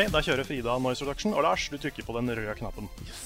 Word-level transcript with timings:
Ok, 0.00 0.08
da 0.14 0.20
kjører 0.24 0.46
Frida 0.48 0.74
noise 0.80 1.04
reduction. 1.04 1.34
Og 1.36 1.42
Lars, 1.44 1.66
du 1.68 1.76
trykker 1.76 2.06
på 2.06 2.14
den 2.16 2.30
røde 2.32 2.54
knappen. 2.56 2.86
Yes. 3.04 3.18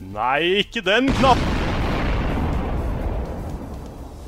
Nei, 0.00 0.62
ikke 0.62 0.80
den 0.80 1.10
knappen! 1.18 1.44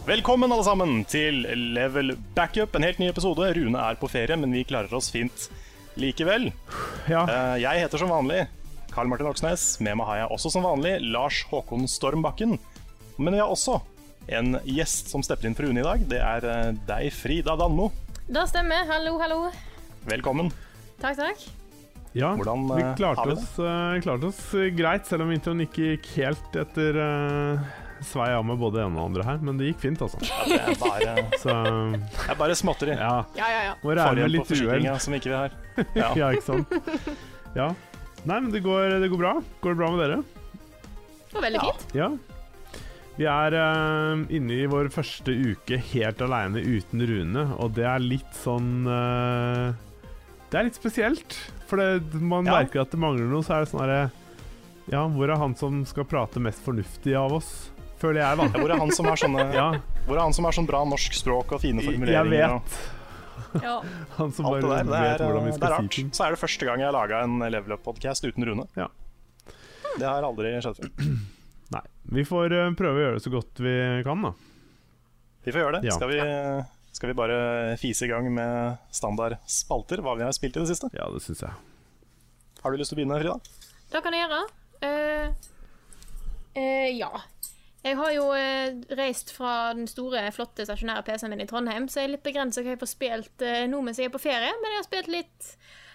Velkommen 0.05 0.53
alle 0.53 0.67
sammen 0.67 0.93
til 1.09 1.47
Level 1.73 2.13
Backup, 2.37 2.77
en 2.77 2.85
helt 2.85 3.01
ny 3.01 3.09
episode. 3.09 3.49
Rune 3.57 3.81
er 3.89 3.97
på 3.97 4.11
ferie, 4.13 4.37
men 4.37 4.53
vi 4.53 4.67
klarer 4.69 4.93
oss 4.99 5.09
fint 5.15 5.49
likevel. 5.97 6.51
Ja. 7.09 7.25
Eh, 7.25 7.57
Jeg 7.65 7.87
heter 7.87 8.05
som 8.05 8.13
vanlig 8.13 8.43
Karl 8.93 9.09
Martin 9.09 9.33
Oksnes. 9.33 9.79
Med 9.81 9.97
meg 9.97 10.11
har 10.13 10.21
jeg 10.27 10.33
også 10.37 10.53
som 10.53 10.69
vanlig 10.69 10.99
Lars 11.09 11.41
Håkon 11.49 11.89
Stormbakken. 11.89 12.59
Men 13.17 13.33
vi 13.33 13.41
har 13.41 13.49
også 13.49 13.79
en 14.29 14.59
gjest 14.69 15.09
som 15.09 15.25
stepper 15.25 15.49
inn 15.49 15.57
for 15.57 15.65
Rune 15.71 15.81
i 15.81 15.89
dag. 15.89 16.05
Det 16.11 16.21
er 16.21 16.51
eh, 16.53 16.73
deg, 16.91 17.09
Frida 17.17 17.57
Danmo. 17.57 17.95
Det 18.29 18.51
stemmer. 18.53 18.85
Hallo, 18.93 19.17
hallo. 19.25 19.47
Velkommen. 20.11 20.53
Takk, 21.01 21.17
takk. 21.17 21.45
ja. 22.13 22.33
Hvordan, 22.37 22.65
vi 22.77 22.83
eh, 22.83 22.95
klarte 22.99 23.29
oss, 23.35 23.47
eh, 23.59 24.01
klarte 24.05 24.29
oss 24.29 24.41
eh, 24.59 24.69
greit, 24.77 25.07
selv 25.09 25.25
om 25.27 25.31
introen 25.35 25.63
ikke 25.65 25.95
gikk 25.95 26.09
helt 26.19 26.59
etter 26.61 26.99
uh, 27.01 27.71
svei 28.05 28.31
av 28.37 28.45
med 28.49 28.59
både 28.61 28.79
det 28.81 28.85
ene 28.87 29.01
og 29.01 29.11
andre 29.11 29.25
her. 29.27 29.41
Men 29.45 29.61
det 29.61 29.71
gikk 29.71 29.81
fint, 29.87 30.03
altså. 30.05 30.21
Ja, 30.29 30.41
det 30.49 30.59
er 30.61 30.81
bare, 30.81 31.15
Så 31.43 31.55
det 31.55 32.27
er 32.35 32.41
bare 32.41 32.57
småtteri. 32.59 32.97
ja. 33.01 33.15
Ja, 33.39 33.49
ja, 33.55 33.63
ja. 33.71 33.77
Må 33.85 33.97
regne 33.97 34.27
med 34.27 34.35
litt 34.37 34.53
uhell. 34.57 34.91
som 35.01 35.17
ikke 35.17 35.33
vi 35.33 35.39
har. 35.39 35.57
Ja. 35.97 36.11
Ja, 36.21 36.33
ikke 36.35 36.49
sant. 36.51 36.75
Ja. 37.57 37.71
Nei, 38.29 38.37
men 38.37 38.51
det 38.53 38.61
går, 38.63 38.99
det 39.03 39.09
går 39.11 39.19
bra. 39.25 39.31
Går 39.65 39.73
det 39.73 39.79
bra 39.81 39.89
med 39.95 40.03
dere? 40.05 40.19
Det 41.31 41.39
var 41.39 41.47
veldig 41.49 41.61
Ja. 41.63 41.71
fint. 41.71 41.95
Ja. 41.97 42.11
Vi 43.21 43.27
er 43.29 43.55
uh, 43.57 44.21
inne 44.33 44.55
i 44.63 44.67
vår 44.71 44.89
første 44.95 45.33
uke 45.35 45.77
helt 45.91 46.21
aleine 46.25 46.61
uten 46.63 47.03
Rune, 47.09 47.43
og 47.61 47.73
det 47.77 47.85
er 47.89 48.01
litt 48.01 48.37
sånn 48.39 48.87
eh, 48.89 49.75
Det 50.51 50.59
er 50.59 50.67
litt 50.67 50.79
spesielt. 50.79 51.37
For 51.71 51.79
det, 51.79 52.15
man 52.19 52.45
Ja. 52.47 52.59
merker 52.61 52.83
at 52.83 52.91
det 52.91 52.99
mangler 52.99 53.29
noe, 53.31 53.43
så 53.47 53.55
er 53.57 53.65
det 53.65 53.71
sånn 53.73 53.81
herre 53.85 54.11
Ja, 54.91 55.05
hvor 55.07 55.31
er 55.31 55.37
han 55.39 55.55
som 55.55 55.85
skal 55.87 56.05
prate 56.05 56.41
mest 56.43 56.65
fornuftig 56.65 57.15
av 57.15 57.33
oss? 57.37 57.71
Føler 58.01 58.23
jeg, 58.25 58.39
da. 58.41 58.45
Ja, 58.49 58.59
Hvor 58.65 58.71
er 58.73 58.79
han 58.81 58.91
som 58.91 59.07
har 59.07 59.17
sånne 59.21 59.45
Ja, 59.55 59.69
Hvor 60.07 60.17
er 60.17 60.23
han 60.25 60.33
som 60.33 60.45
har 60.49 60.53
sånn 60.57 60.67
bra 60.67 60.81
norsk 60.89 61.13
språk 61.15 61.53
og 61.53 61.61
fine 61.61 61.85
formuleringer? 61.85 62.25
Jeg 62.25 62.31
vet. 62.31 63.63
Ja. 63.63 63.83
Han 64.19 64.33
som 64.33 64.45
bare 64.47 64.61
der. 64.63 64.85
Vet 64.85 65.21
er, 65.21 65.25
hvordan 65.27 65.45
vi 65.45 65.51
er 65.51 65.57
skal 65.59 65.77
si 65.83 65.89
ting. 65.97 66.11
Så 66.15 66.25
er 66.27 66.31
det 66.35 66.39
første 66.39 66.67
gang 66.67 66.79
jeg 66.79 66.87
har 66.87 66.95
laga 66.95 67.23
en 67.25 67.39
Level 67.51 67.73
Up-podkast 67.77 68.25
uten 68.29 68.45
Rune. 68.47 68.67
Ja. 68.77 68.87
Det 69.99 70.07
har 70.07 70.23
aldri 70.23 70.53
skjedd 70.63 70.77
før. 70.79 70.91
Nei. 71.75 71.83
Vi 72.15 72.25
får 72.29 72.53
eh, 72.57 72.71
prøve 72.79 72.99
å 73.01 73.03
gjøre 73.05 73.19
det 73.19 73.25
så 73.25 73.33
godt 73.35 73.63
vi 73.65 73.75
kan, 74.07 74.23
da. 74.23 74.33
Vi 75.45 75.53
får 75.55 75.61
gjøre 75.65 75.81
det. 75.81 75.89
Ja. 75.89 75.97
Skal, 75.97 76.13
vi, 76.13 76.21
skal 77.01 77.15
vi 77.15 77.17
bare 77.17 77.77
fise 77.81 78.05
i 78.05 78.11
gang 78.11 78.27
med 78.29 78.77
standard 78.93 79.39
spalter? 79.49 80.03
Hva 80.05 80.19
vi 80.19 80.27
har 80.27 80.35
spilt 80.37 80.59
i 80.59 80.61
det 80.61 80.69
siste? 80.69 80.91
Ja, 80.93 81.07
det 81.09 81.23
syns 81.25 81.41
jeg. 81.41 81.55
Har 82.61 82.75
du 82.75 82.77
lyst 82.77 82.93
til 82.93 82.99
å 82.99 83.01
begynne, 83.01 83.17
Frida? 83.23 83.39
Det 83.89 84.03
kan 84.05 84.13
jeg 84.13 84.27
gjøre. 84.27 84.41
Uh, 84.85 85.49
uh, 86.59 86.89
ja. 86.93 87.23
Jeg 87.89 87.97
har 88.03 88.13
jo 88.13 88.27
uh, 88.37 88.83
reist 89.01 89.33
fra 89.33 89.55
den 89.79 89.89
store, 89.89 90.27
flotte, 90.37 90.69
stasjonære 90.69 91.07
PC-en 91.07 91.33
min 91.33 91.41
i 91.41 91.49
Trondheim, 91.49 91.89
så 91.89 92.03
jeg 92.03 92.11
er 92.11 92.15
litt 92.19 92.27
begrensa 92.29 92.61
hva 92.61 92.75
jeg 92.75 92.83
får 92.83 92.93
spilt 92.93 93.47
nå 93.73 93.81
mens 93.87 94.03
jeg 94.03 94.11
er 94.11 94.13
på 94.13 94.21
ferie. 94.21 94.53
Men 94.61 94.77
jeg 94.77 94.83
har 94.83 94.89
spilt 94.91 95.11
litt 95.17 95.55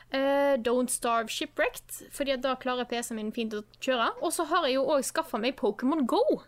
eh, 0.09 0.57
Don't 0.65 0.89
Starve 0.89 1.29
Shipwrecked, 1.29 2.01
fordi 2.17 2.33
at 2.33 2.41
da 2.41 2.57
klarer 2.57 2.89
PC-en 2.89 3.21
min 3.21 3.33
fint 3.35 3.53
å 3.53 3.61
kjøre. 3.77 4.09
Og 4.25 4.33
så 4.33 4.49
har 4.49 4.65
jeg 4.65 4.79
jo 4.79 4.89
òg 4.89 5.05
skaffa 5.05 5.37
meg 5.37 5.53
Pokémon 5.61 6.07
Go. 6.09 6.41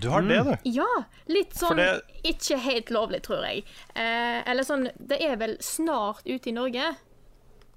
Du 0.00 0.08
har 0.12 0.22
det, 0.22 0.42
du. 0.44 0.70
Ja, 0.76 0.88
litt 1.32 1.54
sånn 1.56 1.76
det- 1.76 2.02
ikke 2.24 2.58
helt 2.60 2.90
lovlig, 2.92 3.22
tror 3.24 3.44
jeg. 3.46 3.64
Eh, 3.94 4.42
eller 4.50 4.62
sånn 4.66 4.90
Det 4.98 5.20
er 5.22 5.36
vel 5.36 5.56
snart 5.60 6.20
ute 6.26 6.50
i 6.50 6.52
Norge. 6.52 6.96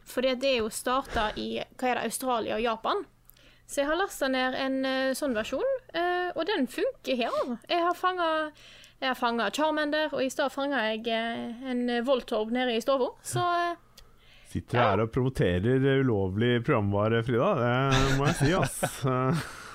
Fordi 0.09 0.33
det 0.41 0.49
er 0.55 0.57
jo 0.63 0.69
starta 0.73 1.29
i 1.37 1.61
hva 1.77 1.87
er 1.91 1.95
det, 1.99 2.03
Australia 2.09 2.55
og 2.55 2.61
Japan. 2.65 3.05
Så 3.69 3.83
jeg 3.83 3.85
har 3.91 3.95
lasta 3.99 4.27
ned 4.27 4.55
en 4.57 4.85
eh, 4.85 5.11
sånn 5.13 5.35
versjon, 5.37 5.67
eh, 5.93 6.31
og 6.35 6.45
den 6.49 6.65
funker 6.67 7.15
her. 7.15 7.57
Jeg 7.69 7.83
har 7.85 7.93
fanga 7.93 8.29
jeg 8.99 9.07
har 9.07 9.15
fanga 9.15 9.45
Charmander, 9.55 10.09
og 10.11 10.19
i 10.25 10.27
stad 10.33 10.51
fanga 10.51 10.81
jeg 10.89 11.05
eh, 11.07 11.69
en 11.71 11.85
Voltorb 12.03 12.49
nede 12.51 12.73
i 12.75 12.81
stua. 12.81 13.11
Så 13.23 13.39
eh, 13.39 13.75
Sitter 14.49 14.73
du 14.73 14.81
her 14.81 14.99
og 15.05 15.11
promoterer 15.13 16.01
ulovlig 16.01 16.65
programvare, 16.65 17.21
Frida? 17.23 17.51
Det 17.61 18.17
må 18.17 18.25
jeg 18.31 18.39
si, 18.41 18.53
ass. 18.57 19.05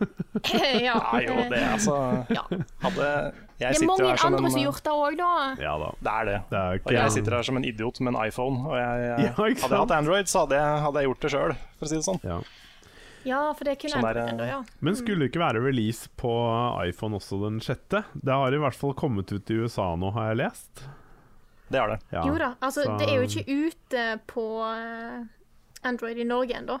Eh, 0.00 0.82
ja. 0.88 0.96
Jo, 1.24 1.36
det 1.50 1.58
er 1.58 1.72
altså 1.72 1.96
ja. 2.28 2.42
Hadde 2.82 3.06
Det 3.56 3.70
er 3.70 3.86
mange 3.88 4.08
her 4.10 4.20
som 4.20 4.34
andre 4.34 4.44
en 4.44 4.50
som 4.50 4.58
har 4.60 4.66
gjort 4.66 4.82
det 4.84 4.92
òg, 4.92 5.16
da. 5.20 5.30
Ja 5.64 5.78
da. 5.80 5.88
Det 6.00 6.12
er 6.12 6.28
det. 6.30 6.36
Det 6.50 6.60
er 6.60 6.82
Og 6.84 6.92
jeg 6.98 7.14
sitter 7.16 7.36
her 7.38 7.48
som 7.48 7.56
en 7.56 7.64
idiot 7.64 8.00
med 8.04 8.14
en 8.14 8.20
iPhone. 8.26 8.60
Og 8.68 8.76
jeg, 8.76 9.06
jeg, 9.06 9.24
Ja, 9.24 9.32
hadde 9.38 9.56
jeg 9.56 9.80
hatt 9.80 9.96
Android, 9.96 10.28
så 10.28 10.44
hadde 10.44 10.60
jeg, 10.60 10.84
hadde 10.86 11.02
jeg 11.02 11.10
gjort 11.10 11.24
det 11.26 11.32
sjøl, 11.36 11.56
for 11.78 11.88
å 11.88 11.92
si 11.92 11.96
det 12.00 12.06
sånn. 12.10 12.20
Ja. 12.26 12.38
Ja, 13.26 13.40
for 13.58 13.66
det 13.66 13.74
kunne 13.82 13.96
Sånn 13.96 14.06
jeg 14.06 14.34
enda, 14.36 14.44
ja. 14.46 14.58
Men 14.86 14.94
skulle 14.94 15.24
det 15.24 15.32
ikke 15.32 15.40
være 15.42 15.62
release 15.64 16.06
på 16.20 16.30
iPhone 16.86 17.18
også 17.18 17.40
den 17.42 17.56
sjette? 17.64 18.04
Det 18.14 18.36
har 18.38 18.54
i 18.54 18.60
hvert 18.62 18.76
fall 18.78 18.94
kommet 18.94 19.32
ut 19.34 19.50
i 19.50 19.56
USA 19.64 19.88
nå, 19.98 20.12
har 20.14 20.28
jeg 20.30 20.38
lest. 20.44 20.84
Det 21.66 21.80
er 21.80 21.90
det. 21.90 21.96
Ja. 22.14 22.22
Jo 22.28 22.36
da, 22.38 22.52
altså 22.62 22.84
så- 22.86 22.98
det 23.00 23.08
er 23.10 23.16
jo 23.16 23.26
ikke 23.26 23.48
ute 23.66 24.04
på 24.30 24.44
eh, 24.68 25.24
Android 25.82 26.18
i 26.22 26.24
Norge 26.28 26.54
ennå. 26.60 26.78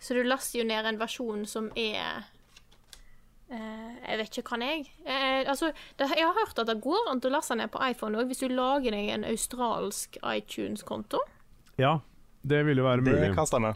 Så 0.00 0.14
du 0.14 0.22
laster 0.26 0.60
jo 0.60 0.64
ned 0.68 0.86
en 0.86 0.98
versjon 1.00 1.46
som 1.48 1.70
er 1.80 2.24
eh, 3.50 3.92
Jeg 4.04 4.18
vet 4.20 4.30
ikke 4.38 4.46
kan 4.50 4.64
jeg 4.64 4.86
eh, 5.06 5.42
Altså, 5.48 5.70
det, 5.98 6.10
jeg 6.16 6.26
har 6.26 6.36
hørt 6.38 6.58
at 6.60 6.68
det 6.70 6.78
går 6.84 7.10
an 7.12 7.22
å 7.24 7.32
laste 7.32 7.56
ned 7.58 7.70
på 7.72 7.80
iPhone 7.88 8.18
òg, 8.20 8.28
hvis 8.30 8.42
du 8.44 8.48
lager 8.52 8.92
deg 8.96 9.08
en 9.14 9.24
australsk 9.28 10.18
iTunes-konto. 10.22 11.20
Ja, 11.80 11.98
det 12.42 12.62
ville 12.68 12.82
jo 12.84 12.88
være 12.88 13.04
Det 13.04 13.14
mulig. 13.16 13.34
kan 13.36 13.46
stemme. 13.48 13.74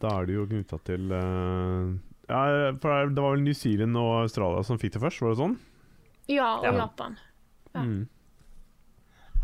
Da 0.00 0.14
er 0.20 0.26
det 0.26 0.34
jo 0.34 0.46
knytta 0.50 0.78
til 0.84 1.10
uh, 1.12 1.92
Ja, 2.30 2.72
for 2.82 3.10
det 3.12 3.22
var 3.22 3.36
vel 3.36 3.44
New 3.44 3.54
Zealand 3.54 3.96
og 4.00 4.24
Australia 4.24 4.62
som 4.66 4.78
fikk 4.80 4.96
det 4.96 5.02
først, 5.04 5.20
var 5.22 5.34
det 5.34 5.38
sånn? 5.42 5.54
Ja, 6.30 6.48
og 6.58 6.64
Ja. 6.66 6.72
Japan. 6.84 7.14
Ja. 7.74 7.84
Mm. 7.86 8.08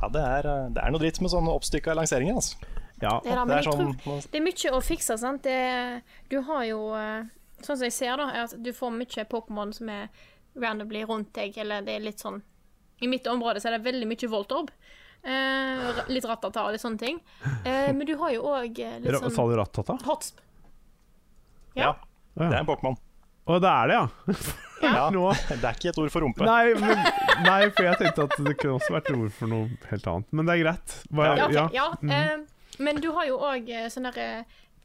Ja, 0.02 0.08
det 0.12 0.22
er, 0.22 0.46
eh, 0.50 0.66
det 0.74 0.82
er 0.82 0.90
noe 0.92 1.00
dritt 1.00 1.20
med 1.24 1.30
sånne 1.32 1.54
oppstykka 1.56 1.94
lanseringer, 1.96 2.34
altså. 2.36 2.58
Ja. 3.02 3.20
Det 3.24 3.30
er, 3.30 3.36
da, 3.36 3.44
Det 3.44 3.56
er 3.58 3.66
sånn 3.66 3.96
tror 4.00 4.22
det 4.32 4.38
er 4.38 4.44
mye 4.46 4.70
å 4.72 4.80
fikse, 4.84 5.16
sant. 5.20 5.44
Det, 5.44 6.02
du 6.32 6.38
har 6.48 6.62
jo 6.64 6.80
eh, 6.96 7.26
Sånn 7.56 7.78
som 7.78 7.86
jeg 7.86 7.94
ser, 7.96 8.18
da, 8.20 8.26
er 8.32 8.42
at 8.44 8.54
du 8.60 8.68
får 8.76 8.90
mye 8.92 9.24
Pokémon 9.32 9.70
som 9.72 9.88
er 9.88 10.08
randomly 10.60 11.02
rundt 11.08 11.30
deg, 11.36 11.56
eller 11.60 11.84
det 11.84 11.94
er 11.96 12.04
litt 12.04 12.20
sånn 12.20 12.42
I 13.00 13.08
mitt 13.08 13.28
område 13.32 13.60
så 13.60 13.70
er 13.70 13.78
det 13.78 13.86
veldig 13.86 14.08
mye 14.08 14.28
Voltorb. 14.32 14.72
Eh, 15.26 16.02
litt 16.12 16.24
Ratata 16.28 16.66
og 16.66 16.76
litt 16.76 16.84
sånne 16.84 17.00
ting. 17.00 17.20
Eh, 17.64 17.92
men 17.96 18.04
du 18.08 18.14
har 18.20 18.32
jo 18.34 18.44
òg 18.52 18.76
litt 18.76 19.18
sånn 19.20 19.34
Sa 19.34 19.46
du 19.48 19.56
Rattata? 19.58 19.96
Hotsp. 20.04 20.40
Ja, 21.76 21.90
Ja. 21.90 21.94
Det 22.36 22.52
er 22.52 22.60
en 22.60 22.68
Pokémon. 22.68 22.96
Å, 23.46 23.56
det 23.62 23.70
er 23.70 23.88
det, 23.88 23.96
ja? 23.96 24.34
Ja, 24.82 25.04
Nå 25.14 25.22
det 25.48 25.62
er 25.62 25.76
ikke 25.78 25.92
et 25.92 26.00
ord 26.02 26.12
for 26.12 26.24
rumpe. 26.26 26.44
Nei, 26.44 26.74
men, 26.76 27.00
nei, 27.46 27.60
for 27.70 27.86
jeg 27.86 28.00
tenkte 28.02 28.26
at 28.26 28.36
det 28.44 28.56
kunne 28.60 28.76
også 28.76 28.96
vært 28.96 29.08
et 29.12 29.16
ord 29.16 29.32
for 29.38 29.52
noe 29.52 29.92
helt 29.92 30.10
annet. 30.12 30.28
Men 30.36 30.48
det 30.48 30.56
er 30.56 30.62
greit. 30.64 30.96
Bare, 31.08 31.38
Ja, 31.40 31.46
ok, 31.46 31.56
ja. 31.56 31.88
ja. 32.10 32.36
Eh, 32.78 32.82
men 32.84 33.00
du 33.00 33.10
har 33.16 33.26
jo 33.28 33.38
òg 33.38 33.68
sånn 33.92 34.08
derre 34.10 34.44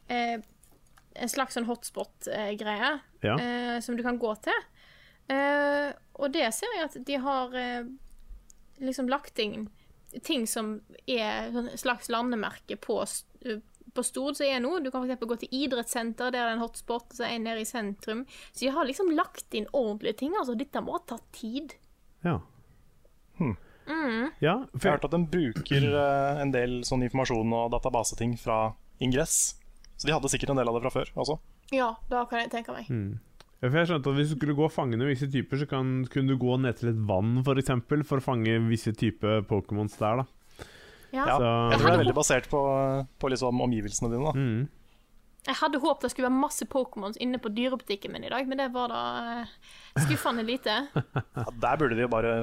eh, 0.10 0.38
En 1.16 1.28
slags 1.30 1.54
sånn 1.58 1.66
hotspot-greie 1.68 2.92
Ja. 3.24 3.36
eh, 3.38 3.80
som 3.84 3.98
du 3.98 4.04
kan 4.04 4.18
gå 4.20 4.32
til. 4.42 4.62
Eh, 5.28 5.92
og 6.16 6.32
det 6.32 6.54
ser 6.56 6.72
jeg 6.78 6.86
at 6.88 6.96
de 7.06 7.18
har 7.20 7.54
eh, 7.56 7.84
liksom 8.80 9.10
lagt 9.12 9.40
inn 9.40 9.70
ting 10.24 10.46
som 10.48 10.82
er 11.08 11.52
et 11.56 11.80
slags 11.80 12.10
landemerke 12.12 12.76
på, 12.80 12.98
eh, 13.46 13.60
på 13.94 14.04
Stord 14.04 14.36
som 14.40 14.48
er 14.48 14.60
nå. 14.64 14.72
Du 14.84 14.90
kan 14.92 15.04
f.eks. 15.04 15.20
gå 15.28 15.38
til 15.44 15.50
idrettssenter, 15.66 16.32
der 16.32 16.38
det 16.38 16.40
er 16.46 16.54
en 16.56 16.64
hotspot 16.64 17.14
som 17.16 17.26
er 17.28 17.40
nede 17.44 17.62
i 17.62 17.68
sentrum. 17.68 18.26
Så 18.54 18.66
de 18.66 18.72
har 18.76 18.88
liksom 18.88 19.12
lagt 19.16 19.54
inn 19.54 19.68
ordentlige 19.74 20.18
ting. 20.24 20.34
Altså, 20.40 20.56
dette 20.56 20.80
må 20.84 20.96
ha 20.96 21.04
tatt 21.12 21.28
tid. 21.36 21.76
Ja. 22.24 22.40
Hmm. 23.92 24.30
ja 24.40 24.54
Jeg 24.72 24.86
har 24.86 24.96
hørt 24.96 25.08
at 25.10 25.12
de 25.12 25.20
bruker 25.34 25.88
uh, 25.92 26.40
en 26.42 26.54
del 26.54 26.78
sånn 26.88 27.04
informasjon 27.04 27.52
og 27.58 27.72
databaseting 27.74 28.38
fra 28.40 28.74
Ingress. 29.04 29.58
Så 29.98 30.08
de 30.08 30.14
hadde 30.16 30.30
sikkert 30.32 30.54
en 30.54 30.62
del 30.62 30.70
av 30.70 30.78
det 30.78 30.84
fra 30.86 30.94
før 30.96 31.12
også. 31.20 31.36
Ja, 31.76 31.92
da 32.10 32.24
kan 32.30 32.42
jeg 32.42 32.52
tenke 32.54 32.74
meg. 32.74 32.88
Mm. 32.90 33.20
Ja, 33.62 33.70
For 33.70 33.78
jeg 33.78 33.90
skjønte 33.92 34.10
at 34.10 34.18
Hvis 34.18 34.32
du 34.32 34.36
skulle 34.40 34.56
gå 34.58 34.66
og 34.66 34.74
fange 34.74 34.98
visse 35.06 35.28
typer, 35.30 35.60
så 35.62 35.68
kan, 35.70 35.92
kunne 36.10 36.34
du 36.34 36.38
gå 36.42 36.58
ned 36.58 36.80
til 36.80 36.90
et 36.90 37.02
vann 37.08 37.44
for, 37.46 37.60
eksempel, 37.62 38.02
for 38.08 38.18
å 38.18 38.26
fange 38.26 38.56
visse 38.70 38.94
typer 38.98 39.44
Pokémons 39.46 39.98
der. 40.00 40.24
da 40.24 40.26
Ja. 41.12 41.26
Ja, 41.28 41.38
Så- 41.38 41.72
jeg 41.72 41.80
tror 41.80 41.88
det 41.88 41.94
er 41.94 42.04
veldig 42.06 42.16
basert 42.16 42.48
på, 42.50 42.62
på 43.20 43.30
liksom 43.30 43.62
omgivelsene 43.62 44.10
dine. 44.10 44.24
da 44.24 44.32
mm. 44.32 44.68
Jeg 45.48 45.56
hadde 45.58 45.80
håpet 45.82 46.04
det 46.06 46.10
skulle 46.14 46.28
være 46.30 46.38
masse 46.38 46.66
Pokémons 46.70 47.16
inne 47.18 47.40
på 47.42 47.50
dyrebutikken 47.50 48.12
min 48.14 48.24
i 48.28 48.30
dag, 48.30 48.46
men 48.48 48.60
det 48.62 48.68
var 48.76 48.92
da 48.94 49.00
eh, 49.42 49.54
skuffende 50.04 50.44
lite. 50.46 50.76
Ja, 51.42 51.46
der 51.64 51.80
burde 51.82 51.96
de 51.98 52.04
jo 52.04 52.10
bare 52.12 52.34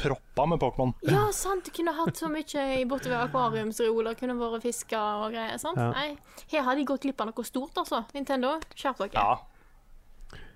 proppa 0.00 0.46
med 0.50 0.58
Pokémon. 0.58 0.90
Ja, 1.06 1.28
sant, 1.32 1.68
du 1.68 1.70
kunne 1.76 1.92
hatt 1.94 2.18
så 2.18 2.26
mye 2.32 2.64
i- 2.80 2.86
borte 2.88 3.06
ved 3.12 3.18
akvariumsreoler, 3.20 4.16
kunne 4.18 4.34
vært 4.40 4.64
fiska 4.66 4.98
og 5.22 5.36
greier. 5.36 5.54
sant? 5.62 5.78
Ja. 5.78 5.92
Nei, 5.94 6.16
her 6.50 6.66
har 6.66 6.74
de 6.80 6.84
gått 6.88 7.06
glipp 7.06 7.20
av 7.22 7.30
noe 7.30 7.46
stort, 7.46 7.78
altså. 7.78 8.02
Nintendo, 8.16 8.56
skjerp 8.74 9.04
dere. 9.04 9.14
Ja. 9.14 9.38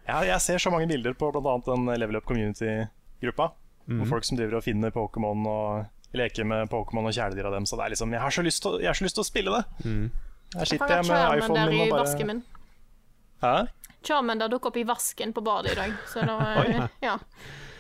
ja. 0.08 0.19
Jeg 0.32 0.40
ser 0.43 0.58
så 0.58 0.75
mange 0.75 0.90
bilder 0.90 1.14
på 1.14 1.31
bl.a. 1.37 1.55
den 1.70 1.87
Level 2.02 2.19
Up 2.19 2.26
Community-gruppa. 2.26 3.52
Mm. 3.87 3.98
Hvor 4.02 4.10
folk 4.16 4.25
som 4.26 4.38
driver 4.38 4.58
og 4.58 4.66
finner 4.66 4.90
Pokémon 4.94 5.46
og 5.46 6.19
leker 6.19 6.44
med 6.46 6.69
Pokémon 6.70 7.06
og 7.06 7.14
kjæledyra 7.14 7.50
dem. 7.55 7.64
Så 7.66 7.78
det 7.78 7.87
er 7.87 7.94
liksom, 7.94 8.10
jeg 8.10 8.19
jeg 8.19 8.26
har 8.26 8.94
så 8.98 9.05
lyst 9.06 9.14
til 9.16 9.22
å 9.22 9.26
spille 9.26 9.55
det. 9.55 9.87
Mm. 9.87 10.10
Her 10.52 10.60
Jeg 10.64 10.69
sitter 10.75 10.87
fanga 10.87 11.00
jeg 11.00 11.08
med 11.08 11.43
iPhonen 11.43 11.62
i 11.62 11.78
min 11.78 11.93
og 11.93 11.99
vasken 12.02 12.26
bare 12.26 12.34
min. 12.34 12.43
Hæ? 13.43 13.54
Charmander 14.02 14.49
dukker 14.50 14.69
opp 14.72 14.76
i 14.81 14.84
vasken 14.87 15.32
på 15.32 15.43
badet 15.46 15.72
i 15.72 15.78
dag. 15.78 15.93
Så 16.10 16.25
da, 16.26 16.34
Oi. 16.62 16.72
ja. 17.06 17.16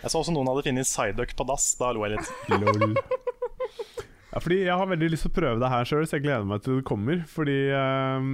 Jeg 0.02 0.10
så 0.10 0.18
også 0.22 0.32
noen 0.34 0.48
hadde 0.50 0.64
funnet 0.66 0.86
Psyduck 0.88 1.34
på 1.38 1.44
dass. 1.50 1.66
Da 1.78 1.90
lo 1.94 2.00
jeg 2.06 2.16
litt. 2.16 2.28
Lol. 2.62 2.94
Ja, 4.32 4.40
fordi 4.40 4.58
Jeg 4.62 4.78
har 4.80 4.86
veldig 4.88 5.10
lyst 5.12 5.26
til 5.26 5.32
å 5.34 5.36
prøve 5.36 5.60
det 5.60 5.68
her 5.68 5.84
sjøl, 5.90 6.06
så 6.08 6.16
jeg 6.16 6.24
gleder 6.24 6.46
meg 6.48 6.62
til 6.64 6.78
det 6.78 6.86
kommer. 6.88 7.20
Fordi 7.28 7.56
um, 7.76 8.30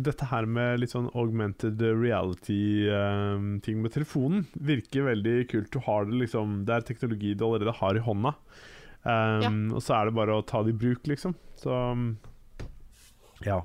dette 0.00 0.24
her 0.30 0.44
med 0.48 0.80
litt 0.80 0.94
sånn 0.94 1.10
augmented 1.12 1.76
reality-ting 1.82 3.82
med 3.84 3.92
telefonen 3.92 4.46
virker 4.56 5.04
veldig 5.10 5.36
kult. 5.52 5.68
Du 5.74 5.82
har 5.84 6.08
det 6.08 6.16
liksom 6.24 6.62
Det 6.68 6.72
er 6.78 6.86
teknologi 6.88 7.34
du 7.36 7.44
allerede 7.50 7.74
har 7.82 7.92
i 8.00 8.04
hånda. 8.06 8.32
Um, 9.02 9.74
Og 9.76 9.82
så 9.84 9.98
er 9.98 10.02
det 10.08 10.16
bare 10.16 10.38
å 10.40 10.46
ta 10.46 10.62
det 10.64 10.72
i 10.72 10.78
bruk, 10.86 11.04
liksom. 11.10 11.36
Så 11.60 11.74
ja. 13.44 13.60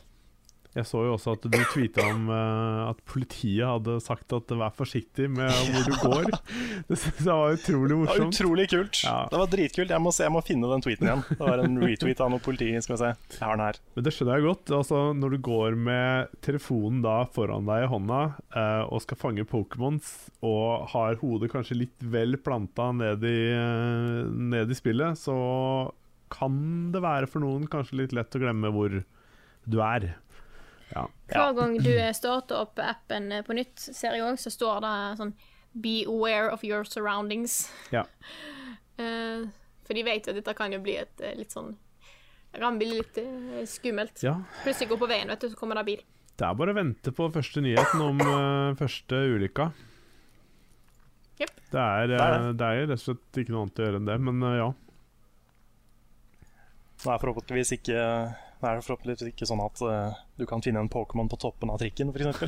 Jeg 0.78 0.86
så 0.86 1.02
jo 1.08 1.16
også 1.16 1.34
at 1.34 1.46
du 1.50 1.58
tweeta 1.72 2.04
om 2.06 2.28
uh, 2.30 2.90
at 2.92 3.00
politiet 3.10 3.66
hadde 3.66 3.98
sagt 4.04 4.34
at 4.36 4.52
'vær 4.54 4.76
forsiktig 4.78 5.26
med 5.34 5.50
hvor 5.74 5.88
du 5.88 5.96
går'. 6.04 6.30
Det 6.90 6.98
synes 7.02 7.24
jeg 7.26 7.34
var 7.34 7.56
utrolig 7.58 7.98
morsomt. 7.98 8.18
Det 8.18 8.22
var 8.22 8.34
utrolig 8.36 8.68
kult. 8.70 9.00
Ja. 9.04 9.16
Det 9.32 9.40
var 9.42 9.50
dritkult. 9.52 9.94
Jeg 9.96 10.04
må, 10.04 10.14
se, 10.14 10.24
jeg 10.28 10.36
må 10.36 10.44
finne 10.46 10.70
den 10.70 10.86
tweeten 10.86 11.10
igjen. 11.10 11.24
Det 11.32 11.40
var 11.42 11.64
en 11.64 11.80
retweet 11.82 12.22
av 12.22 12.32
noe 12.32 12.44
politi. 12.44 12.70
Skal 12.86 12.96
vi 12.96 13.00
se. 13.02 13.12
Jeg 13.34 13.42
har 13.42 13.58
den 13.58 13.66
her. 13.66 13.82
Men 13.98 14.06
det 14.06 14.14
skjønner 14.14 14.38
jeg 14.38 14.48
godt. 14.48 14.74
Altså, 14.78 15.02
når 15.18 15.34
du 15.34 15.40
går 15.50 15.80
med 15.88 16.38
telefonen 16.46 17.02
da 17.06 17.18
foran 17.34 17.68
deg 17.70 17.88
i 17.88 17.92
hånda 17.92 18.22
uh, 18.38 18.84
og 18.86 19.02
skal 19.04 19.22
fange 19.24 19.48
Pokémons, 19.50 20.14
og 20.46 20.88
har 20.94 21.18
hodet 21.24 21.52
kanskje 21.54 21.82
litt 21.82 22.08
vel 22.14 22.38
planta 22.38 22.92
ned 22.94 23.26
i, 23.26 23.38
uh, 23.58 24.30
ned 24.30 24.70
i 24.70 24.78
spillet, 24.78 25.18
så 25.18 25.38
kan 26.30 26.92
det 26.94 27.02
være 27.02 27.30
for 27.32 27.44
noen 27.44 27.66
kanskje 27.72 28.04
litt 28.04 28.16
lett 28.16 28.36
å 28.36 28.42
glemme 28.42 28.72
hvor 28.76 29.02
du 29.68 29.78
er. 29.84 30.12
Ja. 30.94 31.08
Hver 31.32 31.54
gang 31.58 31.78
du 31.84 31.92
starter 32.16 32.62
opp 32.64 32.80
appen 32.80 33.32
på 33.46 33.56
nytt, 33.58 33.80
ser 33.80 34.16
jeg 34.16 34.24
òg, 34.26 34.38
så 34.40 34.54
står 34.54 34.84
det 34.86 34.96
sånn 35.22 35.34
Be 35.78 36.02
aware 36.08 36.50
of 36.50 36.64
your 36.66 36.88
surroundings. 36.88 37.68
ja. 37.92 38.06
Uh, 38.98 39.46
for 39.88 39.96
de 39.96 40.04
vet 40.04 40.26
jo 40.26 40.34
at 40.34 40.40
dette 40.40 40.56
kan 40.58 40.74
jo 40.74 40.80
bli 40.84 40.98
et 41.00 41.22
eh, 41.24 41.36
litt 41.38 41.54
sånn 41.54 41.76
Det 42.52 42.88
litt 42.90 43.20
eh, 43.22 43.62
skummelt. 43.70 44.24
ja. 44.24 44.40
Plutselig 44.64 44.90
går 44.90 45.00
på 45.04 45.10
veien, 45.12 45.30
vet 45.32 45.44
du, 45.44 45.50
så 45.52 45.60
kommer 45.60 45.80
det 45.80 45.86
bil. 45.88 46.02
Det 46.38 46.46
er 46.46 46.58
bare 46.58 46.74
å 46.74 46.78
vente 46.78 47.12
på 47.18 47.30
første 47.34 47.62
nyheten 47.66 48.02
om 48.04 48.20
uh, 48.22 48.76
første 48.78 49.22
ulykka. 49.34 49.72
Yep. 51.38 51.54
Det 51.72 51.82
er, 51.82 52.12
Det 52.12 52.20
eh, 52.20 52.50
det 52.58 52.68
jo 52.80 52.84
rett 52.90 52.98
og 52.98 53.06
slett 53.06 53.40
ikke 53.42 53.54
noe 53.54 53.64
annet 53.66 53.80
å 53.80 53.88
gjøre 53.88 54.02
enn 54.02 54.10
det, 54.10 54.18
men 54.28 54.46
eh, 54.46 54.58
ja. 54.58 54.68
Det 56.98 57.12
er 57.14 57.22
forhåpentligvis 57.22 57.74
ikke, 57.78 58.04
det 58.58 58.70
er 58.70 58.80
forhåpentligvis 58.82 59.30
ikke 59.30 59.46
sånn 59.46 59.62
at 59.62 59.82
uh, 59.86 60.18
du 60.40 60.46
kan 60.50 60.64
finne 60.66 60.82
en 60.82 60.90
Pokémon 60.90 61.30
på 61.30 61.38
toppen 61.42 61.70
av 61.70 61.78
trikken, 61.82 62.10
f.eks. 62.10 62.42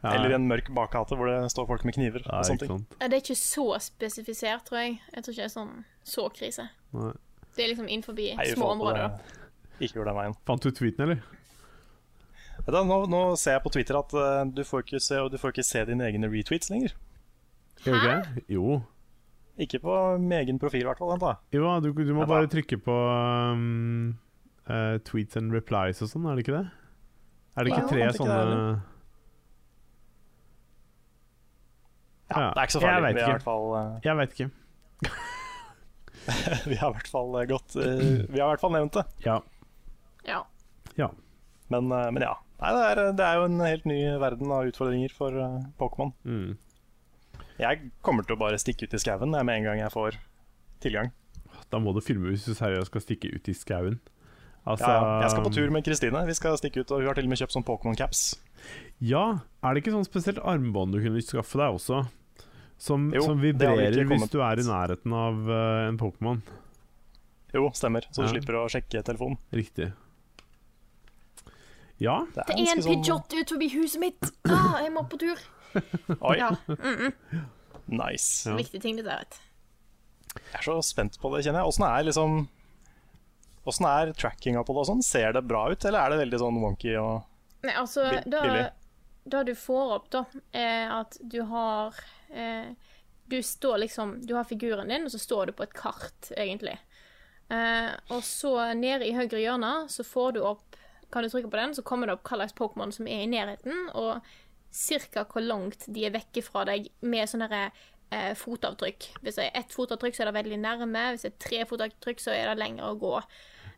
ja. 0.00 0.12
Eller 0.14 0.32
i 0.32 0.36
en 0.38 0.48
mørk 0.48 0.70
bakgate 0.76 1.18
hvor 1.18 1.28
det 1.28 1.50
står 1.52 1.68
folk 1.68 1.84
med 1.84 1.96
kniver. 1.98 2.24
ja, 2.24 2.40
og 2.40 2.48
sånne 2.48 2.64
ting. 2.64 2.84
Det 3.02 3.10
er 3.10 3.20
ikke 3.20 3.38
så 3.38 3.66
spesifisert, 3.84 4.64
tror 4.68 4.80
jeg. 4.80 4.98
Jeg 5.12 5.26
tror 5.26 5.36
ikke 5.36 5.42
det 5.42 5.50
er 5.50 5.56
sånn 5.58 5.74
så 6.06 6.28
krise. 6.32 6.68
Nei. 6.96 7.12
Det 7.56 7.64
er 7.64 7.72
liksom 7.72 7.88
innenfor 7.88 8.16
små 8.54 8.72
områder. 8.74 9.18
Ikke 9.80 10.00
gjør 10.00 10.10
den 10.10 10.18
veien. 10.18 10.34
Fant 10.48 10.64
du 10.64 10.72
tweeten, 10.72 11.04
eller? 11.04 11.20
Da, 12.66 12.80
nå, 12.82 13.02
nå 13.12 13.22
ser 13.38 13.58
jeg 13.58 13.64
på 13.64 13.72
Twitter 13.76 13.98
at 14.00 14.12
uh, 14.16 14.42
du, 14.48 14.64
får 14.66 14.84
ikke 14.84 15.00
se, 15.04 15.20
du 15.30 15.38
får 15.40 15.54
ikke 15.54 15.64
se 15.68 15.84
dine 15.88 16.08
egne 16.08 16.30
retweets 16.32 16.72
lenger. 16.72 16.96
Hæ? 17.84 17.96
Hæ? 18.02 18.14
Jo. 18.50 18.80
Ikke 19.60 19.80
på 19.80 19.96
min 20.20 20.32
egen 20.40 20.58
profil, 20.60 20.82
i 20.82 20.88
hvert 20.88 21.00
fall. 21.00 21.36
Jo, 21.54 21.68
du, 21.80 21.92
du 21.92 22.12
må 22.16 22.24
Ja, 22.24 22.28
bare 22.28 22.48
trykke 22.52 22.76
på 22.82 22.92
um, 22.92 24.16
eh, 24.68 24.98
tweets 25.06 25.38
and 25.38 25.54
replies 25.54 26.02
og 26.02 26.10
sånn, 26.12 26.26
er 26.30 26.36
det 26.36 26.46
ikke 26.46 26.58
det? 26.58 26.66
Er 27.56 27.64
det 27.64 27.72
ikke 27.72 27.82
Ja, 27.82 27.88
tre 27.88 28.00
jeg 28.00 28.12
fant 28.12 28.20
ikke 28.20 28.26
sånne. 28.26 28.52
Ja, 28.52 28.76
Ja, 32.26 32.50
Det 32.50 32.58
er 32.58 32.66
ikke 32.66 32.74
så 32.74 32.80
jeg 32.80 32.90
farlig. 32.90 33.06
vet 33.06 33.16
Vi 33.16 33.22
har 33.22 33.36
ikke. 33.36 33.44
fall, 33.46 33.66
uh... 33.70 33.98
Jeg 34.02 34.16
vet 34.18 34.32
ikke. 34.34 34.50
vi 36.70 36.78
har 36.80 36.90
i 36.90 36.96
hvert 36.96 37.10
fall 37.12 37.36
eh, 37.38 37.46
gått 37.46 37.76
uh, 37.78 38.24
Vi 38.26 38.40
har 38.40 38.48
i 38.48 38.50
hvert 38.50 38.64
fall 38.64 38.74
nevnt 38.74 38.98
det. 38.98 39.04
Ja. 39.22 39.36
Ja. 40.26 40.40
ja. 40.98 41.08
Men, 41.70 41.92
uh, 41.92 42.08
men 42.10 42.24
ja. 42.26 42.34
Nei, 42.58 42.72
det, 42.72 42.82
er, 42.88 43.02
det 43.14 43.24
er 43.26 43.38
jo 43.38 43.46
en 43.46 43.60
helt 43.60 43.84
ny 43.86 43.98
verden 44.18 44.50
av 44.50 44.66
utfordringer 44.66 45.12
for 45.12 45.34
Pokémon. 45.76 46.14
Mm. 46.24 46.56
Jeg 47.60 47.90
kommer 48.04 48.24
til 48.24 48.32
å 48.36 48.40
bare 48.40 48.58
stikke 48.58 48.88
ut 48.88 48.96
i 48.96 49.00
skauen 49.00 49.28
med 49.36 49.52
en 49.52 49.66
gang 49.66 49.82
jeg 49.82 49.92
får 49.92 50.16
tilgang. 50.80 51.12
Da 51.68 51.78
må 51.82 51.92
du 51.92 52.00
filme 52.00 52.32
hvis 52.32 52.46
du 52.48 52.56
seriøst 52.56 52.88
skal 52.88 53.04
stikke 53.04 53.28
ut 53.34 53.50
i 53.52 53.54
skauen. 53.56 54.00
Altså, 54.66 54.88
Ja, 54.90 55.20
jeg 55.22 55.30
skal 55.30 55.44
på 55.46 55.52
tur 55.54 55.70
med 55.70 55.84
Kristine. 55.86 56.26
Vi 56.26 56.34
skal 56.34 56.56
stikke 56.58 56.80
ut, 56.82 56.90
og 56.90 56.98
Hun 57.00 57.06
har 57.06 57.14
til 57.14 57.24
og 57.24 57.30
med 57.30 57.38
kjøpt 57.38 57.54
sånn 57.54 57.64
Pokémon-caps. 57.66 58.22
Ja, 59.00 59.38
er 59.62 59.74
det 59.74 59.84
ikke 59.84 59.92
sånn 59.94 60.06
spesielt 60.08 60.40
armbånd 60.42 60.92
du 60.96 60.98
kunne 61.04 61.22
skaffe 61.22 61.60
deg 61.60 61.76
også? 61.78 62.00
Som, 62.78 63.10
Jo, 63.14 63.22
som 63.22 63.38
det 63.40 63.54
vibrerer 63.54 63.94
hvis 64.04 64.28
du 64.32 64.40
er 64.42 64.58
i 64.60 64.64
nærheten 64.66 65.12
av 65.16 65.38
uh, 65.48 65.86
en 65.88 65.96
Pokémon. 66.00 66.42
Jo, 67.54 67.70
stemmer. 67.72 68.04
Så 68.10 68.20
du 68.20 68.26
Ja. 68.26 68.32
slipper 68.34 68.58
å 68.58 68.66
sjekke 68.68 69.00
telefonen. 69.06 69.38
Riktig. 69.54 69.92
Ja, 71.98 72.26
Det 72.34 72.42
er 72.44 72.52
en 72.52 72.66
ganske 72.66 72.82
sånn- 72.82 72.90
pidgeot 73.04 73.32
ut 73.40 73.48
forbi 73.54 73.68
huset 73.72 74.00
mitt! 74.02 74.30
Ah, 74.50 74.82
jeg 74.82 74.92
må 74.92 75.06
på 75.08 75.16
tur. 75.18 75.38
Oi, 76.20 76.36
Ja, 76.36 76.50
nice. 77.88 78.44
Ja. 78.50 78.56
Viktig 78.58 78.82
ting, 78.82 78.96
dette. 78.96 79.08
vet 79.08 79.40
Jeg 80.52 80.60
er 80.60 80.66
så 80.66 80.76
spent 80.84 81.16
på 81.22 81.30
det, 81.34 81.44
kjenner 81.46 81.62
jeg. 81.64 81.70
Åssen 81.72 81.86
er 81.88 82.04
liksom 82.04 82.48
Åssen 83.66 83.86
er 83.90 84.12
trackinga 84.14 84.62
på 84.64 84.74
det 84.74 84.82
og 84.84 84.88
sånn? 84.90 85.04
Ser 85.04 85.32
det 85.34 85.42
bra 85.46 85.64
ut, 85.72 85.84
eller 85.84 85.98
er 86.04 86.14
det 86.14 86.20
veldig 86.22 86.42
sånn 86.42 86.60
wonky 86.62 86.92
og 87.00 87.24
Nei, 87.66 87.72
altså, 87.80 88.04
billig. 88.22 88.66
det 89.26 89.40
du 89.48 89.54
får 89.58 89.94
opp, 89.96 90.10
da, 90.12 90.22
er 90.54 90.92
at 91.00 91.16
du 91.20 91.40
har 91.50 91.96
eh, 92.30 92.68
Du 93.26 93.40
står 93.42 93.80
liksom 93.82 94.20
Du 94.26 94.36
har 94.36 94.46
figuren 94.46 94.92
din, 94.92 95.08
og 95.08 95.10
så 95.10 95.18
står 95.18 95.50
du 95.50 95.56
på 95.58 95.66
et 95.66 95.74
kart, 95.74 96.30
egentlig. 96.36 96.76
Eh, 97.50 97.90
og 98.14 98.22
så 98.26 98.52
nede 98.78 99.06
i 99.06 99.14
høyre 99.16 99.42
hjørne 99.42 99.72
så 99.90 100.06
får 100.06 100.36
du 100.36 100.40
opp 100.46 100.78
Kan 101.10 101.26
du 101.26 101.30
trykke 101.30 101.50
på 101.50 101.58
den, 101.58 101.74
så 101.74 101.82
kommer 101.86 102.06
det 102.06 102.16
opp 102.16 102.26
hva 102.26 102.40
slags 102.40 102.54
Pokémon 102.58 102.94
som 102.94 103.06
er 103.10 103.24
i 103.24 103.30
nærheten, 103.30 103.90
og 103.94 104.22
cirka 104.74 105.22
hvor 105.30 105.42
langt 105.42 105.86
de 105.86 106.06
er 106.06 106.14
vekke 106.14 106.42
fra 106.44 106.64
deg 106.68 106.88
med 107.06 107.30
sånne 107.30 107.46
derre 107.50 107.68
eh, 108.10 108.32
fotavtrykk. 108.38 109.10
Hvis 109.22 109.38
det 109.38 109.46
er 109.46 109.60
ett 109.62 109.74
fotavtrykk, 109.74 110.16
så 110.16 110.24
er 110.24 110.30
det 110.30 110.38
veldig 110.40 110.58
nærme. 110.62 111.04
Hvis 111.14 111.24
det 111.26 111.30
er 111.32 111.44
tre 111.46 111.60
fotavtrykk, 111.70 112.22
så 112.22 112.34
er 112.34 112.50
det 112.50 112.58
lenger 112.60 112.90
å 112.90 112.98
gå. 113.00 113.14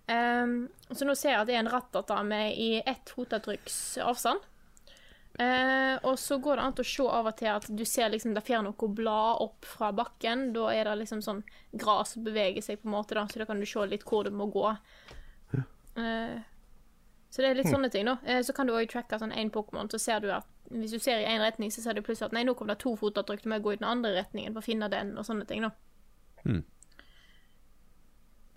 Um, 0.08 0.68
så 0.90 1.04
nå 1.04 1.12
ser 1.18 1.34
jeg 1.34 1.40
at 1.42 1.48
det 1.50 1.56
er 1.58 1.60
en 1.60 1.72
rattata 1.72 2.22
med 2.24 2.56
i 2.56 2.78
ett 2.80 3.10
fotavtrykks 3.12 3.98
avstand. 4.00 4.44
Uh, 5.38 6.00
og 6.08 6.16
så 6.18 6.38
går 6.42 6.56
det 6.58 6.62
an 6.64 6.78
å 6.80 6.84
se 6.88 7.04
av 7.04 7.28
og 7.30 7.36
til 7.38 7.50
at 7.52 7.66
du 7.70 7.84
ser 7.86 8.08
liksom 8.10 8.32
det 8.34 8.42
fjerne 8.46 8.72
noe 8.72 8.88
blad 8.90 9.42
opp 9.44 9.68
fra 9.68 9.92
bakken. 9.94 10.48
Da 10.56 10.70
er 10.72 10.88
det 10.88 10.96
liksom 11.02 11.20
sånn 11.22 11.44
gras 11.76 12.16
som 12.16 12.24
beveger 12.26 12.64
seg, 12.64 12.80
på 12.80 12.88
en 12.88 12.96
måte, 12.96 13.18
da, 13.18 13.26
så 13.28 13.42
da 13.42 13.46
kan 13.50 13.60
du 13.60 13.68
se 13.68 13.84
litt 13.86 14.06
hvor 14.08 14.24
du 14.24 14.32
må 14.34 14.48
gå. 14.54 14.64
Uh, 15.98 16.40
så 17.28 17.44
det 17.44 17.50
er 17.50 17.60
litt 17.60 17.68
sånne 17.68 17.92
ting, 17.92 18.08
da. 18.08 18.16
Uh, 18.24 18.40
så 18.46 18.56
kan 18.56 18.66
du 18.66 18.72
òg 18.74 18.88
tracke 18.90 19.20
sånn 19.20 19.36
én 19.36 19.52
Pokémon, 19.52 19.92
så 19.92 20.00
ser 20.00 20.24
du 20.24 20.32
at 20.32 20.48
hvis 20.72 20.96
du 20.96 20.98
ser 21.00 21.20
i 21.20 21.28
én 21.28 21.44
retning, 21.44 21.70
så 21.72 21.84
ser 21.84 21.96
du 21.96 22.02
plutselig 22.04 22.30
at 22.30 22.36
nei, 22.36 22.46
nå 22.48 22.56
kom 22.56 22.72
det 22.72 22.80
to 22.80 22.96
fotavtrykk, 22.96 23.44
du 23.44 23.52
må 23.52 23.60
gå 23.60 23.76
i 23.76 23.80
den 23.80 23.88
andre 23.88 24.16
retningen 24.16 24.56
for 24.56 24.64
å 24.64 24.68
finne 24.72 24.88
den, 24.92 25.14
og 25.20 25.28
sånne 25.28 25.46
ting, 25.48 25.68
da. 25.68 25.70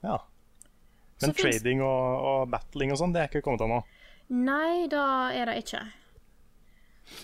Ja. 0.08 0.17
Så 1.22 1.28
Men 1.30 1.36
finnes- 1.38 1.60
trading 1.62 1.82
og, 1.86 2.28
og 2.32 2.50
battling 2.50 2.92
og 2.92 2.98
sånn, 2.98 3.12
det 3.13 3.22
er 3.22 3.30
ikke 3.30 3.44
kommet 3.46 3.62
ennå. 3.62 3.82
Nei, 4.34 4.88
da 4.90 5.04
er 5.36 5.51
det 5.51 5.60
ikke. 5.62 5.82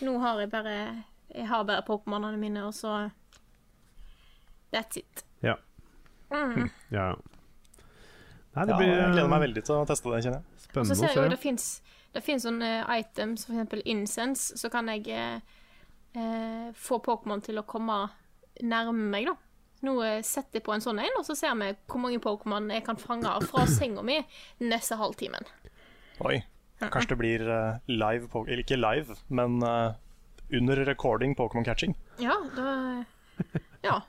Nå 0.05 0.17
har 0.21 0.41
jeg 0.43 0.51
bare 0.51 0.75
Jeg 1.33 1.47
har 1.47 1.63
bare 1.67 1.83
Pokémonene 1.87 2.37
mine, 2.39 2.65
og 2.67 2.73
så 2.77 3.09
That's 4.71 4.97
it. 4.97 5.23
ja. 5.41 5.55
Mm. 6.31 6.69
ja. 6.91 7.15
Nei, 8.55 8.65
det 8.65 8.73
Ja, 8.73 8.79
jeg 8.81 9.11
gleder 9.13 9.29
meg 9.29 9.37
eh, 9.37 9.45
veldig 9.47 9.63
til 9.63 9.75
å 9.75 9.85
teste 9.87 10.11
det, 10.11 10.23
kjenner 10.25 10.41
jeg. 10.41 10.45
Og 10.45 10.59
så 10.59 10.67
spennende 10.67 10.95
ser 10.97 11.07
å 11.07 11.07
jeg 11.07 11.23
se. 11.23 11.29
det 11.29 11.39
fins 11.39 11.67
det 12.17 12.23
finnes 12.25 12.45
sånne 12.47 12.69
items, 12.97 13.45
eksempel 13.49 13.81
incense, 13.85 14.57
så 14.57 14.69
kan 14.73 14.87
jeg 14.89 15.07
eh, 15.13 15.39
eh, 16.17 16.69
få 16.73 16.97
Pokémon 17.05 17.43
til 17.45 17.59
å 17.61 17.65
komme 17.67 17.97
nærme 18.65 19.09
meg, 19.11 19.27
da. 19.29 19.35
Nå 19.85 19.93
eh, 20.05 20.21
setter 20.25 20.57
jeg 20.59 20.65
på 20.65 20.73
en 20.73 20.81
sånn 20.81 20.99
en, 21.03 21.17
og 21.19 21.25
så 21.27 21.35
ser 21.37 21.53
vi 21.59 21.71
hvor 21.85 22.01
mange 22.01 22.19
Pokémon 22.23 22.71
jeg 22.73 22.83
kan 22.87 22.97
fange 22.97 23.29
fra 23.49 23.65
senga 23.69 24.01
mi 24.05 24.19
neste 24.63 24.97
halvtimen. 24.97 25.45
Oi. 26.25 26.39
Kanskje 26.81 27.09
det 27.15 27.17
blir 27.17 27.41
eh, 27.49 27.77
live 27.89 28.27
Eller 28.45 28.61
ikke 28.61 28.77
live, 28.77 29.15
men 29.33 29.61
eh, 29.65 29.95
under 30.53 30.83
recording 30.85 31.35
Pokémon 31.37 31.65
catching. 31.65 31.95
Ja, 32.21 32.35
da 32.55 33.03
Ja. 33.85 33.99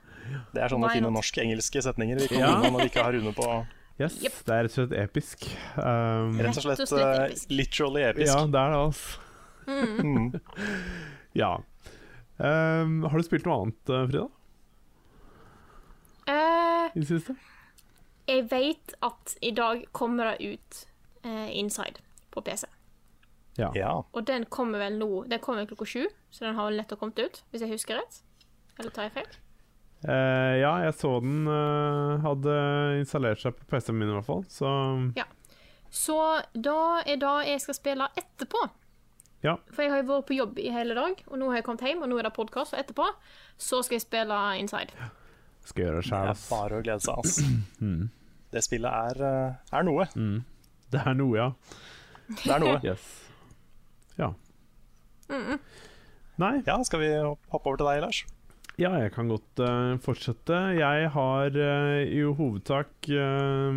Det 0.52 0.60
er 0.60 0.68
sånne 0.72 0.90
fine 0.92 1.08
norsk-engelske 1.12 1.80
setninger 1.84 2.18
vi 2.20 2.26
kan 2.34 2.40
Ja. 2.42 2.50
når 2.68 2.82
vi 2.82 2.88
ikke 2.90 3.04
har 3.04 3.12
Rune 3.16 3.32
på. 3.36 3.46
Yes, 3.98 4.18
yep. 4.22 4.34
det 4.46 4.54
er 4.54 4.66
rett 4.66 4.74
og 4.74 4.76
slett 4.76 4.92
episk. 5.00 5.46
Um, 5.74 6.36
Rett 6.38 6.52
og 6.60 6.62
slett, 6.62 6.78
Rett 6.78 6.84
og 6.84 6.90
slett 6.92 7.22
episk. 7.24 7.50
literally 7.50 8.02
episk. 8.06 8.28
ja, 8.30 8.44
det 8.46 8.60
er 8.60 8.74
det, 8.74 8.82
altså. 8.84 9.18
Mm. 9.68 10.28
Ja. 11.42 11.48
Um, 12.38 13.02
har 13.08 13.18
du 13.18 13.24
spilt 13.26 13.48
noe 13.48 13.56
annet, 13.64 13.80
Frida? 13.88 14.28
Eh, 16.28 16.90
I 16.92 17.00
det 17.00 17.08
siste? 17.08 17.36
jeg 18.28 18.44
vet 18.50 18.94
at 19.04 19.36
i 19.42 19.50
dag 19.56 19.84
kommer 19.96 20.34
det 20.34 20.52
ut 20.52 20.80
uh, 21.24 21.48
Inside 21.56 22.02
på 22.30 22.42
PC. 22.44 22.66
Ja. 23.58 23.70
Ja. 23.74 23.92
Og 24.12 24.26
den 24.26 24.44
kommer 24.46 24.78
vel 24.78 24.98
nå 25.00 25.24
Den 25.26 25.40
kommer 25.42 25.66
klokka 25.66 25.86
sju, 25.88 26.04
så 26.30 26.44
den 26.44 26.54
har 26.54 26.68
vel 26.68 26.78
nettopp 26.78 27.00
kommet 27.00 27.18
ut, 27.18 27.40
hvis 27.50 27.64
jeg 27.64 27.72
husker 27.72 27.98
rett. 27.98 28.20
Eller 28.78 28.92
tar 28.94 29.08
jeg 29.08 29.16
feil? 29.16 29.38
Uh, 30.04 30.54
ja, 30.60 30.74
jeg 30.84 30.94
så 30.94 31.16
den 31.24 31.48
uh, 31.50 32.20
hadde 32.22 32.58
installert 33.00 33.40
seg 33.42 33.56
på 33.56 33.66
PC-en 33.72 33.98
min 33.98 34.12
i 34.12 34.14
hvert 34.14 34.28
fall, 34.28 34.44
så 34.52 34.70
Så 35.90 36.18
da 36.52 37.00
er 37.08 37.16
det 37.16 37.36
jeg 37.48 37.64
skal 37.64 37.74
spille 37.74 38.10
etterpå. 38.14 38.60
ja. 39.42 39.56
For 39.72 39.82
jeg 39.82 39.90
har 39.90 40.02
jo 40.02 40.10
vært 40.12 40.28
på 40.28 40.36
jobb 40.36 40.58
i 40.60 40.68
hele 40.70 40.94
dag, 40.94 41.24
og 41.26 41.38
nå 41.38 41.48
har 41.48 41.62
jeg 41.62 41.64
kommet 41.64 41.88
hjem, 41.88 42.04
og 42.04 42.12
nå 42.12 42.18
er 42.18 42.28
det 42.28 42.36
podkast, 42.36 42.76
og 42.76 42.84
etterpå 42.84 43.08
så 43.56 43.82
skal 43.82 43.96
jeg 43.96 44.04
spille 44.04 44.42
Inside. 44.60 44.92
Skal 45.68 45.84
gjøre 45.84 45.98
det 45.98 46.04
Det 46.06 46.10
sjæl, 46.10 46.30
er 46.32 46.42
bare 46.48 46.78
å 46.78 46.84
glede 46.86 47.04
seg, 47.04 47.20
altså. 47.20 47.42
Det 48.54 48.64
spillet 48.64 48.88
er, 48.88 49.22
eh, 49.28 49.76
er 49.76 49.84
noe. 49.84 50.06
Det 50.88 51.00
er 51.04 51.16
noe, 51.18 51.34
ja. 51.36 51.48
Det 52.32 52.52
er 52.54 52.62
noe. 52.64 52.78
Yes. 52.88 53.04
Ja. 54.16 54.32
Nei, 56.40 56.54
Ja, 56.64 56.78
skal 56.86 57.02
vi 57.02 57.10
hoppe 57.20 57.66
over 57.68 57.76
til 57.82 57.88
deg, 57.90 58.00
Lars? 58.06 58.24
ja, 58.78 58.92
jeg 58.94 59.10
kan 59.12 59.26
godt 59.28 59.58
uh, 59.58 59.98
fortsette. 59.98 60.54
Jeg 60.78 61.08
har 61.10 61.50
uh, 61.50 62.02
i 62.06 62.20
hovedsak 62.22 63.08
uh, 63.10 63.74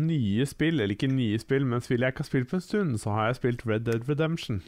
nye 0.00 0.46
spill, 0.50 0.80
eller 0.80 0.96
ikke 0.96 1.12
nye 1.12 1.38
spill, 1.38 1.66
men 1.70 1.80
spill 1.84 2.02
jeg 2.02 2.14
ikke 2.14 2.24
har 2.24 2.30
spilt 2.30 2.50
på 2.50 2.58
en 2.58 2.64
stund, 2.64 2.98
så 2.98 3.14
har 3.14 3.30
jeg 3.30 3.38
spilt 3.38 3.62
Red 3.70 3.86
Dead 3.86 4.08
Redemption. 4.08 4.62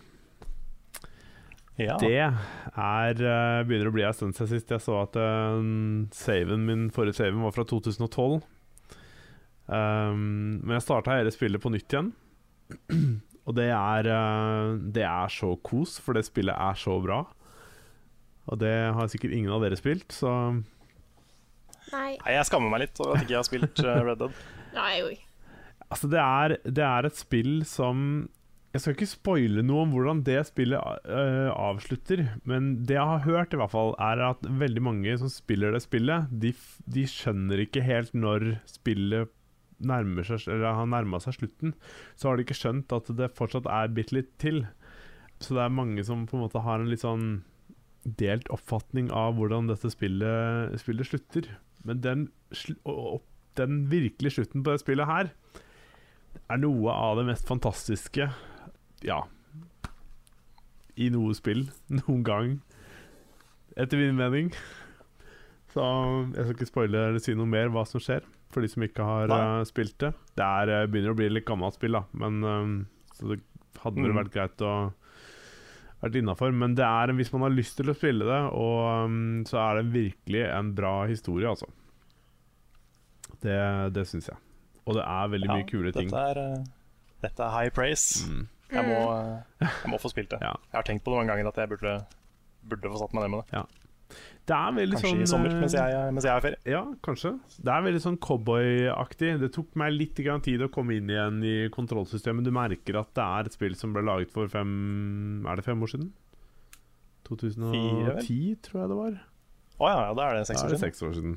Ja. 1.77 1.99
Det 2.01 2.17
er 2.17 3.19
eh, 3.21 3.63
begynner 3.69 3.91
å 3.91 3.95
bli 3.95 4.05
en 4.07 4.17
stund 4.17 4.37
siden 4.37 4.49
sist 4.55 4.71
jeg 4.73 4.81
så 4.81 4.97
at 5.03 5.17
uh, 5.21 5.59
saven 6.17 6.65
min 6.65 6.87
forrige 6.95 7.19
saven 7.21 7.43
var 7.45 7.53
fra 7.53 7.67
2012. 7.69 8.39
Um, 9.67 10.63
men 10.63 10.77
jeg 10.79 10.87
starta 10.87 11.19
hele 11.19 11.35
spillet 11.35 11.61
på 11.61 11.73
nytt 11.75 11.93
igjen. 11.93 12.13
Og 13.47 13.55
det 13.59 13.69
er, 13.71 14.09
uh, 14.09 14.79
det 14.81 15.05
er 15.05 15.31
så 15.31 15.53
kos, 15.63 15.99
for 16.03 16.17
det 16.17 16.25
spillet 16.27 16.57
er 16.57 16.81
så 16.81 16.97
bra. 17.03 17.21
Og 18.47 18.59
det 18.63 18.75
har 18.95 19.11
sikkert 19.11 19.35
ingen 19.37 19.53
av 19.53 19.63
dere 19.65 19.79
spilt, 19.79 20.09
så 20.15 20.33
Nei. 21.93 22.17
Nei, 22.19 22.33
jeg 22.35 22.47
skammer 22.49 22.73
meg 22.73 22.83
litt 22.83 23.01
over 23.03 23.15
at 23.15 23.23
ikke 23.23 23.35
jeg 23.35 23.39
har 23.39 23.47
spilt 23.47 23.83
eh, 23.85 24.01
Red 24.03 24.23
Dead. 24.23 24.41
Nei. 24.79 25.19
Altså, 25.87 26.09
det 26.11 26.23
er, 26.23 26.57
det 26.67 26.83
er 26.83 27.07
et 27.07 27.19
spill 27.19 27.61
som 27.69 28.01
Jeg 28.77 28.83
skal 28.83 28.93
ikke 28.93 29.07
spoile 29.09 29.63
noe 29.65 29.87
om 29.87 29.93
hvordan 29.95 30.19
det 30.27 30.37
spillet 30.51 30.77
uh, 31.09 31.49
avslutter, 31.49 32.27
men 32.45 32.83
det 32.85 32.99
jeg 32.99 33.09
har 33.09 33.23
hørt, 33.25 33.55
i 33.55 33.57
hvert 33.57 33.73
fall, 33.73 33.95
er 34.05 34.21
at 34.27 34.43
veldig 34.45 34.83
mange 34.85 35.15
som 35.17 35.31
spiller 35.33 35.73
det 35.73 35.81
spillet, 35.81 36.27
de, 36.29 36.51
de 36.93 37.05
skjønner 37.09 37.63
ikke 37.63 37.81
helt 37.87 38.13
når 38.13 38.45
spillet 38.69 39.33
nærmer 39.81 40.25
seg 40.29 40.45
Eller 40.53 40.77
har 40.77 40.89
nærma 40.93 41.23
seg 41.25 41.39
slutten. 41.39 41.73
Så 42.21 42.29
har 42.29 42.37
de 42.37 42.45
ikke 42.45 42.57
skjønt 42.59 42.93
at 42.93 43.09
det 43.17 43.31
fortsatt 43.37 43.69
er 43.69 43.95
bitte 43.97 44.19
litt 44.19 44.35
til. 44.41 44.67
Så 45.41 45.57
det 45.57 45.63
er 45.65 45.73
mange 45.73 46.05
som 46.05 46.27
på 46.29 46.37
en 46.37 46.45
måte 46.45 46.61
har 46.65 46.81
en 46.81 46.91
litt 46.91 47.05
sånn 47.05 47.31
delt 48.21 48.51
oppfatning 48.53 49.09
av 49.09 49.39
hvordan 49.39 49.71
dette 49.71 49.89
spillet, 49.93 50.77
spillet 50.81 51.09
slutter. 51.09 51.49
Men 51.89 52.05
den, 52.05 52.27
den 53.57 53.81
virkelige 53.89 54.37
slutten 54.37 54.61
på 54.61 54.77
det 54.77 54.85
spillet 54.85 55.09
her 55.09 55.33
er 56.45 56.61
noe 56.61 56.93
av 56.93 57.17
det 57.17 57.27
mest 57.31 57.49
fantastiske 57.49 58.29
Ja 59.07 59.23
i 60.97 61.11
noe 61.13 61.35
spill 61.37 61.67
noen 62.01 62.23
gang, 62.27 62.53
etter 63.77 64.01
min 64.01 64.17
mening. 64.19 64.51
Så 65.75 65.85
jeg 66.33 66.47
skal 66.47 66.55
ikke 66.57 66.69
spoile 66.71 67.03
eller 67.11 67.21
si 67.21 67.35
noe 67.37 67.49
mer 67.51 67.69
hva 67.75 67.83
som 67.89 68.01
skjer, 68.01 68.25
for 68.55 68.65
de 68.65 68.71
som 68.73 68.85
ikke 68.87 69.05
har 69.05 69.33
eh, 69.35 69.65
spilt 69.69 69.99
det. 70.01 70.15
Det 70.39 70.47
er, 70.47 70.73
eh, 70.73 70.87
begynner 70.89 71.13
å 71.13 71.19
bli 71.19 71.29
litt 71.35 71.45
gammelt 71.49 71.77
spill, 71.77 71.99
da, 71.99 72.05
men 72.17 72.39
um, 72.49 72.77
så 73.13 73.35
det 73.35 73.43
hadde 73.83 74.01
vel 74.01 74.15
Mm. 74.15 74.21
vært 74.23 74.33
greit 74.33 74.65
å 74.65 74.73
vært 76.01 76.17
innafor. 76.23 76.57
Men 76.57 76.75
det 76.79 76.87
er, 76.89 77.13
hvis 77.19 77.33
man 77.35 77.45
har 77.45 77.53
lyst 77.53 77.77
til 77.77 77.93
å 77.93 77.97
spille 77.97 78.25
det, 78.25 78.41
og, 78.57 78.81
um, 79.05 79.45
så 79.45 79.61
er 79.67 79.83
det 79.83 79.93
virkelig 79.93 80.47
en 80.49 80.73
bra 80.81 80.95
historie, 81.11 81.53
altså. 81.53 81.69
Det, 83.45 83.93
det 83.93 84.07
syns 84.09 84.31
jeg. 84.33 84.41
Og 84.89 84.97
det 84.97 85.05
er 85.05 85.29
veldig 85.37 85.53
mye 85.53 85.69
kule 85.69 85.93
ting. 85.93 86.09
Dette 86.09 86.25
er, 86.33 86.65
dette 87.27 87.45
er 87.45 87.53
high 87.53 87.73
praise. 87.75 88.25
Mm. 88.25 88.47
Jeg, 88.73 88.83
må, 88.87 89.01
eh, 89.15 89.67
jeg 89.85 89.91
må 89.93 89.99
få 90.03 90.11
spilt 90.13 90.33
det. 90.35 90.41
Ja. 90.43 90.55
Jeg 90.73 90.79
har 90.81 90.87
tenkt 90.87 91.05
på 91.07 91.13
det 91.13 91.21
mange 91.21 91.35
ganger 91.35 91.51
at 91.53 91.61
jeg 91.63 91.71
burde, 91.75 91.99
burde 92.67 92.93
få 92.93 93.03
satt 93.03 93.15
meg 93.17 93.27
ned 93.27 93.37
med 93.37 93.45
det. 93.45 93.67
Det 94.47 94.55
er 94.55 94.75
Kanskje 94.77 95.09
sånn 95.11 95.23
i 95.25 95.27
sommer, 95.27 95.51
eh, 95.51 95.59
mens 95.59 95.75
jeg, 95.75 96.03
mens 96.15 96.27
jeg 96.27 96.31
er 96.31 96.39
i 96.39 96.45
ferie. 96.45 96.59
Ja, 96.71 96.83
kanskje. 97.03 97.33
Det 97.59 97.73
er 97.73 97.83
veldig 97.83 98.03
sånn 98.05 98.19
cowboyaktig. 98.23 99.33
Det 99.43 99.49
tok 99.57 99.73
meg 99.81 99.97
litt 99.97 100.21
grann 100.23 100.45
tid 100.45 100.63
å 100.63 100.71
komme 100.71 100.95
inn 100.95 101.11
igjen 101.11 101.41
i 101.43 101.57
kontrollsystemet. 101.75 102.47
Du 102.47 102.53
merker 102.55 103.01
at 103.01 103.11
det 103.19 103.25
er 103.27 103.51
et 103.51 103.57
spill 103.59 103.75
som 103.79 103.97
ble 103.97 104.05
laget 104.07 104.31
for 104.35 104.47
fem 104.53 105.43
Er 105.51 105.59
det 105.59 105.67
fem 105.67 105.83
år 105.83 105.91
siden? 105.97 106.13
2010, 107.27 108.55
tror 108.63 108.85
jeg 108.85 108.93
det 108.93 109.01
var. 109.01 109.19
Å 109.77 109.89
ja, 109.91 109.97
ja, 110.07 110.13
da 110.17 110.29
er 110.31 110.39
det 110.39 110.47
seks 110.49 110.63
er 110.63 110.71
år 110.71 111.11
år 111.11 111.17
siden. 111.19 111.35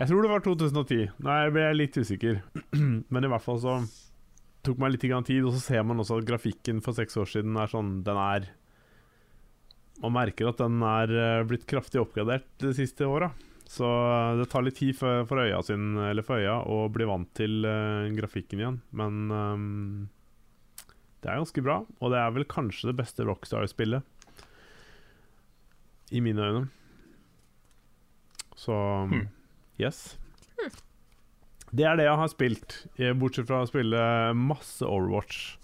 Jeg 0.00 0.08
tror 0.08 0.24
det 0.24 0.30
var 0.32 0.42
2010. 0.42 1.02
Nei, 1.22 1.36
jeg 1.44 1.52
ble 1.54 1.66
litt 1.76 1.98
usikker. 2.00 2.40
Men 3.12 3.28
i 3.28 3.30
hvert 3.30 3.44
fall 3.44 3.60
så 3.62 3.76
tok 4.66 4.80
meg 4.82 4.94
litt 4.94 5.06
tid, 5.26 5.42
og 5.46 5.54
så 5.56 5.60
ser 5.62 5.82
man 5.86 6.02
også 6.02 6.20
at 6.20 6.28
grafikken 6.28 6.82
for 6.84 6.96
seks 6.96 7.16
år 7.20 7.28
siden 7.30 7.56
er 7.58 7.70
sånn 7.70 8.02
Den 8.06 8.18
er 8.20 8.48
Man 10.02 10.12
merker 10.12 10.50
at 10.50 10.58
den 10.60 10.82
er 10.84 11.12
eh, 11.16 11.44
blitt 11.48 11.64
kraftig 11.70 12.02
oppgradert 12.02 12.48
de 12.60 12.72
siste 12.76 13.06
åra. 13.08 13.30
Så 13.66 13.86
eh, 13.86 14.36
det 14.42 14.48
tar 14.52 14.66
litt 14.66 14.76
tid 14.78 14.92
for, 14.98 15.24
for 15.26 15.40
øya 15.42 15.62
sin, 15.64 15.96
eller 15.98 16.26
for 16.26 16.42
øya 16.42 16.58
å 16.68 16.82
bli 16.92 17.06
vant 17.08 17.30
til 17.34 17.64
uh, 17.64 18.04
grafikken 18.14 18.60
igjen. 18.60 18.76
Men 18.94 19.22
um, 19.32 19.64
det 21.24 21.32
er 21.32 21.40
ganske 21.40 21.64
bra, 21.64 21.80
og 21.98 22.12
det 22.12 22.20
er 22.20 22.34
vel 22.36 22.46
kanskje 22.46 22.90
det 22.92 22.98
beste 23.00 23.24
Rockstar-spillet. 23.26 24.04
I 26.14 26.20
mine 26.22 26.44
øyne. 26.44 26.66
Så 28.56 28.76
Hmm. 29.10 29.26
yes. 29.80 30.16
Det 31.76 31.84
er 31.84 31.98
det 31.98 32.06
jeg 32.06 32.20
har 32.20 32.30
spilt, 32.32 32.74
eh, 32.96 33.14
bortsett 33.18 33.48
fra 33.48 33.60
å 33.64 33.68
spille 33.68 34.00
masse 34.38 34.86
Overwatch. 34.86 35.56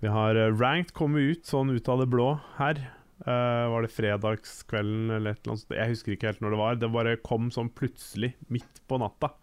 Vi 0.00 0.10
har 0.10 0.38
eh, 0.38 0.50
Ranked 0.50 0.94
kommet 0.96 1.36
ut 1.36 1.46
sånn 1.46 1.70
ut 1.70 1.90
av 1.92 2.02
det 2.02 2.08
blå 2.10 2.32
her. 2.56 2.80
Uh, 3.20 3.68
var 3.68 3.84
det 3.84 3.90
fredagskvelden 3.92 5.10
eller 5.12 5.34
et 5.34 5.42
eller 5.42 5.52
annet? 5.52 5.74
Jeg 5.76 5.90
husker 5.90 6.14
ikke 6.14 6.30
helt 6.30 6.38
når 6.40 6.54
det 6.54 6.60
var. 6.62 6.78
Det 6.80 6.88
bare 6.94 7.18
kom 7.20 7.50
sånn 7.52 7.68
plutselig, 7.76 8.30
midt 8.48 8.80
på 8.88 8.96
natta. 9.02 9.34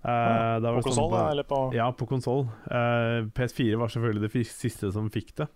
Uh, 0.00 0.56
ja, 0.56 0.56
På 0.62 0.86
konsoll, 0.86 1.12
sånn 1.12 1.28
eller 1.34 1.46
på 1.48 1.58
ja, 1.76 1.90
på 1.92 2.08
konsoll. 2.08 2.46
PS4 3.36 3.76
var 3.80 3.92
selvfølgelig 3.92 4.24
det 4.24 4.46
siste 4.48 4.88
som 4.96 5.12
fikk 5.12 5.34
det. 5.42 5.50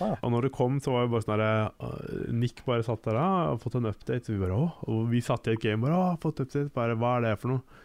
Ah, 0.00 0.12
ja. 0.12 0.16
Og 0.20 0.34
når 0.34 0.48
det 0.48 0.54
kom, 0.58 0.76
så 0.84 0.92
var 0.92 1.06
det 1.06 1.14
bare 1.14 1.24
sånn 1.24 1.42
uh, 1.46 2.32
Nick 2.36 2.60
bare 2.68 2.84
satt 2.84 3.04
der 3.08 3.16
ah, 3.20 3.54
og 3.54 3.64
fått 3.64 3.80
en 3.80 3.88
update. 3.88 4.26
Så 4.26 4.36
vi 4.36 4.42
bare 4.44 4.60
åh 4.60 4.80
Og 4.92 5.06
vi 5.08 5.24
satt 5.24 5.48
i 5.48 5.56
et 5.56 5.64
game 5.64 5.80
bare 5.86 5.96
åh, 5.96 6.18
fått 6.20 6.44
update. 6.44 6.68
Bare 6.76 7.00
hva 7.00 7.16
er 7.16 7.30
det 7.30 7.38
for 7.40 7.56
noe? 7.56 7.80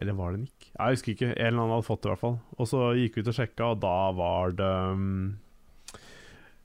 Eller 0.00 0.16
var 0.18 0.34
det 0.34 0.44
Nick? 0.44 0.70
Jeg 0.72 0.96
husker 0.96 1.14
ikke. 1.14 1.30
En 1.34 1.46
eller 1.46 1.62
annen 1.62 1.76
hadde 1.76 1.86
fått 1.86 2.02
det, 2.02 2.08
i 2.08 2.14
hvert 2.14 2.24
fall. 2.24 2.38
Og 2.58 2.70
så 2.70 2.82
gikk 2.98 3.16
vi 3.16 3.24
ut 3.24 3.30
og 3.30 3.36
sjekka, 3.38 3.68
og 3.74 3.82
da 3.84 3.98
var 4.18 4.56
det 4.58 4.72
um, 4.94 5.04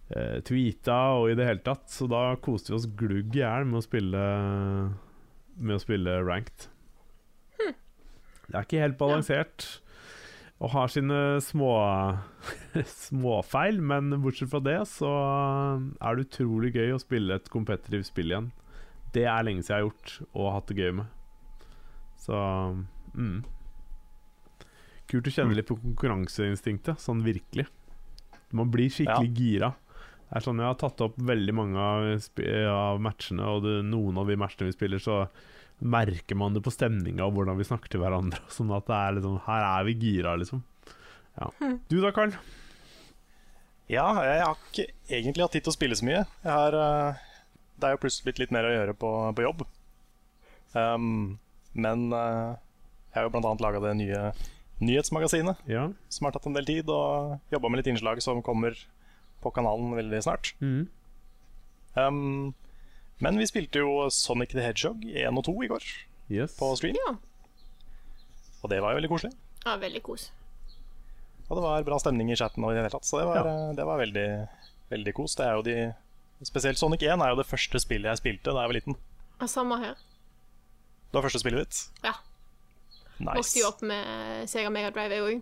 eh, 0.09 0.39
tweeta 0.47 0.97
og 1.19 1.29
i 1.29 1.37
det 1.37 1.45
hele 1.45 1.63
tatt. 1.65 1.85
Så 1.93 2.09
da 2.09 2.23
koste 2.41 2.73
vi 2.73 2.79
oss 2.79 2.89
glugg 2.99 3.37
i 3.37 3.43
hjel 3.43 3.69
med 3.69 3.81
å 3.81 3.85
spille 3.85 4.23
Med 5.59 5.75
å 5.75 5.83
spille 5.83 6.21
ranked. 6.25 6.69
Det 8.49 8.57
er 8.57 8.65
ikke 8.65 8.81
helt 8.81 8.97
balansert 8.97 9.67
og 10.59 10.73
har 10.73 10.91
sine 10.91 11.39
små 11.43 11.71
småfeil, 13.05 13.79
men 13.79 14.11
bortsett 14.23 14.51
fra 14.51 14.59
det 14.63 14.79
så 14.91 15.11
er 16.03 16.17
det 16.17 16.25
utrolig 16.27 16.73
gøy 16.75 16.95
å 16.95 16.99
spille 16.99 17.37
et 17.39 17.47
kompetitivt 17.53 18.09
spill 18.09 18.33
igjen. 18.33 18.49
Det 19.15 19.23
er 19.23 19.45
lenge 19.45 19.63
siden 19.63 19.77
jeg 19.77 19.79
har 19.79 19.87
gjort 19.87 20.15
og 20.33 20.51
hatt 20.57 20.71
det 20.73 20.79
gøy 20.81 20.97
med. 20.99 21.13
Så 22.19 22.35
mm. 23.13 23.39
Kult 25.09 25.27
å 25.27 25.33
kjenne 25.33 25.55
litt 25.57 25.69
på 25.69 25.79
konkurranseinstinktet, 25.81 27.01
sånn 27.01 27.23
virkelig. 27.25 27.65
Man 28.53 28.69
blir 28.69 28.91
skikkelig 28.93 29.31
gira. 29.33 29.71
Det 30.29 30.37
er 30.37 30.45
sånn 30.45 30.61
Jeg 30.61 30.69
har 30.69 30.77
tatt 30.77 31.01
opp 31.01 31.15
veldig 31.17 31.55
mange 31.57 31.81
av, 31.81 32.09
av 32.69 32.99
matchene, 33.01 33.47
og 33.49 33.63
det, 33.65 33.79
noen 33.89 34.19
av 34.21 34.29
de 34.29 34.37
matchene 34.37 34.69
vi 34.69 34.75
spiller, 34.75 35.01
så 35.01 35.23
merker 35.79 36.37
man 36.37 36.53
det 36.53 36.61
på 36.61 36.73
stemninga 36.73 37.25
og 37.25 37.37
hvordan 37.37 37.57
vi 37.57 37.65
snakker 37.65 37.89
til 37.89 38.03
hverandre. 38.03 38.41
Sånn 38.53 38.69
at 38.75 38.85
det 38.89 38.99
er 38.99 39.17
liksom 39.17 39.39
Her 39.47 39.65
er 39.65 39.87
vi 39.87 39.97
gira, 39.97 40.35
liksom. 40.37 40.61
Ja. 41.39 41.49
Du 41.89 41.97
da, 42.03 42.11
Karl? 42.13 42.35
Ja, 43.89 44.05
jeg 44.21 44.41
har 44.43 44.57
ikke 44.69 44.85
egentlig 45.09 45.45
hatt 45.45 45.55
tid 45.55 45.65
til 45.65 45.73
å 45.73 45.77
spille 45.79 45.97
så 45.97 46.05
mye. 46.05 46.21
Jeg 46.43 46.53
har, 46.53 46.75
eh, 46.77 47.21
det 47.79 47.87
er 47.87 47.95
jo 47.95 48.01
plutselig 48.03 48.27
blitt 48.27 48.41
litt 48.43 48.53
mer 48.53 48.67
å 48.69 48.73
gjøre 48.75 48.93
på, 49.01 49.13
på 49.33 49.45
jobb. 49.47 49.63
Um, 50.77 51.39
men 51.73 52.11
eh, 52.13 52.51
jeg 53.09 53.17
har 53.17 53.27
jo 53.29 53.37
annet 53.39 53.61
laga 53.63 53.79
det 53.83 53.95
nye 53.97 54.31
nyhetsmagasinet, 54.79 55.57
Ja. 55.67 55.89
som 56.09 56.25
har 56.25 56.31
tatt 56.31 56.45
en 56.47 56.53
del 56.53 56.65
tid, 56.65 56.89
og 56.89 57.39
jobba 57.51 57.69
med 57.69 57.81
litt 57.83 57.91
innslag 57.93 58.21
som 58.21 58.41
kommer 58.41 58.77
på 59.41 59.51
kanalen 59.53 59.91
veldig 59.95 60.21
snart. 60.23 60.53
Mm. 60.61 60.87
Um, 61.95 62.53
men 63.19 63.37
vi 63.37 63.47
spilte 63.49 63.81
jo 63.81 64.07
Sonic 64.13 64.53
the 64.53 64.61
Hedgehog 64.63 65.03
1 65.03 65.37
og 65.37 65.43
2 65.49 65.55
i 65.63 65.67
går 65.67 65.83
Yes. 66.29 66.55
på 66.57 66.69
stream. 66.77 66.95
Ja. 66.95 67.15
Og 68.63 68.69
det 68.69 68.81
var 68.81 68.91
jo 68.93 68.99
veldig 69.01 69.09
koselig. 69.09 69.33
Ja, 69.65 69.75
veldig 69.77 70.03
kos. 70.03 70.29
Og 71.49 71.57
det 71.57 71.63
var 71.63 71.83
bra 71.83 71.97
stemning 71.99 72.29
i 72.31 72.35
chatten, 72.37 72.63
og 72.63 72.71
i 72.71 72.75
det 72.75 72.83
hele 72.83 72.93
tatt, 72.93 73.07
så 73.07 73.19
det 73.19 73.25
var, 73.27 73.45
ja. 73.47 73.73
det 73.73 73.85
var 73.85 73.97
veldig, 73.99 74.27
veldig 74.91 75.13
kos. 75.17 75.35
Det 75.35 75.45
er 75.47 75.57
jo 75.57 75.61
de 75.65 75.79
Spesielt 76.45 76.77
Sonic 76.79 77.01
1 77.03 77.19
er 77.19 77.33
jo 77.33 77.35
det 77.35 77.47
første 77.49 77.79
spillet 77.83 78.07
jeg 78.07 78.19
spilte 78.21 78.53
da 78.55 78.61
jeg 78.63 78.69
var 78.71 78.75
liten. 78.77 78.95
Ja, 79.41 79.47
samme 79.51 79.75
her. 79.81 79.97
Det 81.09 81.17
var 81.17 81.25
første 81.25 81.41
spillet 81.41 81.65
ditt? 81.65 81.79
Ja. 82.05 82.13
Nice. 83.19 83.35
Vokste 83.35 83.59
jo 83.59 83.67
opp 83.67 83.81
med 83.83 84.47
Sega 84.49 84.69
Mega 84.71 84.91
Drive, 84.95 85.17
òg. 85.25 85.41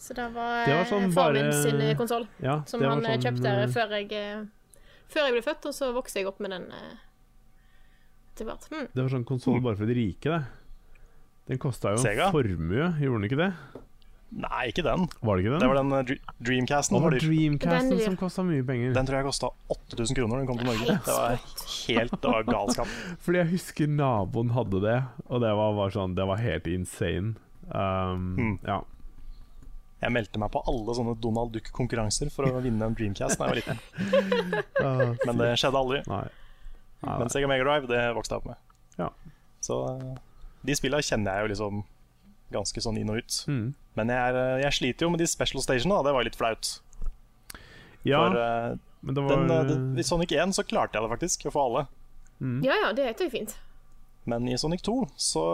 Så 0.00 0.14
det 0.16 0.28
var, 0.32 0.64
Det 0.64 0.74
var 0.78 0.86
sånn 0.88 1.04
eh, 1.10 1.12
far 1.12 1.32
min 1.36 1.50
bare- 1.50 1.62
sin 1.62 1.96
konsoll, 1.98 2.26
Ja, 2.40 2.62
som 2.66 2.80
han 2.82 3.04
eh, 3.04 3.18
sånn, 3.18 3.24
kjøpte 3.26 3.50
eh, 3.52 3.66
før 3.74 3.90
jeg, 3.98 4.12
eh, 4.16 4.44
før 5.12 5.26
jeg 5.28 5.34
ble 5.36 5.42
født, 5.44 5.66
og 5.68 5.74
så 5.76 5.90
vokste 5.92 6.20
jeg 6.22 6.26
opp 6.30 6.40
med 6.40 6.50
den 6.54 6.64
eh, 6.72 6.96
etter 8.32 8.48
hvert. 8.48 8.64
Hm. 8.72 8.88
Det 8.94 9.02
var 9.04 9.12
sånn 9.12 9.26
konsoll 9.28 9.60
bare 9.60 9.76
for 9.76 9.86
de 9.90 9.94
rike, 9.98 10.30
det. 10.32 10.42
Den 11.50 11.58
kosta 11.58 11.92
jo 11.92 12.00
en 12.00 12.32
formue, 12.32 12.88
gjorde 13.02 13.20
den 13.20 13.28
ikke 13.28 13.40
det? 13.42 13.52
Nei, 14.30 14.68
ikke 14.70 14.84
den. 14.86 15.08
Var 15.26 15.36
det 15.36 15.42
ikke 15.42 15.52
den? 15.56 15.62
Det 15.64 15.68
var 15.72 15.78
den 15.80 15.94
eh, 15.96 16.10
Dreamcasten. 16.46 16.94
det 16.96 17.02
var. 17.02 17.16
Dreamcasten 17.18 17.90
Den 17.96 18.02
som 18.04 18.16
kosta 18.20 18.44
mye 18.46 18.62
penger. 18.66 18.92
Den 18.94 19.08
tror 19.08 19.18
jeg 19.18 19.26
kosta 19.26 19.50
8000 19.74 20.18
kroner 20.20 20.36
da 20.36 20.38
den 20.44 20.50
kom 20.52 20.60
til 20.60 20.68
Norge. 20.70 20.98
Det 21.06 21.16
var 21.16 21.40
helt 21.88 22.14
det 22.14 22.34
var 22.36 22.46
galskap. 22.46 22.92
Fordi 23.26 23.40
jeg 23.42 23.50
husker 23.56 23.90
naboen 23.90 24.52
hadde 24.54 24.82
det, 24.84 24.96
og 25.26 25.42
det 25.42 25.50
var, 25.58 25.74
var 25.80 25.94
sånn 25.96 26.14
Det 26.18 26.28
var 26.30 26.42
helt 26.44 26.70
insane. 26.70 27.34
Um, 27.70 28.30
Mm. 28.38 28.54
Ja. 28.66 28.80
Jeg 30.00 30.14
meldte 30.14 30.40
meg 30.40 30.48
på 30.54 30.62
alle 30.70 30.94
sånne 30.96 31.12
Donald 31.20 31.50
Duck-konkurranser 31.52 32.30
for 32.32 32.48
å 32.48 32.62
vinne 32.64 32.86
en 32.86 32.94
Dreamcast 32.96 33.36
da 33.36 33.50
jeg 33.50 33.50
var 33.50 33.58
liten. 33.60 33.82
Uh, 34.80 35.12
Men 35.28 35.42
det 35.42 35.50
skjedde 35.60 35.82
aldri. 35.82 36.00
Nei. 36.08 36.24
Nei, 37.02 37.16
Men 37.20 37.32
Sega 37.32 37.48
Mega 37.50 37.66
Drive, 37.66 37.88
det 37.90 38.00
vokste 38.16 38.36
jeg 38.38 38.44
opp 38.44 38.48
med. 38.48 38.62
Ja. 39.00 39.10
Så 39.64 39.76
eh, 39.90 40.14
de 40.68 40.74
spillene 40.76 41.04
kjenner 41.04 41.36
jeg 41.36 41.44
jo 41.48 41.50
liksom 41.54 41.82
ganske 42.54 42.82
sånn 42.82 42.98
inn 43.00 43.10
og 43.12 43.22
ut. 43.22 43.38
Mm. 43.50 43.64
Men 43.98 44.12
jeg, 44.12 44.20
er, 44.30 44.38
eh, 44.40 44.60
jeg 44.64 44.78
sliter 44.78 45.06
jo 45.06 45.14
med 45.14 45.22
de 45.22 45.28
special 45.30 45.64
stationene, 45.64 45.98
da. 45.98 46.08
Det 46.08 46.14
var 46.16 46.26
litt 46.28 46.38
flaut. 46.38 46.70
Ja, 48.06 48.20
For 48.22 48.36
uh, 48.38 48.76
men 49.04 49.16
det 49.16 49.24
var 49.24 49.42
den, 49.44 49.72
uh, 49.94 49.98
i 50.00 50.04
Sonic 50.06 50.32
1 50.32 50.54
så 50.56 50.64
klarte 50.64 50.96
jeg 50.96 51.04
det 51.04 51.12
faktisk, 51.12 51.48
å 51.50 51.54
få 51.54 51.66
alle. 51.68 51.82
mm. 52.40 52.62
Ja 52.64 52.78
ja, 52.86 52.92
det 52.96 53.08
er 53.08 53.26
jo 53.26 53.32
fint. 53.32 53.56
Men 54.28 54.48
i 54.48 54.56
Sonic 54.60 54.84
2 54.86 54.96
så 55.20 55.44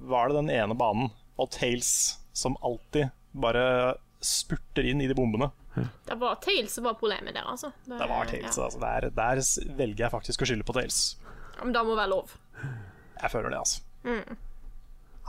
var 0.00 0.28
det 0.28 0.40
den 0.40 0.52
ene 0.52 0.76
banen, 0.76 1.10
og 1.40 1.50
Tails 1.54 2.18
som 2.36 2.56
alltid 2.64 3.10
bare 3.32 3.96
spurter 4.24 4.86
inn 4.88 5.00
i 5.00 5.08
de 5.08 5.16
bombene. 5.16 5.50
Det 6.04 6.16
var 6.20 6.40
Tails 6.42 6.74
som 6.74 6.84
var 6.84 6.96
problemet 7.00 7.34
der, 7.34 7.46
altså. 7.46 7.70
Det 7.84 7.98
var 8.08 8.28
Tails. 8.28 8.56
Ja. 8.58 8.64
Altså. 8.64 8.80
Der, 8.80 9.08
der 9.14 9.42
velger 9.78 10.04
jeg 10.06 10.12
faktisk 10.12 10.42
å 10.42 10.48
skylde 10.48 10.66
på 10.66 10.76
Tails. 10.76 11.00
Ja, 11.56 11.64
Men 11.64 11.74
det 11.76 11.84
må 11.86 11.96
være 11.96 12.12
lov. 12.12 12.34
Jeg 13.20 13.32
føler 13.32 13.52
det, 13.52 13.60
altså. 13.60 13.84
Mm. 14.04 14.40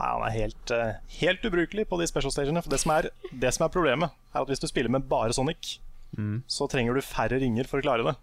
Nei, 0.00 0.08
han 0.08 0.22
er 0.26 0.32
helt, 0.34 0.70
eh, 0.74 0.94
helt 1.20 1.42
ubrukelig 1.46 1.84
på 1.88 1.98
de 2.00 2.06
special 2.08 2.32
stagene. 2.32 2.62
For 2.64 2.70
det 2.70 2.80
som, 2.80 2.90
er, 2.96 3.10
det 3.32 3.52
som 3.54 3.66
er 3.66 3.72
problemet, 3.74 4.10
er 4.34 4.40
at 4.42 4.48
hvis 4.48 4.60
du 4.62 4.66
spiller 4.66 4.90
med 4.90 5.08
bare 5.08 5.32
Sonic, 5.32 5.78
Mm. 6.12 6.42
så 6.46 6.66
trenger 6.68 6.92
du 6.94 7.00
færre 7.00 7.38
ringer 7.40 7.64
for 7.64 7.80
å 7.80 7.82
klare 7.82 8.04
det. 8.04 8.16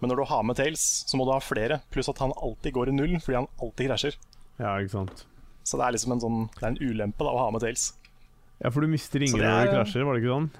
Men 0.00 0.10
når 0.10 0.16
du 0.20 0.24
har 0.30 0.42
med 0.44 0.54
Tails, 0.56 1.04
så 1.08 1.16
må 1.18 1.24
du 1.26 1.32
ha 1.32 1.40
flere. 1.40 1.80
Pluss 1.90 2.08
at 2.08 2.18
han 2.22 2.30
alltid 2.36 2.72
går 2.76 2.88
i 2.88 2.92
null 2.94 3.16
fordi 3.18 3.34
han 3.40 3.48
alltid 3.60 3.88
krasjer. 3.88 4.14
ja, 4.60 4.76
ikke 4.78 4.90
sant. 4.92 5.24
Så 5.64 5.78
det 5.78 5.82
er 5.86 5.92
liksom 5.96 6.12
en 6.12 6.20
sånn 6.20 6.50
Det 6.54 6.62
er 6.62 6.68
en 6.68 6.78
ulempe 6.78 7.18
da 7.26 7.32
å 7.32 7.38
ha 7.38 7.50
med 7.50 7.60
Tails. 7.60 7.94
Ja, 8.62 8.70
for 8.70 8.82
du 8.82 8.86
mister 8.86 9.18
ringer 9.18 9.34
når 9.36 9.42
du 9.42 9.68
er- 9.68 9.74
krasjer, 9.84 10.04
var 10.06 10.14
det 10.14 10.22
ikke 10.22 10.34
sånn? 10.36 10.50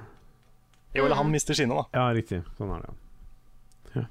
Jo, 0.96 1.04
eller 1.04 1.14
han 1.16 1.30
mister 1.30 1.54
skinnet, 1.54 1.76
da. 1.76 1.84
Ja, 1.94 2.12
riktig. 2.12 2.42
Sånn 2.58 2.74
er 2.74 2.82
det, 2.82 2.90
ja. 3.94 4.04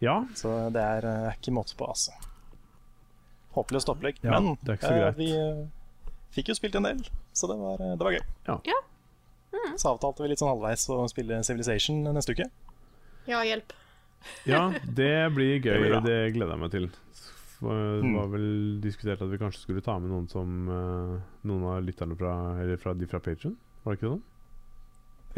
ja. 0.00 0.16
Så 0.34 0.50
det 0.74 0.82
er 0.82 1.06
eh, 1.06 1.34
ikke 1.38 1.52
måte 1.54 1.76
på, 1.78 1.86
altså. 1.88 2.10
Håpløst 3.54 3.90
opplegg. 3.92 4.18
Ja, 4.24 4.38
Men 4.40 4.56
det 4.62 4.74
er 4.74 4.78
ikke 4.80 4.90
så 4.90 5.06
eh, 5.08 5.14
vi 5.18 5.28
eh, 5.38 5.62
fikk 6.34 6.50
jo 6.50 6.56
spilt 6.58 6.74
en 6.80 6.88
del, 6.88 7.00
så 7.36 7.46
det 7.50 7.56
var, 7.60 7.78
eh, 7.84 7.94
det 7.98 8.06
var 8.08 8.16
gøy. 8.16 8.24
Ja. 8.50 8.58
Ja. 8.72 8.80
Så 9.78 9.92
avtalte 9.94 10.24
vi 10.24 10.32
litt 10.32 10.40
sånn 10.42 10.50
halvveis 10.50 10.88
å 10.90 11.04
spille 11.08 11.38
Civilization 11.46 12.02
neste 12.14 12.34
uke. 12.34 12.48
Ja, 13.30 13.40
hjelp. 13.46 13.72
ja 14.50 14.66
det 14.98 15.12
blir 15.36 15.60
gøy. 15.60 15.70
Det 15.70 15.80
blir. 15.84 15.98
Det 16.04 16.18
gleder 16.34 16.56
jeg 16.56 16.62
meg 16.66 16.74
til. 16.74 16.90
Det 16.90 17.00
Mm. 17.64 18.16
var 18.18 18.26
vel 18.28 18.46
diskutert 18.82 19.22
at 19.24 19.30
vi 19.30 19.38
kanskje 19.40 19.62
skulle 19.62 19.80
ta 19.80 19.94
med 20.02 20.10
noen 20.10 20.26
som 20.28 20.66
eh, 20.68 21.12
Noen 21.48 21.62
av 21.70 21.78
lytterne 21.86 22.16
fra, 22.18 22.32
eller 22.60 22.76
fra 22.76 22.92
de 22.98 23.06
fra 23.08 23.20
Patreon 23.24 23.54
Var 23.86 23.94
det 23.94 24.00
ikke 24.00 24.10
sånn? 24.10 24.24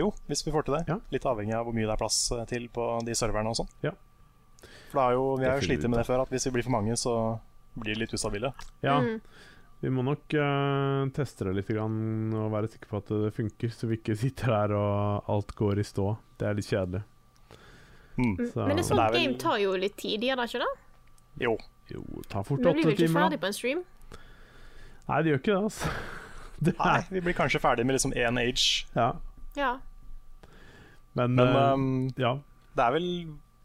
Jo, 0.00 0.08
hvis 0.26 0.42
vi 0.42 0.50
får 0.50 0.66
til 0.66 0.74
det. 0.74 0.80
Ja. 0.90 0.96
Litt 1.12 1.28
avhengig 1.28 1.54
av 1.54 1.68
hvor 1.68 1.76
mye 1.76 1.86
det 1.86 1.92
er 1.94 2.00
plass 2.00 2.16
eh, 2.34 2.42
til 2.50 2.66
på 2.72 2.86
de 3.06 3.14
serverne 3.14 3.52
og 3.52 3.60
sånn. 3.60 3.70
Ja. 3.84 3.92
For 4.90 4.98
det 4.98 5.04
er 5.04 5.14
jo, 5.20 5.22
vi 5.38 5.46
har 5.46 5.60
jo 5.60 5.68
slitt 5.68 5.86
med 5.86 6.00
det 6.00 6.06
før, 6.08 6.24
at 6.24 6.32
hvis 6.34 6.48
vi 6.48 6.54
blir 6.56 6.66
for 6.66 6.74
mange, 6.74 6.96
så 6.98 7.14
blir 7.76 7.96
litt 8.00 8.12
ustabile. 8.16 8.52
Ja, 8.82 9.00
Mm. 9.00 9.20
vi 9.80 9.88
må 9.92 10.02
nok 10.04 10.34
uh, 10.34 11.06
teste 11.12 11.44
det 11.44 11.54
litt 11.58 11.68
grann, 11.68 12.32
og 12.34 12.50
være 12.52 12.70
sikre 12.72 12.88
på 12.88 12.96
at 13.02 13.08
det 13.12 13.34
funker, 13.36 13.68
så 13.74 13.86
vi 13.90 13.98
ikke 14.00 14.16
sitter 14.16 14.46
der 14.54 14.74
og 14.76 15.28
alt 15.28 15.54
går 15.58 15.78
i 15.78 15.84
stå. 15.84 16.16
Det 16.38 16.48
er 16.48 16.54
litt 16.54 16.66
kjedelig. 16.70 17.02
Mm. 18.16 18.36
Mm. 18.36 18.52
Så- 18.52 18.66
Men 18.66 18.76
det 18.76 18.84
er 18.84 18.88
sånn 18.88 18.96
det 18.96 19.06
er 19.06 19.12
vel- 19.12 19.26
game 19.26 19.38
tar 19.38 19.58
jo 19.60 19.72
litt 19.76 19.96
tid, 19.96 20.20
gjør 20.22 20.36
det 20.36 20.48
ikke 20.50 20.64
det? 20.64 20.72
Jo. 21.44 21.56
Jo, 21.92 22.02
ta 22.28 22.42
fort 22.42 22.58
Vi 22.58 22.64
blir 22.72 22.84
vi 22.86 22.92
ikke 22.96 23.06
timer, 23.06 23.28
ferdig 23.28 23.38
på 23.40 23.46
en 23.46 23.52
stream. 23.52 23.84
Nei, 25.08 25.22
det 25.22 25.30
gjør 25.30 25.38
ikke 25.42 25.54
det, 25.54 25.62
altså. 25.62 25.90
Det 26.62 26.72
Nei, 26.78 26.96
er, 26.98 27.04
vi 27.12 27.20
blir 27.20 27.34
kanskje 27.36 27.60
ferdig 27.60 27.84
med 27.84 27.94
liksom 27.98 28.12
én 28.16 28.38
age. 28.40 28.86
ja. 28.96 29.12
Ja. 29.56 29.78
Men, 31.14 31.34
Men 31.34 31.48
eh, 31.48 31.72
um, 31.72 32.08
ja. 32.16 32.34
det 32.76 32.82
er 32.84 32.92
vel 32.92 33.06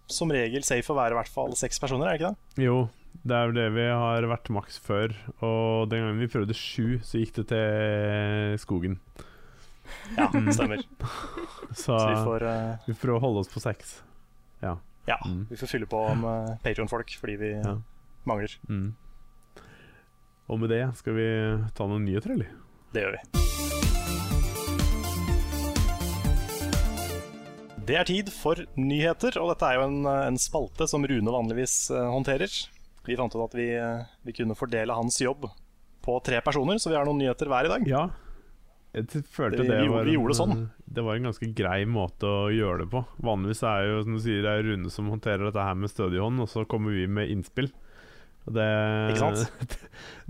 som 0.08 0.30
regel 0.32 0.64
safe 0.64 0.92
å 0.92 0.96
være 0.96 1.12
i 1.16 1.18
hvert 1.20 1.32
fall 1.32 1.56
seks 1.56 1.80
personer, 1.80 2.08
er 2.08 2.18
det 2.18 2.22
ikke 2.22 2.32
det? 2.36 2.64
Jo, 2.66 2.90
det 3.24 3.36
er 3.38 3.46
jo 3.50 3.56
det 3.58 3.66
vi 3.76 3.86
har 3.88 4.26
vært 4.32 4.50
maks 4.54 4.80
før. 4.82 5.14
Og 5.46 5.90
den 5.92 6.02
gangen 6.04 6.20
vi 6.22 6.28
prøvde 6.32 6.56
sju, 6.58 7.00
så 7.06 7.20
gikk 7.22 7.36
det 7.42 7.48
til 7.52 8.58
skogen. 8.64 9.00
Ja, 10.18 10.28
Mm. 10.32 10.52
stemmer. 10.56 10.82
Så, 11.76 11.96
Så 11.98 12.08
vi 12.10 12.16
får, 12.26 12.44
uh, 12.44 12.78
vi 12.88 12.94
prøver 12.94 13.18
å 13.20 13.24
holde 13.26 13.40
oss 13.44 13.52
på 13.52 13.60
seks. 13.64 14.02
ja, 14.62 14.78
Mm. 15.26 15.48
vi 15.50 15.56
får 15.58 15.68
fylle 15.68 15.88
på 15.90 16.00
med 16.16 16.60
Patreon-folk 16.64 17.10
fordi 17.20 17.36
vi 17.40 17.50
Ja. 17.62 17.76
mangler. 18.26 18.54
Mm. 18.70 18.94
Og 20.50 20.60
med 20.60 20.70
det 20.70 20.96
skal 20.96 21.14
vi 21.14 21.28
ta 21.74 21.88
noen 21.88 22.06
nyheter, 22.06 22.32
eller? 22.36 22.50
Det 22.94 23.04
gjør 23.04 23.12
vi. 23.18 23.22
Det 27.88 27.96
er 27.98 28.04
tid 28.08 28.30
for 28.32 28.56
nyheter, 28.78 29.36
og 29.42 29.50
dette 29.52 29.68
er 29.68 29.80
jo 29.80 29.88
en, 29.88 30.06
en 30.06 30.38
spalte 30.40 30.88
som 30.88 31.04
Rune 31.04 31.34
vanligvis 31.34 31.90
eh, 31.92 32.08
håndterer. 32.14 32.52
Vi 33.08 33.16
fant 33.18 33.34
ut 33.36 33.44
at 33.48 33.56
vi, 33.58 33.70
eh, 33.76 34.04
vi 34.26 34.34
kunne 34.38 34.56
fordele 34.58 34.94
hans 34.94 35.18
jobb 35.22 35.48
på 36.06 36.18
tre 36.24 36.42
personer, 36.42 36.78
så 36.82 36.90
vi 36.90 36.96
har 36.98 37.06
noen 37.06 37.18
nyheter 37.22 37.50
hver 37.50 37.66
i 37.66 37.72
dag. 37.74 37.88
Ja. 37.88 38.04
Jeg 38.94 39.08
følte 39.32 39.64
det 39.64 39.68
gjorde- 39.86 39.92
var 39.96 40.04
vi 40.04 40.14
gjorde 40.18 40.34
det 40.34 40.38
sånn. 40.42 40.70
Det 40.92 41.04
var 41.04 41.16
en 41.16 41.24
ganske 41.30 41.48
grei 41.56 41.86
måte 41.86 42.28
å 42.28 42.50
gjøre 42.52 42.80
det 42.84 42.90
på. 42.92 43.06
Vanligvis 43.24 43.64
er 43.64 43.86
jo 43.88 44.04
som 44.04 44.14
du 44.18 44.20
sier, 44.20 44.42
det 44.42 44.52
er 44.52 44.64
Rune 44.68 44.90
som 44.92 45.08
håndterer 45.10 45.46
dette 45.48 45.64
her 45.64 45.76
med 45.76 45.90
stødig 45.90 46.20
hånd, 46.20 46.42
og 46.42 46.50
så 46.50 46.66
kommer 46.68 46.92
vi 46.92 47.08
med 47.08 47.30
innspill. 47.30 47.72
Det, 48.52 48.66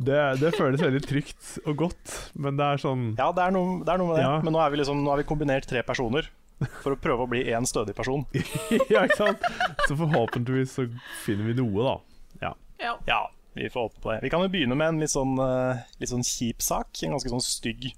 det, 0.03 0.17
det 0.41 0.49
føles 0.57 0.81
veldig 0.83 0.99
trygt 1.07 1.51
og 1.65 1.77
godt, 1.79 2.11
men 2.35 2.57
det 2.59 2.65
er 2.65 2.81
sånn 2.83 3.05
Ja, 3.17 3.29
det 3.31 3.45
er 3.45 3.53
noe, 3.55 3.77
det 3.85 3.93
er 3.93 4.01
noe 4.01 4.09
med 4.11 4.17
det, 4.19 4.25
Ja. 4.25 4.33
men 4.43 4.51
nå, 4.51 4.59
er 4.59 4.69
vi 4.73 4.77
liksom, 4.81 4.99
nå 5.05 5.13
har 5.13 5.21
vi 5.21 5.23
kombinert 5.29 5.65
tre 5.65 5.81
personer 5.87 6.27
for 6.83 6.91
å 6.91 6.99
prøve 6.99 7.23
å 7.25 7.29
bli 7.31 7.45
én 7.47 7.63
stødig 7.65 7.95
person. 7.95 8.25
Ja, 8.91 9.05
ikke 9.07 9.15
sant? 9.15 9.47
Så 9.87 9.95
forhåpentligvis 9.95 10.75
så 10.75 10.85
finner 11.23 11.47
vi 11.53 11.55
noe, 11.61 11.85
da. 11.87 11.95
Ja. 12.81 12.97
ja. 13.07 13.21
Vi 13.53 13.67
får 13.69 13.87
håpe 13.87 14.01
på 14.01 14.11
det. 14.13 14.19
Vi 14.23 14.29
kan 14.31 14.43
jo 14.45 14.51
begynne 14.51 14.77
med 14.79 14.93
en 14.93 15.01
litt 15.03 15.11
sånn, 15.11 15.33
eh, 15.43 15.81
litt 15.99 16.11
sånn 16.11 16.23
kjip 16.23 16.63
sak. 16.63 16.95
En 17.03 17.17
ganske 17.17 17.31
sånn 17.33 17.43
stygg 17.43 17.89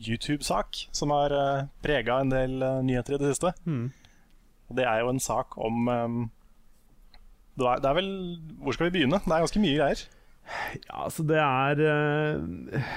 YouTube-sak 0.00 0.84
som 0.96 1.12
har 1.12 1.34
uh, 1.34 1.64
prega 1.84 2.20
en 2.22 2.30
del 2.32 2.62
eh, 2.64 2.78
nyheter 2.86 3.16
i 3.16 3.20
det 3.20 3.34
siste. 3.34 3.52
Mm. 3.66 3.90
Og 4.70 4.78
det 4.78 4.86
er 4.86 5.02
jo 5.02 5.10
en 5.12 5.20
sak 5.20 5.58
om 5.60 5.90
eh, 5.90 6.14
det, 7.58 7.66
er, 7.66 7.82
det 7.82 7.90
er 7.90 7.98
vel 7.98 8.12
Hvor 8.62 8.76
skal 8.76 8.88
vi 8.88 8.94
begynne? 8.98 9.20
Det 9.24 9.34
er 9.34 9.44
ganske 9.44 9.62
mye 9.62 9.80
greier. 9.80 10.04
Ja, 10.86 11.04
altså 11.04 11.26
det 11.26 11.38
er 11.42 11.82
eh, 11.84 12.94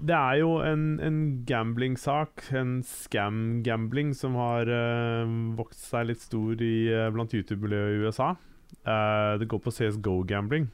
Det 0.00 0.16
er 0.16 0.38
jo 0.40 0.54
en, 0.64 0.84
en 1.04 1.18
gambling-sak, 1.46 2.46
en 2.56 2.78
scam-gambling, 2.86 4.14
som 4.16 4.38
har 4.40 4.70
eh, 4.70 5.34
vokst 5.58 5.90
seg 5.90 6.08
litt 6.08 6.24
stor 6.24 6.62
i, 6.64 6.88
eh, 6.88 7.10
blant 7.12 7.34
YouTube-miljøet 7.36 7.98
i 7.98 8.06
USA. 8.06 8.30
Eh, 8.84 9.38
det 9.40 9.48
går 9.50 9.62
på 9.64 9.72
CSGO-gambling. 9.74 10.68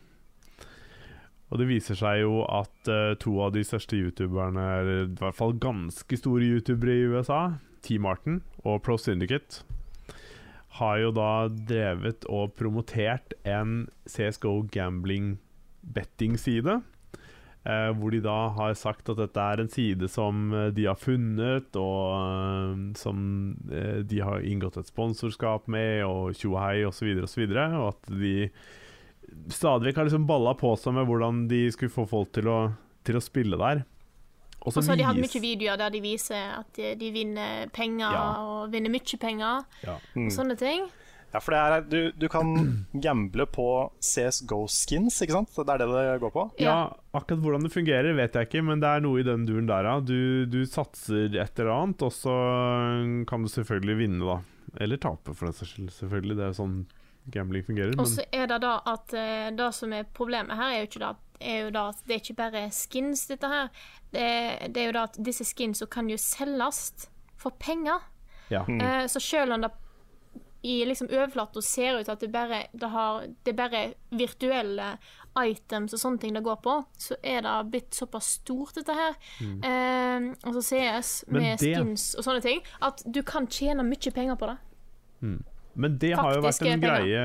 Og 1.46 1.60
det 1.60 1.68
viser 1.70 1.98
seg 1.98 2.24
jo 2.24 2.40
at 2.50 2.90
eh, 2.90 3.14
to 3.22 3.36
av 3.44 3.54
de 3.54 3.62
største 3.66 3.98
youtuberne, 3.98 4.66
eller 4.80 5.04
i 5.06 5.18
hvert 5.20 5.38
fall 5.38 5.54
ganske 5.62 6.18
store 6.18 6.48
youtubere 6.48 6.96
i 6.96 7.06
USA, 7.14 7.40
T. 7.86 8.00
Martin 8.02 8.40
og 8.64 8.82
Pro 8.86 8.98
Syndicate, 8.98 9.62
har 10.76 10.98
jo 11.00 11.12
da 11.14 11.46
drevet 11.48 12.26
og 12.28 12.56
promotert 12.58 13.32
en 13.48 13.86
CSGO 14.10 14.66
gambling 14.74 15.36
betting-side. 15.94 16.80
Eh, 17.66 17.90
hvor 17.98 18.14
de 18.14 18.20
da 18.22 18.36
har 18.54 18.76
sagt 18.78 19.08
at 19.10 19.18
dette 19.18 19.42
er 19.42 19.58
en 19.58 19.70
side 19.72 20.06
som 20.12 20.52
eh, 20.54 20.68
de 20.76 20.84
har 20.86 20.98
funnet, 21.00 21.74
og 21.74 22.02
eh, 22.14 22.82
som 23.00 23.18
eh, 23.72 24.02
de 24.06 24.20
har 24.22 24.46
inngått 24.46 24.78
et 24.78 24.90
sponsorskap 24.92 25.66
med, 25.72 26.04
og 26.06 26.36
tjohei 26.38 26.84
osv., 26.86 27.10
og, 27.16 27.28
så 27.32 27.42
videre, 27.42 27.68
og 27.80 27.88
at 27.96 28.12
de 28.22 28.36
stadig 29.50 29.90
vekk 29.90 29.98
har 29.98 30.06
liksom 30.06 30.28
balla 30.28 30.54
på 30.54 30.76
seg 30.78 30.94
med 30.94 31.08
hvordan 31.08 31.46
de 31.50 31.64
skulle 31.74 31.90
få 31.90 32.06
folk 32.06 32.30
til 32.36 32.52
å 32.52 32.60
til 33.06 33.18
å 33.18 33.22
spille 33.22 33.58
der. 33.60 33.84
Og 34.66 34.74
så 34.74 34.82
har 34.82 34.98
de 34.98 35.06
hatt 35.06 35.18
mye 35.20 35.40
videoer 35.42 35.78
der 35.78 35.92
de 35.94 36.02
viser 36.02 36.56
at 36.56 36.70
de, 36.74 36.94
de 36.98 37.10
vinner 37.14 37.68
penger, 37.74 38.08
ja. 38.10 38.24
og 38.42 38.72
vinner 38.72 38.90
mye 38.90 39.18
penger, 39.22 39.66
ja. 39.86 39.94
og 40.18 40.32
sånne 40.34 40.56
ting. 40.58 40.88
Ja, 41.34 41.40
for 41.42 41.56
er, 41.58 41.82
du, 41.84 42.12
du, 42.16 42.26
kan 42.32 42.52
gamble 43.04 43.46
på 43.50 43.68
CSGO-skins, 44.00 45.18
ikke 45.24 45.36
sant? 45.36 45.52
Det 45.56 45.74
er 45.74 45.82
det 45.82 45.88
det 45.92 46.18
går 46.22 46.34
på? 46.34 46.44
Ja, 46.62 46.78
akkurat 47.16 47.42
hvordan 47.42 47.66
det 47.66 47.72
fungerer 47.74 48.16
vet 48.16 48.38
jeg 48.38 48.48
ikke, 48.48 48.64
men 48.64 48.82
det 48.82 48.90
er 48.90 49.04
noe 49.04 49.20
i 49.20 49.26
den 49.26 49.46
duren 49.48 49.68
der, 49.70 49.88
ja. 49.90 49.96
Du, 50.00 50.46
du 50.50 50.62
satser 50.68 51.28
et 51.28 51.60
eller 51.60 51.74
annet, 51.74 52.06
og 52.06 52.14
så 52.14 52.36
kan 53.28 53.44
du 53.44 53.52
selvfølgelig 53.52 53.98
vinne, 54.04 54.22
da. 54.24 54.38
Eller 54.80 55.00
tape, 55.00 55.34
for 55.34 55.48
den 55.48 55.56
saks 55.56 55.74
skyld. 55.74 55.92
Selvfølgelig. 55.94 56.36
Det 56.38 56.46
er 56.46 56.56
sånn 56.56 56.80
gambling 57.32 57.64
fungerer. 57.66 57.94
Og 58.00 58.08
så 58.10 58.24
er 58.34 58.48
det 58.50 58.60
da 58.62 58.74
at 58.86 59.14
uh, 59.16 59.46
det 59.56 59.70
som 59.74 59.94
er 59.96 60.08
problemet 60.16 60.58
her, 60.58 60.74
er 60.74 60.84
jo 60.84 60.90
ikke 60.90 61.04
da 61.04 61.14
er 61.36 61.66
jo 61.66 61.72
da 61.74 61.88
at 61.92 61.98
det 62.08 62.14
er 62.14 62.22
ikke 62.22 62.38
bare 62.38 62.62
skins, 62.72 63.26
dette 63.28 63.48
her. 63.50 63.66
Det, 64.12 64.26
det 64.72 64.82
er 64.82 64.86
jo 64.88 64.94
da 64.96 65.06
at 65.10 65.18
disse 65.20 65.44
skinsa 65.44 65.88
kan 65.92 66.08
jo 66.08 66.16
selges 66.20 67.08
for 67.36 67.56
penger. 67.60 68.04
Ja. 68.52 68.62
Mm. 68.68 68.80
Uh, 68.80 69.04
så 69.10 69.20
selv 69.20 69.56
om 69.56 69.64
det 69.64 69.72
i 70.62 70.84
liksom 70.88 71.08
overflata 71.10 71.62
ser 71.62 72.00
ut 72.00 72.08
at 72.08 72.20
det 72.20 72.28
bare, 72.32 72.64
det, 72.72 72.88
har, 72.90 73.26
det 73.46 73.54
bare 73.56 73.82
virtuelle 74.10 74.96
items 75.36 75.94
og 75.94 76.00
sånne 76.00 76.22
ting 76.22 76.36
det 76.36 76.44
går 76.46 76.58
på, 76.64 76.76
så 76.98 77.18
er 77.22 77.42
det 77.44 77.56
blitt 77.72 77.96
såpass 77.96 78.36
stort, 78.40 78.74
dette 78.78 78.96
her. 78.96 79.18
Mm. 79.40 79.58
Eh, 79.60 80.30
altså 80.48 80.62
CS 80.64 81.12
med 81.28 81.58
det... 81.60 81.74
skins 81.76 82.14
og 82.16 82.26
sånne 82.26 82.44
ting, 82.44 82.64
at 82.80 83.04
du 83.04 83.20
kan 83.26 83.48
tjene 83.50 83.84
mye 83.86 84.14
penger 84.14 84.40
på 84.40 84.50
det. 84.52 84.56
Mm. 85.20 85.38
Men 85.76 85.96
det 86.00 86.14
har 86.16 86.32
jo 86.32 86.42
vært 86.44 86.62
en 86.64 86.82
greie 86.82 87.22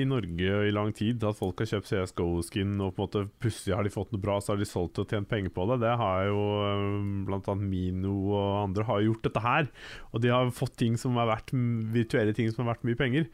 i 0.00 0.04
Norge 0.08 0.60
i 0.68 0.72
lang 0.72 0.92
tid, 0.96 1.22
at 1.28 1.36
folk 1.36 1.60
har 1.60 1.68
kjøpt 1.68 1.90
CSGO-skin, 1.90 2.74
og 2.80 2.94
på 2.96 3.02
en 3.02 3.04
måte 3.04 3.24
plutselig 3.42 3.76
har 3.76 3.84
de 3.86 3.92
fått 3.92 4.14
noe 4.14 4.22
bra, 4.22 4.38
så 4.40 4.54
har 4.54 4.62
de 4.62 4.68
solgt 4.68 5.00
og 5.02 5.12
tjent 5.12 5.28
penger 5.28 5.52
på 5.52 5.66
det. 5.70 5.82
Det 5.84 5.92
har 6.00 6.28
jo 6.30 6.40
eh, 6.68 6.86
bl.a. 7.28 7.56
Mino 7.60 8.14
og 8.32 8.46
andre 8.62 8.86
har 8.88 9.04
gjort 9.04 9.28
dette 9.28 9.44
her. 9.44 9.68
Og 10.12 10.24
de 10.24 10.32
har 10.32 10.54
fått 10.56 10.78
ting 10.80 10.96
som 11.00 11.20
er 11.20 11.28
verdt, 11.34 11.52
virtuelle 11.92 12.36
ting 12.36 12.48
som 12.52 12.64
har 12.64 12.74
vært 12.74 12.88
mye 12.88 13.00
penger. 13.00 13.28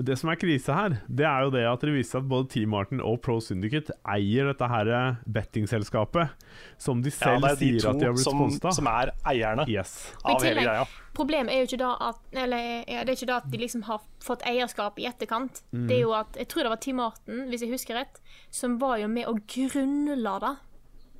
Det 0.00 0.16
som 0.16 0.30
er 0.32 0.38
krise 0.40 0.72
her, 0.74 0.94
det 1.08 1.26
er 1.28 1.44
jo 1.44 1.50
det 1.52 1.64
at 1.68 1.82
det 1.84 1.92
viser 1.92 2.20
at 2.22 2.28
både 2.30 2.48
Team 2.54 2.72
Martin 2.72 3.02
og 3.04 3.18
Pro 3.24 3.36
Syndicate 3.44 3.92
eier 4.08 4.48
dette 4.48 4.68
her 4.70 4.90
bettingselskapet, 5.28 6.32
som 6.80 7.02
de 7.04 7.12
selv 7.12 7.44
ja, 7.44 7.52
de 7.58 7.68
sier 7.74 7.90
at 7.90 8.00
de 8.00 8.08
har 8.08 8.16
blitt 8.16 8.24
sponsa. 8.24 8.72
Som 8.78 8.88
er 8.88 9.12
eierne 9.28 9.66
yes. 9.68 9.94
av 10.24 10.40
hele 10.46 10.64
greia. 10.64 10.86
Problemet 11.16 11.52
er 11.52 11.62
jo 11.62 11.68
ikke 11.68 11.80
da 11.80 11.90
at 12.06 12.36
Eller 12.38 12.84
ja, 12.86 13.02
det 13.02 13.12
er 13.12 13.16
ikke 13.18 13.28
da 13.28 13.38
at 13.42 13.48
de 13.50 13.58
liksom 13.60 13.82
har 13.88 14.00
fått 14.24 14.44
eierskap 14.46 15.00
i 15.02 15.08
etterkant. 15.10 15.64
Mm. 15.74 15.86
Det 15.90 15.96
er 15.96 16.02
jo 16.04 16.14
at 16.16 16.38
Jeg 16.38 16.48
tror 16.52 16.64
det 16.64 16.72
var 16.72 16.82
Team 16.86 17.00
Martin, 17.02 17.44
hvis 17.50 17.66
jeg 17.66 17.74
husker 17.74 17.98
rett, 17.98 18.20
som 18.54 18.78
var 18.80 19.00
jo 19.02 19.10
med 19.10 19.28
å 19.28 19.36
grunnla 19.42 20.38
det. 20.46 20.54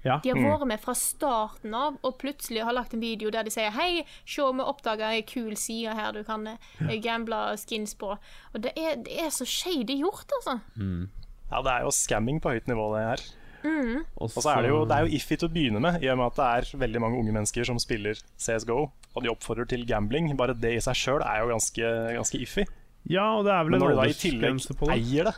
Ja. 0.02 0.20
De 0.24 0.32
har 0.32 0.38
mm. 0.38 0.46
vært 0.48 0.68
med 0.70 0.80
fra 0.80 0.94
starten 0.96 1.74
av, 1.76 1.98
og 2.06 2.16
plutselig 2.20 2.64
har 2.64 2.76
lagt 2.76 2.94
en 2.96 3.02
video 3.04 3.32
der 3.32 3.44
de 3.44 3.52
sier 3.52 3.72
Hei, 3.74 4.04
se, 4.24 4.40
vi 4.40 4.64
oppdaga 4.64 5.10
ei 5.16 5.24
kul 5.28 5.52
side 5.60 5.92
her 5.96 6.14
du 6.16 6.22
kan 6.24 6.46
ja. 6.48 7.00
gamble 7.04 7.40
skins 7.60 7.92
på. 8.00 8.14
Og 8.16 8.64
det 8.64 8.72
er, 8.80 8.96
det 9.04 9.18
er 9.26 9.28
så 9.34 9.44
shady 9.48 10.00
gjort, 10.00 10.30
altså. 10.40 10.60
Mm. 10.76 11.10
Ja, 11.50 11.60
det 11.66 11.74
er 11.74 11.84
jo 11.84 11.92
scamming 11.94 12.40
på 12.40 12.54
høyt 12.54 12.70
nivå, 12.70 12.88
det 12.94 13.04
her. 13.04 13.28
Mm. 13.60 14.06
Og 14.16 14.30
så 14.32 14.54
er 14.54 14.64
det, 14.64 14.70
jo, 14.72 14.84
det 14.88 14.96
er 14.96 15.04
jo 15.04 15.16
iffy 15.18 15.36
til 15.36 15.50
å 15.50 15.52
begynne 15.52 15.82
med, 15.84 16.00
i 16.00 16.08
og 16.08 16.20
med 16.20 16.30
at 16.30 16.38
det 16.38 16.48
er 16.48 16.82
veldig 16.86 17.02
mange 17.04 17.20
unge 17.20 17.34
mennesker 17.36 17.66
som 17.68 17.80
spiller 17.82 18.20
CSGO, 18.40 18.82
og 18.88 19.24
de 19.24 19.32
oppfordrer 19.32 19.68
til 19.68 19.84
gambling. 19.88 20.30
Bare 20.38 20.56
det 20.56 20.76
i 20.78 20.84
seg 20.84 20.96
sjøl 20.96 21.24
er 21.26 21.42
jo 21.42 21.50
ganske, 21.52 21.90
ganske 22.16 22.40
iffy. 22.40 22.66
Ja, 23.10 23.26
og 23.38 23.46
det 23.46 23.52
er 23.54 23.64
vel 23.64 23.74
Men 23.74 23.82
når 23.82 23.94
du 23.94 23.98
da 24.00 24.06
i 24.10 24.16
tillegg 24.16 24.58
eier 24.92 25.30
det 25.30 25.36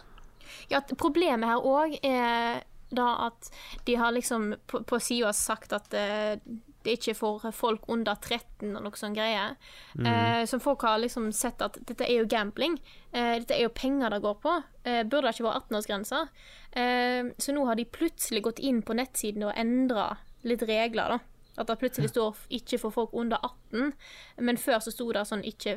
Ja, 0.72 0.80
Problemet 0.98 1.46
her 1.46 1.62
òg 1.62 1.94
er 2.02 2.64
da 2.96 3.08
at 3.28 3.50
de 3.84 3.96
har 3.96 4.12
liksom 4.12 4.54
på, 4.66 4.82
på 4.88 5.00
sida 5.00 5.32
sagt 5.36 5.72
at 5.72 5.88
uh, 5.94 6.36
det 6.82 6.90
er 6.90 6.98
ikke 6.98 7.14
for 7.14 7.44
folk 7.54 7.86
under 7.92 8.18
13 8.18 8.74
og 8.74 8.82
noe 8.82 8.98
sånn 8.98 9.14
greie. 9.14 9.52
Mm. 9.94 10.06
Uh, 10.06 10.42
som 10.50 10.62
folk 10.62 10.82
har 10.86 11.00
liksom 11.02 11.30
sett 11.36 11.62
at 11.62 11.78
dette 11.78 12.06
er 12.08 12.22
jo 12.22 12.30
gambling. 12.30 12.78
Uh, 13.14 13.38
dette 13.38 13.56
er 13.56 13.66
jo 13.66 13.74
penger 13.74 14.12
det 14.12 14.22
går 14.24 14.38
på. 14.42 14.56
burde 14.82 15.28
det 15.28 15.36
ikke 15.36 15.46
være 15.46 15.60
18-årsgrense. 15.62 16.20
så 17.38 17.52
nå 17.54 17.64
har 17.68 17.76
de 17.78 17.84
plutselig 17.84 18.42
gått 18.42 18.58
inn 18.58 18.80
på 18.82 18.96
nettsiden 18.98 19.44
og 19.46 19.52
endra 19.54 20.16
litt 20.42 20.64
regler, 20.66 21.14
da. 21.14 21.18
At 21.60 21.68
det 21.68 21.76
plutselig 21.78 22.08
står 22.08 22.36
'ikke 22.50 22.78
for 22.80 22.90
folk 22.90 23.10
under 23.12 23.36
18', 23.36 23.92
men 24.38 24.56
før 24.56 24.80
så 24.80 24.90
sto 24.90 25.12
det 25.12 25.26
sånn 25.28 25.44
ikke 25.44 25.76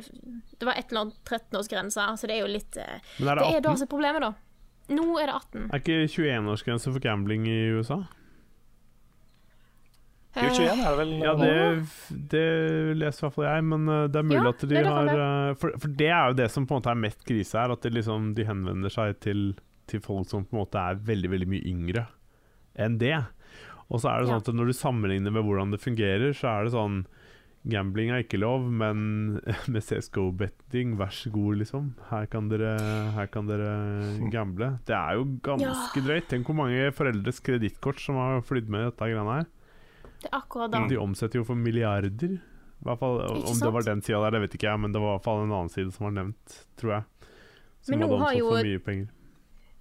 Det 0.58 0.64
var 0.64 0.72
et 0.72 0.90
eller 0.90 1.00
annet 1.00 1.20
13-årsgrense, 1.24 2.16
så 2.16 2.26
det 2.26 2.34
er 2.34 2.40
jo 2.40 2.50
litt 2.50 2.72
Det 2.72 2.82
er 2.82 3.34
det, 3.34 3.44
det 3.44 3.56
er 3.56 3.60
da 3.60 3.76
som 3.76 3.86
er 3.86 3.92
problemet, 3.92 4.20
da. 4.24 4.32
Nå 4.92 5.06
er 5.18 5.30
det 5.30 5.34
18. 5.34 5.66
Er 5.66 5.82
ikke 5.82 5.98
21-årsgrense 6.06 6.92
for 6.92 7.02
gambling 7.02 7.48
i 7.50 7.58
USA? 7.74 8.04
Jo, 10.36 10.50
21 10.52 10.66
er 10.68 10.82
det 10.84 10.96
vel 10.98 11.12
Ja, 11.24 11.32
det, 11.40 11.52
det 12.32 12.48
leser 13.00 13.22
i 13.22 13.24
hvert 13.24 13.36
fall 13.38 13.46
jeg, 13.46 13.64
men 13.70 13.86
eh, 13.88 14.02
det 14.12 14.20
er 14.20 14.26
mulig 14.28 14.42
ja, 14.42 14.52
at 14.52 14.64
de 14.68 14.82
har 14.84 15.12
eh, 15.14 15.54
for, 15.56 15.78
for, 15.80 15.94
det 15.96 16.10
er 16.10 16.26
jo 16.28 16.36
det 16.42 16.48
som 16.52 16.66
på 16.68 16.76
en 16.76 16.82
måte 16.82 16.92
er 16.92 17.00
mest 17.06 17.24
krise 17.28 17.56
her, 17.56 17.72
at 17.72 17.86
de, 17.86 17.94
liksom, 17.96 18.34
de 18.36 18.44
henvender 18.44 18.92
seg 18.92 19.16
til, 19.24 19.46
til, 19.88 20.02
folk 20.04 20.28
som 20.28 20.44
på 20.44 20.58
en 20.58 20.60
måte 20.60 20.82
er 20.82 21.00
veldig, 21.08 21.32
veldig 21.32 21.48
mye 21.54 21.64
yngre 21.72 22.04
enn 22.76 22.98
det. 23.00 23.16
Og 23.88 24.02
så 24.02 24.10
er 24.12 24.20
det 24.20 24.28
sånn 24.28 24.42
at 24.42 24.52
når 24.58 24.68
du 24.68 24.76
sammenligner 24.76 25.32
med 25.32 25.46
hvordan 25.46 25.72
det 25.72 25.80
fungerer, 25.80 26.36
så 26.36 26.52
er 26.52 26.66
det 26.66 26.74
sånn 26.76 27.00
Gambling 27.66 28.12
er 28.14 28.22
ikke 28.22 28.38
lov, 28.38 28.68
men 28.70 29.40
med 29.72 29.82
CSGO-betting, 29.82 30.94
vær 31.00 31.10
så 31.14 31.32
god, 31.34 31.58
liksom. 31.62 31.88
Her 32.12 32.28
kan 32.30 32.50
dere, 32.52 32.76
her 33.16 33.30
kan 33.32 33.48
dere 33.50 33.72
gamble. 34.34 34.76
Det 34.86 34.94
er 34.94 35.18
jo 35.18 35.26
ganske 35.46 35.98
ja. 35.98 36.04
drøyt. 36.06 36.28
Tenk 36.30 36.46
hvor 36.46 36.60
mange 36.62 36.92
foreldres 36.94 37.42
kredittkort 37.42 38.02
som 38.02 38.20
har 38.20 38.44
flydd 38.46 38.70
med 38.70 38.84
i 38.84 38.90
dette 38.90 39.10
greiene 39.10 39.40
her. 39.40 39.50
Det 40.16 40.30
er 40.30 40.38
akkurat 40.38 40.72
da. 40.72 40.84
De 40.90 41.00
omsetter 41.00 41.42
jo 41.42 41.48
for 41.48 41.58
milliarder. 41.58 42.38
Fall, 42.86 43.20
om 43.26 43.58
det 43.58 43.72
var 43.72 43.82
den 43.86 44.02
sida 44.04 44.20
der, 44.22 44.36
det 44.36 44.40
vet 44.44 44.54
ikke 44.58 44.68
jeg, 44.68 44.80
men 44.80 44.92
det 44.94 45.00
var 45.02 45.14
i 45.14 45.16
hvert 45.16 45.26
fall 45.26 45.42
en 45.42 45.52
annen 45.52 45.72
side 45.72 45.90
som 45.96 46.06
var 46.06 46.14
nevnt, 46.20 46.58
tror 46.78 46.92
jeg. 46.92 47.30
Som 47.82 48.02
hadde 48.02 48.18
omsatt 48.18 48.38
jo, 48.38 48.50
for 48.52 48.68
mye 48.68 48.82
penger. 48.84 49.08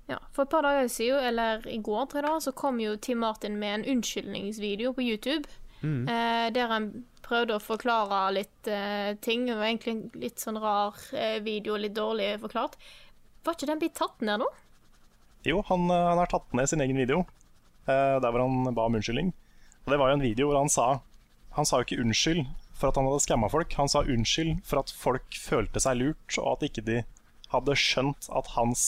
Ja, 0.06 0.18
For 0.34 0.46
et 0.46 0.50
par 0.54 0.62
dager 0.62 0.88
siden, 0.88 1.22
eller 1.28 1.68
i 1.70 1.78
går, 1.82 2.06
tror 2.10 2.22
jeg, 2.22 2.28
da, 2.30 2.40
så 2.42 2.54
kom 2.54 2.80
jo 2.82 2.96
Tim 2.98 3.22
Martin 3.26 3.58
med 3.62 3.80
en 3.80 3.86
unnskyldningsvideo 3.96 4.94
på 4.94 5.06
YouTube. 5.06 5.50
Mm. 5.86 6.04
Eh, 6.10 6.48
der 6.56 6.72
han 6.72 6.90
prøvde 7.26 7.58
å 7.58 7.64
forklare 7.64 8.20
litt 8.36 8.70
eh, 8.70 9.14
ting. 9.24 9.46
Det 9.50 9.58
var 9.58 9.70
egentlig 9.70 9.96
en 9.96 10.04
litt 10.22 10.42
sånn 10.42 10.60
rar 10.62 10.98
eh, 11.14 11.40
video, 11.46 11.78
litt 11.78 11.96
dårlig 11.98 12.36
forklart. 12.44 12.78
Var 13.46 13.58
ikke 13.58 13.70
den 13.70 13.82
blitt 13.82 13.98
tatt 13.98 14.22
ned 14.26 14.42
nå? 14.42 14.50
Jo, 15.46 15.62
han, 15.70 15.90
eh, 15.94 16.06
han, 16.10 16.22
har 16.22 16.32
tatt 16.32 16.54
ned 16.58 16.70
sin 16.70 16.82
egen 16.86 16.98
video, 16.98 17.24
eh, 17.86 18.18
der 18.18 18.30
hvor 18.30 18.42
han 18.42 18.76
ba 18.76 18.88
om 18.90 18.98
unnskyldning. 18.98 19.34
Og 19.86 19.94
Det 19.94 20.00
var 20.02 20.10
jo 20.10 20.18
en 20.18 20.26
video 20.26 20.50
hvor 20.50 20.64
han 20.64 20.72
sa 20.72 20.88
Han 21.56 21.68
sa 21.68 21.78
jo 21.78 21.86
ikke 21.86 22.02
unnskyld 22.02 22.48
for 22.76 22.90
at 22.90 22.98
han 23.00 23.06
hadde 23.08 23.24
skamma 23.24 23.48
folk, 23.48 23.72
han 23.80 23.88
sa 23.88 24.02
unnskyld 24.04 24.58
for 24.68 24.82
at 24.82 24.90
folk 24.92 25.38
følte 25.40 25.80
seg 25.80 26.02
lurt, 26.02 26.34
og 26.42 26.50
at 26.58 26.66
ikke 26.68 26.84
de 26.84 26.98
hadde 27.54 27.78
skjønt 27.80 28.28
at 28.36 28.50
hans 28.58 28.82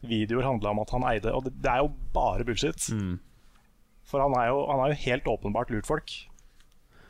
videoer 0.00 0.46
handla 0.46 0.72
om 0.72 0.80
at 0.80 0.94
han 0.94 1.04
eide. 1.10 1.34
Og 1.36 1.44
det, 1.44 1.52
det 1.60 1.68
er 1.68 1.82
jo 1.84 1.90
bare 2.14 2.46
bullshit. 2.48 2.88
Mm. 2.88 3.18
For 4.12 4.20
han 4.20 4.36
har 4.36 4.50
jo, 4.52 4.62
jo 4.68 5.00
helt 5.06 5.28
åpenbart 5.32 5.72
lurt 5.72 5.88
folk. 5.88 6.14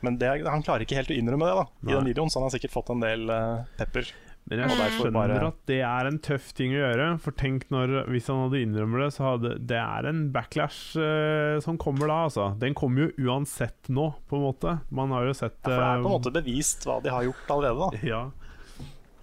Men 0.03 0.19
det, 0.19 0.29
han 0.43 0.63
klarer 0.63 0.83
ikke 0.83 0.97
helt 0.99 1.11
å 1.11 1.15
innrømme 1.15 1.47
det 1.47 1.55
da 1.55 1.65
i 1.87 1.95
den 1.95 2.07
videoen, 2.11 2.31
så 2.31 2.41
han 2.41 2.49
har 2.49 2.53
sikkert 2.55 2.73
fått 2.73 2.91
en 2.91 3.03
del 3.03 3.29
uh, 3.31 3.63
pepper. 3.79 4.09
Men 4.51 4.59
jeg 4.59 4.91
skjønner 4.97 5.13
bare... 5.15 5.35
at 5.53 5.59
det 5.69 5.77
er 5.87 6.07
en 6.09 6.17
tøff 6.19 6.49
ting 6.57 6.73
å 6.75 6.81
gjøre. 6.81 7.05
For 7.23 7.35
tenk 7.39 7.69
når, 7.71 7.93
hvis 8.11 8.27
han 8.27 8.41
hadde 8.43 8.59
innrømmet 8.65 9.05
det, 9.05 9.09
så 9.15 9.27
hadde 9.29 9.53
Det 9.71 9.77
er 9.79 10.07
en 10.09 10.25
backlash 10.35 10.97
uh, 10.99 11.61
som 11.63 11.79
kommer 11.79 12.11
da, 12.11 12.17
altså. 12.27 12.49
Den 12.59 12.75
kommer 12.75 13.05
jo 13.05 13.29
uansett 13.29 13.87
nå, 13.87 14.09
på 14.27 14.39
en 14.39 14.43
måte. 14.49 14.77
Man 14.91 15.15
har 15.15 15.29
jo 15.29 15.37
sett 15.39 15.55
uh, 15.63 15.71
ja, 15.71 15.77
For 15.77 15.79
det 15.79 15.85
er 15.85 16.03
på 16.03 16.11
en 16.11 16.17
måte 16.17 16.33
bevist 16.35 16.87
hva 16.89 16.97
de 17.03 17.13
har 17.15 17.27
gjort 17.29 17.53
allerede, 17.55 17.87
da. 17.87 18.03
Ja. 18.03 18.23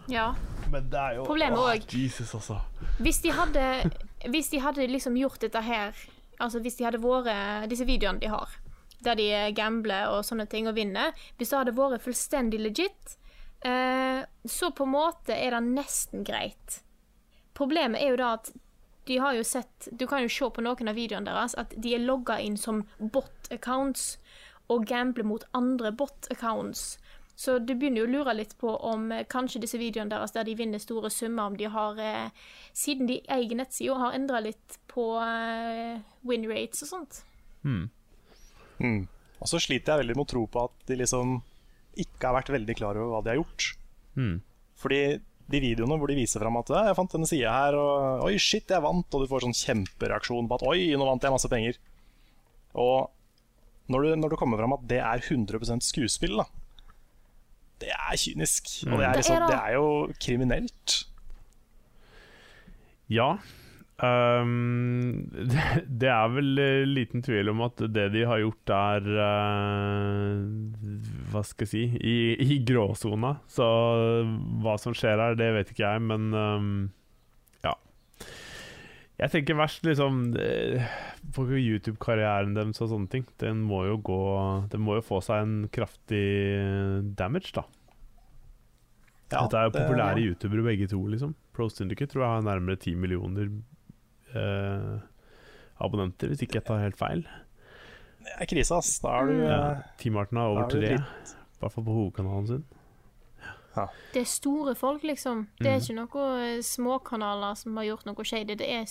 ja. 0.09 0.31
Men 0.73 0.89
det 0.89 1.03
er 1.03 1.19
jo 1.19 1.29
Problemet 1.29 1.61
òg 1.61 1.85
altså. 1.85 2.57
Hvis 3.03 3.21
de 3.25 3.35
hadde 3.35 3.67
Hvis 4.31 4.49
de 4.53 4.61
hadde 4.63 4.89
liksom 4.89 5.17
gjort 5.21 5.43
dette 5.43 5.61
her 5.67 5.97
Altså 6.41 6.61
hvis 6.65 6.79
de 6.79 6.87
hadde 6.87 7.03
vært 7.03 7.69
Disse 7.71 7.85
videoene 7.89 8.23
de 8.23 8.31
har 8.33 8.59
der 9.05 9.17
de 9.17 9.29
gambler 9.57 10.11
og 10.13 10.25
sånne 10.27 10.47
ting 10.51 10.69
og 10.69 10.77
vinner, 10.77 11.15
hvis 11.39 11.53
det 11.53 11.61
hadde 11.61 11.77
vært 11.77 12.05
fullstendig 12.05 12.61
legit, 12.61 13.17
eh, 13.65 14.23
så 14.45 14.71
på 14.77 14.87
en 14.87 14.95
måte 14.95 15.37
er 15.37 15.57
det 15.57 15.63
nesten 15.69 16.25
greit. 16.27 16.81
Problemet 17.57 18.03
er 18.03 18.13
jo 18.13 18.21
da 18.21 18.35
at 18.39 18.53
de 19.09 19.17
har 19.19 19.35
jo 19.35 19.43
sett 19.43 19.89
Du 19.97 20.05
kan 20.07 20.23
jo 20.23 20.29
se 20.31 20.47
på 20.55 20.63
noen 20.63 20.91
av 20.91 20.95
videoene 20.95 21.27
deres 21.27 21.57
at 21.59 21.73
de 21.77 21.95
er 21.97 22.05
logga 22.05 22.37
inn 22.39 22.57
som 22.61 22.85
bot-accounts 23.01 24.19
og 24.71 24.85
gambler 24.87 25.27
mot 25.27 25.43
andre 25.57 25.91
bot-accounts. 25.91 26.99
Så 27.41 27.57
du 27.65 27.73
begynner 27.73 28.03
jo 28.03 28.09
å 28.09 28.13
lure 28.19 28.35
litt 28.37 28.53
på 28.61 28.75
om 28.85 29.07
eh, 29.17 29.25
kanskje 29.31 29.63
disse 29.63 29.79
videoene 29.81 30.13
deres 30.13 30.35
der 30.35 30.45
de 30.45 30.55
vinner 30.59 30.83
store 30.83 31.09
summer, 31.13 31.49
om 31.49 31.57
de 31.57 31.71
har 31.73 32.01
eh, 32.05 32.51
Siden 32.77 33.09
de 33.09 33.17
eier 33.33 33.57
nettsida, 33.57 33.97
har 33.97 34.17
endra 34.17 34.43
litt 34.45 34.77
på 34.91 35.07
eh, 35.25 36.03
win 36.29 36.45
rates 36.51 36.85
og 36.85 36.91
sånt. 36.91 37.23
Mm. 37.65 37.89
Mm. 38.85 39.01
Og 39.41 39.49
så 39.49 39.61
sliter 39.63 39.95
jeg 39.95 40.03
veldig 40.03 40.19
med 40.19 40.27
å 40.27 40.33
tro 40.35 40.45
på 40.53 40.67
at 40.69 40.85
de 40.91 41.01
liksom 41.01 41.39
ikke 42.05 42.29
har 42.29 42.37
vært 42.43 42.53
veldig 42.59 42.77
klar 42.77 43.01
over 43.01 43.15
hva 43.15 43.25
de 43.25 43.33
har 43.33 43.41
gjort. 43.41 43.71
Mm. 44.21 44.37
Fordi 44.81 45.03
de 45.51 45.65
videoene 45.65 45.97
hvor 45.99 46.13
de 46.13 46.21
viser 46.21 46.45
fram 46.45 46.61
at 46.61 46.69
'jeg 46.71 46.97
fant 47.01 47.17
denne 47.17 47.27
sida 47.27 47.57
her', 47.57 47.81
og 47.81 48.29
'oi, 48.29 48.37
shit, 48.37 48.69
jeg 48.69 48.85
vant', 48.85 49.17
og 49.17 49.25
du 49.25 49.31
får 49.33 49.49
sånn 49.49 49.61
kjempereaksjon 49.65 50.47
på 50.47 50.61
at 50.61 50.69
'oi, 50.69 50.93
nå 50.93 51.09
vant 51.09 51.25
jeg 51.25 51.33
masse 51.33 51.49
penger'. 51.49 51.81
Og 52.77 53.11
når 53.89 54.03
du, 54.05 54.09
når 54.21 54.29
du 54.31 54.37
kommer 54.37 54.61
fram 54.61 54.77
at 54.77 54.85
det 54.87 55.01
er 55.01 55.25
100% 55.25 55.89
skuespill, 55.89 56.37
da 56.45 56.60
Det 57.81 57.95
er 57.95 58.19
kynisk. 58.21 58.75
Og 58.87 58.99
det 58.99 58.99
er, 58.99 59.01
Det 59.01 59.09
er 59.09 59.17
liksom, 59.23 59.41
det. 59.41 59.49
det 59.49 59.61
er 59.61 59.73
jo 59.79 59.89
kriminelt. 60.21 60.99
Ja. 63.11 63.31
Um, 64.01 65.29
det, 65.53 65.65
det 66.01 66.09
er 66.09 66.31
vel 66.33 66.61
eh, 66.63 66.87
liten 66.89 67.25
tvil 67.25 67.51
om 67.53 67.61
at 67.67 67.83
det 67.93 68.07
de 68.15 68.23
har 68.29 68.41
gjort, 68.41 68.73
er 68.73 69.09
uh, 69.13 70.41
Hva 71.33 71.43
skal 71.45 71.67
jeg 71.67 71.73
si 71.75 71.83
i, 72.01 72.17
i 72.41 72.61
gråsona. 72.65 73.35
Så 73.51 73.67
hva 74.63 74.79
som 74.81 74.97
skjer 74.97 75.21
her, 75.21 75.37
det 75.39 75.53
vet 75.59 75.75
ikke 75.75 75.85
jeg, 75.85 76.07
men 76.07 76.33
ehm, 76.33 76.73
ja. 76.89 77.00
Jeg 79.21 79.31
tenker 79.35 79.57
verst 79.59 79.83
liksom 79.85 80.21
For 81.35 81.45
på 81.51 81.59
YouTube-karrieren 81.61 82.55
deres 82.57 82.81
og 82.81 82.89
sånne 82.89 83.11
ting. 83.13 83.27
Den 83.43 83.61
må 83.69 83.83
jo 83.85 83.99
gå 84.07 84.21
Den 84.73 84.81
må 84.87 84.95
jo 84.97 85.03
få 85.05 85.19
seg 85.23 85.43
en 85.45 85.69
kraftig 85.69 86.23
damage, 87.19 87.53
da. 87.59 87.67
Ja, 89.31 89.43
Dette 89.45 89.59
er 89.61 89.69
jo 89.69 89.71
det- 89.71 89.83
populære 89.85 90.25
youtubere 90.25 90.65
begge 90.65 90.89
to, 90.91 91.03
liksom. 91.07 91.35
Pro 91.55 91.69
Syndicate 91.69 92.11
tror 92.11 92.23
jeg 92.25 92.33
har 92.33 92.43
nærmere 92.49 92.81
ti 92.81 92.95
millioner 92.95 93.51
eh, 94.35 94.99
abonnenter, 95.81 96.29
hvis 96.33 96.43
ikke 96.43 96.55
jeg 96.59 96.65
tar 96.65 96.81
helt 96.83 96.97
feil. 96.99 97.23
Det 98.25 98.33
er 98.41 98.47
krise, 98.51 98.75
ass. 98.77 98.99
Da 99.01 99.09
er 99.21 99.27
du. 99.27 99.37
Ja. 99.45 99.71
eh, 99.73 99.83
Team 99.99 100.15
Martin 100.15 100.39
har 100.39 100.49
over 100.49 100.65
er 100.65 100.69
tre, 100.69 100.95
i 100.95 101.61
hvert 101.61 101.73
fall 101.73 101.85
på 101.85 101.95
hovedkanalen 101.95 102.47
sin. 102.49 102.65
Det 104.13 104.21
er 104.23 104.27
store 104.27 104.75
folk, 104.75 105.03
liksom. 105.07 105.47
Det 105.61 105.67
er 105.69 105.79
Mm. 105.79 105.83
ikke 105.85 105.95
noen 105.95 106.41
eh, 106.59 106.61
småkanaler 106.61 107.57
som 107.57 107.77
har 107.77 107.85
gjort 107.85 108.07
noe 108.07 108.25
shady. 108.25 108.57
Det 108.57 108.69
er 108.69 108.85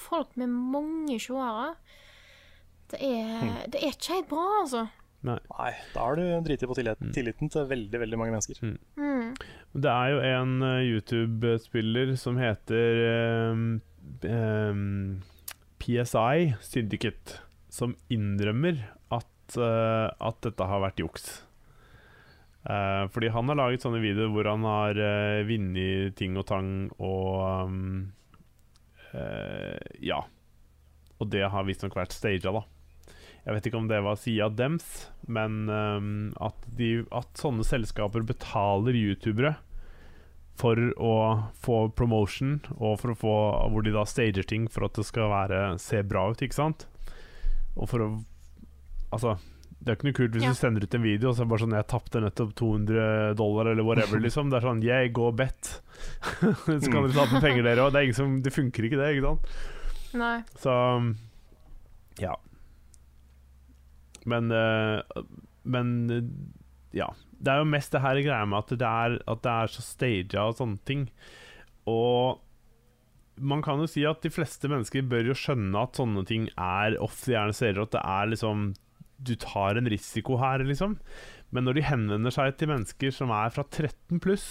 folk 0.00 0.36
med 0.40 0.48
mange 0.50 1.18
seere. 1.22 1.74
Det 2.90 2.98
Mm. 3.00 3.70
det 3.70 3.78
er 3.84 3.92
ikke 3.92 4.14
helt 4.16 4.28
bra, 4.32 4.46
altså. 4.62 4.88
Nei, 5.22 5.36
da 5.94 6.00
har 6.00 6.16
du 6.16 6.22
driti 6.46 6.66
på 6.66 6.74
tilliten, 6.74 7.10
Mm. 7.10 7.12
tilliten 7.12 7.50
til 7.52 7.66
veldig, 7.68 7.98
veldig 8.00 8.18
mange 8.18 8.32
mennesker. 8.32 8.56
Mm. 8.96 9.34
Det 9.76 9.90
er 9.92 10.08
jo 10.14 10.20
en 10.24 10.62
uh, 10.62 10.80
YouTube-spiller 10.80 12.16
som 12.16 12.36
heter 12.40 13.52
um, 13.52 13.80
um, 14.24 15.22
PSI 15.78 16.54
Syndicate, 16.64 17.38
som 17.68 17.94
innrømmer 18.10 18.80
at, 19.12 19.56
uh, 19.58 20.08
at 20.20 20.40
dette 20.42 20.66
har 20.66 20.80
vært 20.80 20.98
juks. 21.04 21.44
Uh, 22.66 23.06
fordi 23.08 23.30
han 23.32 23.48
har 23.48 23.56
laget 23.56 23.80
sånne 23.84 24.02
videoer 24.02 24.32
hvor 24.34 24.44
han 24.50 24.64
har 24.68 24.98
uh, 25.00 25.44
vunnet 25.48 26.16
ting 26.16 26.34
og 26.36 26.44
tang 26.50 26.90
og 26.98 27.68
um, 27.68 28.12
eh, 28.12 28.19
Ja. 29.12 30.20
Og 31.20 31.28
det 31.32 31.42
har 31.52 31.66
visstnok 31.66 31.96
vært 31.98 32.14
staged, 32.16 32.46
da. 32.46 32.62
Jeg 33.40 33.56
vet 33.56 33.66
ikke 33.66 33.80
om 33.80 33.88
det 33.88 34.02
var 34.04 34.18
sida 34.20 34.50
dems, 34.52 34.86
men 35.24 35.64
um, 35.72 36.08
at, 36.44 36.56
de, 36.76 37.06
at 37.16 37.40
sånne 37.40 37.64
selskaper 37.64 38.24
betaler 38.28 38.96
youtubere 38.98 39.54
for 40.60 40.76
å 41.00 41.14
få 41.64 41.78
promotion, 41.96 42.58
og 42.76 42.98
for 43.00 43.14
å 43.14 43.18
få 43.18 43.36
hvor 43.72 43.86
de 43.86 43.94
da 43.94 44.04
stager 44.08 44.44
ting 44.44 44.66
for 44.68 44.86
at 44.86 44.98
det 44.98 45.06
skal 45.08 45.32
være, 45.32 45.62
se 45.80 46.02
bra 46.04 46.26
ut, 46.30 46.44
ikke 46.44 46.58
sant? 46.58 46.86
Og 47.76 47.88
for 47.90 48.06
å 48.06 48.10
Altså, 49.10 49.32
det 49.80 49.88
er 49.88 49.96
ikke 49.96 50.08
noe 50.10 50.16
kult 50.18 50.34
hvis 50.36 50.42
Ja. 50.44 50.50
du 50.52 50.58
sender 50.60 50.84
ut 50.84 50.94
en 50.94 51.02
video 51.02 51.30
og 51.30 51.34
så 51.36 51.40
er 51.40 51.46
det 51.46 51.50
bare 51.54 51.62
sånn 51.64 51.74
'Jeg 51.76 51.86
tapte 51.88 52.20
nettopp 52.20 52.54
200 52.54 53.34
dollar', 53.36 53.70
eller 53.72 53.82
whatever, 53.84 54.20
liksom. 54.26 54.50
Det 54.50 54.58
er 54.60 54.66
sånn 54.68 54.82
'Jeg 54.84 55.12
gå 55.16 55.30
bet'. 55.36 55.80
så 56.84 56.90
kan 56.92 57.02
dere 57.08 57.16
tape 57.16 57.40
penger, 57.40 57.62
dere 57.64 57.86
òg. 57.88 57.92
Det, 57.92 58.42
det 58.44 58.52
funker 58.52 58.84
ikke, 58.84 59.00
det, 59.00 59.16
ikke 59.16 59.26
sant? 59.30 59.40
Nei. 60.14 60.42
Så 60.60 60.74
ja. 62.20 62.34
Men 64.26 64.50
eh, 64.52 65.02
Men 65.64 66.10
eh, 66.10 66.22
ja. 66.96 67.08
Det 67.40 67.48
er 67.52 67.58
jo 67.62 67.70
mest 67.72 67.92
det 67.94 68.02
her 68.04 68.18
greia 68.20 68.44
med 68.48 68.58
at 68.58 68.72
det 68.78 68.86
er, 68.86 69.14
at 69.30 69.42
det 69.42 69.50
er 69.50 69.66
så 69.72 69.80
staged 69.84 70.34
og 70.36 70.56
sånne 70.58 70.78
ting. 70.84 71.06
Og 71.88 72.40
man 73.40 73.62
kan 73.64 73.80
jo 73.80 73.86
si 73.88 74.04
at 74.04 74.20
de 74.20 74.28
fleste 74.28 74.68
mennesker 74.68 75.06
bør 75.08 75.30
jo 75.30 75.36
skjønne 75.38 75.80
at 75.80 75.96
sånne 75.96 76.26
ting 76.28 76.50
er 76.60 76.98
off 77.00 77.22
the 77.24 77.32
gjerne 77.32 77.54
serier, 77.56 77.80
at 77.86 77.94
det 77.94 78.02
er 78.04 78.28
liksom 78.34 78.74
Du 79.22 79.34
tar 79.36 79.76
en 79.76 79.88
risiko 79.90 80.38
her, 80.40 80.62
liksom. 80.64 80.98
Men 81.52 81.64
når 81.66 81.74
de 81.76 81.82
henvender 81.88 82.32
seg 82.32 82.56
til 82.60 82.70
mennesker 82.70 83.12
som 83.12 83.30
er 83.34 83.50
fra 83.52 83.64
13 83.66 84.20
pluss, 84.22 84.46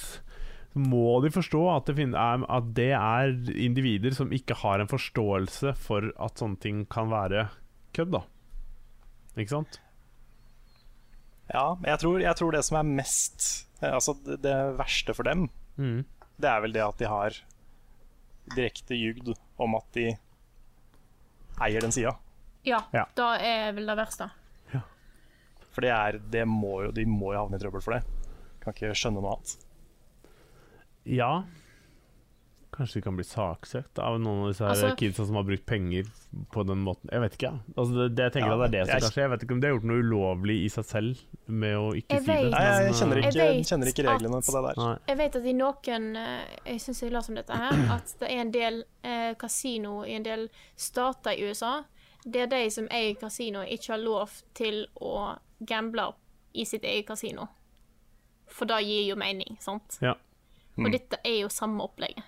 så 0.73 0.81
må 0.83 1.21
de 1.23 1.31
forstå 1.33 1.61
at 1.75 1.87
det, 1.89 1.95
finner, 1.97 2.43
at 2.45 2.67
det 2.77 2.91
er 2.93 3.31
individer 3.57 4.13
som 4.13 4.29
ikke 4.35 4.53
har 4.61 4.79
en 4.83 4.91
forståelse 4.91 5.71
for 5.81 6.11
at 6.21 6.37
sånne 6.37 6.59
ting 6.61 6.83
kan 6.91 7.09
være 7.09 7.47
kødd, 7.97 8.11
da. 8.13 8.21
Ikke 9.39 9.55
sant? 9.55 9.79
Ja, 11.49 11.63
jeg 11.81 11.97
tror, 12.03 12.19
jeg 12.21 12.37
tror 12.37 12.53
det 12.53 12.61
som 12.67 12.77
er 12.77 12.89
mest 12.99 13.45
eh, 13.81 13.89
Altså 13.89 14.13
det, 14.21 14.35
det 14.45 14.55
verste 14.77 15.15
for 15.17 15.25
dem, 15.25 15.47
Mm. 15.79 16.03
det 16.37 16.49
er 16.49 16.59
vel 16.61 16.73
det 16.75 16.81
at 16.83 16.97
de 16.99 17.07
har 17.07 17.35
direkte 18.53 18.97
ljugd 18.99 19.29
om 19.63 19.75
at 19.79 19.85
de 19.95 20.09
eier 21.63 21.81
den 21.81 21.91
sida. 21.95 22.11
Ja, 22.67 22.81
Ja. 22.93 23.05
da 23.15 23.29
er 23.39 23.71
vel 23.73 23.87
det 23.87 23.95
verste. 23.97 24.27
For 25.79 25.87
det 25.87 25.91
er, 25.95 26.19
det 26.33 26.43
må 26.51 26.81
jo, 26.83 26.91
de 26.91 27.05
må 27.07 27.29
jo 27.31 27.39
havne 27.39 27.55
i 27.55 27.61
trøbbel 27.61 27.79
for 27.85 27.95
det. 27.95 28.03
Kan 28.59 28.75
ikke 28.75 28.91
skjønne 28.99 29.21
noe 29.23 29.37
annet. 29.37 29.51
Ja. 31.07 31.29
Kanskje 32.75 32.99
de 32.99 33.03
kan 33.05 33.15
bli 33.15 33.23
saksøkt 33.23 33.99
av 34.03 34.17
noen 34.19 34.41
av 34.43 34.49
disse 34.51 34.65
Altså- 34.67 34.89
kidsa 34.99 35.25
som 35.25 35.35
har 35.39 35.45
brukt 35.47 35.65
penger 35.65 36.09
på 36.51 36.65
den 36.67 36.83
måten. 36.83 37.07
Jeg 37.11 37.21
vet 37.23 37.37
ikke. 37.39 37.51
Altså, 37.77 37.95
det, 37.95 38.07
det, 38.15 38.23
jeg 38.27 38.33
tenker 38.35 38.51
Ja, 38.51 38.57
at 38.65 38.71
det 38.71 38.79
er 38.81 38.83
det 38.83 38.89
som 38.89 38.93
jeg- 38.93 39.01
kan 39.01 39.11
skje. 39.15 39.21
Jeg 39.23 39.29
vet 39.31 39.43
ikke 39.45 39.51
om 39.55 39.59
de 39.61 39.67
har 39.67 39.73
gjort 39.77 39.87
noe 39.89 40.03
ulovlig 40.03 40.57
i 40.65 40.67
seg 40.75 40.85
selv 40.85 41.17
med 41.47 41.75
å 41.79 41.87
ikke 41.95 42.13
Jeg 42.13 42.19
si 42.19 42.27
det. 42.27 42.51
Nei, 42.51 42.63
jeg 42.83 42.93
kjenner 42.99 43.15
uh, 43.15 43.23
ikke, 43.23 43.33
Jeg 43.39 43.55
vet 43.57 43.71
kjenner 43.71 43.87
ikke 43.93 44.07
reglene 44.09 44.37
at- 44.37 44.45
på 44.45 44.51
det 44.51 44.63
der. 44.67 44.83
Nei. 44.83 44.97
Jeg 45.07 45.17
vet 45.23 45.35
at 45.35 45.45
i 45.45 45.53
noen 45.53 46.15
eh, 46.17 46.45
Jeg 46.65 46.79
syns 46.83 46.99
jeg 47.01 47.11
leste 47.15 47.29
om 47.31 47.35
dette 47.39 47.53
her, 47.63 47.71
at 47.97 48.15
det 48.19 48.27
er 48.29 48.41
en 48.43 48.51
del 48.51 48.83
eh, 49.03 49.33
kasino 49.39 50.03
i 50.03 50.15
en 50.19 50.23
del 50.23 50.49
stater 50.75 51.31
i 51.39 51.47
USA 51.47 51.85
der 52.27 52.47
de 52.51 52.69
som 52.69 52.85
eier 52.91 53.15
kasino, 53.15 53.61
ikke 53.63 53.93
har 53.95 53.97
lov 54.03 54.29
til 54.53 54.85
å 54.99 55.37
gamble 55.59 56.09
i 56.53 56.65
sitt 56.65 56.83
eget 56.83 57.07
kasino. 57.07 57.47
For 58.49 58.65
det 58.69 58.81
gir 58.87 59.05
jo 59.11 59.17
mening, 59.19 59.57
sant? 59.61 59.99
Ja. 60.01 60.15
Mm. 60.77 60.85
Og 60.87 60.91
dette 60.95 61.19
er 61.27 61.41
jo 61.43 61.51
samme 61.53 61.83
opplegget. 61.85 62.23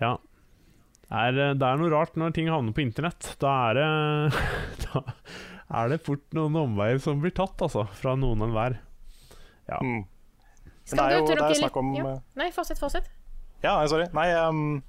ja. 0.00 0.16
Er, 1.10 1.34
eh, 1.34 1.54
det 1.58 1.66
er 1.66 1.80
noe 1.80 1.90
rart 1.90 2.14
når 2.14 2.34
ting 2.36 2.48
havner 2.50 2.74
på 2.74 2.84
internett. 2.84 3.32
Da 3.42 3.50
er 3.70 3.80
det 3.80 3.88
Da 4.92 5.82
er 5.82 5.90
det 5.92 6.00
fort 6.06 6.22
noen 6.34 6.56
omveier 6.58 6.98
som 7.02 7.20
blir 7.22 7.34
tatt, 7.34 7.58
altså. 7.62 7.84
Fra 7.98 8.14
noen 8.18 8.42
enhver. 8.46 8.78
Ja. 9.70 9.78
Mm. 9.82 10.04
Skal 10.84 10.98
det 10.98 11.04
er 11.04 11.10
du 11.26 11.32
jo 11.32 11.38
det 11.38 11.48
er 11.48 11.58
snakk 11.60 11.76
om 11.78 11.90
ja. 11.94 12.06
eh, 12.14 12.22
Nei, 12.38 12.48
fortsett, 12.54 12.78
fortsett. 12.82 13.10
Ja, 13.62 13.76
sorry. 13.90 14.06
Nei, 14.16 14.28
um, 14.48 14.80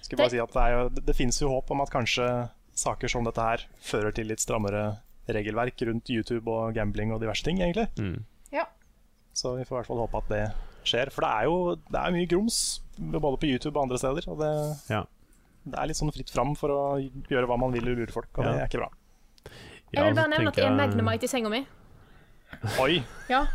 skal 0.00 0.20
bare 0.20 0.28
Det- 0.30 0.36
si 0.36 0.40
at 0.44 0.52
det, 0.54 0.62
er 0.62 0.72
jo, 0.76 0.88
det, 0.94 1.04
det 1.08 1.16
finnes 1.18 1.40
jo 1.42 1.50
håp 1.50 1.72
om 1.74 1.82
at 1.84 1.90
kanskje 1.92 2.28
saker 2.76 3.08
som 3.08 3.24
dette 3.24 3.40
her 3.42 3.64
fører 3.80 4.12
til 4.14 4.28
litt 4.30 4.40
strammere 4.44 5.00
regelverk 5.34 5.82
rundt 5.88 6.10
YouTube 6.12 6.50
og 6.52 6.74
gambling 6.76 7.12
og 7.14 7.20
diverse 7.22 7.44
ting, 7.44 7.58
egentlig. 7.60 7.88
Mm. 7.98 8.24
Ja. 8.52 8.64
Så 9.34 9.56
vi 9.56 9.64
får 9.64 9.74
i 9.74 9.78
hvert 9.80 9.90
fall 9.90 10.02
håpe 10.04 10.20
at 10.22 10.28
det 10.32 10.42
skjer. 10.86 11.10
For 11.10 11.26
det 11.26 11.30
er 11.32 11.44
jo 11.50 11.56
det 11.90 12.00
er 12.00 12.14
mye 12.14 12.28
grums, 12.30 12.58
både 12.98 13.40
på 13.42 13.50
YouTube 13.50 13.76
og 13.76 13.86
andre 13.88 13.98
steder. 13.98 14.28
Og 14.32 14.38
det, 14.40 14.52
Ja. 14.92 15.02
det 15.66 15.78
er 15.80 15.86
litt 15.90 15.98
sånn 15.98 16.12
fritt 16.14 16.30
fram 16.30 16.54
for 16.56 16.70
å 16.70 16.82
gjøre 17.02 17.46
hva 17.50 17.58
man 17.58 17.72
vil 17.74 17.88
og 17.90 17.98
lure 17.98 18.12
folk, 18.14 18.30
og 18.38 18.44
det 18.44 18.54
er 18.60 18.66
ikke 18.70 18.82
bra. 18.84 18.90
Jeg 19.92 20.04
vil 20.04 20.14
bare 20.18 20.28
nevne 20.28 20.48
at 20.50 20.56
det 20.58 20.64
er 20.66 20.74
Magnemite 20.76 21.24
i 21.24 21.30
senga 21.30 21.48
mi. 21.48 21.66
Oi! 22.80 23.02
Ja. 23.30 23.46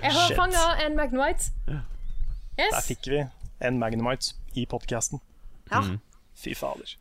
Jeg 0.00 0.12
har 0.14 0.34
fanga 0.36 0.64
en 0.84 0.96
Magnemite. 0.96 1.50
Der 2.56 2.80
fikk 2.84 3.08
vi 3.10 3.22
en 3.60 3.78
Magnemite 3.78 4.34
i 4.54 4.66
podkasten. 4.66 5.20
Ja. 5.70 5.80
Mm. 5.86 6.00
Fy 6.40 6.54
fader. 6.56 6.94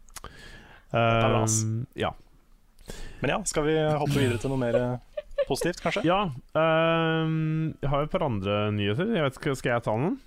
Eh, 0.94 1.48
ja. 1.96 2.12
Men 3.22 3.34
ja, 3.34 3.40
skal 3.48 3.66
vi 3.68 3.76
hoppe 3.76 4.16
videre 4.16 4.40
til 4.42 4.54
noe 4.54 4.62
mer 4.62 4.78
eh, 4.80 5.26
positivt, 5.50 5.82
kanskje? 5.84 6.06
Ja, 6.08 6.22
Um, 6.56 7.76
jeg 7.82 7.90
har 7.92 8.02
jo 8.02 8.08
et 8.08 8.14
par 8.14 8.26
andre 8.26 8.62
nyheter. 8.76 9.12
Jeg 9.16 9.26
vet 9.26 9.58
Skal 9.60 9.74
jeg 9.74 9.84
ta 9.86 9.96
noen? 9.98 10.18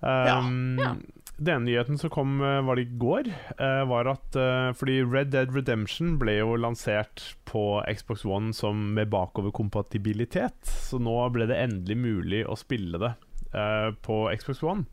Um, 0.00 0.78
Ja. 0.80 0.94
Den 1.40 1.64
nyheten 1.64 1.96
som 1.96 2.10
kom, 2.12 2.34
eh, 2.44 2.60
var 2.60 2.76
det 2.76 2.82
i 2.84 2.98
går, 3.00 3.30
uh, 3.56 3.84
var 3.88 4.10
at 4.12 4.36
uh, 4.36 4.74
Fordi 4.76 4.98
Red 5.00 5.30
Dead 5.32 5.54
Redemption 5.54 6.18
ble 6.20 6.34
jo 6.36 6.56
lansert 6.60 7.34
på 7.48 7.80
Xbox 7.88 8.26
One 8.28 8.52
som 8.52 8.90
med 8.92 9.08
bakoverkompatibilitet. 9.08 10.60
Så 10.68 11.00
nå 11.00 11.16
ble 11.32 11.48
det 11.48 11.56
endelig 11.56 11.96
mulig 11.96 12.42
å 12.44 12.58
spille 12.60 13.00
det 13.00 13.14
uh, 13.56 13.88
på 14.04 14.26
Xbox 14.36 14.60
One. 14.62 14.84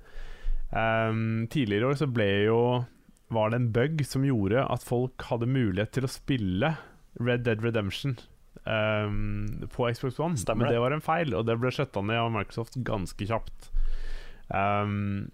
Um, 0.72 1.48
tidligere 1.52 1.84
i 1.84 1.90
år 1.92 2.00
så 2.00 2.08
ble 2.08 2.30
jo 2.48 2.62
var 3.28 3.52
det 3.52 3.60
en 3.60 3.72
bug 3.76 4.06
som 4.08 4.24
gjorde 4.24 4.64
at 4.64 4.84
folk 4.88 5.28
hadde 5.28 5.52
mulighet 5.52 5.92
til 5.98 6.08
å 6.08 6.12
spille 6.12 6.78
Red 7.20 7.46
Dead 7.48 7.64
Redemption 7.64 8.18
um, 8.64 9.68
på 9.74 9.90
Xbox 9.94 10.20
One. 10.20 10.38
Stemmer 10.38 10.68
Men 10.68 10.74
det. 10.74 10.80
var 10.84 10.96
en 10.96 11.04
feil, 11.04 11.34
og 11.36 11.48
det 11.48 11.58
ble 11.62 11.72
skjøtta 11.74 12.04
ned 12.06 12.22
av 12.22 12.32
Microsoft 12.34 12.80
ganske 12.88 13.30
kjapt. 13.30 13.70
Um, 14.48 15.30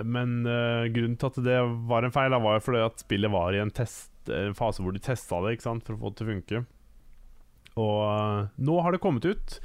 men 0.00 0.40
uh, 0.48 0.88
grunnen 0.92 1.18
til 1.20 1.32
at 1.32 1.40
det 1.44 1.60
var 1.90 2.06
en 2.06 2.14
feil, 2.14 2.32
da, 2.32 2.40
var 2.42 2.58
jo 2.58 2.66
fordi 2.70 2.84
at 2.86 3.02
spillet 3.02 3.32
var 3.32 3.56
i 3.56 3.62
en 3.62 3.72
test 3.74 4.08
en 4.30 4.54
fase 4.54 4.82
hvor 4.84 4.94
de 4.94 5.00
testa 5.02 5.38
det 5.42 5.56
ikke 5.56 5.66
sant, 5.66 5.86
for 5.86 5.96
å 5.96 6.00
få 6.02 6.10
det 6.10 6.18
til 6.18 6.26
å 6.26 6.34
funke. 6.34 6.60
Og 7.80 7.96
uh, 8.04 8.50
nå 8.60 8.82
har 8.84 8.94
det 8.94 9.02
kommet 9.02 9.26
ut. 9.26 9.56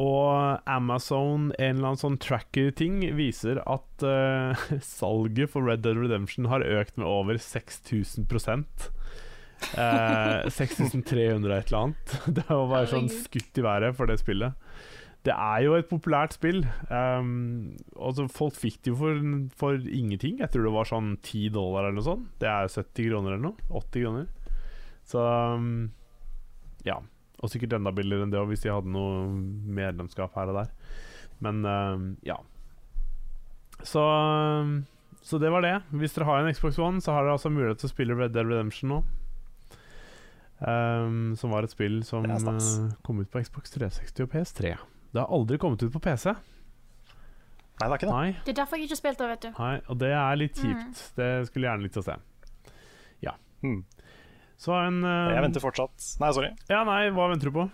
Og 0.00 0.58
Amazon, 0.70 1.50
en 1.58 1.76
eller 1.76 1.90
annen 1.90 2.00
sånn 2.00 2.18
tracker-ting, 2.20 3.02
viser 3.16 3.60
at 3.68 4.04
uh, 4.06 4.64
salget 4.84 5.52
for 5.52 5.68
Red 5.68 5.84
Dead 5.84 6.00
Redemption 6.00 6.48
har 6.52 6.64
økt 6.64 6.98
med 6.98 7.08
over 7.08 7.38
6000 7.40 8.26
eh, 9.78 10.48
6300 10.50 11.56
et 11.56 11.70
eller 11.70 11.78
annet. 11.78 12.16
Det 12.38 12.48
var 12.48 12.66
bare 12.70 12.90
sånn 12.90 13.10
skutt 13.12 13.60
i 13.60 13.64
været 13.64 13.96
for 13.98 14.10
det 14.10 14.18
spillet. 14.22 14.58
Det 15.22 15.34
er 15.38 15.62
jo 15.62 15.76
et 15.78 15.86
populært 15.86 16.34
spill. 16.34 16.64
Um, 16.90 17.76
altså 17.94 18.26
folk 18.26 18.56
fikk 18.58 18.80
det 18.82 18.90
jo 18.90 18.98
for, 18.98 19.20
for 19.58 19.78
ingenting. 19.86 20.40
Jeg 20.42 20.50
tror 20.50 20.66
det 20.66 20.74
var 20.74 20.88
sånn 20.90 21.12
10 21.20 21.52
dollar 21.54 21.86
eller 21.86 22.00
noe 22.00 22.08
sånt. 22.08 22.30
Det 22.42 22.50
er 22.50 22.66
70 22.66 23.06
kroner 23.06 23.36
eller 23.36 23.44
noe. 23.44 23.68
80 23.70 24.02
kroner. 24.02 24.26
Så 25.06 25.22
um, 25.22 25.92
ja. 26.86 26.98
Og 27.42 27.50
sikkert 27.50 27.78
enda 27.78 27.94
billigere 27.94 28.26
enn 28.26 28.34
det 28.34 28.42
hvis 28.50 28.66
de 28.66 28.74
hadde 28.74 28.90
noe 28.90 29.28
medlemskap 29.78 30.34
her 30.38 30.50
og 30.50 30.58
der. 30.58 30.74
Men 31.42 31.62
um, 31.66 32.08
ja. 32.26 32.40
Så, 33.86 34.02
um, 34.02 34.80
så 35.22 35.38
det 35.42 35.54
var 35.54 35.62
det. 35.62 35.76
Hvis 35.94 36.18
dere 36.18 36.26
har 36.26 36.42
en 36.42 36.50
Xbox 36.54 36.82
One, 36.82 37.02
så 37.02 37.14
har 37.14 37.22
dere 37.22 37.38
altså 37.38 37.50
mulighet 37.50 37.82
til 37.82 37.90
å 37.90 37.94
spille 37.94 38.18
Red 38.18 38.34
Dead 38.34 38.50
Redemption 38.50 38.90
nå. 38.96 39.04
Um, 40.62 41.32
som 41.34 41.50
var 41.50 41.66
et 41.66 41.72
spill 41.74 42.04
som 42.06 42.22
uh, 42.22 42.92
kom 43.02 43.18
ut 43.18 43.30
på 43.32 43.40
Xbox 43.42 43.72
360 43.74 44.22
og 44.22 44.28
PS3. 44.30 44.74
Det 45.12 45.18
har 45.20 45.32
aldri 45.34 45.58
kommet 45.58 45.82
ut 45.82 45.90
på 45.92 45.98
PC. 46.04 46.30
Nei, 46.32 47.88
det 47.88 47.88
er 47.88 47.96
ikke 47.96 48.06
det. 48.06 48.14
Nei, 48.14 48.28
Det 48.44 48.52
er 48.52 48.58
derfor 48.60 48.78
jeg 48.78 48.86
ikke 48.86 48.98
spilte 49.00 49.24
det, 49.26 49.30
vet 49.32 49.46
du. 49.48 49.50
nei 49.58 49.72
og 49.90 49.98
det 49.98 50.12
er 50.14 50.36
litt 50.38 50.60
Mm. 50.62 50.92
Det 51.16 51.30
skulle 51.48 51.66
jeg 51.66 51.72
gjerne 51.72 51.82
likt 51.88 51.98
å 51.98 52.04
se. 52.06 52.14
Ja. 53.26 53.32
Hmm. 53.64 53.80
Så 54.62 54.74
en 54.78 55.00
uh, 55.02 55.32
Jeg 55.34 55.42
venter 55.42 55.60
fortsatt 55.64 56.04
Nei, 56.22 56.30
sorry. 56.36 56.52
Ja, 56.70 56.84
nei, 56.86 57.08
hva 57.10 57.26
venter 57.32 57.50
du 57.50 57.56
på? 57.56 57.64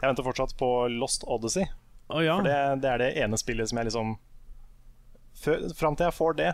Jeg 0.00 0.08
venter 0.08 0.26
fortsatt 0.26 0.56
på 0.58 0.70
Lost 0.98 1.22
Odyssey. 1.30 1.68
Oh, 2.08 2.18
ja. 2.24 2.36
For 2.40 2.48
det, 2.48 2.58
det 2.82 2.90
er 2.90 2.98
det 3.04 3.12
ene 3.22 3.38
spillet 3.38 3.68
som 3.70 3.78
jeg 3.78 3.90
liksom 3.90 4.16
før- 5.44 5.68
Fram 5.78 5.94
til 5.98 6.08
jeg 6.08 6.16
får 6.16 6.36
det, 6.40 6.50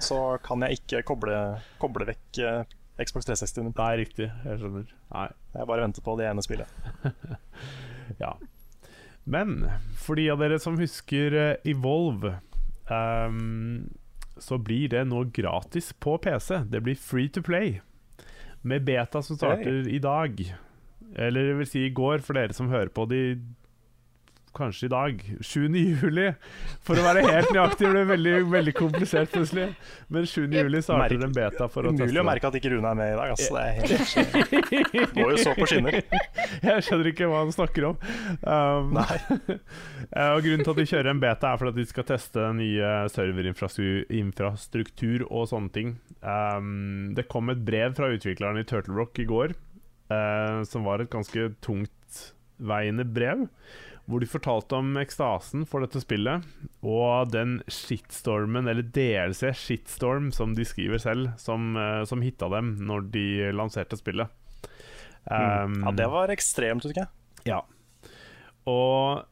så 0.00 0.20
kan 0.44 0.60
jeg 0.66 0.80
ikke 0.80 1.02
koble, 1.06 1.36
koble 1.80 2.06
vekk 2.08 2.38
eh, 2.44 2.62
Xbox 3.00 3.28
360. 3.28 3.72
Nei, 3.76 3.90
riktig. 4.02 4.28
Jeg 4.44 4.60
skjønner. 4.60 4.88
Nei. 5.14 5.28
Jeg 5.54 5.68
bare 5.70 5.84
venter 5.86 6.04
på 6.04 6.16
det 6.20 6.30
ene 6.30 6.46
spillet. 6.46 6.80
Ja. 8.18 8.32
Men 9.22 9.68
for 9.94 10.18
de 10.18 10.24
av 10.32 10.40
dere 10.42 10.56
som 10.58 10.74
husker 10.80 11.34
eh, 11.38 11.68
Evolve, 11.70 12.32
um, 12.90 13.84
så 14.34 14.58
blir 14.58 14.90
det 14.90 15.04
nå 15.06 15.22
gratis 15.36 15.92
på 16.02 16.16
PC. 16.18 16.64
Det 16.72 16.80
blir 16.82 16.98
free 16.98 17.30
to 17.30 17.42
play. 17.46 17.78
Med 18.66 18.82
beta 18.88 19.22
som 19.22 19.38
starter 19.38 19.86
i 19.86 20.00
dag. 20.02 20.42
Eller 21.14 21.52
det 21.52 21.56
vil 21.60 21.70
si 21.70 21.84
i 21.86 21.94
går, 21.94 22.18
for 22.26 22.38
dere 22.38 22.56
som 22.56 22.72
hører 22.74 22.90
på 22.90 23.06
de 23.10 23.22
kanskje 24.56 24.86
i 24.86 24.88
dag. 24.92 25.22
7. 25.40 25.68
juli. 25.76 26.32
For 26.86 26.94
å 26.98 27.02
være 27.04 27.22
helt 27.26 27.50
nøyaktig 27.54 27.86
det 27.86 27.92
ble 27.92 28.04
veldig, 28.10 28.34
veldig 28.52 28.74
komplisert 28.76 29.30
plutselig. 29.32 29.66
Men 30.12 30.26
7. 30.26 30.48
juli 30.48 30.82
starter 30.84 31.24
en 31.26 31.34
beta 31.36 31.68
for 31.70 31.82
å 31.86 31.88
teste 31.94 32.04
Umulig 32.08 32.20
å 32.22 32.24
merke 32.26 32.46
at 32.50 32.56
ikke 32.58 32.70
Rune 32.74 32.88
er 32.90 32.96
med 32.98 33.08
i 33.12 33.14
dag. 33.18 33.28
Altså. 33.34 33.50
Det 33.54 33.62
er 33.62 33.72
helt, 33.78 33.90
går 35.18 35.30
jo 35.34 35.38
så 35.44 35.52
på 35.58 35.64
skinner. 35.70 35.92
Jeg 36.66 36.78
skjønner 36.86 37.06
ikke 37.12 37.26
hva 37.30 37.38
han 37.44 37.52
snakker 37.54 37.82
om. 37.92 37.96
Um, 38.42 38.86
Nei. 38.98 39.16
Eh, 40.10 40.32
og 40.34 40.42
Grunnen 40.42 40.64
til 40.64 40.72
at 40.72 40.78
de 40.80 40.90
kjører 40.90 41.08
en 41.12 41.20
beta, 41.22 41.46
er 41.52 41.58
for 41.60 41.70
at 41.70 41.76
de 41.76 41.84
skal 41.86 42.04
teste 42.08 42.40
nye 42.58 42.88
serverinfrastruktur 43.14 45.18
og 45.28 45.44
sånne 45.52 45.70
ting. 45.76 45.88
Um, 46.18 47.14
det 47.14 47.30
kom 47.30 47.46
et 47.52 47.62
brev 47.62 47.94
fra 47.94 48.08
utvikleren 48.10 48.58
i 48.58 48.66
Turtle 48.66 48.96
Rock 48.96 49.20
i 49.22 49.28
går, 49.28 49.54
uh, 50.10 50.66
som 50.66 50.82
var 50.88 50.98
et 51.04 51.12
ganske 51.12 51.40
tungtveiende 51.62 53.06
brev. 53.06 53.46
Hvor 54.08 54.22
de 54.22 54.28
fortalte 54.30 54.78
om 54.78 54.94
ekstasen 54.98 55.66
for 55.68 55.84
dette 55.84 56.00
spillet, 56.02 56.46
og 56.82 57.30
den 57.30 57.58
shitstormen, 57.70 58.66
eller 58.70 58.82
DLC 58.82 59.52
shitstorm, 59.54 60.30
som 60.34 60.54
de 60.56 60.64
skriver 60.66 60.98
selv, 61.02 61.34
som, 61.38 61.76
eh, 61.78 62.04
som 62.08 62.22
hitta 62.24 62.48
dem 62.50 62.76
når 62.86 63.10
de 63.14 63.26
lanserte 63.54 63.98
spillet. 64.00 64.32
Um, 65.30 65.82
Ja, 65.84 65.92
det 65.92 66.08
var 66.10 66.32
ekstremt, 66.32 66.86
husker 66.86 67.04
jeg. 67.04 67.12
ja. 67.52 67.60
Og 68.70 69.22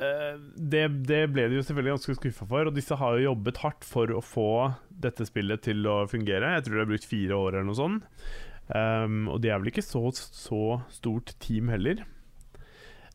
uh, 0.00 0.34
det, 0.54 0.82
det 1.08 1.22
ble 1.32 1.46
de 1.48 1.56
jo 1.58 1.62
selvfølgelig 1.64 1.94
ganske 1.96 2.16
skuffa 2.18 2.46
for. 2.50 2.68
Og 2.68 2.76
disse 2.76 2.98
har 3.00 3.16
jo 3.16 3.30
jobbet 3.30 3.62
hardt 3.62 3.86
for 3.86 4.12
å 4.14 4.20
få 4.24 4.50
dette 4.90 5.26
spillet 5.28 5.62
til 5.64 5.86
å 5.88 6.02
fungere. 6.10 6.52
Jeg 6.56 6.66
tror 6.66 6.76
de 6.76 6.82
har 6.84 6.90
brukt 6.90 7.08
fire 7.08 7.38
år 7.38 7.56
eller 7.56 7.68
noe 7.70 7.78
sånt. 7.78 8.28
Um, 8.68 9.22
og 9.32 9.40
de 9.40 9.48
er 9.48 9.60
vel 9.62 9.70
ikke 9.72 9.84
så, 9.84 10.02
så 10.12 10.62
stort 10.92 11.32
team 11.40 11.70
heller. 11.72 12.04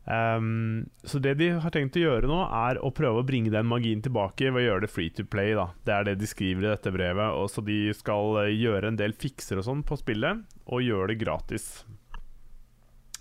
Um, 0.04 0.90
så 1.02 1.18
det 1.18 1.38
de 1.40 1.48
har 1.64 1.72
tenkt 1.72 1.96
å 1.96 2.02
gjøre 2.02 2.28
nå, 2.28 2.42
er 2.52 2.80
å 2.84 2.90
prøve 2.92 3.22
å 3.22 3.26
bringe 3.26 3.52
den 3.52 3.68
magien 3.68 4.02
tilbake 4.04 4.50
ved 4.50 4.60
å 4.60 4.66
gjøre 4.66 4.84
det 4.84 4.92
free 4.92 5.12
to 5.16 5.24
play. 5.24 5.54
da 5.56 5.70
Det 5.86 5.94
er 5.94 6.08
det 6.10 6.18
de 6.20 6.28
skriver 6.28 6.66
i 6.66 6.72
dette 6.72 6.92
brevet. 6.92 7.38
Og 7.38 7.48
så 7.52 7.64
de 7.64 7.78
skal 7.96 8.42
eh, 8.44 8.52
gjøre 8.52 8.92
en 8.92 9.00
del 9.00 9.16
fikser 9.16 9.60
og 9.60 9.68
sånn 9.68 9.84
på 9.86 9.98
spillet, 10.00 10.44
og 10.66 10.84
gjøre 10.84 11.12
det 11.12 11.20
gratis. 11.24 11.68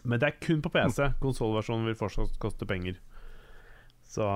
Men 0.04 0.20
det 0.20 0.30
er 0.30 0.44
kun 0.44 0.60
på 0.64 0.74
PC. 0.74 1.14
Konsollversjonen 1.24 1.88
vil 1.88 1.98
fortsatt 2.00 2.36
koste 2.42 2.68
penger. 2.68 3.00
Så 4.04 4.28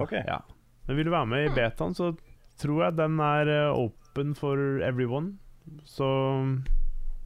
okay. 0.00 0.24
ja. 0.26 0.40
Men 0.88 0.96
vil 0.96 1.10
du 1.10 1.12
være 1.12 1.28
med 1.28 1.50
i 1.50 1.54
betaen, 1.54 1.92
så 1.94 2.14
tror 2.60 2.86
jeg 2.86 2.96
den 2.96 3.20
er 3.20 3.52
eh, 3.52 3.76
open 3.76 4.32
for 4.38 4.80
everyone. 4.86 5.36
Så 5.84 6.08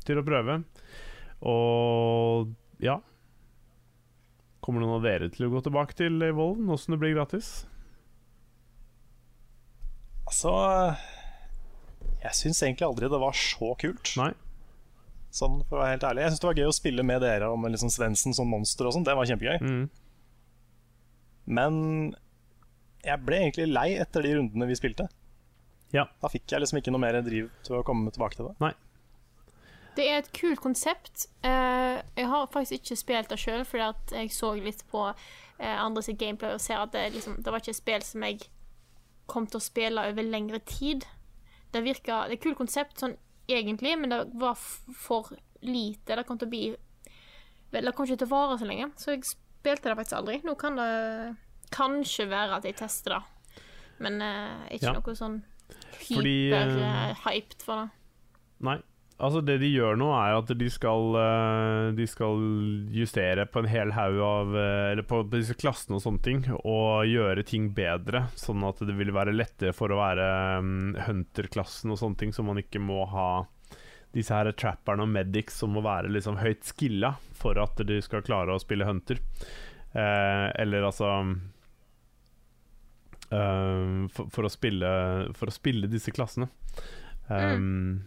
til 0.05 0.19
å 0.19 0.27
prøve. 0.27 0.65
Og 1.47 2.51
ja 2.83 2.99
Kommer 4.65 4.81
noen 4.81 4.97
av 4.97 5.05
dere 5.05 5.29
til 5.33 5.47
å 5.47 5.53
gå 5.53 5.61
tilbake 5.67 5.97
til 5.99 6.23
Evolve 6.25 6.73
åssen 6.73 6.95
det 6.95 7.01
blir 7.03 7.13
gratis? 7.13 7.67
Altså 10.25 10.55
Jeg 12.23 12.33
syns 12.39 12.63
egentlig 12.65 12.87
aldri 12.87 13.11
det 13.13 13.21
var 13.21 13.37
så 13.37 13.75
kult. 13.81 14.15
Nei? 14.17 14.31
Sånn, 15.35 15.59
for 15.67 15.77
å 15.77 15.83
være 15.83 15.97
helt 15.97 16.07
ærlig 16.09 16.23
Jeg 16.25 16.33
syns 16.33 16.43
det 16.45 16.49
var 16.49 16.61
gøy 16.63 16.71
å 16.71 16.77
spille 16.77 17.05
med 17.05 17.21
dere 17.27 17.51
og 17.53 17.59
med 17.61 17.75
liksom 17.75 17.93
Svendsen 17.93 18.37
som 18.37 18.49
monster 18.49 18.89
og 18.89 18.97
sånn. 18.97 19.05
Det 19.07 19.17
var 19.19 19.29
kjempegøy. 19.29 19.61
Mm. 19.61 19.85
Men 21.59 21.77
jeg 23.05 23.21
ble 23.27 23.43
egentlig 23.43 23.69
lei 23.69 23.89
etter 24.01 24.25
de 24.25 24.33
rundene 24.39 24.69
vi 24.71 24.79
spilte. 24.79 25.11
Ja. 25.93 26.07
Da 26.23 26.31
fikk 26.33 26.55
jeg 26.55 26.65
liksom 26.65 26.81
ikke 26.81 26.95
noe 26.95 27.03
mer 27.05 27.21
driv 27.27 27.51
til 27.67 27.77
å 27.79 27.85
komme 27.87 28.09
tilbake 28.15 28.39
til 28.39 28.49
det. 28.49 28.73
Det 29.95 30.05
er 30.11 30.19
et 30.19 30.33
kult 30.35 30.61
konsept. 30.61 31.27
Eh, 31.47 32.01
jeg 32.19 32.27
har 32.31 32.49
faktisk 32.51 32.73
ikke 32.81 32.97
spilt 32.99 33.31
det 33.31 33.39
sjøl, 33.39 33.65
fordi 33.69 33.85
at 33.87 34.15
jeg 34.17 34.33
så 34.35 34.55
litt 34.59 34.83
på 34.91 35.05
eh, 35.13 35.77
andre 35.79 36.03
sitt 36.03 36.19
gameplay 36.19 36.55
og 36.57 36.61
ser 36.63 36.81
at 36.83 36.93
det, 36.93 37.13
liksom, 37.15 37.37
det 37.43 37.53
var 37.53 37.63
ikke 37.63 37.71
et 37.77 37.79
spill 37.79 38.03
som 38.03 38.25
jeg 38.27 38.41
kom 39.31 39.47
til 39.47 39.61
å 39.61 39.65
spille 39.65 40.03
over 40.11 40.27
lengre 40.27 40.59
tid. 40.67 41.07
Det 41.73 41.83
virka 41.85 42.25
Det 42.27 42.35
er 42.35 42.39
et 42.39 42.43
kult 42.43 42.59
konsept 42.59 42.99
sånn 43.01 43.17
egentlig, 43.49 43.95
men 43.99 44.11
det 44.11 44.21
var 44.41 44.55
for 44.59 45.31
lite. 45.63 46.17
Det 46.17 46.27
kom 46.27 46.39
til 46.39 46.49
å 46.51 46.55
bli 46.55 46.65
det 47.75 47.91
kom 47.97 48.07
ikke 48.07 48.21
til 48.23 48.29
å 48.29 48.31
vare 48.31 48.59
så 48.61 48.67
lenge, 48.69 48.87
så 49.01 49.11
jeg 49.17 49.25
spilte 49.27 49.89
det 49.91 49.97
faktisk 49.99 50.19
aldri. 50.21 50.37
Nå 50.47 50.53
kan 50.61 50.77
det 50.79 50.91
kanskje 51.75 52.29
være 52.31 52.61
at 52.61 52.69
jeg 52.69 52.77
tester 52.79 53.17
det, 53.17 53.23
men 54.05 54.21
eh, 54.23 54.77
ikke 54.77 54.93
Ja. 54.93 54.93
noe 54.95 55.15
sånn 55.19 55.41
hyper-hyped 56.05 57.63
for 57.65 57.83
det. 57.83 57.91
Nei. 58.61 58.77
Altså 59.23 59.41
Det 59.47 59.61
de 59.63 59.69
gjør 59.71 59.95
nå, 60.01 60.09
er 60.11 60.35
at 60.35 60.49
de 60.59 60.69
skal, 60.73 61.15
eh, 61.21 61.89
de 61.95 62.07
skal 62.11 62.41
justere 62.95 63.47
på 63.47 63.63
en 63.63 63.69
hel 63.71 63.93
haug 63.95 64.19
av 64.27 64.57
eh, 64.59 64.91
Eller 64.91 65.07
på 65.07 65.21
disse 65.31 65.55
klassene 65.55 66.01
og 66.01 66.03
sånne 66.03 66.25
ting, 66.25 66.41
og 66.65 67.07
gjøre 67.07 67.45
ting 67.47 67.71
bedre. 67.77 68.27
Sånn 68.39 68.65
at 68.67 68.83
det 68.83 68.97
vil 68.99 69.15
være 69.15 69.37
lettere 69.37 69.75
for 69.77 69.95
å 69.95 70.01
være 70.01 70.27
um, 70.59 70.97
Hunter-klassen 71.07 71.95
og 71.95 72.01
sånne 72.01 72.21
ting, 72.25 72.35
så 72.35 72.43
man 72.47 72.59
ikke 72.59 72.83
må 72.83 73.05
ha 73.13 73.45
disse 74.15 74.35
her 74.35 74.51
trapperne 74.55 75.03
og 75.07 75.11
medics 75.11 75.57
som 75.63 75.73
må 75.75 75.83
være 75.85 76.13
liksom 76.15 76.39
høyt 76.39 76.63
skilla 76.67 77.15
for 77.35 77.59
at 77.63 77.81
de 77.87 77.99
skal 78.03 78.23
klare 78.27 78.55
å 78.55 78.63
spille 78.63 78.87
Hunter. 78.87 79.19
Eh, 79.95 80.49
eller 80.63 80.87
altså 80.87 81.11
eh, 83.31 84.11
for, 84.11 84.31
for, 84.31 84.47
å 84.47 84.53
spille, 84.53 84.91
for 85.39 85.51
å 85.51 85.55
spille 85.55 85.91
disse 85.91 86.15
klassene. 86.15 86.51
Um, 87.31 88.05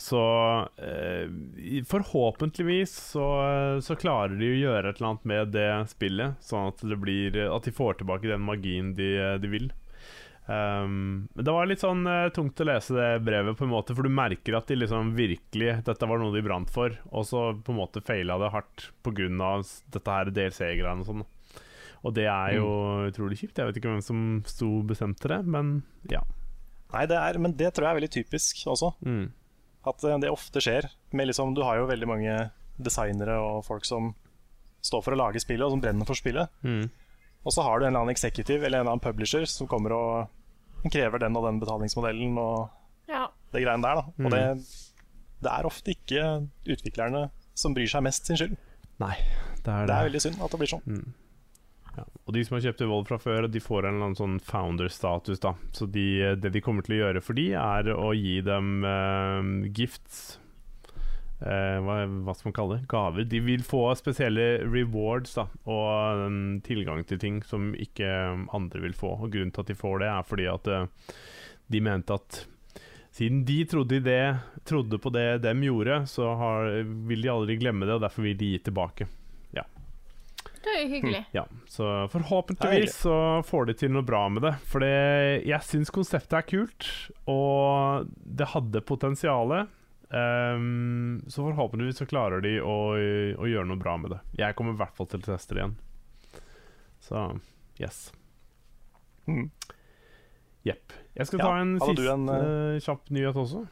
Så 0.00 0.22
eh, 0.80 1.82
forhåpentligvis 1.88 2.94
så, 3.12 3.26
så 3.84 3.96
klarer 4.00 4.38
de 4.40 4.48
å 4.48 4.60
gjøre 4.60 4.88
et 4.88 5.00
eller 5.00 5.10
annet 5.10 5.28
med 5.28 5.52
det 5.52 5.68
spillet, 5.90 6.38
sånn 6.40 6.70
at 6.70 6.80
det 6.88 6.96
blir 7.02 7.36
At 7.44 7.68
de 7.68 7.74
får 7.76 8.00
tilbake 8.00 8.30
den 8.30 8.44
magien 8.46 8.94
de, 8.96 9.10
de 9.42 9.50
vil. 9.52 9.68
Um, 10.46 11.28
men 11.34 11.44
det 11.46 11.52
var 11.54 11.68
litt 11.70 11.84
sånn 11.84 12.02
uh, 12.02 12.26
tungt 12.34 12.58
å 12.58 12.66
lese 12.66 12.96
det 12.96 13.10
brevet, 13.22 13.54
på 13.54 13.62
en 13.62 13.70
måte 13.70 13.94
for 13.94 14.02
du 14.02 14.10
merker 14.10 14.56
at 14.58 14.66
de 14.66 14.74
liksom 14.80 15.12
virkelig 15.14 15.76
Dette 15.86 16.08
var 16.10 16.18
noe 16.18 16.34
de 16.34 16.42
brant 16.42 16.70
for, 16.72 16.96
og 17.14 17.26
så 17.28 17.44
på 17.54 17.70
en 17.70 17.78
måte 17.78 18.02
feila 18.02 18.40
det 18.42 18.50
hardt 18.50 18.88
pga. 19.06 19.28
dette 19.94 20.16
her 20.16 20.32
DLC-greiene 20.34 21.04
og 21.04 21.08
sånn. 21.08 21.24
Og 22.02 22.14
det 22.16 22.26
er 22.26 22.56
jo 22.56 22.68
utrolig 23.06 23.38
kjipt. 23.38 23.60
Jeg 23.60 23.68
vet 23.68 23.76
ikke 23.78 23.92
hvem 23.92 24.02
som 24.02 24.22
sto 24.48 24.80
bestemt 24.86 25.20
til 25.22 25.36
det, 25.36 25.44
men 25.46 25.76
ja. 26.10 26.24
Nei, 26.92 27.04
det 27.06 27.20
er, 27.20 27.38
men 27.38 27.54
det 27.56 27.70
tror 27.70 27.86
jeg 27.86 27.94
er 27.94 28.00
veldig 28.00 28.14
typisk 28.18 28.64
også. 28.68 28.90
Mm. 29.06 29.28
At 29.86 30.04
eh, 30.04 30.18
det 30.22 30.30
ofte 30.30 30.60
skjer. 30.62 30.88
Med 31.12 31.26
liksom, 31.30 31.54
du 31.56 31.62
har 31.66 31.76
jo 31.80 31.86
veldig 31.90 32.08
mange 32.08 32.36
designere 32.82 33.36
og 33.42 33.64
folk 33.66 33.84
som 33.86 34.12
står 34.82 35.02
for 35.04 35.14
å 35.14 35.18
lage 35.20 35.40
spillet, 35.42 35.62
og 35.66 35.74
som 35.76 35.80
brenner 35.82 36.06
for 36.08 36.18
spillet. 36.18 36.50
Mm. 36.66 36.88
Og 37.46 37.52
så 37.54 37.62
har 37.66 37.78
du 37.78 37.84
en 37.86 37.90
eller 37.92 38.02
annen 38.04 38.14
executive 38.14 38.62
eller 38.66 38.78
en 38.80 38.86
eller 38.86 38.94
annen 38.96 39.02
publisher 39.02 39.44
som 39.50 39.66
kommer 39.70 39.94
og 39.94 40.90
krever 40.90 41.18
den 41.22 41.36
og 41.38 41.44
den 41.46 41.60
betalingsmodellen 41.62 42.38
og 42.38 42.70
Ja. 43.10 43.28
det 43.52 43.62
greiene 43.64 43.82
der. 43.82 44.00
Da. 44.00 44.04
Mm. 44.18 44.26
Og 44.26 44.30
det, 44.34 44.42
det 45.42 45.50
er 45.52 45.66
ofte 45.68 45.94
ikke 45.94 46.24
utviklerne 46.66 47.24
som 47.54 47.74
bryr 47.74 47.90
seg 47.90 48.02
mest 48.06 48.26
sin 48.26 48.38
skyld. 48.38 48.56
Nei, 49.02 49.16
det 49.62 49.70
er 49.70 49.86
Det 49.86 49.90
det. 49.90 49.96
er 49.98 50.08
veldig 50.08 50.22
synd 50.22 50.42
at 50.42 50.50
det 50.54 50.58
blir 50.62 50.70
sånn. 50.72 51.14
Ja. 51.96 52.04
Og 52.24 52.36
de 52.36 52.42
som 52.46 52.56
har 52.56 52.64
kjøpt 52.66 52.84
Evolve 52.86 53.10
fra 53.10 53.18
før, 53.20 53.48
de 53.52 53.60
får 53.60 53.84
en 53.84 53.96
eller 53.96 54.08
annen 54.08 54.18
sånn 54.18 54.38
founder-status, 54.46 55.42
da. 55.42 55.54
Så 55.76 55.88
de, 55.92 56.06
det 56.40 56.52
de 56.54 56.62
kommer 56.64 56.86
til 56.86 56.96
å 56.96 57.02
gjøre 57.02 57.24
for 57.24 57.36
de, 57.36 57.50
er 57.58 57.90
å 57.92 58.12
gi 58.16 58.38
dem 58.46 58.86
eh, 58.88 59.50
gifts. 59.76 60.22
Eh, 61.42 61.78
hva, 61.82 61.98
hva 62.06 62.34
skal 62.36 62.50
man 62.50 62.56
kalle 62.56 62.78
det? 62.78 62.86
Gaver. 62.90 63.26
De 63.28 63.42
vil 63.42 63.64
få 63.66 63.84
spesielle 63.98 64.62
rewards 64.62 65.34
da, 65.36 65.48
og 65.66 66.24
um, 66.28 66.40
tilgang 66.64 67.02
til 67.08 67.20
ting 67.22 67.42
som 67.46 67.72
ikke 67.74 68.08
andre 68.54 68.84
vil 68.86 68.96
få. 68.96 69.16
Og 69.18 69.32
Grunnen 69.34 69.52
til 69.54 69.64
at 69.64 69.72
de 69.72 69.78
får 69.78 70.04
det, 70.04 70.10
er 70.12 70.28
fordi 70.28 70.48
at 70.52 70.70
uh, 70.70 71.14
de 71.72 71.82
mente 71.82 72.14
at 72.14 72.44
siden 73.12 73.42
de 73.44 73.58
trodde, 73.68 73.98
det, 74.06 74.22
trodde 74.64 74.96
på 75.02 75.10
det 75.12 75.42
dem 75.44 75.66
gjorde, 75.66 76.04
så 76.08 76.30
har, 76.40 76.70
vil 77.10 77.26
de 77.26 77.32
aldri 77.32 77.58
glemme 77.60 77.84
det, 77.84 77.98
og 77.98 78.06
derfor 78.06 78.24
vil 78.24 78.38
de 78.40 78.54
gi 78.54 78.62
tilbake. 78.70 79.08
Det 80.62 80.72
er 80.72 80.80
jo 80.84 80.88
hyggelig. 80.92 81.20
Ja, 81.34 81.44
så 81.66 81.90
forhåpentligvis 82.12 83.00
så 83.02 83.16
får 83.46 83.70
de 83.70 83.76
til 83.80 83.92
noe 83.94 84.06
bra 84.06 84.24
med 84.30 84.44
det. 84.46 84.54
For 84.70 84.84
jeg 84.86 85.60
syns 85.66 85.90
konseptet 85.94 86.38
er 86.38 86.46
kult, 86.46 86.88
og 87.30 88.10
det 88.22 88.52
hadde 88.54 88.84
potensial. 88.86 89.56
Um, 90.12 91.22
så 91.26 91.46
forhåpentligvis 91.48 92.02
så 92.02 92.06
klarer 92.06 92.44
de 92.44 92.58
å, 92.60 92.76
å 92.94 93.48
gjøre 93.48 93.68
noe 93.70 93.80
bra 93.80 93.96
med 93.98 94.12
det. 94.14 94.20
Jeg 94.38 94.58
kommer 94.58 94.76
i 94.76 94.80
hvert 94.82 94.94
fall 94.98 95.08
til 95.10 95.22
å 95.22 95.28
teste 95.32 95.56
det 95.56 95.64
igjen. 95.64 95.76
Så 97.02 97.22
yes. 97.80 98.04
Mm. 99.26 99.48
Jepp. 100.62 100.92
Jeg 101.16 101.26
skal 101.26 101.42
Ja, 101.42 101.46
ta 101.46 101.60
en 101.62 101.78
siste 101.80 102.12
en, 102.12 102.28
uh... 102.30 102.80
kjapp 102.82 103.10
nyhet 103.10 103.38
også. 103.40 103.64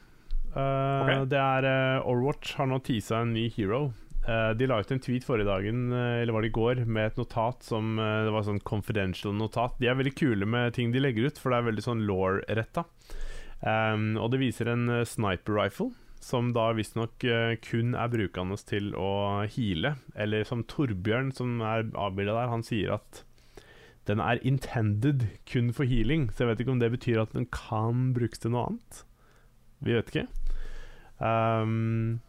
Uh, 0.50 0.58
okay. 0.58 1.26
Det 1.30 1.38
er 1.38 1.66
uh, 1.68 2.08
Overwatch 2.10 2.56
har 2.58 2.66
nå 2.70 2.80
teasa 2.82 3.20
en 3.22 3.34
ny 3.36 3.46
hero. 3.54 3.90
Eh, 4.28 4.50
de 4.52 4.66
la 4.68 4.80
ut 4.82 4.90
en 4.92 5.00
tweet 5.00 5.24
forrige 5.24 5.48
dagen, 5.48 5.88
uh, 5.94 6.20
eller 6.20 6.34
var 6.34 6.44
det 6.44 6.50
i 6.50 6.56
går, 6.58 6.82
med 6.84 7.08
et 7.08 7.16
notat 7.20 7.64
som 7.64 7.94
uh, 7.96 8.26
Det 8.26 8.34
var 8.34 8.44
sånn 8.44 8.60
confidential 8.68 9.32
notat. 9.36 9.78
De 9.80 9.88
er 9.88 9.96
veldig 9.96 10.12
kule 10.18 10.48
med 10.48 10.76
ting 10.76 10.92
de 10.92 11.00
legger 11.00 11.30
ut, 11.30 11.40
for 11.40 11.52
det 11.52 11.60
er 11.60 11.70
veldig 11.70 11.86
sånn 11.86 12.04
law-retta. 12.08 12.84
Um, 13.64 14.14
og 14.20 14.30
det 14.32 14.42
viser 14.42 14.70
en 14.72 14.86
sniper 15.08 15.56
rifle, 15.56 15.90
som 16.20 16.52
da 16.56 16.68
visstnok 16.76 17.24
uh, 17.24 17.56
kun 17.64 17.96
er 17.96 18.12
brukende 18.12 18.60
til 18.68 18.92
å 18.92 19.10
heale. 19.48 19.96
Eller 20.12 20.44
som 20.48 20.66
Torbjørn, 20.68 21.32
som 21.36 21.58
er 21.64 21.88
avbilda 21.96 22.36
der, 22.36 22.52
han 22.52 22.66
sier 22.66 22.98
at 23.00 23.24
den 24.08 24.20
er 24.20 24.40
intended 24.44 25.30
kun 25.48 25.72
for 25.72 25.88
healing. 25.88 26.28
Så 26.28 26.44
jeg 26.44 26.52
vet 26.52 26.64
ikke 26.64 26.76
om 26.76 26.82
det 26.82 26.92
betyr 26.92 27.24
at 27.24 27.32
den 27.36 27.48
kan 27.48 28.10
brukes 28.16 28.42
til 28.42 28.52
noe 28.52 28.68
annet. 28.68 29.04
Vi 29.80 29.96
vet 29.96 30.12
ikke. 30.12 30.28
Um, 31.20 32.20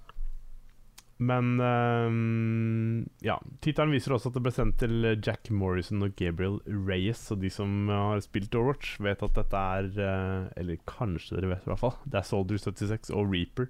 men 1.22 1.60
um, 1.62 3.04
ja. 3.22 3.36
Tittelen 3.62 3.94
viser 3.94 4.16
også 4.16 4.32
at 4.32 4.38
det 4.40 4.42
ble 4.48 4.54
sendt 4.56 4.80
til 4.82 5.06
Jack 5.22 5.52
Morrison 5.54 6.02
og 6.08 6.16
Gabriel 6.18 6.58
Reyes. 6.66 7.22
Og 7.34 7.44
de 7.44 7.52
som 7.54 7.88
har 7.94 8.24
spilt 8.26 8.56
Overwatch, 8.58 8.96
vet 9.06 9.22
at 9.28 9.36
dette 9.38 9.62
er 9.78 9.90
eh, 10.02 10.48
Eller 10.58 10.80
kanskje 10.90 11.38
dere 11.38 11.52
vet, 11.54 11.68
i 11.68 11.72
hvert 11.72 11.84
fall. 11.84 11.94
Det 12.10 12.18
er 12.24 12.26
Soldier 12.28 12.58
76 12.64 13.14
og 13.14 13.30
Reaper. 13.36 13.70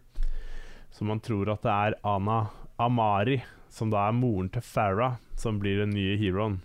Så 0.95 1.03
man 1.07 1.19
tror 1.23 1.51
at 1.51 1.63
det 1.67 1.71
er 1.75 1.97
Ana 2.07 2.39
Amari, 2.81 3.41
som 3.71 3.91
da 3.91 4.07
er 4.09 4.15
moren 4.17 4.49
til 4.51 4.63
Farah, 4.65 5.19
som 5.39 5.59
blir 5.61 5.83
den 5.83 5.93
nye 5.95 6.15
heroen. 6.19 6.61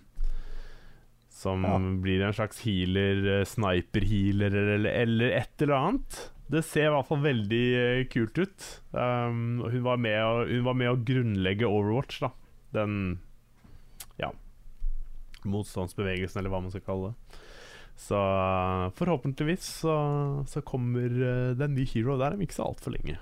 Som 1.37 1.67
Ja. 1.67 1.77
blir 1.79 2.23
en 2.25 2.33
slags 2.33 2.63
healer, 2.65 3.41
eh, 3.41 3.45
sniper-healer 3.45 4.55
eller, 4.55 4.87
eller 5.03 5.35
et 5.43 5.63
eller 5.67 5.75
annet. 5.77 6.23
Det 6.53 6.63
ser 6.63 6.89
i 6.89 6.95
hvert 6.95 7.09
fall 7.09 7.23
veldig 7.25 7.65
eh, 7.81 8.03
kult 8.11 8.39
ut. 8.39 8.67
Um, 8.93 9.65
hun, 9.67 9.83
var 9.87 9.99
med 9.99 10.19
å, 10.23 10.45
hun 10.47 10.67
var 10.69 10.77
med 10.79 10.93
å 10.93 10.99
grunnlegge 11.09 11.67
Overwatch, 11.67 12.21
da. 12.23 12.31
Den 12.77 13.17
ja 14.21 14.31
motstandsbevegelsen, 15.47 16.41
eller 16.41 16.53
hva 16.53 16.63
man 16.63 16.73
skal 16.75 16.85
kalle 16.87 17.13
det. 17.13 17.41
Så 17.97 18.19
uh, 18.19 18.91
forhåpentligvis 18.99 19.69
så, 19.83 19.97
så 20.51 20.63
kommer 20.67 21.09
uh, 21.09 21.55
det 21.57 21.65
en 21.67 21.77
ny 21.77 21.87
hero 21.89 22.19
der 22.21 22.37
om 22.37 22.45
ikke 22.45 22.59
så 22.59 22.67
altfor 22.69 22.95
lenge. 22.95 23.17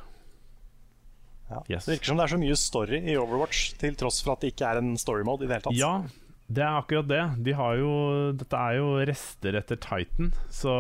Ja. 1.51 1.61
Yes. 1.69 1.87
Det 1.87 1.99
virker 1.99 2.11
som 2.11 2.19
det 2.19 2.27
er 2.27 2.35
så 2.35 2.41
mye 2.41 2.59
story 2.59 3.01
i 3.13 3.17
Overwatch, 3.21 3.75
til 3.81 3.97
tross 4.01 4.21
for 4.25 4.35
at 4.35 4.45
det 4.45 4.55
ikke 4.55 4.69
er 4.73 4.81
en 4.81 4.95
story 5.01 5.27
mode 5.29 5.47
i 5.47 5.49
det 5.49 5.59
hele 5.59 5.67
tatt. 5.69 5.79
Ja, 5.79 5.93
det 6.55 6.63
er 6.65 6.79
akkurat 6.79 7.09
det. 7.11 7.23
De 7.47 7.55
har 7.57 7.77
jo, 7.81 7.93
dette 8.39 8.59
er 8.59 8.79
jo 8.79 8.89
rester 9.09 9.57
etter 9.59 9.79
Titan, 9.81 10.33
så 10.53 10.75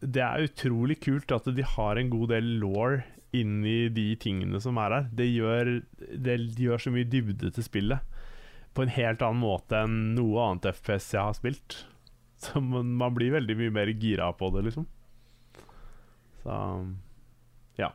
det 0.00 0.22
er 0.24 0.46
utrolig 0.46 0.98
kult 1.04 1.34
at 1.34 1.48
de 1.54 1.66
har 1.74 2.00
en 2.00 2.12
god 2.12 2.32
del 2.34 2.54
law 2.62 3.00
inni 3.32 3.88
de 3.92 4.10
tingene 4.20 4.60
som 4.60 4.80
er 4.80 4.96
her. 4.96 5.08
Det 5.16 5.28
gjør, 5.30 5.72
det 6.26 6.36
gjør 6.60 6.84
så 6.84 6.92
mye 6.92 7.08
dybde 7.08 7.52
til 7.56 7.66
spillet 7.66 8.12
på 8.72 8.84
en 8.84 8.92
helt 8.92 9.22
annen 9.24 9.42
måte 9.42 9.82
enn 9.84 10.14
noe 10.16 10.46
annet 10.46 10.70
FPS 10.72 11.12
jeg 11.14 11.26
har 11.28 11.36
spilt. 11.36 11.82
Så 12.42 12.58
man, 12.64 12.94
man 12.98 13.14
blir 13.14 13.34
veldig 13.36 13.54
mye 13.58 13.74
mer 13.74 13.92
gira 14.02 14.32
på 14.34 14.48
det, 14.54 14.64
liksom. 14.66 14.88
Så 16.42 16.54
ja. 17.78 17.92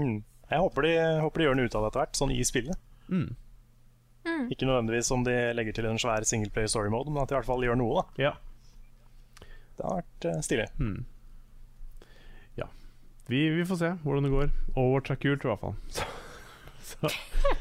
Mm. 0.00 0.24
Jeg 0.48 0.64
håper 0.64 0.86
de, 0.88 0.94
håper 1.22 1.38
de 1.38 1.46
gjør 1.46 1.58
noe 1.58 1.68
ut 1.68 1.76
av 1.76 1.84
det 1.84 1.90
etter 1.92 2.02
hvert, 2.02 2.18
sånn 2.18 2.32
i 2.34 2.40
spillet. 2.48 2.80
Mm. 3.12 3.28
Ikke 4.52 4.66
nødvendigvis 4.68 5.10
om 5.14 5.24
de 5.26 5.36
legger 5.56 5.76
til 5.76 5.88
en 5.90 6.00
svær 6.00 6.26
singleplayer 6.28 6.70
story 6.70 6.90
mode, 6.92 7.10
men 7.12 7.22
at 7.22 7.30
de 7.30 7.36
i 7.36 7.38
hvert 7.38 7.48
fall 7.48 7.64
gjør 7.66 7.78
noe. 7.80 8.02
da 8.18 8.28
ja. 8.28 8.34
Det 9.78 9.86
har 9.86 10.00
vært 10.00 10.26
uh, 10.26 10.38
stilig. 10.42 10.68
Mm. 10.82 11.04
Ja. 12.58 12.66
Vi, 13.30 13.44
vi 13.54 13.66
får 13.68 13.82
se 13.82 13.90
hvordan 14.02 14.26
det 14.26 14.32
går. 14.34 14.54
Overwatch 14.74 15.14
er 15.14 15.20
kult, 15.22 15.44
i 15.44 15.52
hvert 15.52 15.62
fall. 15.62 15.76
Så, 16.88 17.04
så 17.04 17.10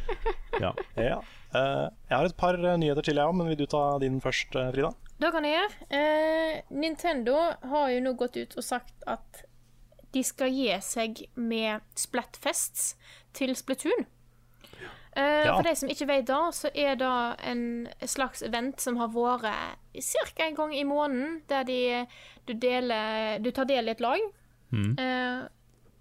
ja. 0.64 0.70
Ja. 0.96 1.18
Uh, 1.52 1.88
jeg 2.08 2.14
har 2.14 2.26
et 2.30 2.38
par 2.40 2.56
eh, 2.56 2.78
nyheter 2.80 3.04
til, 3.04 3.20
jeg 3.20 3.28
òg, 3.28 3.36
men 3.36 3.50
vil 3.52 3.60
du 3.60 3.66
ta 3.68 3.82
din 4.00 4.22
først, 4.24 4.56
Frida? 4.56 4.94
Det 5.20 5.32
kan 5.34 5.46
jeg 5.46 5.58
gjøre. 5.58 5.88
Uh, 5.92 6.78
Nintendo 6.80 7.36
har 7.68 7.92
jo 7.92 8.02
nå 8.06 8.14
gått 8.20 8.40
ut 8.40 8.56
og 8.56 8.64
sagt 8.64 9.04
at 9.10 9.42
de 10.16 10.24
skal 10.24 10.54
gi 10.54 10.70
seg 10.84 11.26
med 11.36 11.84
Splatfests 12.00 12.94
til 13.36 13.52
Splatoon. 13.58 14.08
Eh, 15.18 15.46
Ja. 15.48 15.56
For 15.56 15.66
de 15.66 15.76
som 15.76 15.90
ikke 15.90 16.08
vet 16.08 16.28
det, 16.30 16.40
så 16.54 16.70
er 16.76 16.96
det 17.00 17.12
en 17.50 17.88
slags 18.06 18.44
event 18.46 18.82
som 18.82 18.98
har 19.02 19.08
vært 19.10 19.42
ca. 19.98 20.44
en 20.46 20.56
gang 20.56 20.76
i 20.78 20.84
måneden, 20.86 21.42
der 21.50 21.64
de, 21.64 22.06
du, 22.46 22.54
deler, 22.54 23.40
du 23.42 23.50
tar 23.52 23.66
del 23.66 23.88
i 23.88 23.96
et 23.96 24.04
lag. 24.04 24.20
Mm. 24.72 24.92
Eh, 25.00 25.48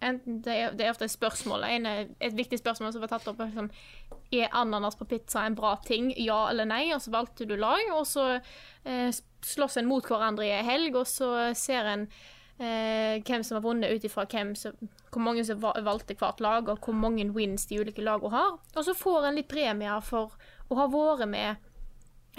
enten 0.03 0.43
det, 0.45 0.53
er, 0.53 0.75
det 0.77 0.85
er 0.87 0.91
ofte 0.93 1.07
et 1.09 1.14
spørsmål. 1.14 1.64
En, 1.64 1.87
et 2.21 2.37
viktig 2.37 2.59
spørsmål 2.61 2.93
som 2.93 3.01
var 3.01 3.14
tatt 3.14 3.29
opp, 3.33 3.41
er 3.41 3.55
sånn 3.57 3.71
Er 4.35 4.53
ananas 4.53 4.97
på 4.99 5.07
pizza 5.09 5.47
en 5.47 5.55
bra 5.57 5.77
ting? 5.87 6.11
Ja 6.21 6.49
eller 6.51 6.67
nei? 6.69 6.93
Og 6.93 7.01
så 7.01 7.11
valgte 7.14 7.47
du 7.49 7.57
lag, 7.57 7.81
og 7.95 8.05
så 8.07 8.41
eh, 8.85 9.09
slåss 9.47 9.79
en 9.81 9.89
mot 9.89 10.05
hverandre 10.05 10.45
i 10.45 10.62
helg, 10.67 10.97
og 10.99 11.07
så 11.07 11.55
ser 11.55 11.89
en 11.89 12.09
eh, 12.59 13.22
hvem 13.22 13.44
som 13.44 13.59
har 13.59 13.64
vunnet 13.64 13.92
ut 13.92 14.04
ifra 14.04 14.26
hvor 14.26 15.22
mange 15.22 15.44
som 15.44 15.61
valgte 15.61 16.16
hvert 16.18 16.40
lag, 16.40 16.68
og 16.68 16.78
hvor 16.84 16.94
mange 16.94 17.24
wins 17.32 17.66
de 17.66 17.80
ulike 17.80 18.04
lagene 18.04 18.34
har. 18.34 18.59
Og 18.74 18.84
så 18.84 18.94
får 18.94 19.26
en 19.26 19.38
litt 19.38 19.48
premier 19.48 20.00
for 20.04 20.36
å 20.68 20.78
ha 20.80 20.90
vært 20.90 21.28
med 21.28 21.66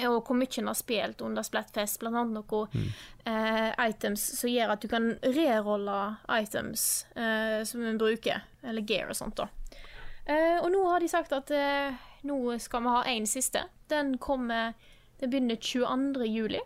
og 0.06 0.28
hvor 0.28 0.38
mye 0.38 0.60
en 0.62 0.70
har 0.70 0.78
spilt 0.78 1.22
under 1.26 1.46
Splatfest, 1.46 2.00
blant 2.02 2.20
annet 2.20 2.36
noen 2.38 2.92
eh, 3.26 3.72
items 3.82 4.22
som 4.38 4.52
gjør 4.52 4.76
at 4.76 4.84
du 4.84 4.92
kan 4.92 5.08
rerolle 5.24 5.96
items 6.38 7.08
eh, 7.18 7.64
som 7.66 7.82
en 7.82 7.98
bruker, 7.98 8.44
eller 8.62 8.86
gear 8.86 9.10
og 9.10 9.18
sånt 9.18 9.40
da. 9.40 9.48
Eh, 10.28 10.60
og 10.60 10.70
nå 10.74 10.84
har 10.92 11.02
de 11.02 11.10
sagt 11.10 11.34
at 11.34 11.50
eh, 11.56 11.98
nå 12.28 12.38
skal 12.62 12.86
vi 12.86 12.94
ha 12.94 13.04
en 13.16 13.28
siste. 13.30 13.64
Den 13.90 14.18
kommer, 14.22 14.76
den 15.22 15.34
begynner 15.34 15.58
22. 15.58 16.30
juli. 16.30 16.62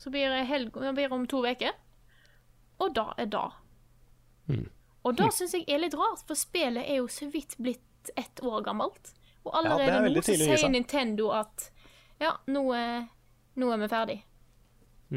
Så 0.00 0.08
blir 0.08 0.32
det, 0.32 0.46
helg, 0.48 0.72
blir 0.96 1.12
om 1.12 1.26
to 1.28 1.42
uker. 1.44 1.74
Og 2.80 2.94
da 2.96 3.08
er 3.20 3.26
da. 3.32 3.44
Og 5.04 5.16
da 5.16 5.28
syns 5.32 5.54
jeg 5.56 5.64
er 5.68 5.78
litt 5.80 5.94
rart, 5.96 6.22
for 6.28 6.36
spillet 6.36 6.84
er 6.88 6.98
jo 7.00 7.06
så 7.08 7.28
vidt 7.32 7.54
blitt 7.58 8.10
ett 8.16 8.40
år 8.44 8.62
gammelt. 8.66 9.12
Og 9.44 9.54
allerede 9.56 9.86
ja, 9.86 10.00
nå 10.08 10.22
så 10.24 10.32
sier. 10.60 10.70
Nintendo 10.74 11.30
at 11.32 11.70
ja, 12.20 12.34
nå 12.52 12.64
er, 12.76 13.06
nå 13.56 13.70
er 13.72 13.78
vi 13.84 13.88
ferdig. 13.88 14.18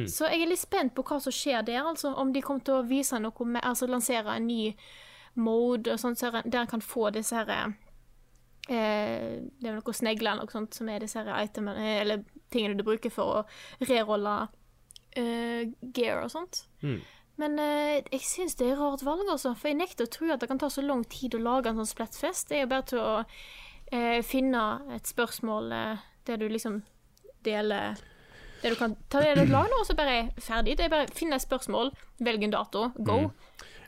Så 0.10 0.26
jeg 0.32 0.42
er 0.42 0.50
litt 0.50 0.60
spent 0.64 0.94
på 0.96 1.04
hva 1.06 1.20
som 1.22 1.32
skjer 1.36 1.62
der, 1.68 1.84
altså. 1.86 2.14
Om 2.18 2.32
de 2.34 2.42
kommer 2.42 2.64
til 2.66 2.80
å 2.80 2.86
vise 2.88 3.20
noe 3.22 3.46
med, 3.46 3.62
altså 3.64 3.86
lansere 3.88 4.38
en 4.40 4.48
ny 4.48 4.72
mode 5.36 5.92
og 5.94 6.00
sånt, 6.02 6.24
er- 6.24 6.42
der 6.46 6.62
en 6.64 6.68
kan 6.72 6.82
få 6.82 7.12
disse 7.14 7.36
her 7.36 7.50
eh, 8.70 9.42
Det 9.60 9.70
er 9.70 9.76
noe 9.78 9.94
snegler 9.94 10.38
noe 10.40 10.50
sånt 10.52 10.74
som 10.78 10.90
er 10.90 11.00
disse 11.04 11.20
her 11.22 11.44
itemene, 11.44 12.00
eller 12.02 12.24
tingene 12.54 12.78
du 12.80 12.84
bruker 12.88 13.12
for 13.14 13.42
å 13.44 13.86
rerolle 13.90 14.48
eh, 15.18 15.68
gear 15.94 16.24
og 16.24 16.32
sånt. 16.34 16.64
Mm. 16.82 17.02
Men 17.42 17.58
eh, 17.58 18.04
jeg 18.14 18.26
syns 18.28 18.58
det 18.60 18.70
er 18.70 18.80
rart 18.80 19.04
valg, 19.06 19.26
altså. 19.32 19.56
For 19.58 19.72
jeg 19.72 19.80
nekter 19.80 20.06
å 20.06 20.14
tro 20.14 20.30
at 20.34 20.44
det 20.44 20.50
kan 20.52 20.62
ta 20.62 20.70
så 20.70 20.84
lang 20.86 21.02
tid 21.10 21.38
å 21.38 21.42
lage 21.42 21.72
en 21.72 21.82
sånn 21.82 21.90
splettfest. 21.90 22.50
Det 22.50 22.60
er 22.60 22.66
jo 22.66 22.72
bare 22.76 22.88
til 22.92 23.02
å 23.02 23.14
eh, 23.90 24.20
finne 24.26 24.64
et 24.94 25.10
spørsmål 25.10 25.74
eh, 25.74 26.04
der 26.30 26.42
du 26.42 26.48
liksom 26.52 26.84
deler 27.44 27.98
det 28.64 28.72
du 28.72 28.78
kan 28.80 28.94
ta 29.12 29.20
det 29.20 29.34
et 29.34 29.50
lag, 29.52 29.68
nå, 29.68 29.82
og 29.82 29.88
så 29.90 29.96
bare 29.98 30.30
ferdig. 30.40 30.78
Det 30.80 30.86
er 30.86 30.94
bare 30.94 31.10
finne 31.12 31.36
et 31.36 31.44
spørsmål, 31.44 31.92
velg 32.24 32.46
en 32.48 32.54
dato, 32.54 32.86
go. 32.96 33.18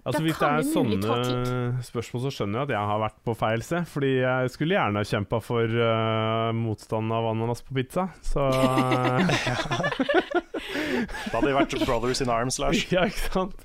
Altså, 0.05 0.19
Da 0.19 0.25
hvis 0.25 0.41
det 0.41 0.49
er 0.49 0.65
sånne 0.67 1.83
spørsmål, 1.87 2.21
så 2.25 2.31
skjønner 2.35 2.59
jeg 2.59 2.67
at 2.67 2.73
jeg 2.75 2.89
har 2.91 2.99
vært 3.01 3.21
på 3.25 3.37
feil 3.39 3.63
sted. 3.65 3.87
Fordi 3.89 4.11
jeg 4.19 4.51
skulle 4.53 4.75
gjerne 4.75 5.05
kjempa 5.07 5.39
for 5.41 5.79
uh, 5.79 6.51
motstanden 6.53 7.15
av 7.15 7.29
ananas 7.31 7.63
på 7.65 7.79
pizza, 7.79 8.09
så 8.21 8.49
Da 10.73 11.37
hadde 11.37 11.47
de 11.49 11.55
vært 11.55 11.77
brothers 11.85 12.21
in 12.23 12.31
arms, 12.33 12.59
Lars. 12.61 12.81
Ja, 12.93 13.05
ikke 13.09 13.29
sant? 13.33 13.63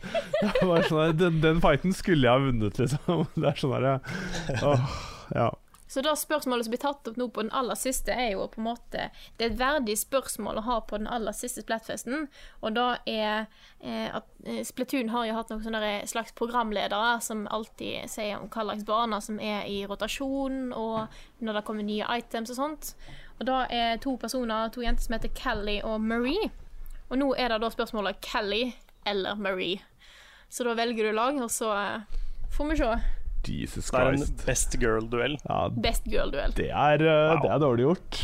Var 0.61 0.87
sånn 0.89 1.01
der, 1.01 1.17
den, 1.25 1.41
den 1.45 1.65
fighten 1.65 1.97
skulle 1.97 2.27
jeg 2.29 2.33
ha 2.37 2.45
vunnet, 2.45 2.79
liksom. 2.81 3.27
Det 3.41 3.51
er 3.51 3.59
sånn 3.61 3.75
derre 3.77 3.99
Åh, 4.67 4.95
ja. 5.35 5.51
Så 5.91 6.05
da 6.07 6.13
spørsmålet 6.15 6.69
som 6.69 6.71
blir 6.71 6.81
tatt 6.85 7.09
opp 7.11 7.17
nå 7.19 7.27
på 7.35 7.43
den 7.43 7.51
aller 7.57 7.75
siste, 7.75 8.15
er 8.15 8.37
jo 8.37 8.45
på 8.53 8.61
en 8.61 8.69
måte 8.69 9.09
Det 9.35 9.43
er 9.43 9.49
et 9.51 9.59
verdig 9.59 9.97
spørsmål 9.99 10.61
å 10.61 10.67
ha 10.69 10.77
på 10.87 11.01
den 11.01 11.09
aller 11.11 11.35
siste 11.35 11.65
Splatfesten, 11.65 12.29
og 12.63 12.77
da 12.77 12.85
er 13.11 13.49
eh, 13.83 14.07
at 14.07 14.29
eh, 14.47 14.61
Splatoon 14.67 15.11
har 15.11 15.27
jo 15.27 15.35
hatt 15.35 15.51
noen 15.51 15.65
sånne 15.65 15.91
slags 16.07 16.37
programledere 16.39 17.17
som 17.27 17.43
alltid 17.51 18.07
sier 18.13 18.39
om 18.39 18.47
hva 18.47 18.69
slags 18.69 18.87
baner 18.87 19.25
som 19.27 19.43
er 19.43 19.67
i 19.67 19.81
rotasjon, 19.91 20.71
og 20.79 21.11
når 21.43 21.59
det 21.59 21.67
kommer 21.67 21.89
nye 21.89 22.07
items 22.21 22.55
og 22.55 22.61
sånt. 22.61 22.95
Og 23.41 23.49
da 23.51 23.65
er 23.67 23.99
to 23.99 24.15
personer, 24.21 24.71
to 24.71 24.87
jenter 24.87 25.09
som 25.09 25.19
heter 25.19 25.35
Kelly 25.35 25.81
og 25.83 25.99
Marie. 26.07 26.53
Og 27.11 27.19
nå 27.19 27.33
er 27.35 27.51
det 27.51 27.61
da 27.63 27.71
spørsmålet 27.73 28.21
Callie 28.23 28.73
eller 29.09 29.39
Marie. 29.39 29.81
Så 30.51 30.67
da 30.67 30.75
velger 30.79 31.11
du 31.11 31.17
lag, 31.17 31.37
og 31.43 31.51
så 31.51 31.73
eh, 31.75 32.21
får 32.55 32.71
vi 32.71 32.79
se. 32.79 32.93
Jesus 33.51 33.91
Det 33.91 34.01
er 34.01 34.17
en 34.19 34.39
best 34.45 34.75
girl-duell. 34.79 35.37
Ja, 35.49 35.61
Best 35.75 36.07
girl-duell. 36.11 36.53
det 36.55 36.71
uh, 36.71 37.35
Wow. 37.35 37.43
det 37.43 37.51
er 37.51 37.63
dårlig 37.63 37.87
gjort. 37.87 38.19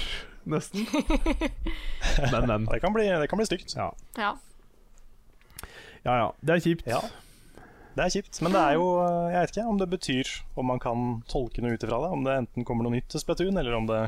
Nesten. 0.46 0.86
Men, 2.32 2.46
men. 2.46 2.66
Det 2.70 2.80
kan 2.80 2.92
bli, 2.94 3.06
det 3.08 3.26
kan 3.28 3.40
bli 3.40 3.46
stygt. 3.48 3.74
Ja. 3.74 3.88
Ja. 4.16 4.36
ja 6.04 6.16
ja, 6.20 6.28
det 6.40 6.54
er 6.54 6.62
kjipt. 6.62 6.86
Ja. 6.86 7.00
Det 7.96 8.04
er 8.04 8.12
kjipt, 8.12 8.38
men 8.44 8.52
det 8.52 8.60
er 8.60 8.74
jo 8.76 8.86
Jeg 9.32 9.40
vet 9.40 9.54
ikke 9.54 9.62
om 9.72 9.78
det 9.80 9.86
betyr 9.88 10.30
om 10.60 10.66
man 10.68 10.80
kan 10.82 11.04
tolke 11.32 11.62
noe 11.64 11.74
ut 11.74 11.82
ifra 11.82 11.98
det. 12.04 12.10
Om 12.12 12.26
det 12.26 12.34
enten 12.42 12.66
kommer 12.68 12.84
noe 12.84 12.92
nytt 12.92 13.08
til 13.10 13.22
Splatoon, 13.22 13.56
eller 13.56 13.74
om 13.74 13.88
det 13.88 14.02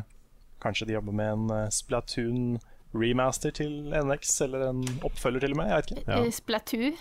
kanskje 0.60 0.90
de 0.90 0.94
jobber 0.98 1.16
med 1.16 1.32
en 1.32 1.54
eh, 1.56 1.70
Splatoon 1.72 2.58
remaster 2.94 3.52
til 3.54 3.92
NX, 3.92 4.40
eller 4.46 4.68
en 4.70 4.82
oppfølger 5.04 5.44
til 5.44 5.54
og 5.56 5.60
med. 5.60 5.70
Jeg 5.70 5.76
vet 5.76 5.90
ikke. 5.90 6.04
Ja. 6.08 6.30
Splatoo 6.30 6.32
Splatoon. 6.38 6.98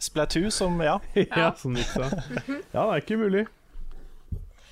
Splatoon 0.00 0.50
som 0.50 0.80
Ja, 0.80 0.98
ja, 1.36 1.54
som 1.56 1.74
litt 1.76 1.90
så. 1.92 2.08
Ja, 2.74 2.86
det 2.86 2.90
er 2.90 3.02
ikke 3.04 3.20
umulig. 3.20 3.46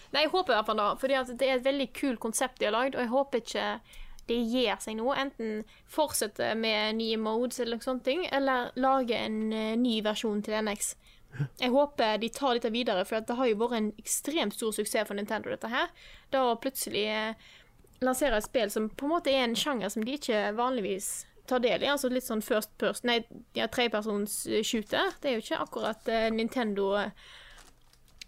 Nei, 0.09 0.25
jeg 0.25 0.33
håper 0.33 0.55
i 0.55 0.57
hvert 0.57 0.69
fall 0.71 0.79
det, 0.81 0.91
fordi 1.03 1.17
at 1.19 1.33
det 1.41 1.49
er 1.49 1.59
et 1.59 1.67
veldig 1.67 1.89
kult 1.93 2.21
konsept 2.23 2.61
de 2.61 2.69
har 2.71 2.73
lagd, 2.73 2.97
og 2.97 3.05
jeg 3.05 3.13
håper 3.13 3.43
ikke 3.43 3.67
det 4.29 4.39
gir 4.53 4.81
seg 4.81 4.97
noe. 4.99 5.17
Enten 5.21 5.63
fortsette 5.89 6.55
med 6.57 6.97
nye 7.01 7.19
modes 7.21 7.61
eller 7.61 7.79
noe 7.79 7.85
sånt, 7.85 8.05
ting, 8.09 8.25
eller 8.33 8.73
lage 8.81 9.17
en 9.17 9.53
eh, 9.53 9.77
ny 9.81 9.99
versjon 10.05 10.43
til 10.45 10.57
NX. 10.65 10.95
Jeg 11.61 11.71
håper 11.71 12.17
de 12.19 12.31
tar 12.33 12.57
dette 12.57 12.73
videre, 12.73 13.05
for 13.07 13.25
det 13.25 13.37
har 13.37 13.51
jo 13.51 13.59
vært 13.61 13.77
en 13.77 13.91
ekstremt 14.01 14.57
stor 14.57 14.73
suksess 14.75 15.07
for 15.09 15.19
Nintendo, 15.19 15.53
dette 15.53 15.71
her. 15.71 15.93
Da 16.33 16.45
plutselig 16.61 17.05
eh, 17.99 18.05
lansere 18.05 18.39
et 18.39 18.47
spill 18.47 18.71
som 18.71 18.89
på 18.91 19.07
en 19.07 19.15
måte 19.17 19.33
er 19.33 19.45
en 19.45 19.57
sjanger 19.59 19.93
som 19.93 20.05
de 20.07 20.17
ikke 20.19 20.53
vanligvis 20.59 21.27
tar 21.49 21.63
del 21.65 21.83
i. 21.83 21.91
Altså 21.91 22.11
litt 22.13 22.27
sånn 22.27 22.45
first 22.45 22.75
person 22.81 23.09
Nei, 23.11 23.23
ja, 23.57 23.69
tredjepersons 23.73 24.41
eh, 24.51 24.65
shooter. 24.67 25.15
Det 25.21 25.31
er 25.31 25.39
jo 25.39 25.45
ikke 25.45 25.63
akkurat 25.65 26.11
uh, 26.13 26.29
Nintendo-sjanger, 26.35 27.13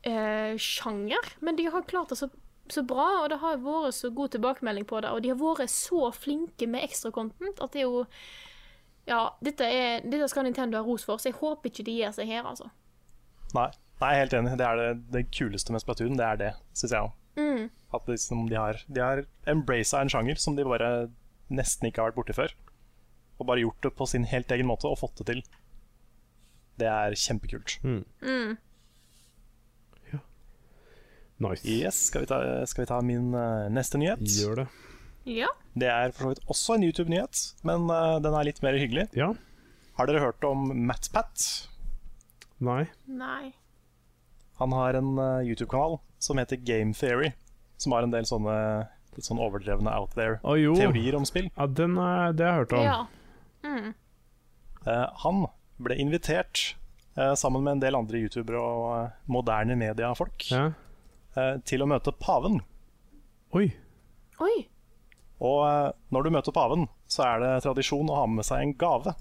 uh, 0.07 0.55
sjanger, 0.61 1.33
men 1.45 1.59
de 1.59 1.69
har 1.71 1.89
klart 1.91 2.13
det 2.13 2.21
så, 2.21 2.31
så 2.73 2.85
bra, 2.87 3.09
og 3.23 3.31
det 3.33 3.41
har 3.43 3.61
vært 3.65 3.99
så 3.99 4.13
god 4.15 4.37
tilbakemelding 4.37 4.87
på 4.89 5.03
det, 5.05 5.11
og 5.13 5.25
de 5.25 5.33
har 5.33 5.41
vært 5.41 5.73
så 5.73 6.09
flinke 6.17 6.71
med 6.71 6.87
ekstra 6.89 7.13
content 7.15 7.61
at 7.61 7.77
det 7.77 7.85
er 7.85 7.91
jo 7.91 8.07
Ja, 9.09 9.33
dette, 9.43 9.65
er, 9.65 10.05
dette 10.05 10.29
skal 10.31 10.45
Nintendo 10.47 10.79
ha 10.79 10.87
ros 10.87 11.03
for, 11.09 11.19
så 11.19 11.31
jeg 11.31 11.39
håper 11.41 11.71
ikke 11.71 11.87
de 11.87 11.97
gir 11.99 12.13
seg 12.15 12.29
her, 12.31 12.45
altså. 12.47 12.69
Nei, 13.57 13.71
nei 14.03 14.11
helt 14.15 14.35
enig. 14.37 14.53
Det 14.61 14.67
er 14.67 14.77
det, 14.79 14.91
det 15.11 15.23
kuleste 15.35 15.75
med 15.75 15.83
Splatoon. 15.83 16.19
Det 16.21 16.27
er 16.27 16.37
det, 16.39 16.51
syns 16.77 16.95
jeg 16.95 17.09
òg. 17.09 17.17
Mm. 17.41 17.65
At 17.95 18.07
liksom 18.11 18.47
de 18.51 18.59
har, 18.59 18.83
de 18.87 19.03
har 19.03 19.25
embracet 19.51 19.99
en 19.99 20.13
sjanger 20.13 20.39
som 20.39 20.57
de 20.57 20.67
bare 20.67 21.11
nesten 21.51 21.89
ikke 21.89 22.03
har 22.03 22.13
vært 22.13 22.21
borti 22.21 22.37
før. 22.37 22.55
Og 23.41 23.49
bare 23.49 23.65
gjort 23.65 23.83
det 23.83 23.95
på 23.99 24.07
sin 24.07 24.29
helt 24.31 24.53
egen 24.55 24.69
måte 24.69 24.87
og 24.91 25.01
fått 25.01 25.23
det 25.23 25.31
til. 25.33 25.45
Det 26.81 26.89
er 26.89 27.17
kjempekult. 27.19 27.79
Mm. 27.83 28.59
Nice. 31.41 31.65
Yes, 31.65 31.97
Skal 32.11 32.21
vi 32.21 32.29
ta, 32.29 32.67
skal 32.69 32.83
vi 32.85 32.89
ta 32.91 33.01
min 33.01 33.33
uh, 33.33 33.67
neste 33.73 33.97
nyhet? 33.99 34.21
Gjør 34.21 34.61
det. 34.61 34.67
Ja. 35.25 35.49
Det 35.73 35.89
er 35.89 36.13
for 36.13 36.27
så 36.27 36.33
vidt 36.35 36.43
også 36.53 36.77
en 36.77 36.85
YouTube-nyhet, 36.85 37.41
men 37.65 37.87
uh, 37.89 38.19
den 38.21 38.37
er 38.37 38.45
litt 38.45 38.61
mer 38.65 38.77
hyggelig. 38.77 39.07
Ja. 39.17 39.31
Har 39.97 40.09
dere 40.09 40.21
hørt 40.21 40.45
om 40.45 40.69
MatPat? 40.89 41.47
Nei. 42.61 42.85
Nei. 43.09 43.55
Han 44.61 44.77
har 44.77 44.99
en 45.01 45.15
uh, 45.17 45.41
YouTube-kanal 45.41 45.97
som 46.21 46.41
heter 46.41 46.61
Game 46.61 46.93
Theory, 46.93 47.33
som 47.81 47.95
har 47.97 48.05
en 48.07 48.13
del 48.13 48.27
sånne 48.29 48.55
litt 49.17 49.27
sånn 49.27 49.41
overdrevne 49.43 49.91
out 49.97 50.13
there 50.15 50.37
Å 50.47 50.55
jo. 50.61 50.75
teorier 50.79 51.17
om 51.19 51.25
spill. 51.27 51.49
Ja, 51.57 51.67
den 51.67 51.97
er, 51.99 52.35
det 52.37 52.47
har 52.47 52.53
jeg 52.53 52.61
hørt 52.63 52.77
om. 52.79 52.85
Ja. 52.85 53.01
Mm. 53.67 53.89
Eh, 54.87 55.07
han 55.25 55.41
ble 55.83 55.97
invitert 56.01 56.63
eh, 57.17 57.35
sammen 57.37 57.65
med 57.67 57.73
en 57.79 57.83
del 57.83 57.99
andre 57.99 58.21
youtubere 58.23 58.61
og 58.61 58.85
eh, 59.01 59.11
moderne 59.33 59.77
mediefolk 59.81 60.47
Ja. 60.53 60.69
eh, 61.37 61.57
til 61.67 61.83
å 61.85 61.89
møte 61.91 62.13
paven. 62.23 62.61
Oi. 63.59 63.67
Oi. 64.41 64.55
Og 65.41 65.59
eh, 65.67 65.91
når 66.15 66.23
du 66.29 66.31
møter 66.37 66.55
paven, 66.55 66.87
så 67.11 67.27
er 67.27 67.43
det 67.43 67.53
tradisjon 67.67 68.09
å 68.13 68.21
ha 68.23 68.27
med 68.31 68.47
seg 68.47 68.63
en 68.63 68.77
gave. 68.79 69.17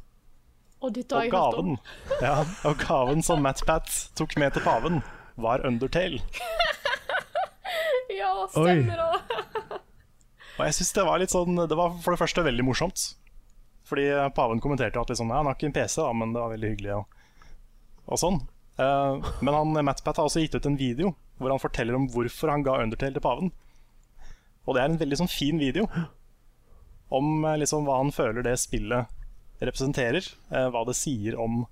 Og 0.79 0.93
Og 0.93 0.95
jeg 0.95 1.09
hørt 1.11 1.57
om. 1.59 1.73
gaven, 1.75 1.77
ja, 2.23 2.37
og 2.69 2.77
gaven 2.85 3.23
som 3.25 3.41
MatPat 3.43 3.89
tok 4.15 4.37
med 4.39 4.53
til 4.55 4.63
paven, 4.63 5.01
var 5.35 5.65
Undertale. 5.67 6.21
Ja, 8.17 8.33
stemmer 8.51 8.99
det. 9.03 9.79
Og 10.59 10.65
jeg 10.65 10.75
synes 10.75 10.91
det 10.97 11.05
var 11.07 11.21
litt 11.21 11.31
sånn 11.31 11.55
Det 11.69 11.75
var 11.77 11.93
for 12.03 12.11
det 12.11 12.19
første 12.19 12.43
veldig 12.43 12.65
morsomt. 12.67 13.03
Fordi 13.87 14.05
paven 14.35 14.59
kommenterte 14.61 14.99
at 15.01 15.09
liksom, 15.09 15.31
ja, 15.31 15.39
han 15.39 15.47
har 15.49 15.55
ikke 15.57 15.69
en 15.69 15.75
PC, 15.77 16.01
da, 16.01 16.11
men 16.13 16.33
det 16.35 16.41
var 16.43 16.51
veldig 16.53 16.71
hyggelig. 16.73 16.97
Og, 16.99 17.55
og 18.09 18.19
sånn. 18.21 18.41
uh, 18.81 19.17
men 19.41 19.55
han, 19.55 19.79
MatPat 19.87 20.19
har 20.19 20.27
også 20.29 20.43
gitt 20.43 20.57
ut 20.57 20.67
en 20.69 20.77
video 20.79 21.13
hvor 21.39 21.53
han 21.53 21.61
forteller 21.61 21.95
om 21.95 22.09
hvorfor 22.11 22.51
han 22.51 22.65
ga 22.65 22.81
Undertale 22.83 23.15
til 23.15 23.23
paven. 23.23 23.53
Og 24.67 24.75
det 24.75 24.81
er 24.83 24.91
en 24.91 24.99
veldig 24.99 25.21
sånn 25.21 25.31
fin 25.31 25.57
video 25.61 25.87
om 27.15 27.45
eh, 27.47 27.55
liksom, 27.61 27.87
hva 27.87 28.01
han 28.01 28.11
føler 28.13 28.43
det 28.45 28.57
spillet 28.61 29.07
representerer. 29.63 30.27
eh, 30.51 30.67
hva 30.69 30.83
det 30.85 30.97
sier 30.99 31.37
om 31.39 31.63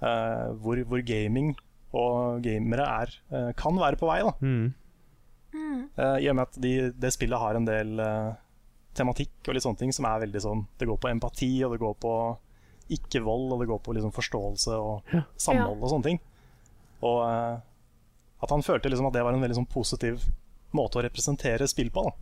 eh, 0.00 0.48
hvor, 0.64 0.80
hvor 0.88 1.04
gaming 1.06 1.52
og 1.92 2.40
gamere 2.44 2.88
er, 3.04 3.14
eh, 3.30 3.52
kan 3.60 3.78
være 3.78 4.00
på 4.00 4.08
vei. 4.08 4.18
da 4.26 4.32
Mm. 5.56 5.78
Uh, 5.98 6.16
I 6.20 6.28
og 6.30 6.36
med 6.36 6.42
at 6.50 6.58
de, 6.60 6.72
det 6.92 7.10
spillet 7.14 7.40
har 7.40 7.56
en 7.58 7.64
del 7.68 7.94
uh, 8.02 8.34
tematikk 8.96 9.48
og 9.48 9.56
litt 9.56 9.64
sånne 9.64 9.80
ting 9.80 9.92
som 9.96 10.04
er 10.08 10.20
veldig 10.26 10.40
sånn 10.44 10.62
Det 10.80 10.88
går 10.88 10.98
på 11.00 11.08
empati, 11.10 11.50
og 11.64 11.72
det 11.74 11.80
går 11.80 11.94
på 12.04 12.12
ikke-vold, 12.96 13.48
og 13.56 13.62
det 13.64 13.68
går 13.72 13.80
på 13.82 13.94
liksom 13.96 14.12
forståelse 14.14 14.76
og 14.78 15.14
Ja. 15.16 15.24
samhold 15.42 15.80
og 15.82 15.90
sånne 15.90 16.04
ting. 16.10 16.20
Og 17.02 17.18
uh, 17.24 17.56
at 18.44 18.52
han 18.52 18.62
følte 18.62 18.92
liksom 18.92 19.08
at 19.08 19.16
det 19.16 19.24
var 19.24 19.32
en 19.34 19.42
veldig 19.42 19.56
sånn 19.62 19.68
positiv 19.72 20.22
måte 20.76 21.00
å 21.00 21.04
representere 21.06 21.66
spill 21.68 21.90
på. 21.90 22.04
Da. 22.04 22.12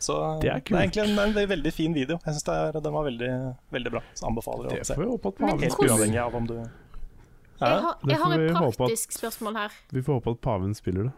Så 0.00 0.14
Det 0.40 0.48
er 0.52 0.60
kult. 0.64 0.78
egentlig 0.80 1.02
en, 1.10 1.18
en 1.18 1.48
veldig, 1.48 1.72
fin 1.76 1.92
video. 1.96 2.18
Jeg 2.24 2.36
synes 2.38 2.72
den 2.82 2.92
var 2.92 3.04
veldig, 3.04 3.30
veldig 3.72 3.90
bra. 3.92 4.00
Så 4.16 4.28
anbefaler 4.30 4.68
Det 4.70 4.78
jeg 4.78 4.84
å 4.86 4.88
se. 4.88 4.94
får 4.96 5.04
vi 5.04 5.10
håpe 5.10 5.28
at 5.32 5.40
paven 5.40 5.64
Helt 5.64 5.74
uavhengig 5.80 6.06
spiller. 6.06 6.22
av 6.24 6.34
om 6.38 6.46
du 6.46 6.54
Jeg 6.56 7.82
har, 7.84 7.96
jeg 8.08 8.18
har 8.22 8.38
et 8.40 8.54
praktisk 8.56 9.12
spørsmål 9.18 9.56
her. 9.60 9.74
Vi 9.92 10.00
får 10.06 10.20
håpe 10.20 10.30
at 10.36 10.40
paven 10.40 10.72
spiller 10.74 11.10
det. 11.10 11.12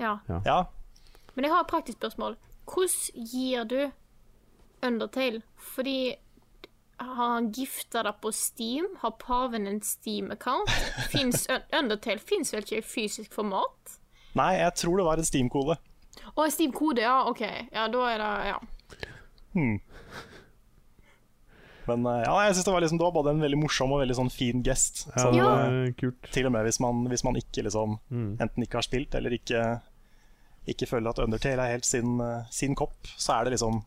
Ja. 0.00 0.18
Ja. 0.28 0.58
Men 1.34 1.46
jeg 1.46 1.52
har 1.54 1.64
et 1.64 1.70
praktisk 1.70 1.98
spørsmål. 1.98 2.36
Hvordan 2.64 3.26
gir 3.32 3.64
du 3.68 3.80
Undertale? 4.84 5.42
Fordi 5.56 6.14
har 6.96 7.14
han 7.32 7.50
gifta 7.52 8.02
det 8.02 8.14
på 8.22 8.32
Steam? 8.32 8.86
Har 9.00 9.10
paven 9.10 9.66
en 9.66 9.80
Steam-account? 9.80 10.70
Undertale 11.80 12.18
fins 12.18 12.52
vel 12.54 12.62
ikke 12.62 12.78
i 12.78 12.86
fysisk 12.86 13.34
format? 13.34 13.98
Nei, 14.34 14.54
jeg 14.60 14.74
tror 14.80 14.98
det 14.98 15.06
var 15.06 15.20
en 15.20 15.26
Steam-kode. 15.26 15.76
Å, 16.34 16.44
en 16.44 16.54
Steam-kode, 16.54 17.02
ja. 17.04 17.16
OK. 17.30 17.42
Ja, 17.72 17.88
da 17.90 18.06
er 18.12 18.22
det 18.22 18.30
Ja. 18.52 18.60
Hmm. 19.54 19.76
Men 21.86 22.06
eh, 22.06 22.22
ja, 22.24 22.34
jeg 22.46 22.54
synes 22.54 22.64
det 22.64 22.72
var, 22.74 22.80
liksom, 22.80 22.98
det 22.98 23.04
var 23.04 23.12
både 23.12 23.30
en 23.34 23.40
veldig 23.44 23.58
morsom 23.60 23.92
og 23.92 24.00
veldig 24.00 24.16
sånn 24.16 24.30
fin 24.32 24.62
gest. 24.64 25.06
Ja, 25.10 25.22
Sånn, 25.24 25.34
Ja. 25.36 25.48
er 25.68 25.92
kult. 26.00 26.30
Til 26.32 26.46
og 26.46 26.52
med 26.52 26.64
hvis 26.64 26.80
man, 26.80 27.04
hvis 27.08 27.24
man 27.24 27.34
ikke 27.36 27.64
liksom 27.66 27.98
Mm. 28.10 28.36
enten 28.40 28.62
ikke 28.64 28.78
har 28.80 28.82
spilt 28.86 29.14
eller 29.14 29.30
ikke, 29.36 29.80
ikke 30.66 30.86
føler 30.88 31.10
at 31.10 31.18
Undertale 31.18 31.60
er 31.60 31.72
helt 31.76 31.84
sin, 31.84 32.20
eh, 32.20 32.44
sin 32.50 32.74
kopp, 32.74 32.96
så 33.18 33.40
er 33.40 33.44
det 33.44 33.52
liksom 33.58 33.84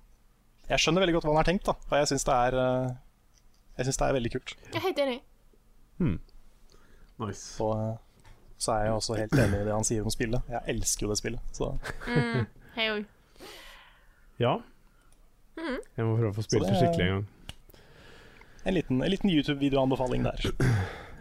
Jeg 0.69 0.79
skjønner 0.79 0.99
veldig 0.99 1.13
godt 1.15 1.23
hva 1.23 1.31
han 1.31 1.37
har 1.45 1.47
tenkt, 1.47 1.63
da. 1.65 1.71
Og 1.71 1.95
jeg 1.97 2.07
syns 2.11 2.25
det 2.25 2.33
er 2.33 2.57
eh, 2.59 2.95
Jeg 3.77 3.85
syns 3.87 3.97
det 3.97 4.07
er 4.09 4.13
veldig 4.19 4.31
kult. 4.31 4.55
Jeg 4.73 4.75
er 4.75 4.85
helt 4.87 4.97
enig. 4.99 5.21
Nice. 7.19 7.63
Og 7.63 7.71
eh, 7.77 7.97
så 8.59 8.73
er 8.73 8.83
jeg 8.85 8.93
også 8.97 9.17
helt 9.17 9.33
enig 9.37 9.61
i 9.61 9.65
det 9.65 9.73
han 9.73 9.83
sier 9.87 10.03
om 10.03 10.09
spillet. 10.13 10.41
Jeg 10.49 10.61
elsker 10.75 11.05
jo 11.05 11.09
det 11.13 11.17
spillet. 11.17 11.41
Så 11.53 11.79
Mm. 12.07 13.05
Ja. 14.39 14.57
Mm. 15.57 15.77
Jeg 15.97 16.05
må 16.05 16.17
prøve 16.17 16.29
å 16.29 16.35
få 16.35 16.43
spilt 16.45 16.63
det 16.67 16.73
det- 16.73 16.81
skikkelig 16.81 17.05
en 17.07 17.13
gang. 17.15 17.27
En 18.67 18.73
liten, 18.73 18.99
liten 18.99 19.29
YouTube-videoanbefaling 19.29 20.23
der. 20.23 20.41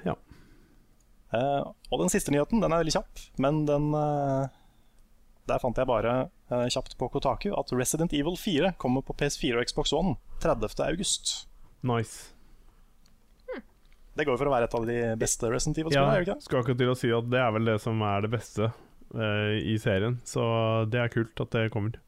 Ja. 0.06 0.14
Uh, 1.34 1.72
og 1.90 2.00
den 2.00 2.10
siste 2.12 2.30
nyheten, 2.30 2.60
den 2.62 2.70
er 2.70 2.82
veldig 2.82 2.94
kjapp, 2.94 3.22
men 3.42 3.64
den 3.66 3.88
uh, 3.90 4.46
Der 5.50 5.58
fant 5.62 5.78
jeg 5.78 5.88
bare 5.90 6.28
uh, 6.52 6.66
kjapt 6.70 6.94
på 6.98 7.08
Kotaku 7.10 7.50
at 7.58 7.72
Resident 7.74 8.14
Evil 8.14 8.38
4 8.38 8.72
kommer 8.82 9.02
på 9.02 9.16
PS4 9.18 9.58
og 9.58 9.66
Xbox 9.66 9.94
One 9.94 10.14
30. 10.42 10.78
august. 10.86 11.48
Nice. 11.82 12.32
Det 14.16 14.24
går 14.24 14.38
for 14.38 14.48
å 14.48 14.54
være 14.54 14.70
et 14.70 14.78
av 14.78 14.86
de 14.88 15.00
beste 15.20 15.50
Resident 15.50 15.82
Evil-spillene, 15.82 16.22
Ja, 16.22 16.24
ikke 16.24 16.46
skal 16.46 16.62
akkurat 16.62 16.80
til 16.80 16.94
å 16.94 16.98
si 16.98 17.10
at 17.12 17.30
det 17.30 17.42
er 17.42 17.50
vel 17.58 17.74
det 17.74 17.78
som 17.82 18.00
er 18.06 18.24
det 18.24 18.32
beste 18.32 18.70
i 19.12 19.76
serien, 19.78 20.16
så 20.26 20.42
det 20.90 20.98
er 20.98 21.12
kult 21.12 21.44
at 21.44 21.52
det 21.54 21.68
kommer. 21.74 22.00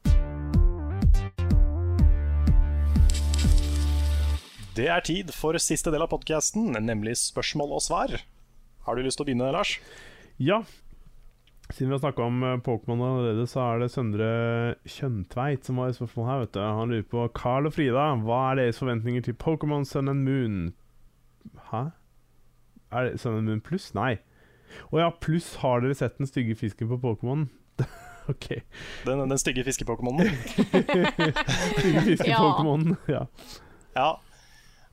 Det 4.79 4.85
er 4.87 5.01
tid 5.03 5.31
for 5.35 5.57
siste 5.59 5.91
del 5.91 6.05
av 6.05 6.07
podkasten, 6.13 6.69
nemlig 6.71 7.17
spørsmål 7.19 7.73
og 7.75 7.81
svar. 7.83 8.13
Har 8.85 8.95
du 8.95 9.03
lyst 9.03 9.19
til 9.19 9.25
å 9.25 9.27
begynne, 9.27 9.49
Lars? 9.51 9.73
Ja. 10.39 10.61
Siden 11.67 11.89
vi 11.89 11.97
har 11.97 11.99
snakka 12.05 12.23
om 12.23 12.37
eh, 12.47 12.53
Pokémon 12.63 13.03
allerede, 13.03 13.43
så 13.51 13.59
er 13.65 13.83
det 13.83 13.89
Søndre 13.91 14.29
Kjøntveit 14.87 15.67
som 15.67 15.81
har 15.81 15.91
et 15.91 15.97
spørsmål 15.99 16.29
her. 16.29 16.45
vet 16.45 16.53
du 16.55 16.61
Han 16.63 16.93
lurer 16.93 17.09
på 17.11 17.25
Carl 17.35 17.67
og 17.67 17.75
Frida, 17.75 18.05
hva 18.23 18.37
er 18.53 18.61
deres 18.61 18.79
forventninger 18.79 19.25
til 19.27 19.35
Pokémon 19.41 19.83
Sun 19.89 20.13
and 20.13 20.23
Moon? 20.23 20.55
Hæ? 21.73 21.83
Er 22.95 23.09
det 23.09 23.19
Sun 23.19 23.35
and 23.41 23.51
Moon 23.51 23.59
pluss? 23.65 23.91
Nei. 23.99 24.13
Å 24.93 25.03
ja, 25.03 25.11
pluss 25.11 25.57
har 25.59 25.83
dere 25.83 25.99
sett 25.99 26.15
den 26.21 26.31
stygge 26.31 26.55
fisken 26.55 26.87
på 26.93 27.01
Pokémon? 27.03 27.49
OK. 28.31 28.47
Den, 29.03 29.27
den 29.27 29.43
stygge 29.43 29.67
fiskepokémonen. 29.67 30.31
Stygge 31.75 32.07
fiske-Pokémon. 32.13 32.95
Ja. 33.11 33.25
Ja. 33.99 34.09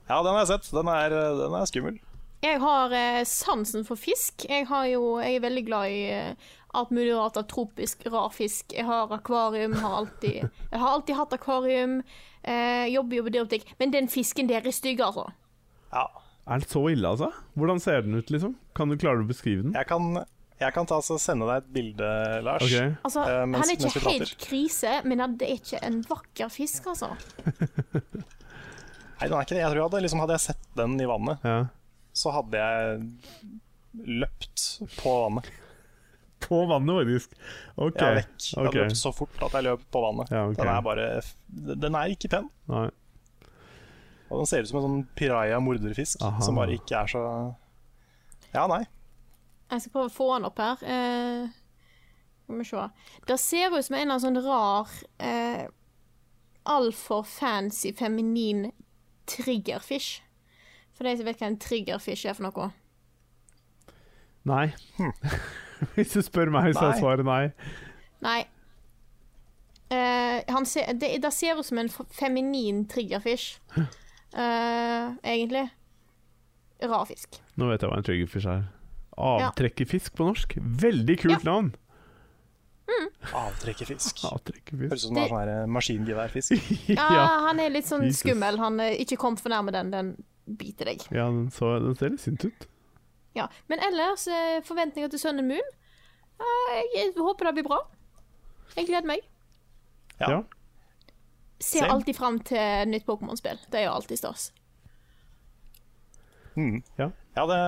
Ja, 0.09 0.18
den 0.22 0.32
har 0.34 0.42
jeg 0.44 0.50
sett. 0.54 0.70
Den 0.74 0.88
er, 0.92 1.11
den 1.40 1.57
er 1.59 1.66
skummel. 1.70 1.96
Jeg 2.44 2.61
har 2.62 2.92
eh, 2.94 3.22
sansen 3.26 3.84
for 3.88 3.98
fisk. 3.98 4.44
Jeg, 4.48 4.66
har 4.68 4.86
jo, 4.90 5.16
jeg 5.22 5.38
er 5.38 5.44
veldig 5.46 5.64
glad 5.66 5.90
i 5.90 6.02
eh, 6.12 6.52
alt 6.76 6.92
mulig 6.94 7.14
rart 7.16 7.38
av 7.40 7.46
tropisk, 7.50 8.04
rar 8.12 8.28
fisk. 8.34 8.74
Jeg 8.76 8.84
har 8.86 9.11
akvarium, 9.16 9.74
har 9.80 9.96
alltid, 10.02 10.44
jeg 10.70 10.78
har 10.82 10.92
alltid 10.92 11.16
hatt 11.18 11.32
akvarium. 11.38 11.98
Eh, 12.46 12.86
jobber 12.92 13.18
jo 13.18 13.24
på 13.26 13.32
dyrebutikk. 13.34 13.72
Men 13.80 13.90
den 13.96 14.07
fisken 14.12 14.46
der 14.52 14.62
er 14.68 14.74
stygg, 14.76 15.00
altså. 15.02 15.26
Ja. 15.92 16.07
Er 16.46 16.61
det 16.62 16.68
så 16.70 16.84
ille, 16.92 17.09
altså? 17.11 17.32
Hvordan 17.59 17.80
ser 17.82 18.04
den 18.07 18.14
ut, 18.20 18.28
liksom? 18.30 18.52
Kan 18.78 18.92
du 18.92 18.94
klare 19.00 19.24
å 19.24 19.26
beskrive 19.26 19.64
den? 19.64 19.72
Jeg 19.74 19.88
kan, 19.90 20.20
jeg 20.61 20.74
kan 20.76 20.86
ta, 20.86 21.00
så 21.02 21.16
sende 21.18 21.48
deg 21.48 21.64
et 21.64 21.72
bilde, 21.74 22.11
Lars. 22.46 22.62
Okay. 22.68 22.92
Altså, 23.02 23.24
Eh, 23.26 23.40
mens- 23.50 23.64
han 23.64 23.72
er 23.72 23.88
ikke 23.88 24.04
helt 24.12 24.36
krise, 24.44 24.92
men 25.09 25.24
det 25.40 25.48
er 25.48 25.57
ikke 25.59 25.80
en 25.82 25.98
vakker 26.07 26.52
fisk, 26.54 26.86
altså. 26.92 27.11
Nei, 29.20 29.28
den 29.28 29.36
er 29.38 29.44
ikke 29.46 29.54
det. 29.56 29.62
Jeg 29.62 29.70
tror 29.72 29.80
jeg 29.80 29.86
hadde, 29.88 30.00
liksom, 30.04 30.20
hadde 30.20 30.34
jeg 30.36 30.44
sett 30.44 30.66
den 30.76 30.96
i 31.00 31.06
vannet, 31.08 31.44
Ja. 31.46 31.58
så 32.12 32.32
hadde 32.34 32.60
jeg 32.60 33.06
løpt 34.20 34.64
på 35.00 35.14
vannet. 35.24 35.48
På 36.46 36.58
vannet, 36.68 36.98
faktisk. 37.00 37.32
OK. 37.80 37.96
Jeg 37.96 38.10
er 38.10 38.18
vekk. 38.20 38.34
Jeg 38.44 38.58
hadde 38.60 38.68
ok. 38.68 38.76
løpt 38.82 39.00
så 39.00 39.12
fort 39.16 39.42
at 39.48 39.52
jeg 39.56 39.64
løp 39.64 39.86
på 39.90 40.02
vannet. 40.04 40.30
Ja, 40.36 40.42
ok. 40.50 40.56
Den 40.60 40.68
er 40.68 40.82
bare 40.84 41.06
Den 41.82 41.94
er 41.96 42.12
ikke 42.12 42.28
pen. 42.34 42.50
Nei. 42.68 42.90
Og 44.28 44.40
den 44.42 44.46
ser 44.50 44.60
ut 44.62 44.68
som 44.68 44.80
en 44.80 44.84
sånn 44.88 45.06
piraja-morderfisk 45.16 46.20
Aha. 46.26 46.40
som 46.42 46.56
bare 46.58 46.74
ikke 46.76 46.98
er 46.98 47.06
så 47.12 47.22
Ja, 48.52 48.66
nei. 48.66 48.82
Jeg 49.70 49.80
skal 49.82 49.92
prøve 49.96 50.10
å 50.10 50.14
få 50.14 50.26
den 50.36 50.44
opp 50.50 50.58
her. 50.62 50.82
Eh, 50.82 51.48
Skal 52.46 52.58
vi 52.60 52.64
se. 52.68 52.84
Det 53.26 53.38
ser 53.40 53.72
ut 53.74 53.84
som 53.86 53.96
en 53.96 54.02
eller 54.02 54.14
annen 54.18 54.26
sånn 54.26 54.44
rar 54.44 54.92
eh, 55.18 55.66
Altfor 56.66 57.22
fancy, 57.26 57.92
feminin 57.94 58.68
triggerfish. 59.27 60.22
For 60.97 61.05
de 61.05 61.16
som 61.18 61.29
vet 61.29 61.41
hva 61.43 61.51
en 61.51 61.59
triggerfish 61.61 62.27
er 62.27 62.37
for 62.39 62.47
noe. 62.49 62.70
Nei. 64.47 64.68
Hvis 65.97 66.14
du 66.14 66.22
spør 66.24 66.53
meg, 66.55 66.72
så 66.77 66.87
er 66.93 67.01
svaret 67.01 67.27
nei. 67.27 67.43
Nei. 68.24 68.39
Uh, 69.87 70.41
han 70.51 70.64
ser, 70.66 70.89
det, 70.99 71.12
det 71.22 71.33
ser 71.35 71.59
ut 71.61 71.66
som 71.68 71.79
en 71.79 71.91
feminin 72.16 72.85
triggerfish. 72.91 73.59
uh, 73.77 75.12
egentlig. 75.22 75.66
Rar 76.83 77.05
fisk. 77.09 77.39
Nå 77.57 77.68
vet 77.70 77.83
jeg 77.85 77.91
hva 77.93 78.01
en 78.01 78.07
triggerfish 78.07 78.49
er. 78.51 78.64
Avtrekkerfisk 79.16 80.16
på 80.18 80.27
norsk. 80.29 80.57
Veldig 80.61 81.18
kult 81.22 81.39
Ja. 81.39 81.45
navn! 81.49 81.74
Avtrekkerfisk. 83.37 84.20
Avtrekkefisk. 84.28 84.91
Høres 84.93 85.03
ut 85.05 85.09
som 85.09 85.16
det 85.18 85.26
sånn 85.28 85.41
her, 85.41 85.51
eh, 85.53 85.66
maskingeværfisk. 85.74 86.70
Ja, 86.95 87.09
han 87.49 87.61
er 87.61 87.72
litt 87.74 87.89
sånn 87.89 88.05
Jesus. 88.07 88.22
skummel. 88.22 88.59
Han 88.62 88.78
er 88.80 88.95
Ikke 89.03 89.18
kom 89.20 89.37
for 89.41 89.51
nærme 89.53 89.74
den, 89.74 89.91
den 89.95 90.12
biter 90.47 90.93
deg. 90.93 91.03
ja, 91.11 91.26
den, 91.26 91.49
så, 91.51 91.72
den 91.82 91.97
ser 91.99 92.14
litt 92.14 92.22
sint 92.22 92.47
ut. 92.47 92.68
Ja. 93.37 93.49
Men 93.68 93.82
ellers, 93.84 94.26
eh, 94.30 94.61
forventninger 94.64 95.11
til 95.12 95.20
Sønnen 95.20 95.49
Moon? 95.51 95.72
Eh, 96.39 96.82
jeg 96.95 97.12
håper 97.18 97.51
det 97.51 97.55
blir 97.59 97.66
bra. 97.68 97.80
Jeg 98.76 98.87
gleder 98.89 99.09
meg. 99.09 99.26
Ja. 100.20 100.30
Ja. 100.30 100.43
Ser 101.59 101.82
Same. 101.87 101.93
alltid 101.97 102.16
fram 102.16 102.39
til 102.45 102.89
nytt 102.93 103.07
Pokémon-spill. 103.09 103.59
Det 103.72 103.80
er 103.80 103.89
jo 103.89 103.95
alltid 103.97 104.20
stas. 104.20 104.51
Mm. 106.57 106.82
Ja. 106.99 107.11
Ja, 107.37 107.45
det, 107.51 107.61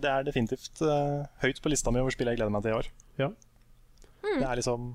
det 0.00 0.10
er 0.10 0.26
definitivt 0.26 0.80
uh, 0.84 1.24
høyt 1.42 1.60
på 1.60 1.72
lista 1.72 1.92
mi 1.92 2.00
over 2.00 2.12
spill 2.14 2.30
jeg 2.30 2.38
gleder 2.40 2.52
meg 2.52 2.64
til 2.64 2.72
i 2.72 2.78
år. 2.78 2.88
Ja. 3.20 3.28
Det 4.22 4.46
er 4.46 4.60
liksom 4.60 4.92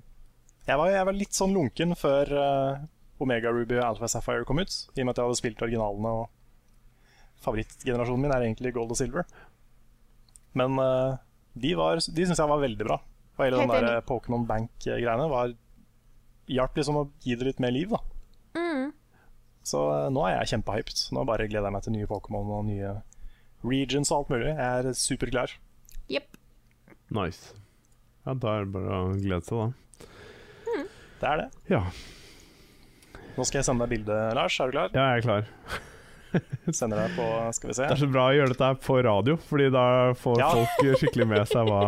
jeg 0.68 0.76
var, 0.76 0.90
jeg 0.92 1.08
var 1.08 1.16
litt 1.16 1.36
sånn 1.36 1.54
lunken 1.56 1.96
før 1.96 2.32
uh, 2.36 2.80
Omega 3.24 3.52
Ruby 3.56 3.78
og 3.78 3.86
Alpha 3.86 4.10
Sapphire 4.12 4.44
kom 4.48 4.60
ut, 4.60 4.74
i 4.98 5.02
og 5.02 5.08
med 5.08 5.14
at 5.14 5.22
jeg 5.22 5.30
hadde 5.30 5.40
spilt 5.40 5.62
originalene, 5.64 6.12
og 6.12 7.46
favorittgenerasjonen 7.46 8.26
min 8.26 8.34
er 8.36 8.44
egentlig 8.44 8.74
Gold 8.76 8.92
og 8.92 9.00
Silver. 9.00 9.24
Men 10.60 10.76
uh, 10.82 11.16
de, 11.56 11.72
var, 11.80 12.02
de 12.02 12.26
syns 12.28 12.42
jeg 12.42 12.52
var 12.52 12.60
veldig 12.60 12.88
bra. 12.88 12.98
Og 13.38 13.44
hele 13.46 13.62
den 13.62 13.70
der 13.70 13.86
eh, 13.92 14.04
Pokémon 14.06 14.48
Bank-greiene 14.50 15.28
var 15.30 15.52
hjalp 16.50 16.80
liksom 16.80 16.98
å 16.98 17.04
gi 17.22 17.36
det 17.38 17.46
litt 17.46 17.62
mer 17.62 17.72
liv, 17.76 17.94
da. 17.94 18.00
Mm. 18.58 18.90
Så 19.68 19.84
uh, 19.88 20.08
nå 20.12 20.26
er 20.26 20.40
jeg 20.40 20.56
kjempehyped. 20.56 21.04
Nå 21.16 21.24
bare 21.30 21.46
gleder 21.48 21.70
jeg 21.70 21.78
meg 21.78 21.86
til 21.86 21.96
nye 21.96 22.10
Pokémon 22.10 22.52
og 22.58 22.66
nye 22.68 22.98
regions 23.64 24.12
og 24.12 24.20
alt 24.20 24.36
mulig. 24.36 24.52
Jeg 24.52 24.82
er 24.82 25.00
superklar. 25.00 25.56
Jepp. 26.12 26.36
Nice. 27.14 27.56
Ja, 28.28 28.34
da 28.36 28.54
er 28.60 28.66
det 28.68 28.74
bare 28.76 28.98
å 29.06 29.12
glede 29.16 29.46
seg, 29.48 29.58
da. 29.58 30.08
Det 31.22 31.28
er 31.32 31.40
det. 31.46 31.50
Ja, 31.72 31.84
Nå 33.38 33.46
skal 33.46 33.60
jeg 33.62 33.66
sende 33.68 33.86
deg 33.86 33.92
bilde, 33.96 34.16
Lars. 34.36 34.56
Er 34.60 34.70
du 34.70 34.74
klar? 34.76 34.90
ja 34.98 35.06
jeg 35.14 35.22
er 35.22 35.26
klar. 35.28 35.50
Sender 36.76 37.00
deg 37.06 37.14
på 37.16 37.26
Skal 37.56 37.70
vi 37.70 37.76
se. 37.78 37.86
Det 37.88 37.96
er 37.96 38.02
så 38.02 38.08
bra 38.12 38.24
å 38.28 38.34
gjøre 38.36 38.52
dette 38.52 38.68
her 38.68 38.80
på 38.84 38.98
radio, 39.06 39.36
Fordi 39.48 39.68
da 39.74 39.84
får 40.20 40.42
Ja. 40.42 40.48
folk 40.58 41.00
skikkelig 41.00 41.28
med 41.30 41.46
seg 41.48 41.70
hva 41.70 41.82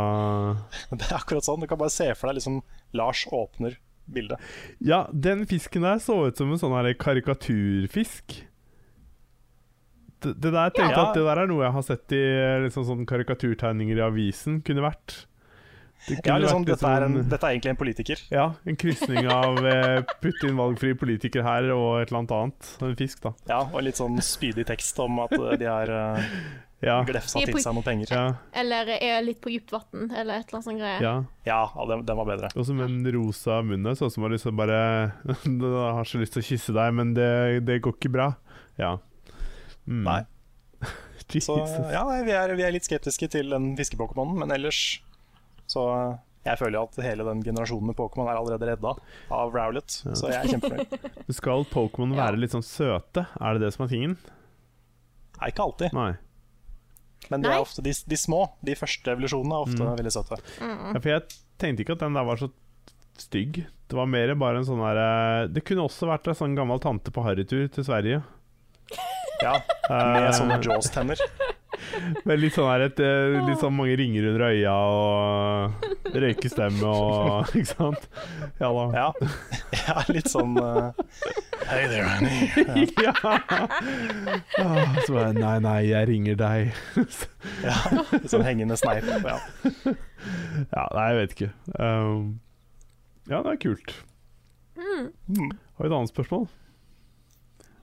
Det 0.93 1.09
er 1.09 1.17
akkurat 1.17 1.43
sånn. 1.45 1.59
Du 1.59 1.67
kan 1.67 1.81
bare 1.81 1.91
se 1.93 2.07
for 2.15 2.29
deg 2.31 2.37
liksom 2.39 2.61
Lars 2.97 3.25
åpner 3.35 3.75
bildet. 4.09 4.39
Ja, 4.81 5.03
den 5.13 5.43
fisken 5.49 5.83
der 5.85 5.99
så 6.01 6.15
ut 6.29 6.37
som 6.39 6.53
en 6.53 6.61
sånn 6.61 6.73
her 6.77 6.87
karikaturfisk. 6.97 8.39
Det, 10.23 10.33
det 10.41 10.51
der 10.55 10.71
tenkte 10.73 10.87
jeg 10.87 10.97
Ja. 10.97 11.09
at 11.09 11.17
det 11.19 11.25
der 11.27 11.41
er 11.43 11.47
noe 11.51 11.63
jeg 11.67 11.75
har 11.75 11.85
sett 11.85 12.15
i 12.17 12.23
liksom 12.65 12.85
sånn 12.87 13.05
karikaturtegninger 13.09 13.97
i 14.01 14.05
avisen 14.07 14.61
kunne 14.65 14.85
vært. 14.87 15.25
Det 16.07 16.21
Ja, 16.25 16.37
liksom, 16.39 16.63
dette, 16.65 16.85
er 16.87 17.03
en, 17.05 17.13
liksom- 17.17 17.29
dette 17.29 17.43
er 17.45 17.51
egentlig 17.57 17.69
en 17.73 17.79
politiker. 17.81 18.21
Ja, 18.31 18.45
en 18.65 18.75
krysning 18.79 19.27
av 19.29 19.57
eh, 19.67 20.01
putte 20.23 20.47
inn 20.47 20.55
valgfri 20.57 20.93
politiker 20.97 21.43
her 21.43 21.67
og 21.75 22.01
et 22.01 22.09
eller 22.09 22.19
annet 22.23 22.31
annet. 22.37 22.69
En 22.87 22.95
fisk, 22.95 23.21
da. 23.25 23.33
Ja, 23.51 23.59
Og 23.73 23.83
litt 23.83 23.99
sånn 23.99 24.17
spydig 24.23 24.65
tekst 24.69 24.97
om 25.03 25.19
at 25.25 25.33
eh, 25.35 25.57
de 25.59 25.67
har 25.67 25.91
eh, 25.91 26.23
Ja. 26.81 27.01
glefsa 27.03 27.41
til 27.43 27.59
seg 27.59 27.75
noen 27.75 27.83
penger. 27.83 28.07
Ja. 28.15 28.23
Eller 28.55 28.87
er 28.95 29.21
litt 29.21 29.41
på 29.43 29.51
dypt 29.51 29.73
vann, 29.75 30.07
eller 30.15 30.39
et 30.39 30.47
eller 30.47 30.61
annet 30.61 30.67
sånt 30.69 30.79
greie. 30.79 31.01
ja. 31.03 31.15
Ja, 31.45 31.59
den, 31.89 32.05
den 32.07 32.15
var 32.21 32.25
bedre. 32.29 32.47
Og 32.55 32.65
som 32.65 32.79
en 32.85 33.01
rosa 33.11 33.59
munn 33.61 33.83
sånn 33.99 34.11
som 34.13 34.23
har 34.23 34.31
liksom 34.31 34.55
bare 34.55 35.11
har 35.99 36.05
så 36.07 36.21
lyst 36.21 36.33
til 36.37 36.41
å 36.45 36.47
kysse 36.53 36.73
deg, 36.77 36.93
men 36.95 37.13
det, 37.17 37.65
det 37.67 37.81
går 37.83 37.97
ikke 37.99 38.11
bra. 38.15 38.29
Ja. 38.79 38.95
Mm. 39.85 40.03
Nei. 40.07 40.21
Så 41.29 41.59
ja, 41.91 42.01
nei, 42.07 42.23
vi 42.25 42.31
er, 42.33 42.55
vi 42.57 42.63
er 42.65 42.71
litt 42.73 42.87
skeptiske 42.87 43.27
til 43.29 43.51
den 43.53 43.75
fiskepokémonen, 43.77 44.39
men 44.41 44.49
ellers 44.55 45.01
så 45.69 45.83
eh, 45.93 46.17
Jeg 46.49 46.57
føler 46.61 46.79
jo 46.79 46.83
at 46.87 46.99
hele 47.03 47.25
den 47.27 47.41
generasjonen 47.45 47.89
med 47.91 47.97
Pokémon 47.99 48.29
er 48.31 48.37
allerede 48.39 48.69
redda 48.71 48.93
av 49.35 49.51
Rowlet, 49.53 49.91
så 50.15 50.29
jeg 50.31 50.39
er 50.39 50.53
kjempefornøyd. 50.53 51.09
Skal 51.39 51.65
Pokémon 51.69 52.15
være 52.17 52.39
litt 52.39 52.55
sånn 52.55 52.63
søte? 52.65 53.25
Er 53.37 53.57
det 53.59 53.65
det 53.67 53.73
som 53.75 53.83
er 53.85 53.91
tingen? 53.91 54.15
Nei, 55.39 55.49
ikke 55.51 55.65
alltid, 55.67 55.93
Nei. 55.95 56.13
men 57.29 57.43
de, 57.43 57.51
er 57.51 57.59
ofte, 57.61 57.83
de, 57.85 57.93
de 58.11 58.17
små, 58.19 58.39
de 58.65 58.73
første 58.79 59.13
evolusjonene, 59.13 59.55
er 59.59 59.67
ofte 59.67 59.83
Mm. 59.83 59.93
veldig 59.99 60.11
søte. 60.15 60.39
Mm. 60.63 60.79
Ja, 60.95 60.99
for 61.03 61.11
jeg 61.13 61.37
tenkte 61.61 61.83
ikke 61.85 61.95
at 61.99 62.03
den 62.07 62.17
der 62.17 62.25
var 62.31 62.39
så 62.41 62.49
stygg. 63.19 63.61
Det 63.91 63.97
var 63.99 64.07
mer 64.07 64.31
bare 64.39 64.61
en 64.61 64.65
sånn 64.67 64.79
derre 64.79 65.47
Det 65.51 65.63
kunne 65.67 65.83
også 65.89 66.07
vært 66.07 66.27
en 66.31 66.37
sånn 66.39 66.53
gammel 66.55 66.79
tante 66.83 67.11
på 67.11 67.23
harrytur 67.25 67.67
til 67.73 67.83
Sverige. 67.87 68.19
Ja, 69.43 69.53
med 69.89 70.33
sånne 70.35 70.57
Jaws-tenner. 70.63 71.19
Med 72.27 72.41
litt 72.41 72.55
sånn 72.55 72.69
her 72.69 72.85
et, 72.87 72.99
eh, 73.03 73.37
litt 73.47 73.61
sånn 73.61 73.75
mange 73.77 73.95
ringer 73.99 74.27
under 74.31 74.45
øya 74.49 74.73
og 74.93 76.13
røykestemme 76.15 76.89
og 76.89 77.53
Ikke 77.59 77.71
sant? 77.71 78.07
Ja 78.61 78.71
da. 78.75 78.85
Ja, 78.95 79.07
ja 79.85 80.03
litt 80.09 80.29
sånn 80.31 80.57
uh, 80.59 80.91
Hey 81.69 81.87
there, 81.91 82.07
honey. 82.09 82.87
Ja. 83.05 83.13
ja. 84.57 84.69
så 85.05 85.13
bare 85.13 85.33
Nei, 85.37 85.55
nei, 85.63 85.79
jeg 85.91 86.09
ringer 86.09 86.37
deg. 86.39 86.71
Ja, 87.63 87.75
sånn 88.31 88.45
hengende 88.47 88.77
sneip. 88.79 89.05
Ja. 89.23 89.37
Ja, 90.73 90.85
nei, 90.95 91.05
jeg 91.11 91.19
vet 91.19 91.35
ikke. 91.35 91.49
Um, 91.77 92.39
ja, 93.29 93.43
det 93.45 93.53
er 93.53 93.61
kult. 93.61 93.93
Mm. 94.79 95.11
Mm. 95.29 95.51
Har 95.77 95.85
vi 95.85 95.91
et 95.91 95.95
annet 95.99 96.11
spørsmål? 96.11 96.47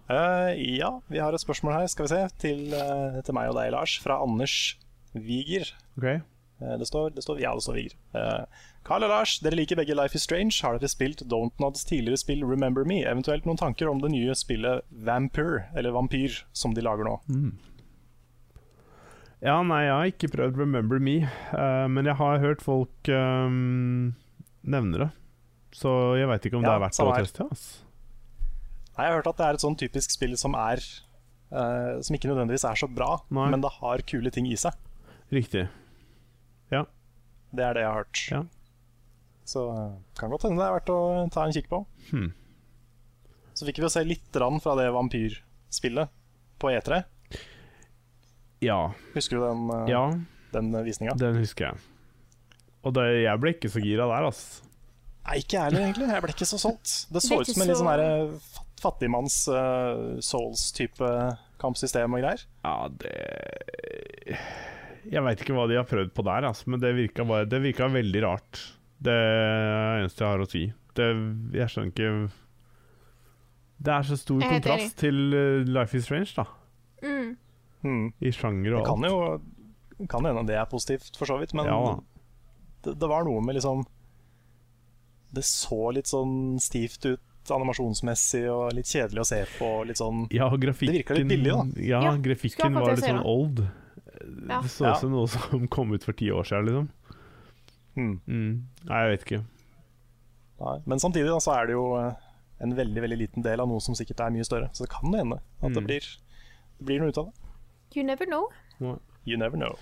Eh, 0.07 0.77
ja, 0.79 0.93
vi 1.11 1.19
har 1.19 1.35
et 1.35 1.43
spørsmål 1.43 1.81
her, 1.81 1.87
skal 1.91 2.07
vi 2.07 2.13
se, 2.15 2.23
til, 2.39 2.61
uh, 2.71 3.19
til 3.27 3.35
meg 3.35 3.51
og 3.51 3.57
deg, 3.59 3.73
Lars, 3.75 3.97
fra 4.03 4.21
Anders 4.23 4.77
Viger. 5.15 5.73
Okay. 5.99 6.21
Uh, 6.61 6.77
det, 6.79 6.87
står, 6.87 7.11
det 7.17 7.25
står 7.27 7.41
Ja, 7.43 7.55
det 7.59 7.65
står 7.67 7.79
Viger. 7.81 7.97
Carl 8.87 9.03
og 9.03 9.11
Lars, 9.11 9.39
dere 9.43 9.59
liker 9.59 9.81
begge 9.81 9.97
Life 9.99 10.15
is 10.15 10.23
Strange. 10.23 10.55
Har 10.63 10.79
dere 10.79 10.89
spilt 10.93 11.25
Dontnods 11.27 11.83
tidligere 11.89 12.21
spill 12.23 12.45
Remember 12.47 12.87
Me? 12.87 13.01
Eventuelt 13.03 13.49
noen 13.49 13.59
tanker 13.59 13.91
om 13.91 13.99
det 13.99 14.13
nye 14.15 14.37
spillet 14.39 14.87
Vampyr, 14.91 15.65
eller 15.75 15.91
Vampyr, 15.97 16.39
som 16.55 16.77
de 16.77 16.85
lager 16.87 17.09
nå? 17.09 17.17
Mm. 17.27 17.57
Ja, 19.43 19.59
nei, 19.67 19.83
jeg 19.89 19.93
har 19.93 20.13
ikke 20.13 20.31
prøvd 20.33 20.63
Remember 20.63 21.03
Me, 21.03 21.17
men 21.91 22.07
jeg 22.09 22.17
har 22.23 22.39
hørt 22.41 22.63
folk 22.65 23.11
um, 23.11 24.15
nevne 24.63 25.03
det. 25.03 25.11
Så 25.77 25.91
jeg 26.17 26.31
veit 26.31 26.47
ikke 26.47 26.61
om 26.61 26.65
det 26.65 26.71
Ja, 26.71 26.79
er 26.79 26.87
verdt 26.87 27.03
å 27.03 27.11
teste. 27.19 27.51
ass. 27.51 27.67
Nei, 28.97 29.05
Jeg 29.05 29.13
har 29.13 29.19
hørt 29.19 29.29
at 29.29 29.41
det 29.41 29.47
er 29.47 29.59
et 29.59 29.65
sånn 29.65 29.77
typisk 29.77 30.15
spill 30.15 30.37
som 30.41 30.57
er 30.57 30.81
uh, 31.53 32.01
Som 32.05 32.17
ikke 32.17 32.31
nødvendigvis 32.31 32.65
er 32.65 32.79
så 32.81 32.89
bra, 32.89 33.19
Nei. 33.29 33.51
men 33.53 33.65
det 33.65 33.75
har 33.77 34.05
kule 34.09 34.33
ting 34.33 34.49
i 34.49 34.57
seg. 34.61 34.77
Riktig. 35.33 35.67
Ja. 36.73 36.87
Det 37.53 37.65
er 37.67 37.77
det 37.77 37.85
jeg 37.85 37.91
har 37.91 38.01
hørt. 38.01 38.23
Ja. 38.33 38.43
Så 39.47 39.63
eh, 39.71 39.91
kan 40.19 40.33
godt 40.33 40.43
hende 40.49 40.59
det 40.59 40.67
er 40.67 40.75
verdt 40.75 40.91
å 40.91 40.99
ta 41.31 41.45
en 41.47 41.55
kikk 41.55 41.69
på. 41.71 41.79
Hmm. 42.11 42.33
Så 43.55 43.67
fikk 43.69 43.79
vi 43.79 43.87
å 43.87 43.91
se 43.93 44.03
litt 44.03 44.27
grann 44.35 44.59
fra 44.63 44.75
det 44.79 44.89
vampyrspillet 44.95 46.11
på 46.63 46.73
E3. 46.75 46.99
Ja. 48.67 48.81
Husker 49.15 49.39
du 49.39 49.45
den, 49.45 49.65
uh, 49.71 49.85
ja, 49.91 50.03
den 50.55 50.73
visninga? 50.87 51.15
den 51.21 51.39
husker 51.39 51.71
jeg. 51.71 51.85
Og 52.87 52.95
det, 52.99 53.07
jeg 53.23 53.43
ble 53.43 53.55
ikke 53.55 53.71
så 53.71 53.83
gira 53.83 54.07
der, 54.11 54.29
altså. 54.31 54.67
Nei, 55.27 55.41
ikke 55.43 55.57
jeg 55.57 55.65
heller, 55.69 55.85
egentlig. 55.89 56.11
Jeg 56.15 56.23
ble 56.23 56.35
ikke 56.37 56.49
så 56.49 56.59
solgt. 56.63 56.93
Det 57.11 57.23
så 57.23 57.41
ut 57.41 57.51
som 57.51 57.63
en 57.63 57.71
litt 57.71 57.81
sånn 57.81 58.66
fattigmanns 58.83 59.43
uh, 59.49 60.17
souls-type 60.25 61.11
kampsystem 61.63 62.17
og 62.17 62.25
greier. 62.25 62.43
Ja, 62.65 62.89
det 62.93 64.37
Jeg 65.07 65.23
veit 65.25 65.43
ikke 65.43 65.57
hva 65.57 65.69
de 65.71 65.79
har 65.79 65.87
prøvd 65.89 66.13
på 66.17 66.25
der, 66.27 66.49
altså, 66.51 66.71
men 66.73 66.83
det 66.83 66.95
virka, 66.97 67.25
bare, 67.29 67.47
det 67.49 67.63
virka 67.65 67.89
veldig 67.93 68.25
rart. 68.27 68.63
Det 68.99 69.13
er 69.13 69.97
det 69.97 70.03
eneste 70.03 70.25
jeg 70.25 70.33
har 70.33 70.45
å 70.45 70.51
si. 70.51 70.65
Det, 70.97 71.07
jeg 71.53 71.69
skjønner 71.69 71.93
ikke 71.93 72.13
Det 73.85 73.93
er 73.93 74.07
så 74.09 74.17
stor 74.17 74.41
kontrast 74.41 74.95
til 75.03 75.19
eh, 75.37 75.67
Life 75.69 75.99
is 75.99 76.07
Strange, 76.09 76.33
da. 76.39 76.47
Mm. 77.05 77.35
Hmm. 77.85 78.07
I 78.25 78.33
sjanger 78.33 78.73
Det 78.73 78.79
og 78.81 78.87
kan 78.89 79.05
alt. 79.05 79.13
jo 79.13 80.07
kan 80.11 80.27
hende 80.29 80.45
det 80.49 80.57
er 80.61 80.69
positivt, 80.69 81.15
for 81.17 81.29
så 81.29 81.37
vidt, 81.41 81.55
men 81.57 81.69
Ja 81.69 81.97
det, 82.87 82.95
det 83.01 83.11
var 83.11 83.27
noe 83.27 83.43
med 83.45 83.59
liksom 83.59 83.85
Det 85.35 85.45
så 85.47 85.91
litt 85.95 86.11
sånn 86.11 86.59
stivt 86.63 87.07
ut 87.09 87.23
animasjonsmessig 87.55 88.45
og 88.51 88.73
litt 88.77 88.87
kjedelig 88.91 89.21
å 89.23 89.27
se 89.29 89.41
på. 89.59 89.71
Litt 89.89 89.97
sånn 90.01 90.27
Ja, 90.35 90.49
grafikken 90.51 90.93
Det 90.95 90.99
virka 91.05 91.15
litt 91.19 91.29
billig, 91.29 91.53
da. 91.53 91.65
Ja, 91.83 92.01
Ja, 92.03 92.17
grafikken 92.17 92.75
var 92.75 92.95
litt 92.95 93.05
sånn 93.05 93.23
old. 93.25 93.61
Ja. 94.49 94.61
Det 94.63 94.71
så 94.71 94.85
Ja. 94.87 94.93
ut 94.95 95.01
som 95.01 95.11
noe 95.13 95.27
som 95.29 95.69
kom 95.69 95.93
ut 95.95 96.05
for 96.05 96.13
ti 96.13 96.31
år 96.31 96.43
siden, 96.45 96.65
liksom. 96.67 96.89
hmm. 97.95 98.21
Mm. 98.27 98.63
Nei, 98.85 99.01
jeg 99.03 99.11
vet 99.19 99.25
ikke. 99.27 99.45
Nei. 100.61 100.77
Men 100.87 100.99
samtidig 100.99 101.29
da, 101.29 101.39
så 101.39 101.53
er 101.61 101.67
det 101.67 101.73
jo 101.77 101.97
eh, 102.01 102.13
en 102.61 102.73
veldig 102.75 103.03
veldig 103.03 103.19
liten 103.19 103.43
del 103.45 103.61
av 103.61 103.69
noe 103.69 103.81
som 103.81 103.95
sikkert 103.95 104.21
er 104.25 104.31
mye 104.31 104.45
større. 104.45 104.71
Så 104.73 104.85
det 104.87 104.91
kan 104.91 105.13
hende 105.13 105.37
at 105.63 105.73
det, 105.73 105.83
Mm. 105.83 105.87
blir, 105.87 106.01
det 106.79 106.87
blir 106.87 107.01
noe 107.01 107.09
ut 107.13 107.19
av 107.19 107.27
det. 107.27 107.35
You 107.97 108.05
never 108.05 108.25
know. 108.27 108.49
You 109.27 109.37
never 109.37 109.57
know. 109.57 109.77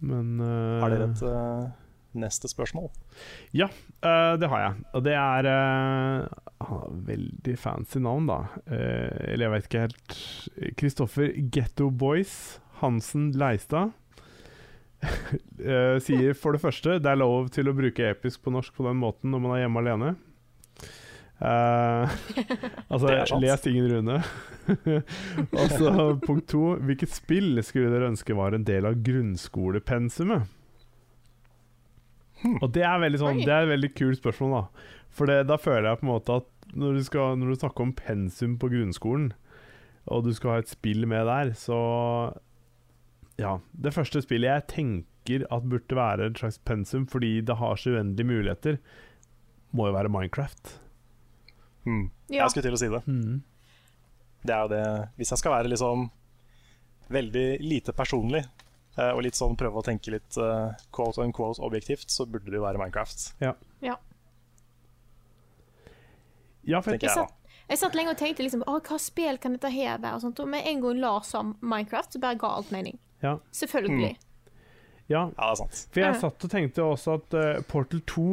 Men 0.00 0.40
uh... 0.40 0.80
Har 0.82 0.90
dere 0.90 1.10
et 1.10 1.22
eh, 1.22 1.70
neste 2.20 2.50
spørsmål? 2.50 2.90
Ja, 3.56 3.70
det 4.02 4.50
har 4.50 4.60
jeg. 4.62 4.86
Og 4.94 5.04
det 5.06 5.14
er 5.18 5.48
eh, 5.50 6.48
Veldig 7.08 7.54
fancy 7.58 8.00
navn, 8.02 8.26
da. 8.28 8.38
Eh, 8.66 9.32
eller 9.32 9.46
jeg 9.46 9.52
vet 9.54 9.68
ikke 9.68 9.84
helt. 9.84 10.16
Kristoffer 10.80 11.32
Getto 11.54 11.90
Boys 11.90 12.58
Hansen 12.80 13.30
Leistad. 13.38 13.94
eh, 15.62 15.98
sier 16.02 16.34
for 16.34 16.56
det 16.56 16.62
første 16.62 16.96
det 16.98 17.10
er 17.10 17.20
lov 17.20 17.52
til 17.54 17.70
å 17.70 17.76
bruke 17.76 18.08
episk 18.10 18.42
på 18.42 18.50
norsk 18.50 18.74
på 18.74 18.88
den 18.88 18.98
måten 18.98 19.30
når 19.30 19.44
man 19.44 19.54
er 19.54 19.62
hjemme 19.64 19.84
alene. 19.84 20.16
Uh, 21.38 22.10
altså, 22.90 23.38
les 23.38 23.66
Ingen 23.70 23.92
Rune. 23.92 24.18
Og 25.60 25.70
så 25.70 25.92
punkt 26.24 26.48
to. 26.50 26.74
Hvilket 26.82 27.14
spill 27.14 27.62
skulle 27.62 27.92
dere 27.94 28.10
ønske 28.10 28.34
var 28.34 28.56
en 28.56 28.66
del 28.66 28.88
av 28.90 28.98
grunnskolepensumet? 29.06 30.57
Og 32.62 32.70
det 32.74 32.84
er, 32.86 33.00
veldig 33.02 33.20
sånn, 33.20 33.42
det 33.42 33.50
er 33.52 33.66
et 33.66 33.72
veldig 33.72 33.90
kult 33.98 34.20
spørsmål, 34.20 34.54
da. 34.54 34.86
For 35.18 35.30
det, 35.30 35.40
da 35.48 35.56
føler 35.60 35.90
jeg 35.90 36.00
på 36.00 36.06
en 36.06 36.12
måte 36.12 36.38
at 36.42 36.48
når 36.78 36.98
du, 36.98 37.04
skal, 37.06 37.38
når 37.40 37.50
du 37.50 37.60
snakker 37.62 37.86
om 37.86 37.94
pensum 37.96 38.56
på 38.60 38.70
grunnskolen, 38.72 39.32
og 40.08 40.24
du 40.24 40.32
skal 40.36 40.54
ha 40.54 40.62
et 40.62 40.70
spill 40.70 41.06
med 41.08 41.26
der, 41.28 41.54
så 41.58 41.78
Ja. 43.38 43.58
Det 43.72 43.94
første 43.94 44.22
spillet 44.24 44.50
jeg 44.50 44.66
tenker 44.72 45.44
at 45.54 45.68
burde 45.68 45.94
være 45.94 46.26
et 46.30 46.38
slags 46.40 46.58
pensum, 46.58 47.06
fordi 47.06 47.40
det 47.40 47.56
har 47.60 47.76
så 47.76 47.94
uendelige 47.94 48.26
muligheter, 48.26 48.78
må 49.72 49.86
jo 49.86 49.94
være 49.94 50.08
Minecraft. 50.08 50.80
Hmm. 51.84 52.10
Ja. 52.28 52.44
Jeg 52.44 52.50
skulle 52.50 52.68
til 52.68 52.76
å 52.76 52.80
si 52.80 52.88
det. 52.92 53.02
Det 54.44 54.54
er 54.54 54.64
jo 54.64 54.70
det 54.70 54.82
Hvis 55.16 55.30
jeg 55.32 55.40
skal 55.40 55.52
være 55.52 55.70
liksom 55.72 56.08
veldig 57.08 57.46
lite 57.64 57.92
personlig, 57.96 58.44
og 59.14 59.22
litt 59.22 59.36
sånn 59.38 59.56
prøve 59.58 59.78
å 59.80 59.84
tenke 59.86 60.10
litt 60.14 60.36
eh, 60.42 60.72
quote 60.94 61.22
unquote 61.22 61.62
objektivt, 61.62 62.10
så 62.10 62.26
burde 62.26 62.50
det 62.50 62.58
jo 62.58 62.64
være 62.66 62.80
Minecraft. 62.82 63.28
Ja, 66.68 66.80
for 66.82 66.92
tenker 66.92 67.06
Jeg 67.08 67.14
jeg 67.14 67.16
da. 67.16 67.24
satt, 67.24 67.34
jeg 67.70 67.78
satt 67.80 67.94
lenge 67.96 68.12
og 68.12 68.18
tenkte 68.20 68.44
liksom, 68.44 68.62
Åh, 68.68 68.80
hva 68.84 68.98
spill 69.00 69.38
kan 69.40 69.54
dette 69.56 69.70
her 69.72 69.98
være? 70.02 70.14
Og 70.18 70.24
sånt, 70.24 70.40
og 70.42 70.48
med 70.52 70.66
en 70.68 70.80
gang 70.84 70.98
Lars 71.02 71.30
sa 71.32 71.42
Minecraft, 71.44 72.12
så 72.16 72.20
bare 72.22 72.36
ga 72.40 72.50
alt 72.58 72.72
mening. 72.74 72.98
Ja. 73.24 73.38
Selvfølgelig. 73.56 74.14
ja, 74.18 74.24
Ja, 75.08 75.22
det 75.32 75.40
er 75.46 75.54
sant. 75.62 75.78
For 75.94 76.00
jeg 76.04 76.18
satt 76.20 76.44
og 76.44 76.50
tenkte 76.52 76.84
også 76.84 77.14
at 77.16 77.36
uh, 77.38 77.62
Portal 77.70 78.02
2, 78.12 78.24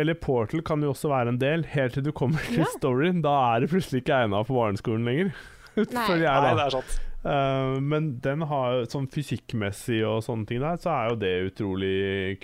eller 0.00 0.14
Portal 0.16 0.62
kan 0.64 0.80
jo 0.82 0.94
også 0.94 1.10
være 1.12 1.34
en 1.34 1.40
del, 1.42 1.66
helt 1.74 1.92
til 1.98 2.06
du 2.06 2.12
kommer 2.16 2.40
til 2.48 2.62
Ja. 2.64 2.70
storyen. 2.78 3.20
Da 3.26 3.34
er 3.54 3.60
det 3.60 3.68
plutselig 3.74 4.00
ikke 4.04 4.22
egna 4.24 4.40
for 4.48 4.56
barneskolen 4.62 5.04
lenger. 5.04 5.34
Nei. 5.76 5.84
Jeg, 5.84 6.24
Nei, 6.24 6.54
det 6.56 6.64
er 6.64 6.70
sant. 6.78 6.96
Eh, 7.24 7.80
men 7.80 8.10
den 8.20 8.44
har 8.50 8.84
sånn 8.92 9.06
fysikkmessig 9.12 10.02
og 10.04 10.20
sånne 10.26 10.48
ting 10.48 10.60
der, 10.60 10.76
så 10.80 10.92
er 10.92 11.10
jo 11.10 11.20
det 11.22 11.34
utrolig 11.48 11.94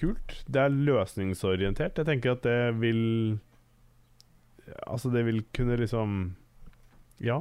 kult. 0.00 0.38
Det 0.48 0.62
er 0.62 0.72
løsningsorientert. 0.72 2.00
Jeg 2.00 2.08
tenker 2.08 2.36
at 2.36 2.44
det 2.46 2.60
vil 2.80 3.04
Altså, 4.86 5.10
det 5.10 5.24
vil 5.26 5.42
kunne 5.52 5.76
liksom 5.80 6.36
Ja. 7.20 7.40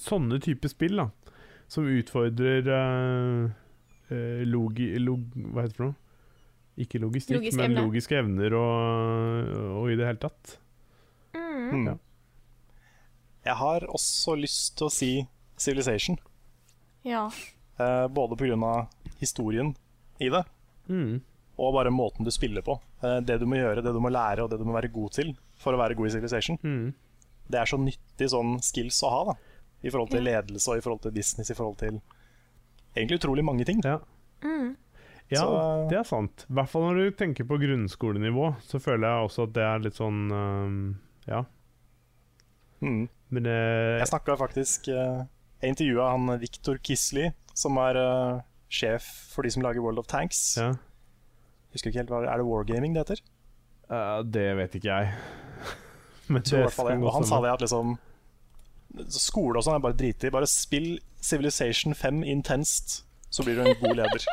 Sånne 0.00 0.40
type 0.42 0.68
spill, 0.68 0.96
da. 0.96 1.10
Som 1.68 1.86
utfordrer 1.88 2.66
uh, 2.68 3.50
eh, 4.10 4.42
logi... 4.46 4.90
Log, 4.98 5.28
hva 5.34 5.64
heter 5.64 5.72
det 5.72 5.78
for 5.78 5.88
noe? 5.90 5.96
Ikke 6.76 7.00
logistikk, 7.00 7.38
logiske 7.38 7.60
men 7.62 7.70
evne. 7.70 7.84
logiske 7.86 8.18
evner 8.20 8.54
og, 8.58 9.54
og 9.80 9.86
i 9.88 9.96
det 9.96 10.10
hele 10.10 10.20
tatt. 10.20 10.58
Mm. 11.32 11.86
Ja. 11.86 11.94
Jeg 13.46 13.56
har 13.62 13.86
også 13.88 14.34
lyst 14.36 14.76
til 14.76 14.88
å 14.88 14.92
si 14.92 15.10
Civilization. 15.56 16.18
Ja. 17.02 17.30
Eh, 17.78 18.06
både 18.08 18.36
pga. 18.36 18.86
historien 19.20 19.74
i 20.20 20.28
det, 20.28 20.44
Mm. 20.88 21.20
og 21.58 21.72
bare 21.74 21.90
måten 21.90 22.24
du 22.24 22.30
spiller 22.30 22.62
på. 22.62 22.78
Eh, 23.02 23.20
det 23.20 23.38
du 23.40 23.46
må 23.46 23.56
gjøre, 23.56 23.82
det 23.82 23.92
du 23.94 24.00
må 24.00 24.10
lære 24.10 24.42
og 24.44 24.50
det 24.50 24.58
du 24.58 24.64
må 24.64 24.72
være 24.74 24.92
god 24.92 25.10
til 25.12 25.34
for 25.56 25.72
å 25.72 25.78
være 25.78 25.94
god 25.96 26.06
i 26.06 26.10
Civilization. 26.10 26.58
Mm. 26.62 26.92
Det 27.48 27.58
er 27.60 27.64
så 27.64 27.78
nyttig 27.78 28.28
sånn 28.30 28.58
skills 28.62 29.02
å 29.02 29.10
ha, 29.10 29.24
da. 29.32 29.34
I 29.82 29.90
forhold 29.90 30.10
til 30.10 30.22
ledelse 30.24 30.68
og 30.68 30.76
i 30.78 30.80
forhold 30.80 31.00
til 31.02 31.12
business, 31.12 31.50
i 31.50 31.54
forhold 31.54 31.78
til 31.78 32.00
egentlig 32.96 33.18
utrolig 33.20 33.44
mange 33.44 33.64
ting. 33.64 33.80
Ja. 33.84 33.98
Mm. 34.42 34.76
Ja, 35.30 35.40
Så- 35.40 35.88
det 35.90 35.98
er 35.98 36.04
sant. 36.04 36.44
I 36.50 36.52
hvert 36.54 36.68
fall 36.68 36.82
når 36.82 36.94
du 36.94 37.10
tenker 37.16 37.44
på 37.44 37.58
grunnskolenivå, 37.58 38.56
så 38.62 38.78
føler 38.80 39.08
jeg 39.08 39.28
også 39.28 39.42
at 39.44 39.52
det 39.54 39.62
er 39.62 39.78
litt 39.78 39.94
sånn 39.94 40.30
um, 40.32 40.98
Ja. 41.26 41.44
Mm. 42.82 43.08
Men 43.30 43.46
eh, 43.46 43.98
Jeg 44.00 44.08
snakka 44.08 44.36
faktisk 44.38 44.88
eh, 44.88 45.24
Jeg 45.66 45.74
intervjua 45.74 46.12
han 46.14 46.30
Victor 46.38 46.78
Kisli, 46.78 47.32
som 47.58 47.78
er 47.82 47.98
uh, 47.98 48.42
sjef 48.70 49.06
for 49.32 49.42
de 49.42 49.50
som 49.50 49.64
lager 49.66 49.82
World 49.82 49.98
of 49.98 50.06
Tanks. 50.10 50.42
ja. 50.60 50.74
Husker 51.74 51.90
ikke 51.90 52.00
helt 52.00 52.12
hva 52.14 52.22
Er 52.24 52.40
det 52.40 52.46
Wargaming 52.46 52.94
det 52.94 53.02
heter? 53.02 53.18
Eh, 53.92 54.20
det 54.32 54.46
vet 54.56 54.76
ikke 54.78 54.94
jeg. 54.94 55.10
Men 56.32 56.40
Jeg 56.46 56.62
hvert 56.62 56.72
fall 56.72 56.88
det. 56.88 57.00
Og 57.02 57.12
han 57.18 57.26
sa 57.28 57.40
det 57.44 57.50
at 57.52 57.64
liksom 57.66 57.98
skole 59.12 59.58
og 59.60 59.66
sånn 59.66 59.76
er 59.76 59.82
bare 59.84 59.98
driti. 59.98 60.30
Bare 60.32 60.48
spill 60.48 60.94
Civilization 61.20 61.92
5 61.92 62.22
intenst, 62.24 63.02
så 63.28 63.44
blir 63.44 63.58
du 63.58 63.66
en 63.66 63.76
god 63.82 63.98
leder. 64.00 64.24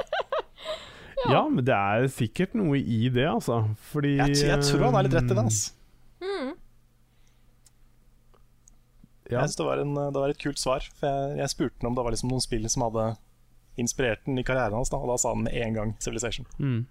Ja, 1.23 1.45
men 1.47 1.63
det 1.63 1.71
er 1.71 2.09
sikkert 2.11 2.51
noe 2.59 2.75
i 2.75 3.05
det, 3.07 3.23
altså. 3.23 3.61
Fordi 3.93 4.17
Jeg, 4.17 4.33
jeg 4.43 4.57
tror 4.67 4.81
han 4.89 4.97
er 4.99 5.05
litt 5.07 5.13
rett 5.15 5.29
i 5.29 5.35
det. 5.37 5.37
altså. 5.39 5.71
Altså. 5.71 6.55
Ja. 9.33 9.43
Jeg 9.43 9.51
synes 9.51 9.61
det 9.61 9.67
var, 9.67 9.83
en, 9.83 9.93
det 9.97 10.23
var 10.23 10.33
et 10.33 10.41
kult 10.41 10.61
svar. 10.61 10.85
For 10.99 11.09
jeg, 11.09 11.37
jeg 11.41 11.53
spurte 11.53 11.81
han 11.81 11.91
om 11.91 11.97
det 11.97 12.05
var 12.07 12.15
liksom 12.15 12.31
noen 12.31 12.43
spill 12.43 12.67
som 12.71 12.85
hadde 12.87 13.13
inspirert 13.81 14.25
den 14.25 14.37
i 14.37 14.43
karrieren 14.45 14.75
hans, 14.77 14.91
da, 14.93 14.99
og 15.01 15.09
da 15.09 15.17
sa 15.17 15.33
han 15.33 15.45
med 15.47 15.55
en 15.57 15.77
gang 15.77 15.95
Civilization. 16.03 16.45
Mm. 16.59 16.83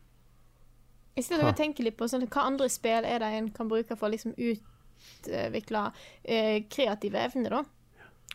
Jeg 1.17 1.27
sitter 1.27 1.45
og 1.47 1.57
tenker 1.57 1.85
litt 1.85 1.99
på 2.01 2.09
sånn, 2.09 2.25
hva 2.33 2.47
andre 2.49 2.69
spill 2.73 3.05
er 3.05 3.21
det 3.21 3.31
en 3.37 3.51
kan 3.53 3.69
bruke 3.69 3.97
for 3.99 4.09
å 4.09 4.13
liksom 4.15 4.33
utvikle 4.33 5.85
eh, 6.25 6.65
kreative 6.73 7.21
evner, 7.21 7.59
da. 7.59 7.63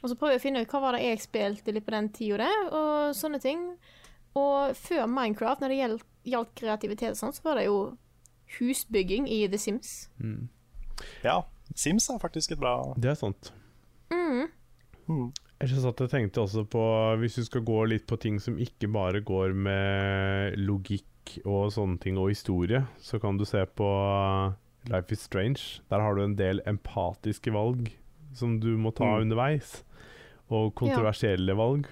Og 0.04 0.12
så 0.12 0.18
prøver 0.18 0.36
jeg 0.36 0.42
å 0.42 0.44
finne 0.44 0.62
ut 0.62 0.74
hva 0.74 0.82
var 0.84 0.96
det 0.96 1.08
jeg 1.08 1.24
spilte 1.24 1.74
litt 1.74 1.88
på 1.88 1.96
den 1.96 2.12
tida 2.14 2.50
og 2.68 3.16
sånne 3.18 3.42
ting. 3.42 3.64
Og 4.38 4.78
før 4.78 5.08
Minecraft, 5.10 5.64
når 5.64 5.74
det 5.74 5.80
gjaldt, 5.80 6.10
gjaldt 6.30 6.52
kreativitet 6.60 7.16
og 7.16 7.22
sånn, 7.24 7.34
så 7.34 7.48
var 7.48 7.58
det 7.58 7.66
jo 7.66 7.80
husbygging 8.60 9.26
i 9.26 9.42
The 9.50 9.60
Sims. 9.60 9.96
Ja, 11.26 11.42
Sims 11.74 12.08
er 12.14 12.22
faktisk 12.22 12.54
et 12.54 12.62
bra 12.62 12.94
Det 12.98 13.10
er 13.12 13.18
sant. 13.18 13.52
Hmm. 14.14 15.32
Jeg 15.58 15.82
satt 15.82 16.02
og 16.04 16.10
tenkte 16.12 16.44
også 16.44 16.66
på 16.70 16.82
Hvis 17.22 17.36
du 17.40 17.44
skal 17.48 17.64
gå 17.66 17.78
litt 17.90 18.06
på 18.10 18.18
ting 18.22 18.40
som 18.44 18.60
ikke 18.62 18.90
bare 18.94 19.22
går 19.26 19.56
med 19.58 20.58
logikk 20.60 21.40
og 21.46 21.72
sånne 21.76 21.98
ting 22.00 22.18
og 22.20 22.30
historie, 22.32 22.84
så 23.04 23.20
kan 23.20 23.38
du 23.40 23.44
se 23.48 23.66
på 23.66 23.88
Life 24.88 25.12
is 25.12 25.26
Strange. 25.28 25.82
Der 25.92 26.00
har 26.00 26.16
du 26.16 26.22
en 26.24 26.38
del 26.40 26.62
empatiske 26.66 27.52
valg 27.52 27.90
som 28.38 28.60
du 28.62 28.78
må 28.78 28.94
ta 28.96 29.04
Mm. 29.18 29.22
underveis, 29.26 29.84
og 30.50 30.74
kontroversielle 30.76 31.56
valg. 31.58 31.88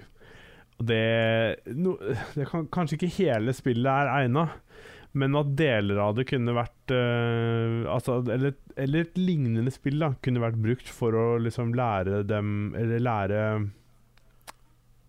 Og 0.80 0.86
det, 0.88 1.56
no, 1.76 1.98
det 2.36 2.48
kan, 2.48 2.68
Kanskje 2.68 2.96
ikke 3.00 3.24
hele 3.24 3.52
spillet 3.54 3.88
er 3.92 4.12
egna, 4.24 4.50
men 5.16 5.36
at 5.40 5.54
deler 5.56 6.00
av 6.04 6.16
det 6.18 6.26
kunne 6.28 6.54
vært 6.58 6.92
uh, 6.92 7.88
altså, 7.94 8.18
eller, 8.36 8.54
eller 8.76 9.06
et 9.06 9.18
lignende 9.18 9.72
spill 9.72 10.00
da 10.04 10.10
kunne 10.26 10.44
vært 10.44 10.60
brukt 10.60 10.90
for 10.92 11.16
å 11.16 11.26
liksom 11.40 11.72
lære 11.78 12.24
dem 12.28 12.74
Eller 12.76 13.00
lære 13.00 13.42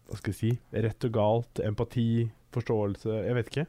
Hva 0.07 0.19
skal 0.21 0.33
jeg 0.33 0.39
si 0.39 0.53
Rett 0.87 1.07
og 1.09 1.15
galt, 1.17 1.63
empati, 1.67 2.07
forståelse 2.55 3.17
Jeg 3.27 3.35
vet 3.41 3.51
ikke. 3.53 3.67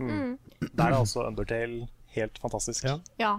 Mm. 0.00 0.32
Der 0.72 0.86
er 0.90 0.96
altså 1.02 1.26
Undertale 1.28 1.86
helt 2.16 2.38
fantastisk. 2.40 2.84
Ja. 2.88 2.96
Ja. 3.20 3.34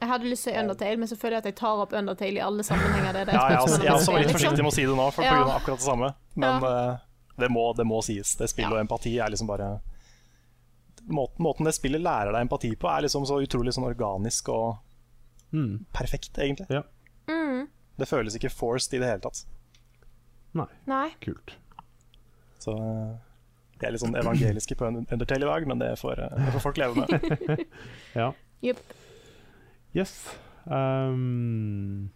Jeg 0.00 0.08
hadde 0.10 0.28
lyst 0.30 0.46
til 0.46 0.54
Undertale, 0.58 0.98
men 1.02 1.08
så 1.10 1.16
føler 1.18 1.36
jeg 1.38 1.42
at 1.44 1.48
jeg 1.50 1.56
tar 1.58 1.80
opp 1.82 1.92
Undertale 1.98 2.38
i 2.38 2.42
alle 2.42 2.62
sammenhenger. 2.66 3.12
Det 3.14 3.20
er 3.24 3.28
det 3.30 3.34
Ja, 3.34 3.42
jeg, 3.48 3.56
er 3.56 3.62
også- 3.64 3.82
jeg 3.82 3.90
er 3.90 3.94
også 3.98 4.12
litt 4.12 4.26
liksom. 4.26 4.38
forsiktig 4.38 4.62
med 4.66 4.70
å 4.72 4.74
si 4.74 4.84
det 4.86 4.96
nå, 4.98 5.06
for, 5.14 5.22
på 5.22 5.26
Ja. 5.34 5.42
av 5.42 5.50
akkurat 5.58 5.78
det 5.82 5.86
samme. 5.86 6.14
Men 6.36 6.64
eh, 6.70 6.96
det, 7.38 7.48
må, 7.50 7.64
det 7.78 7.86
må 7.86 7.98
sies. 8.06 8.34
Det 8.38 8.48
spillet 8.50 8.70
Ja. 8.70 8.76
og 8.76 8.80
empati 8.86 9.18
er 9.18 9.30
liksom 9.34 9.46
bare 9.50 9.68
måten, 11.08 11.42
måten 11.44 11.64
det 11.68 11.74
spillet 11.76 12.00
lærer 12.02 12.32
deg 12.32 12.46
empati 12.46 12.72
på, 12.76 12.88
er 12.90 13.02
liksom 13.06 13.26
så 13.28 13.40
utrolig 13.44 13.72
sånn 13.76 13.88
organisk 13.88 14.48
og 14.54 14.76
Mm. 15.54 15.84
perfekt, 15.94 16.32
egentlig. 16.38 16.66
Ja. 16.70 16.82
Mm. 17.30 17.68
Det 17.96 18.08
føles 18.10 18.34
ikke 18.34 18.50
forced 18.50 18.94
i 18.96 18.98
det 18.98 19.06
hele 19.06 19.20
tatt. 19.22 19.44
Nei, 20.54 20.66
Nei. 20.86 21.10
kult. 21.22 21.54
Så 22.58 22.74
eh, 22.74 23.12
jeg 23.78 23.86
er 23.86 23.92
litt 23.94 24.02
sånn 24.02 24.16
evangeliske 24.18 24.74
på 24.80 24.86
Un- 24.88 25.06
Undertale 25.12 25.44
i 25.46 25.50
dag, 25.50 25.66
men 25.70 25.78
det 25.78 25.92
får, 26.00 26.18
eh, 26.24 26.34
det 26.44 26.52
får 26.56 26.60
folk 26.64 26.76
leve 26.82 26.94
med. 27.04 27.66
Ja. 28.18 28.32
Yep. 28.62 28.80
Yes. 29.94 30.14
Um, 30.66 32.10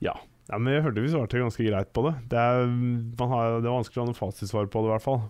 ja. 0.00 0.14
ja. 0.50 0.58
Men 0.58 0.74
jeg 0.76 0.84
hørte 0.86 1.02
vi 1.02 1.10
svarte 1.12 1.40
ganske 1.42 1.64
greit 1.66 1.90
på 1.96 2.04
det. 2.06 2.14
Det 2.30 2.38
er, 2.38 2.66
man 2.68 3.32
har, 3.32 3.58
det 3.62 3.66
er 3.70 3.74
vanskelig 3.78 4.02
å 4.02 4.04
ha 4.06 4.10
noe 4.12 4.18
fasitsvar 4.18 4.68
på 4.70 4.82
det, 4.84 4.90
i 4.90 4.94
hvert 4.94 5.06
fall. 5.06 5.20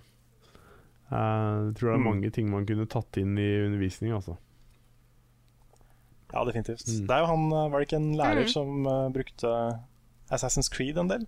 Eh, 1.08 1.68
jeg 1.68 1.74
tror 1.78 1.88
det 1.88 1.94
er 1.96 2.04
mange 2.04 2.30
ting 2.34 2.50
man 2.52 2.66
kunne 2.68 2.84
tatt 2.90 3.16
inn 3.20 3.38
i 3.40 3.46
undervisning, 3.64 4.12
altså. 4.12 4.36
Ja, 6.32 6.42
definitivt. 6.44 6.84
Mm. 6.84 7.06
Det 7.08 7.14
er 7.16 7.22
jo 7.24 7.30
han, 7.30 7.46
eh, 7.52 7.68
var 7.72 7.78
det 7.80 7.86
ikke 7.88 7.96
en 8.02 8.10
lærer 8.18 8.44
Mm. 8.44 8.52
som 8.52 8.86
uh, 8.86 9.08
brukte 9.14 9.52
Assassin's 10.30 10.68
Creed 10.70 10.98
en 11.00 11.08
del? 11.08 11.26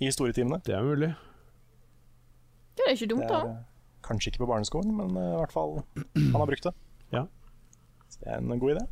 I 0.00 0.06
historietimene. 0.06 0.62
Det 0.62 0.74
er 0.74 0.82
mulig. 0.86 1.14
Det 2.78 2.86
er 2.86 2.94
ikke 2.94 3.08
dumt, 3.10 3.26
Det 3.26 3.28
da. 3.28 3.40
er 3.42 3.64
kanskje 4.06 4.30
ikke 4.32 4.44
på 4.44 4.50
barneskolen, 4.52 4.94
men 4.96 5.16
uh, 5.16 5.34
i 5.34 5.38
hvert 5.42 5.52
fall 5.52 5.82
han 6.14 6.38
har 6.40 6.46
brukt 6.46 6.62
det. 6.62 6.72
Ja. 7.12 7.26
Så 8.08 8.20
det 8.22 8.28
er 8.28 8.38
en 8.38 8.58
god 8.58 8.76
idé. 8.76 8.86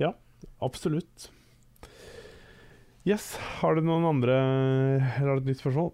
Ja, 0.00 0.14
absolutt. 0.64 1.28
Yes. 3.04 3.34
Har 3.60 3.74
du 3.76 3.82
noen 3.84 4.04
andre 4.08 4.32
Eller 4.32 5.26
har 5.28 5.36
du 5.36 5.42
et 5.42 5.50
nytt 5.50 5.60
spørsmål? 5.60 5.90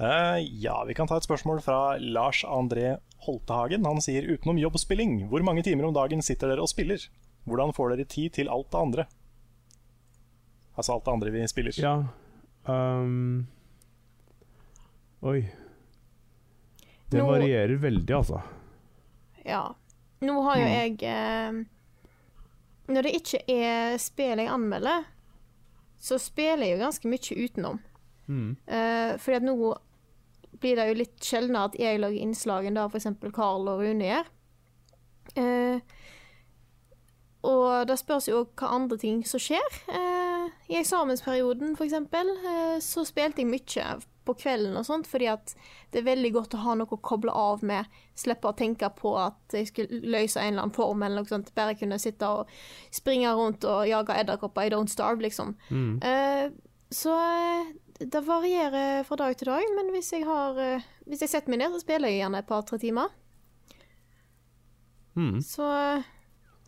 Eh, 0.00 0.38
ja, 0.60 0.84
vi 0.84 0.94
kan 0.94 1.06
ta 1.08 1.16
et 1.16 1.24
spørsmål 1.24 1.62
fra 1.64 1.96
Lars 1.98 2.42
André 2.44 2.98
Holtehagen. 3.24 3.86
Han 3.88 4.00
sier 4.04 4.26
utenom 4.28 4.58
jobbspilling, 4.60 5.28
hvor 5.30 5.42
mange 5.46 5.62
timer 5.64 5.86
om 5.88 5.94
dagen 5.96 6.20
sitter 6.22 6.48
dere 6.52 6.60
og 6.66 6.68
spiller? 6.68 7.00
Hvordan 7.48 7.72
får 7.72 7.94
dere 7.94 8.04
tid 8.10 8.32
til 8.36 8.48
alt 8.52 8.68
det 8.74 8.80
andre? 8.80 9.06
Altså 10.76 10.92
alt 10.98 11.04
det 11.06 11.12
andre 11.16 11.30
vi 11.30 11.46
spiller. 11.48 11.78
Ja 11.82 11.96
Um, 12.66 13.46
Oi. 15.22 15.44
Det 17.08 17.20
Nå- 17.20 17.28
varierer 17.30 17.76
veldig, 17.78 18.10
altså. 18.16 18.40
Ja. 19.46 19.60
Nå 20.20 20.34
har 20.42 20.56
jo 20.58 20.64
Mm. 20.64 20.72
jeg 20.74 21.02
eh, 21.02 21.64
Når 22.88 23.02
det 23.02 23.12
ikke 23.14 23.38
er 23.48 23.96
spill 23.98 24.38
jeg 24.38 24.48
anmelder, 24.50 25.04
så 25.98 26.18
spiller 26.18 26.66
jeg 26.66 26.78
jo 26.78 26.84
ganske 26.84 27.08
mye 27.08 27.44
utenom. 27.46 27.78
Mm. 28.26 28.56
Uh, 28.66 29.16
fordi 29.18 29.36
at 29.36 29.42
nå 29.42 29.54
blir 30.60 30.78
det 30.78 30.88
jo 30.90 30.98
litt 31.02 31.22
sjeldnere 31.22 31.70
at 31.70 31.78
jeg 31.80 32.00
lager 32.02 32.22
innslag 32.22 32.66
enn 32.68 32.78
det 32.78 32.88
f.eks. 32.90 33.08
Carl 33.36 33.68
og 33.72 33.82
Rune 33.84 34.10
gjør. 34.10 34.32
Eh, 35.36 35.94
og 37.46 37.86
det 37.86 37.98
spørs 38.00 38.28
jo 38.30 38.42
hva 38.58 38.72
andre 38.74 38.98
ting 38.98 39.22
som 39.28 39.42
skjer. 39.42 39.80
Eh, 39.92 40.50
I 40.72 40.80
eksamensperioden, 40.80 41.76
f.eks., 41.78 41.96
Eh, 41.96 42.78
så 42.82 43.04
spilte 43.06 43.42
jeg 43.42 43.50
mye 43.50 43.86
på 44.26 44.34
kvelden 44.34 44.74
og 44.78 44.86
sånt, 44.88 45.06
fordi 45.06 45.28
at 45.30 45.52
det 45.94 46.00
er 46.00 46.08
veldig 46.08 46.32
godt 46.34 46.56
å 46.58 46.62
ha 46.64 46.74
noe 46.78 46.90
å 46.90 46.98
koble 46.98 47.30
av 47.30 47.62
med. 47.66 47.86
Slippe 48.18 48.50
å 48.50 48.56
tenke 48.58 48.88
på 48.98 49.14
at 49.20 49.54
jeg 49.54 49.70
skulle 49.70 50.00
løse 50.02 50.40
en 50.42 50.54
eller 50.54 50.66
annen 50.66 50.74
form, 50.74 51.04
eller 51.06 51.22
noe 51.22 51.30
sånt. 51.30 51.52
Bare 51.54 51.76
kunne 51.78 52.00
sitte 52.02 52.26
og 52.26 52.50
springe 52.94 53.30
rundt 53.38 53.64
og 53.68 53.86
jage 53.86 54.16
edderkopper 54.18 54.66
i 54.66 54.72
Don't 54.74 54.90
Starve, 54.90 55.22
liksom. 55.22 55.54
Mm. 55.70 55.92
Eh, 56.02 56.46
så 56.90 57.14
eh, 57.14 57.70
det 57.98 58.20
varierer 58.26 59.04
fra 59.04 59.16
dag 59.16 59.36
til 59.36 59.46
dag, 59.46 59.62
men 59.76 59.90
hvis 59.94 60.12
jeg 60.12 60.24
har 60.24 60.58
eh, 60.58 60.82
Hvis 61.06 61.20
jeg 61.20 61.28
setter 61.30 61.48
meg 61.50 61.58
ned, 61.58 61.72
så 61.72 61.80
spiller 61.80 62.08
jeg 62.08 62.20
gjerne 62.20 62.38
et 62.42 62.46
par-tre 62.46 62.78
timer. 62.78 63.08
Mm. 65.16 65.40
Så 65.42 65.64
eh, 65.64 66.02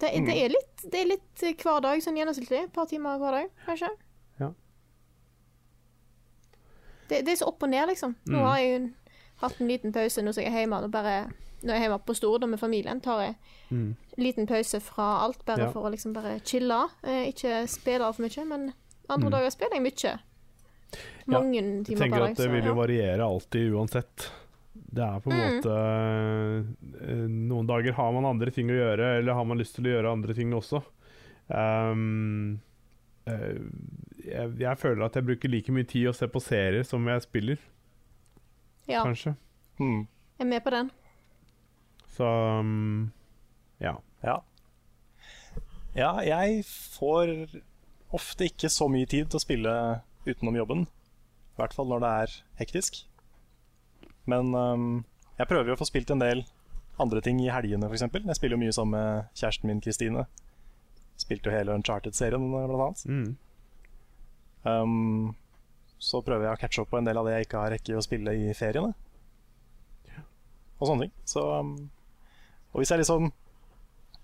det, 0.00 0.12
det, 0.26 0.36
er 0.44 0.48
litt, 0.54 0.84
det 0.92 1.00
er 1.02 1.10
litt 1.10 1.42
hver 1.62 1.80
dag, 1.84 2.00
sånn 2.00 2.16
gjennomsnittlig. 2.16 2.62
Et 2.68 2.72
par 2.72 2.86
timer 2.88 3.18
hver 3.20 3.32
dag, 3.40 3.50
kanskje. 3.66 3.90
Ja. 4.40 4.52
Det, 7.08 7.22
det 7.26 7.32
er 7.34 7.40
så 7.40 7.48
opp 7.50 7.62
og 7.66 7.70
ned, 7.72 7.88
liksom. 7.90 8.14
Nå 8.28 8.38
Mm. 8.38 8.46
har 8.46 8.58
jeg 8.58 8.70
jo 8.72 8.88
hatt 9.42 9.60
en 9.60 9.68
liten 9.68 9.92
pause 9.92 10.22
nå 10.22 10.32
som 10.34 10.42
jeg 10.44 10.52
er 10.52 10.60
hjemme. 10.64 10.80
Og 10.84 10.90
bare, 10.92 11.16
når 11.62 11.72
jeg 11.74 11.78
er 11.82 11.84
hjemme 11.88 11.98
på 12.06 12.14
Stord 12.16 12.46
med 12.48 12.60
familien, 12.60 13.00
tar 13.00 13.20
jeg 13.22 13.34
Mm. 13.70 13.96
en 14.16 14.24
liten 14.24 14.46
pause 14.46 14.80
fra 14.80 15.24
alt, 15.24 15.44
bare 15.44 15.66
Ja. 15.66 15.70
for 15.72 15.82
å 15.84 15.90
liksom 15.92 16.12
bare 16.14 16.40
chille. 16.40 16.88
Eh, 17.04 17.32
ikke 17.32 17.66
spille 17.68 18.00
altfor 18.04 18.22
mye, 18.24 18.44
men 18.46 18.72
andre 19.10 19.28
Mm. 19.28 19.32
dager 19.32 19.50
spiller 19.50 19.74
jeg 19.74 19.82
mye. 19.82 20.18
Ja, 21.28 21.38
Mange 21.40 21.58
Jeg 21.60 21.84
timer 21.86 21.98
tenker 22.00 22.16
per 22.18 22.24
dag. 22.24 22.30
at 22.30 22.36
det 22.40 22.50
vil 22.52 22.64
jo 22.64 22.72
ja. 22.74 22.78
variere 22.78 23.24
alltid 23.26 23.72
uansett. 23.76 24.28
Det 24.74 25.02
er 25.04 25.20
på 25.20 25.30
en 25.30 25.36
Mm. 25.36 25.56
måte 25.58 25.74
eh, 27.04 27.26
Noen 27.28 27.66
dager 27.68 27.92
har 27.92 28.12
man 28.16 28.24
andre 28.24 28.50
ting 28.54 28.70
å 28.72 28.76
gjøre, 28.78 29.18
eller 29.18 29.34
har 29.36 29.44
man 29.44 29.58
lyst 29.60 29.74
til 29.76 29.84
å 29.84 29.92
gjøre 29.92 30.12
andre 30.12 30.34
ting 30.34 30.52
også. 30.56 30.80
Ehm, 31.50 32.60
eh, 33.26 33.58
jeg, 34.24 34.54
jeg 34.60 34.78
føler 34.80 35.04
at 35.04 35.14
jeg 35.18 35.26
bruker 35.28 35.48
like 35.52 35.72
mye 35.72 35.84
tid 35.88 36.08
å 36.08 36.14
se 36.16 36.28
på 36.28 36.40
serier 36.40 36.84
som 36.88 37.04
jeg 37.08 37.22
spiller, 37.26 37.58
ja, 38.88 39.02
kanskje. 39.04 39.34
Hmm. 39.78 40.06
jeg 40.38 40.46
er 40.46 40.50
med 40.54 40.64
på 40.64 40.70
den. 40.72 40.90
Så 42.16 42.24
um, 42.60 43.10
ja. 43.80 43.94
Ja. 44.24 44.40
ja, 45.94 46.10
jeg 46.24 46.64
får 46.66 47.34
ofte 48.16 48.48
ikke 48.48 48.70
så 48.72 48.88
mye 48.90 49.06
tid 49.06 49.28
til 49.28 49.38
å 49.38 49.42
spille 49.44 49.74
utenom 50.28 50.58
jobben. 50.58 50.86
I 50.86 51.60
hvert 51.60 51.74
fall 51.74 51.88
når 51.90 52.04
det 52.04 52.12
er 52.22 52.36
hektisk. 52.60 53.00
Men 54.28 54.52
um, 54.54 54.88
jeg 55.38 55.48
prøver 55.50 55.72
jo 55.72 55.78
å 55.78 55.80
få 55.80 55.88
spilt 55.88 56.12
en 56.14 56.22
del 56.22 56.44
andre 57.02 57.22
ting 57.22 57.40
i 57.42 57.50
helgene, 57.52 57.88
f.eks. 57.88 58.06
Jeg 58.12 58.38
spiller 58.38 58.56
jo 58.56 58.62
mye 58.64 58.74
sammen 58.74 58.96
med 58.98 59.34
kjæresten 59.38 59.70
min 59.70 59.82
Kristine. 59.82 60.24
Spilte 61.18 61.50
jo 61.50 61.54
hele 61.54 61.74
Uncharted-serien, 61.78 62.48
blant 62.52 62.74
annet. 62.74 63.04
Mm. 63.06 63.36
Um, 64.64 65.36
så 65.98 66.22
prøver 66.26 66.48
jeg 66.48 66.58
å 66.58 66.60
catche 66.60 66.82
opp 66.82 66.90
på 66.92 66.98
en 66.98 67.06
del 67.06 67.18
av 67.18 67.26
det 67.26 67.36
jeg 67.36 67.48
ikke 67.48 67.62
har 67.62 67.72
rekke 67.74 67.98
å 67.98 68.02
spille 68.04 68.34
i 68.34 68.50
feriene. 68.58 68.92
Og 70.78 70.90
sånne 70.90 71.06
ting. 71.06 71.14
Så, 71.26 71.42
um, 71.58 71.74
og 72.72 72.82
hvis 72.82 72.92
jeg 72.92 73.00
liksom 73.00 73.32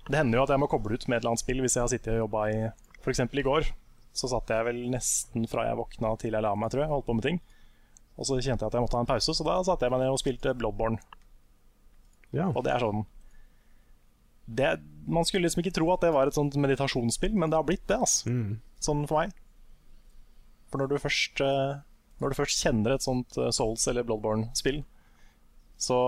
Det 0.05 0.19
hender 0.21 0.39
jo 0.39 0.45
at 0.45 0.51
jeg 0.53 0.61
må 0.61 0.69
koble 0.69 0.95
ut 0.95 1.07
med 1.09 1.17
et 1.17 1.23
eller 1.23 1.33
annet 1.33 1.41
spill 1.41 1.63
hvis 1.65 1.75
jeg 1.79 1.81
har 1.81 1.91
sittet 1.91 2.13
og 2.13 2.27
jobba 2.27 2.43
i 2.53 2.59
eksempel 3.09 3.41
i 3.41 3.45
går 3.47 3.71
så 4.15 4.29
satt 4.31 4.51
jeg 4.55 4.65
vel 4.69 4.79
nesten 4.93 5.49
fra 5.51 5.65
jeg 5.67 5.77
våkna 5.77 6.13
til 6.23 6.33
jeg 6.37 6.43
la 6.45 6.55
meg, 6.55 6.71
tror 6.71 6.85
jeg, 6.85 6.91
holdt 6.93 7.07
på 7.09 7.15
med 7.19 7.27
ting. 7.27 7.41
Og 8.17 8.29
så 8.29 8.37
kjente 8.39 8.63
jeg 8.63 8.71
at 8.71 8.77
jeg 8.79 8.85
måtte 8.85 8.95
ha 8.95 9.03
en 9.03 9.11
pause, 9.11 9.35
så 9.35 9.45
da 9.47 9.57
satte 9.67 9.83
jeg 9.89 9.91
meg 9.91 10.05
ned 10.05 10.13
og 10.15 10.21
spilte 10.23 10.53
Bloodborne. 10.55 11.01
Ja. 12.35 12.47
Og 12.55 12.63
det 12.67 12.73
er 12.75 12.83
sånn 12.83 13.05
det, 14.47 14.71
Man 15.09 15.25
skulle 15.25 15.47
liksom 15.47 15.63
ikke 15.65 15.73
tro 15.75 15.87
at 15.95 16.01
det 16.05 16.13
var 16.15 16.27
et 16.29 16.35
sånt 16.37 16.55
meditasjonsspill, 16.61 17.35
men 17.35 17.51
det 17.51 17.57
har 17.59 17.65
blitt 17.67 17.87
det, 17.89 17.97
altså. 17.99 18.29
Mm. 18.31 18.59
Sånn 18.81 19.07
for 19.09 19.21
meg. 19.25 19.33
For 20.71 20.79
når 20.83 20.89
du 20.91 20.97
først, 21.01 21.41
eh, 21.45 21.79
når 22.21 22.33
du 22.33 22.37
først 22.39 22.63
kjenner 22.65 22.95
et 22.95 23.03
sånt 23.05 23.37
eh, 23.39 23.51
Souls- 23.57 23.87
eller 23.89 24.05
Bloodborne-spill, 24.05 24.83
så 25.81 25.99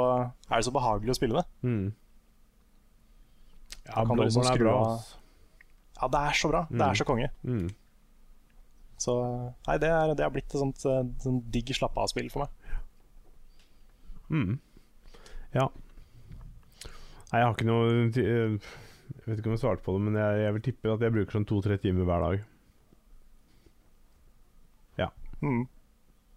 er 0.50 0.56
det 0.60 0.64
så 0.68 0.72
behagelig 0.74 1.10
å 1.14 1.18
spille 1.18 1.40
det. 1.42 1.46
Mm. 1.66 1.92
Ja, 3.86 4.04
Bloodborne 4.04 4.26
liksom 4.28 4.42
Bloodborne 4.42 4.54
er 4.54 4.64
bra. 4.64 4.76
av- 4.92 5.14
Ja, 6.02 6.08
det 6.08 6.20
er 6.28 6.32
så 6.36 6.48
bra. 6.50 6.66
Det 6.70 6.76
Mm. 6.76 6.90
er 6.90 6.94
så 6.94 7.04
konge. 7.06 7.30
Mm. 7.44 7.68
Så 9.00 9.14
nei, 9.68 9.76
det, 9.82 9.90
er, 9.92 10.14
det 10.16 10.24
har 10.24 10.32
blitt 10.32 10.48
et 10.48 10.60
sånt, 10.60 10.80
sånt 10.80 11.22
sånn 11.22 11.42
digg 11.52 11.74
slappe 11.76 12.00
av-spill 12.00 12.30
for 12.32 12.46
meg. 12.46 12.80
Mm. 14.32 14.56
Ja. 15.54 15.68
Nei, 17.30 17.38
jeg 17.38 17.46
har 17.46 17.52
ikke 17.54 17.66
noe 17.68 18.08
Jeg 18.10 18.58
vet 19.26 19.38
ikke 19.38 19.50
om 19.50 19.54
jeg 19.54 19.62
svarte 19.62 19.84
på 19.86 19.94
det, 19.94 20.02
men 20.08 20.18
jeg, 20.18 20.42
jeg 20.42 20.56
vil 20.56 20.64
tippe 20.66 20.94
at 20.94 21.04
jeg 21.04 21.14
bruker 21.14 21.38
sånn 21.38 21.48
to-tre 21.48 21.78
timer 21.82 22.08
hver 22.08 22.24
dag. 22.26 22.44
Mm. 25.44 25.66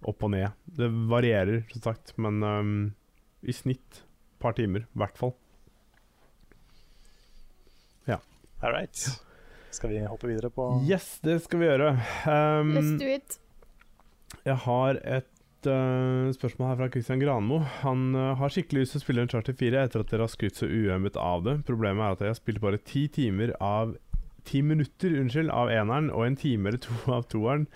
Opp 0.09 0.23
og 0.23 0.31
ned. 0.33 0.55
Det 0.65 0.89
varierer, 1.11 1.63
som 1.71 1.83
sagt, 1.83 2.13
men 2.17 2.43
um, 2.43 2.75
i 3.41 3.55
snitt 3.55 4.01
et 4.01 4.41
par 4.43 4.55
timer, 4.55 4.85
i 4.87 5.01
hvert 5.01 5.19
fall. 5.19 5.33
Ja. 8.07 8.19
All 8.61 8.75
right. 8.75 9.07
Skal 9.71 9.93
vi 9.93 9.99
hoppe 10.05 10.29
videre 10.29 10.49
på 10.53 10.69
Yes, 10.87 11.19
det 11.25 11.39
skal 11.45 11.61
vi 11.61 11.69
gjøre. 11.69 11.91
Um, 12.25 12.73
Let's 12.77 12.95
do 12.99 13.09
it. 13.09 13.37
Jeg 14.45 14.57
har 14.65 14.99
et 15.03 15.69
uh, 15.69 16.29
spørsmål 16.33 16.71
her 16.71 16.79
fra 16.81 16.89
Christian 16.93 17.21
Granmo. 17.21 17.61
Han 17.83 18.11
uh, 18.17 18.35
har 18.39 18.53
skikkelig 18.53 18.85
lyst 18.85 18.97
til 18.97 19.01
å 19.01 19.05
spille 19.05 19.25
en 19.25 19.31
Charter 19.31 19.57
4 19.57 19.85
etter 19.85 20.03
at 20.03 20.13
dere 20.13 20.25
har 20.25 20.33
skrytt 20.33 20.61
så 20.61 20.69
uømmet 20.69 21.17
av 21.19 21.45
det. 21.45 21.59
Problemet 21.69 22.05
er 22.05 22.17
at 22.17 22.23
jeg 22.25 22.33
har 22.33 22.39
spilt 22.41 22.63
bare 22.63 22.81
ti 22.81 23.07
timer 23.13 23.55
av 23.59 23.97
Ti 24.49 24.61
minutter 24.65 25.13
unnskyld, 25.19 25.51
av 25.53 25.69
eneren 25.69 26.07
og 26.15 26.23
en 26.25 26.37
time 26.39 26.71
eller 26.71 26.81
to 26.81 26.95
av 27.13 27.27
toeren. 27.29 27.67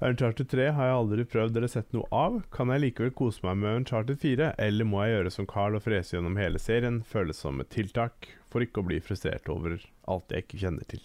Uncharted 0.00 0.48
3 0.48 0.68
har 0.76 0.88
jeg 0.88 0.98
aldri 1.00 1.26
prøvd 1.28 1.58
eller 1.58 1.72
sett 1.72 1.90
noe 1.92 2.06
av. 2.14 2.38
Kan 2.54 2.72
jeg 2.72 2.84
likevel 2.86 3.12
kose 3.18 3.44
meg 3.44 3.58
med 3.60 3.82
Uncharted 3.82 4.20
4, 4.22 4.52
eller 4.66 4.88
må 4.88 5.02
jeg 5.02 5.16
gjøre 5.16 5.34
som 5.34 5.48
Carl 5.50 5.76
og 5.76 5.84
frese 5.84 6.16
gjennom 6.16 6.38
hele 6.40 6.62
serien? 6.62 7.02
Føles 7.04 7.42
som 7.42 7.60
et 7.60 7.72
tiltak 7.74 8.30
for 8.52 8.64
ikke 8.64 8.80
å 8.80 8.88
bli 8.88 9.02
frustrert 9.04 9.50
over 9.52 9.82
alt 10.08 10.32
jeg 10.32 10.46
ikke 10.46 10.62
kjenner 10.62 10.88
til. 10.88 11.04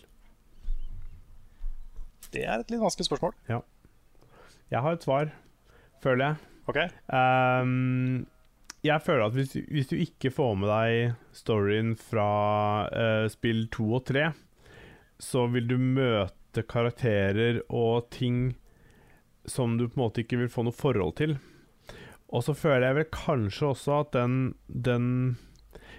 Det 2.34 2.44
er 2.46 2.62
et 2.62 2.72
litt 2.72 2.82
vanskelig 2.82 3.08
spørsmål. 3.10 3.36
Ja. 3.50 3.62
Jeg 4.74 4.84
har 4.84 4.98
et 4.98 5.06
svar, 5.06 5.32
føler 6.04 6.26
jeg. 6.26 6.50
OK? 6.68 6.80
Um, 7.08 8.26
jeg 8.84 9.04
føler 9.04 9.28
at 9.30 9.38
hvis, 9.38 9.56
hvis 9.72 9.90
du 9.90 9.96
ikke 10.00 10.32
får 10.34 10.58
med 10.60 10.72
deg 10.72 11.16
storyen 11.36 11.96
fra 12.00 12.30
uh, 12.92 13.26
spill 13.32 13.66
to 13.74 13.88
og 14.00 14.06
tre, 14.10 14.30
så 15.20 15.48
vil 15.52 15.70
du 15.70 15.78
møte 15.82 16.66
karakterer 16.68 17.62
og 17.74 18.10
ting 18.14 18.58
som 19.48 19.78
du 19.80 19.88
på 19.88 19.96
en 19.96 20.04
måte 20.04 20.24
ikke 20.24 20.42
vil 20.44 20.52
få 20.52 20.66
noe 20.68 20.76
forhold 20.76 21.16
til. 21.22 21.38
Og 22.28 22.44
så 22.44 22.56
føler 22.58 22.90
jeg 22.90 22.98
vel 22.98 23.12
kanskje 23.16 23.70
også 23.72 24.00
at 24.02 24.12
den, 24.18 24.40
den 24.68 25.38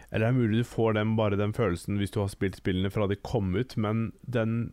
Eller 0.09 0.25
det 0.25 0.29
er 0.33 0.39
mulig 0.39 0.63
du 0.63 0.69
får 0.69 0.95
den, 0.97 1.15
bare 1.19 1.37
den 1.37 1.53
følelsen 1.57 1.99
hvis 2.01 2.15
du 2.15 2.23
har 2.23 2.31
spilt 2.33 2.57
spillene 2.57 2.91
fra 2.93 3.09
de 3.11 3.19
kom 3.21 3.53
ut, 3.57 3.77
men 3.77 4.11
den 4.25 4.71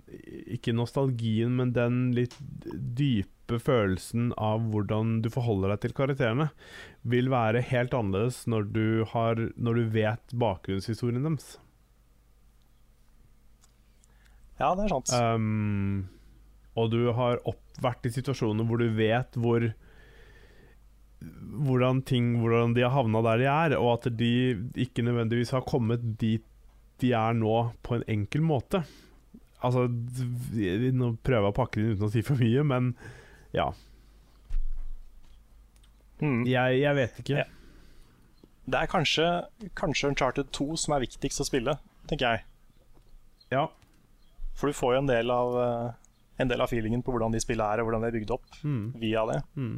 Ikke 0.47 0.75
nostalgien, 0.75 1.57
men 1.59 1.73
den 1.75 2.13
litt 2.15 2.37
dype 2.71 3.59
følelsen 3.61 4.31
av 4.41 4.63
hvordan 4.71 5.19
du 5.21 5.29
forholder 5.29 5.73
deg 5.73 5.83
til 5.83 5.97
karakterene, 5.97 6.47
vil 7.03 7.29
være 7.33 7.65
helt 7.67 7.93
annerledes 7.93 8.45
når 8.49 8.71
du, 8.73 8.87
har, 9.11 9.43
når 9.59 9.81
du 9.81 9.93
vet 9.99 10.35
bakgrunnshistorien 10.45 11.27
deres. 11.27 11.57
Ja, 14.55 14.71
det 14.71 14.87
er 14.87 14.93
sant. 14.95 15.11
Um, 15.11 16.07
og 16.79 16.91
du 16.95 17.11
har 17.15 17.43
opp, 17.47 17.61
vært 17.83 18.07
i 18.07 18.13
situasjoner 18.15 18.67
hvor 18.67 18.79
du 18.79 18.87
vet 18.95 19.35
hvor 19.35 19.67
hvordan 21.65 22.01
ting 22.05 22.33
Hvordan 22.41 22.73
de 22.75 22.81
har 22.83 22.91
havna 22.95 23.21
der 23.25 23.37
de 23.41 23.47
er, 23.51 23.75
og 23.79 23.93
at 23.97 24.09
de 24.17 24.29
ikke 24.85 25.03
nødvendigvis 25.07 25.51
har 25.55 25.61
kommet 25.67 26.03
dit 26.21 26.43
de 27.01 27.11
er 27.11 27.33
nå, 27.35 27.71
på 27.83 27.97
en 27.97 28.03
enkel 28.07 28.41
måte. 28.45 28.83
Altså 29.65 29.87
Nå 29.89 31.09
prøver 31.25 31.41
jeg 31.41 31.51
å 31.51 31.55
pakke 31.57 31.79
det 31.81 31.85
inn 31.89 31.95
uten 31.97 32.07
å 32.07 32.11
si 32.13 32.21
for 32.23 32.39
mye, 32.39 32.63
men 32.63 32.93
ja. 33.55 33.65
Mm. 36.21 36.45
Jeg, 36.47 36.79
jeg 36.79 36.95
vet 36.95 37.19
ikke. 37.23 37.41
Ja. 37.41 37.47
Det 38.65 38.79
er 38.79 38.89
kanskje, 38.89 39.25
kanskje 39.77 40.09
Uncharted 40.13 40.47
2 40.55 40.67
som 40.81 40.95
er 40.95 41.03
viktigst 41.03 41.43
å 41.43 41.47
spille, 41.47 41.75
tenker 42.09 42.31
jeg. 42.37 42.45
Ja. 43.53 43.67
For 44.57 44.71
du 44.71 44.77
får 44.77 44.95
jo 44.95 45.01
en 45.03 45.11
del 45.11 45.29
av, 45.33 45.57
eh, 45.61 45.89
en 46.41 46.49
del 46.49 46.63
av 46.63 46.71
feelingen 46.71 47.03
på 47.05 47.13
hvordan 47.13 47.35
de 47.35 47.43
spillene 47.43 47.75
er, 47.75 47.83
og 47.83 47.89
hvordan 47.89 48.05
de 48.07 48.09
er 48.09 48.15
bygd 48.17 48.31
opp 48.37 48.57
Mm. 48.63 48.93
via 49.03 49.25
det. 49.29 49.41
Mm. 49.59 49.75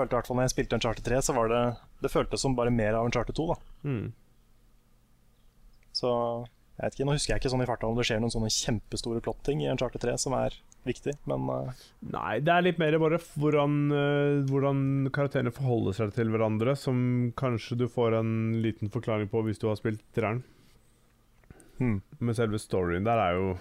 Følte 0.00 0.16
i 0.16 0.18
hvert 0.18 0.30
fall 0.30 0.40
når 0.40 0.48
jeg 0.48 0.54
spilte 0.54 0.80
Uncharted 0.80 1.04
3, 1.06 1.20
så 1.28 1.36
var 1.36 1.52
det 1.52 1.60
Det 2.00 2.12
føltes 2.12 2.40
som 2.40 2.56
bare 2.56 2.72
mer 2.72 2.96
av 2.96 3.10
Uncharted 3.10 3.36
2. 3.36 3.52
da 3.52 3.60
Mm. 3.90 4.08
Så 6.00 6.10
jeg 6.80 6.86
vet 6.86 6.94
ikke, 6.96 7.06
Nå 7.08 7.14
husker 7.16 7.34
jeg 7.34 7.42
ikke 7.42 7.52
sånn 7.52 7.62
i 7.64 7.68
farta 7.68 7.88
om 7.88 7.96
det 7.98 8.06
skjer 8.08 8.20
noen 8.22 8.32
sånne 8.32 8.50
kjempestore 8.54 9.20
plotting 9.24 9.60
i 9.60 9.68
Uncharted 9.68 10.00
3 10.00 10.14
som 10.22 10.36
er 10.38 10.54
viktig, 10.88 11.12
men 11.28 11.48
uh... 11.52 11.82
Nei, 12.08 12.38
det 12.40 12.54
er 12.54 12.64
litt 12.64 12.78
mer 12.80 12.96
bare 13.02 13.18
hvordan, 13.20 13.74
uh, 13.92 14.38
hvordan 14.48 15.10
karakterene 15.12 15.52
forholder 15.52 15.98
seg 15.98 16.14
til 16.16 16.32
hverandre, 16.32 16.72
som 16.80 17.02
kanskje 17.36 17.82
du 17.82 17.84
får 17.92 18.16
en 18.22 18.32
liten 18.64 18.88
forklaring 18.92 19.28
på 19.28 19.42
hvis 19.44 19.60
du 19.60 19.68
har 19.68 19.76
spilt 19.76 20.00
treeren. 20.16 20.40
hmm. 21.82 22.00
Men 22.16 22.38
selve 22.38 22.62
storyen 22.62 23.04
der 23.04 23.20
er 23.26 23.36
jo 23.36 23.52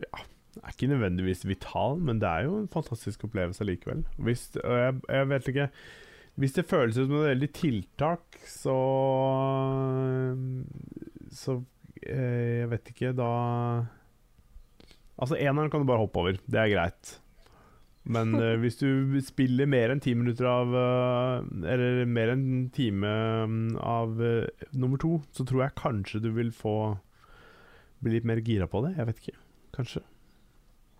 Ja, 0.00 0.24
er 0.62 0.72
ikke 0.72 0.90
nødvendigvis 0.90 1.46
vital, 1.48 1.98
men 2.02 2.20
det 2.22 2.28
er 2.28 2.46
jo 2.46 2.58
en 2.62 2.72
fantastisk 2.72 3.24
opplevelse 3.28 3.66
likevel. 3.66 4.04
Hvis, 4.16 4.48
og 4.62 4.78
jeg, 4.78 4.98
jeg 5.08 5.28
vet 5.32 5.48
ikke 5.52 5.68
Hvis 6.36 6.52
det 6.52 6.66
føles 6.68 6.94
som 6.94 7.12
et 7.16 7.30
veldig 7.30 7.50
tiltak, 7.56 8.40
så 8.44 8.78
Så 11.32 11.62
eh, 12.02 12.60
Jeg 12.60 12.70
vet 12.70 12.90
ikke, 12.92 13.12
da 13.16 13.30
Altså, 15.16 15.38
eneren 15.40 15.70
kan 15.72 15.80
du 15.80 15.88
bare 15.88 16.02
hoppe 16.02 16.20
over. 16.20 16.36
Det 16.44 16.60
er 16.60 16.68
greit. 16.74 17.14
Men 18.04 18.34
uh, 18.36 18.54
hvis 18.62 18.76
du 18.76 19.16
spiller 19.24 19.68
mer 19.70 19.90
enn 19.92 20.02
ti 20.04 20.12
minutter 20.14 20.46
av 20.50 20.74
uh, 20.76 21.64
Eller 21.66 22.04
mer 22.06 22.34
enn 22.34 22.44
en 22.44 22.66
time 22.74 23.14
mm, 23.48 23.78
av 23.80 24.20
uh, 24.20 24.66
nummer 24.76 25.00
to, 25.00 25.18
så 25.34 25.46
tror 25.48 25.64
jeg 25.64 25.78
kanskje 25.80 26.22
du 26.22 26.30
vil 26.36 26.52
få 26.54 26.76
bli 28.04 28.18
litt 28.18 28.28
mer 28.28 28.44
gira 28.44 28.68
på 28.70 28.84
det. 28.84 28.94
Jeg 28.98 29.08
vet 29.08 29.24
ikke. 29.24 29.38
Kanskje. 29.76 30.04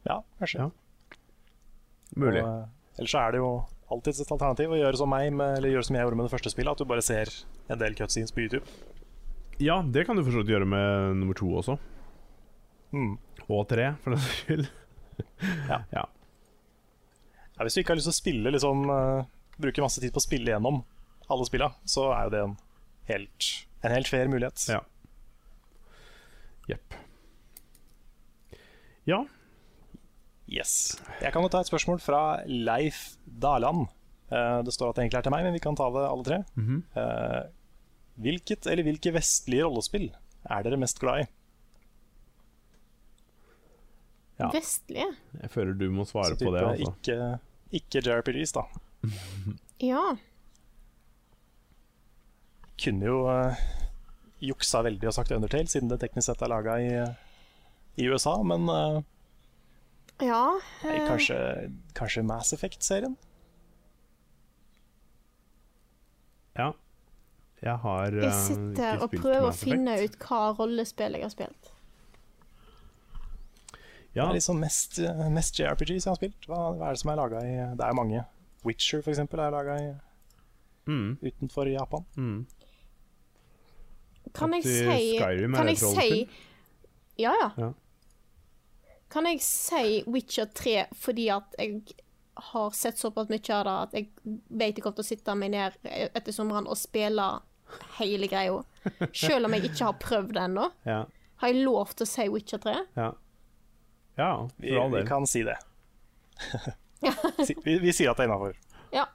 Ja, 0.07 0.21
kanskje. 0.41 0.67
Ja. 0.67 1.19
Mulig. 2.17 2.43
Og, 2.43 2.49
eh, 2.49 2.97
ellers 2.99 3.15
så 3.15 3.23
er 3.23 3.35
det 3.35 3.43
jo 3.43 3.51
alltids 3.93 4.23
et 4.23 4.33
alternativ 4.35 4.75
å 4.75 4.81
gjøre 4.81 5.01
som 5.01 5.13
meg, 5.13 5.31
med, 5.37 5.59
eller 5.59 5.75
gjøre 5.75 5.89
som 5.91 5.99
jeg 5.99 6.07
gjorde 6.07 6.21
med 6.21 6.29
det 6.29 6.35
første 6.35 6.53
spillet, 6.55 6.73
at 6.73 6.83
du 6.83 6.91
bare 6.91 7.05
ser 7.05 7.33
en 7.71 7.83
del 7.83 7.99
cutscenes 7.99 8.35
på 8.35 8.47
YouTube. 8.47 8.65
Ja, 9.63 9.81
det 9.83 10.05
kan 10.09 10.19
du 10.19 10.25
for 10.25 10.35
så 10.35 10.43
vidt 10.43 10.53
gjøre 10.53 10.69
med 10.69 11.17
nummer 11.21 11.37
to 11.39 11.49
også. 11.61 11.79
Mm. 12.97 13.15
Og 13.47 13.63
tre, 13.71 13.93
for 14.03 14.15
den 14.15 14.23
saks 14.25 14.43
skyld. 14.45 14.69
Ja, 15.71 15.85
Ja 15.93 16.05
hvis 17.65 17.77
du 17.77 17.81
ikke 17.81 17.95
har 17.95 18.01
lyst 18.01 18.11
til 18.11 18.15
å 18.15 18.21
spille 18.21 18.53
liksom, 18.53 18.85
uh, 18.91 19.25
bruke 19.61 19.85
masse 19.85 20.03
tid 20.03 20.13
på 20.13 20.21
å 20.21 20.27
spille 20.27 20.53
gjennom 20.53 20.83
alle 21.33 21.47
spilla, 21.49 21.71
så 21.89 22.11
er 22.15 22.27
jo 22.27 22.35
det 22.35 22.43
en 22.45 22.57
helt, 23.09 23.49
en 23.83 23.95
helt 23.95 24.11
fair 24.11 24.29
mulighet. 24.31 24.67
Ja. 24.71 24.83
Jepp. 26.71 26.99
Ja. 29.09 29.23
Yes. 30.47 30.97
Jeg 31.21 31.33
kan 31.35 31.43
jo 31.43 31.51
ta 31.51 31.61
et 31.61 31.71
spørsmål 31.71 32.01
fra 32.03 32.43
Leif 32.47 33.17
Daland. 33.27 33.89
Eh, 34.31 34.61
det 34.67 34.75
står 34.75 34.91
at 34.91 34.99
det 34.99 35.07
egentlig 35.07 35.19
er 35.19 35.27
til 35.27 35.35
meg, 35.35 35.47
men 35.47 35.57
vi 35.57 35.63
kan 35.63 35.79
ta 35.79 35.89
det 35.95 36.05
alle 36.07 36.25
tre. 36.25 36.43
Mm 36.55 36.67
-hmm. 36.67 37.51
hvilket 38.17 38.67
eller 38.67 38.83
hvilke 38.83 39.13
vestlige 39.13 39.65
rollespill 39.65 40.15
er 40.51 40.63
dere 40.63 40.77
mest 40.77 41.01
glad 41.01 41.21
i? 41.21 41.27
Ja. 44.39 44.51
Vestlige? 44.53 45.15
Jeg 45.43 45.51
føler 45.51 45.73
du 45.73 45.91
må 45.91 46.05
svare 46.05 46.37
Så 46.37 46.45
på 46.45 46.53
det. 46.55 46.63
Altså. 46.63 46.93
Ikke, 46.93 47.39
ikke 47.73 48.03
JRPGs, 48.05 48.53
da. 48.53 48.67
Ja. 49.81 50.17
Kunne 52.81 53.05
jo 53.05 53.19
uh, 53.29 53.57
juksa 54.41 54.83
veldig 54.85 55.09
og 55.09 55.15
sagt 55.17 55.33
Undertale, 55.33 55.69
siden 55.69 55.91
det 55.91 56.01
teknisk 56.01 56.31
sett 56.31 56.43
er 56.45 56.53
laga 56.53 56.77
i, 56.81 56.91
i 58.01 58.09
USA, 58.09 58.37
men 58.45 58.69
eh, 58.73 58.99
Ja. 60.25 60.59
nei, 60.85 60.97
eh, 60.97 61.07
kanskje, 61.09 61.39
kanskje 61.95 62.23
Mass 62.25 62.53
Effect-serien? 62.57 63.17
Ja. 66.57 66.73
Jeg 67.63 67.77
har 67.83 68.13
uh, 68.13 68.23
Jeg 68.23 68.33
sitter 68.33 68.97
ikke 68.97 69.03
og 69.05 69.15
prøver 69.21 69.49
å 69.49 69.55
finne 69.57 69.97
ut 70.05 70.17
hva 70.21 70.41
rollespill 70.59 71.17
jeg 71.17 71.25
har 71.25 71.33
spilt. 71.33 71.73
Det 74.17 74.25
er 74.25 74.33
liksom 74.33 74.61
mest, 74.61 74.97
mest 75.33 75.59
JRPGs 75.61 76.07
jeg 76.07 76.09
har 76.09 76.17
spilt. 76.17 76.47
Hva, 76.49 76.71
hva 76.73 76.89
er 76.89 76.97
det 76.97 77.03
som 77.03 77.11
er 77.13 77.19
laga 77.21 77.43
i 77.45 77.57
Det 77.77 77.85
er 77.85 77.97
mange. 77.97 78.23
Witcher, 78.65 79.03
for 79.05 79.13
eksempel, 79.13 79.41
er 79.45 79.53
laga 79.53 79.79
Mm. 80.87 81.17
utenfor 81.19 81.67
Japan. 81.67 82.05
Mm. 82.17 82.47
Kan 84.35 84.53
jeg 84.55 84.63
si 84.63 85.19
Skyrim 85.19 85.55
er 85.55 85.57
Kan 85.59 85.69
et 85.69 85.79
si? 85.79 86.29
Ja, 87.19 87.33
ja. 87.43 87.51
Ja. 87.59 87.71
Kan 89.13 89.29
jeg 89.31 89.43
si 89.45 90.03
Witcher 90.11 90.49
3 90.51 90.89
fordi 90.99 91.29
at 91.35 91.55
jeg 91.61 91.83
har 92.53 92.71
sett 92.77 92.99
såpass 93.01 93.31
mye 93.33 93.55
av 93.55 93.65
det 93.65 93.75
at 93.75 93.95
jeg 93.97 94.09
vet 94.49 94.77
jeg 94.77 94.83
kommer 94.85 94.99
til 94.99 95.07
å 95.07 95.09
sitte 95.09 95.37
meg 95.39 95.55
ned 95.55 95.77
etter 95.89 96.35
sommeren 96.37 96.69
og 96.69 96.77
spille 96.77 97.29
hele 97.99 98.29
greia. 98.31 98.59
Selv 99.17 99.49
om 99.49 99.57
jeg 99.57 99.71
ikke 99.71 99.89
har 99.89 99.97
prøvd 100.03 100.35
det 100.37 100.43
ennå. 100.43 100.67
Ja. 100.87 101.05
Har 101.41 101.53
jeg 101.53 101.65
lov 101.65 101.95
til 101.97 102.07
å 102.07 102.11
si 102.11 102.27
Witcher 102.33 102.61
3? 102.63 102.77
Ja. 102.97 103.11
ja, 104.21 104.31
Vi, 104.57 104.71
for 104.71 104.83
all 104.85 104.95
vi 104.95 105.03
kan 105.09 105.27
si 105.29 105.43
det. 105.47 105.57
si, 107.47 107.57
vi, 107.65 107.79
vi 107.83 107.93
sier 107.97 108.13
at 108.13 108.21
det 108.21 108.27
er 108.27 108.31
innafor. 108.31 108.57
Ja. 108.95 109.07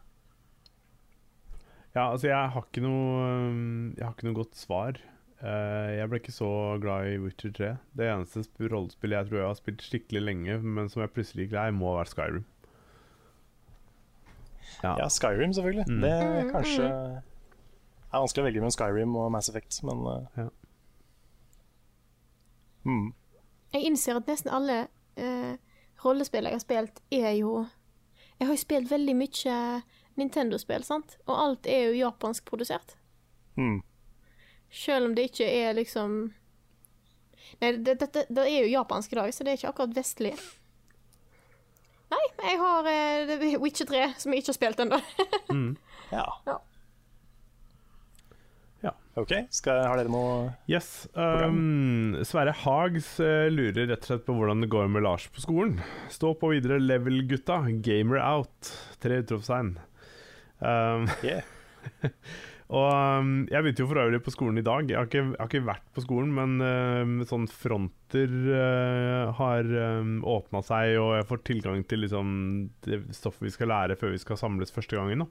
Ja, 1.93 2.11
altså, 2.11 2.29
jeg 2.29 2.51
har 2.53 2.67
ikke 2.67 2.81
noe 2.85 3.23
um, 3.51 3.89
Jeg 3.97 4.05
har 4.05 4.13
ikke 4.15 4.29
noe 4.29 4.37
godt 4.37 4.59
svar. 4.59 5.01
Eh, 5.41 5.91
jeg 5.97 6.09
ble 6.11 6.19
ikke 6.21 6.31
så 6.35 6.47
glad 6.81 7.07
i 7.09 7.17
Witcher 7.17 7.51
3. 7.57 7.69
Det 7.97 8.07
eneste 8.11 8.43
sp- 8.45 8.67
rollespillet 8.69 9.17
jeg 9.17 9.29
tror 9.31 9.39
jeg 9.39 9.47
har 9.47 9.57
spilt 9.57 9.81
skikkelig 9.85 10.21
lenge, 10.21 10.57
men 10.61 10.89
som 10.89 11.01
jeg 11.01 11.13
plutselig 11.15 11.47
ikke 11.47 11.63
er, 11.67 11.71
må 11.73 11.95
være 11.97 12.11
Skyrim. 12.11 12.43
Ja. 14.83 14.95
Ja, 14.99 15.07
Skyrim, 15.09 15.53
selvfølgelig. 15.53 15.85
Mm. 15.89 16.01
Det 16.01 16.11
er 16.11 16.51
kanskje 16.51 16.83
Det 16.85 18.17
er 18.17 18.21
vanskelig 18.25 18.43
å 18.43 18.45
velge 18.47 18.61
mellom 18.61 18.75
Skyrim 18.75 19.15
og 19.17 19.31
Mass 19.33 19.49
Effect, 19.49 19.81
men 19.87 19.99
uh, 20.05 20.25
Ja. 20.37 20.47
mm. 22.85 23.13
Jeg 23.73 23.85
innser 23.87 24.17
at 24.19 24.27
nesten 24.27 24.51
alle 24.51 24.79
uh, 25.17 25.53
rollespill 26.05 26.43
jeg 26.49 26.57
har 26.57 26.63
spilt, 26.63 26.99
er 27.11 27.31
jo 27.39 27.65
Jeg 28.39 28.47
har 28.49 28.55
jo 28.55 28.61
spilt 28.61 28.89
veldig 28.91 29.15
mye 29.15 29.57
Nintendo-spill, 30.17 30.83
sant? 30.83 31.17
Og 31.27 31.37
alt 31.39 31.67
er 31.71 31.85
jo 31.87 31.93
japansk 32.01 32.45
produsert. 32.49 32.95
Mm. 33.55 33.79
Selv 34.71 35.09
om 35.09 35.15
det 35.15 35.27
ikke 35.31 35.49
er 35.51 35.75
liksom 35.75 36.31
Nei, 37.59 37.75
det, 37.75 37.97
det, 37.99 38.07
det, 38.15 38.25
det 38.31 38.47
er 38.47 38.63
jo 38.63 38.71
japansk 38.71 39.11
i 39.11 39.17
dag, 39.19 39.33
så 39.35 39.43
det 39.43 39.51
er 39.51 39.59
ikke 39.59 39.71
akkurat 39.73 39.93
vestlig. 39.93 40.31
Nei, 42.11 42.21
jeg 42.47 42.59
har 42.59 42.87
uh, 42.87 43.33
er 43.35 43.59
Witcher 43.61 43.87
3, 43.87 44.01
som 44.23 44.33
jeg 44.33 44.41
ikke 44.41 44.53
har 44.53 44.59
spilt 44.59 44.83
ennå. 44.85 45.01
Ja. 46.11 46.25
Ja. 46.43 46.57
Ja. 48.83 48.91
OK, 49.15 49.29
skal, 49.53 49.85
har 49.87 49.95
dere 49.95 50.11
noe 50.11 50.49
Yes. 50.67 51.05
Um, 51.15 52.17
Sverre 52.27 52.51
Hags 52.65 53.13
uh, 53.23 53.47
lurer 53.47 53.85
rett 53.85 54.03
og 54.03 54.09
slett 54.09 54.25
på 54.27 54.35
hvordan 54.35 54.65
det 54.65 54.71
går 54.73 54.89
med 54.91 55.05
Lars 55.05 55.29
på 55.31 55.43
skolen. 55.43 55.77
Stå 56.11 56.33
på 56.35 56.51
videre, 56.51 56.81
level, 56.83 57.21
gutta. 57.29 57.61
Gamer 57.85 58.19
out. 58.19 58.73
Tre 58.99 59.21
utropstegn. 59.23 59.77
Um, 60.59 61.07
Yeah. 61.23 61.47
og 62.71 63.19
um, 63.19 63.31
jeg 63.51 63.65
begynte 63.65 63.83
jo 63.83 63.89
for 63.89 63.99
øvrig 63.99 64.21
på 64.23 64.31
skolen 64.31 64.61
i 64.61 64.63
dag. 64.63 64.87
Jeg 64.87 64.95
har 64.95 65.09
ikke, 65.09 65.25
jeg 65.33 65.39
har 65.41 65.49
ikke 65.49 65.67
vært 65.67 65.87
på 65.91 66.03
skolen, 66.05 66.31
men 66.37 66.53
um, 66.63 67.17
sånn 67.27 67.49
fronter 67.51 68.31
uh, 68.47 69.31
har 69.35 69.67
um, 69.99 70.21
åpna 70.23 70.61
seg, 70.63 70.95
og 71.01 71.17
jeg 71.17 71.27
får 71.27 71.43
tilgang 71.49 71.83
til 71.83 72.05
liksom, 72.05 72.29
det 72.87 73.01
stoffet 73.17 73.49
vi 73.49 73.51
skal 73.57 73.73
lære 73.73 73.99
før 73.99 74.15
vi 74.15 74.21
skal 74.23 74.39
samles 74.39 74.71
første 74.71 74.95
gangen. 74.95 75.27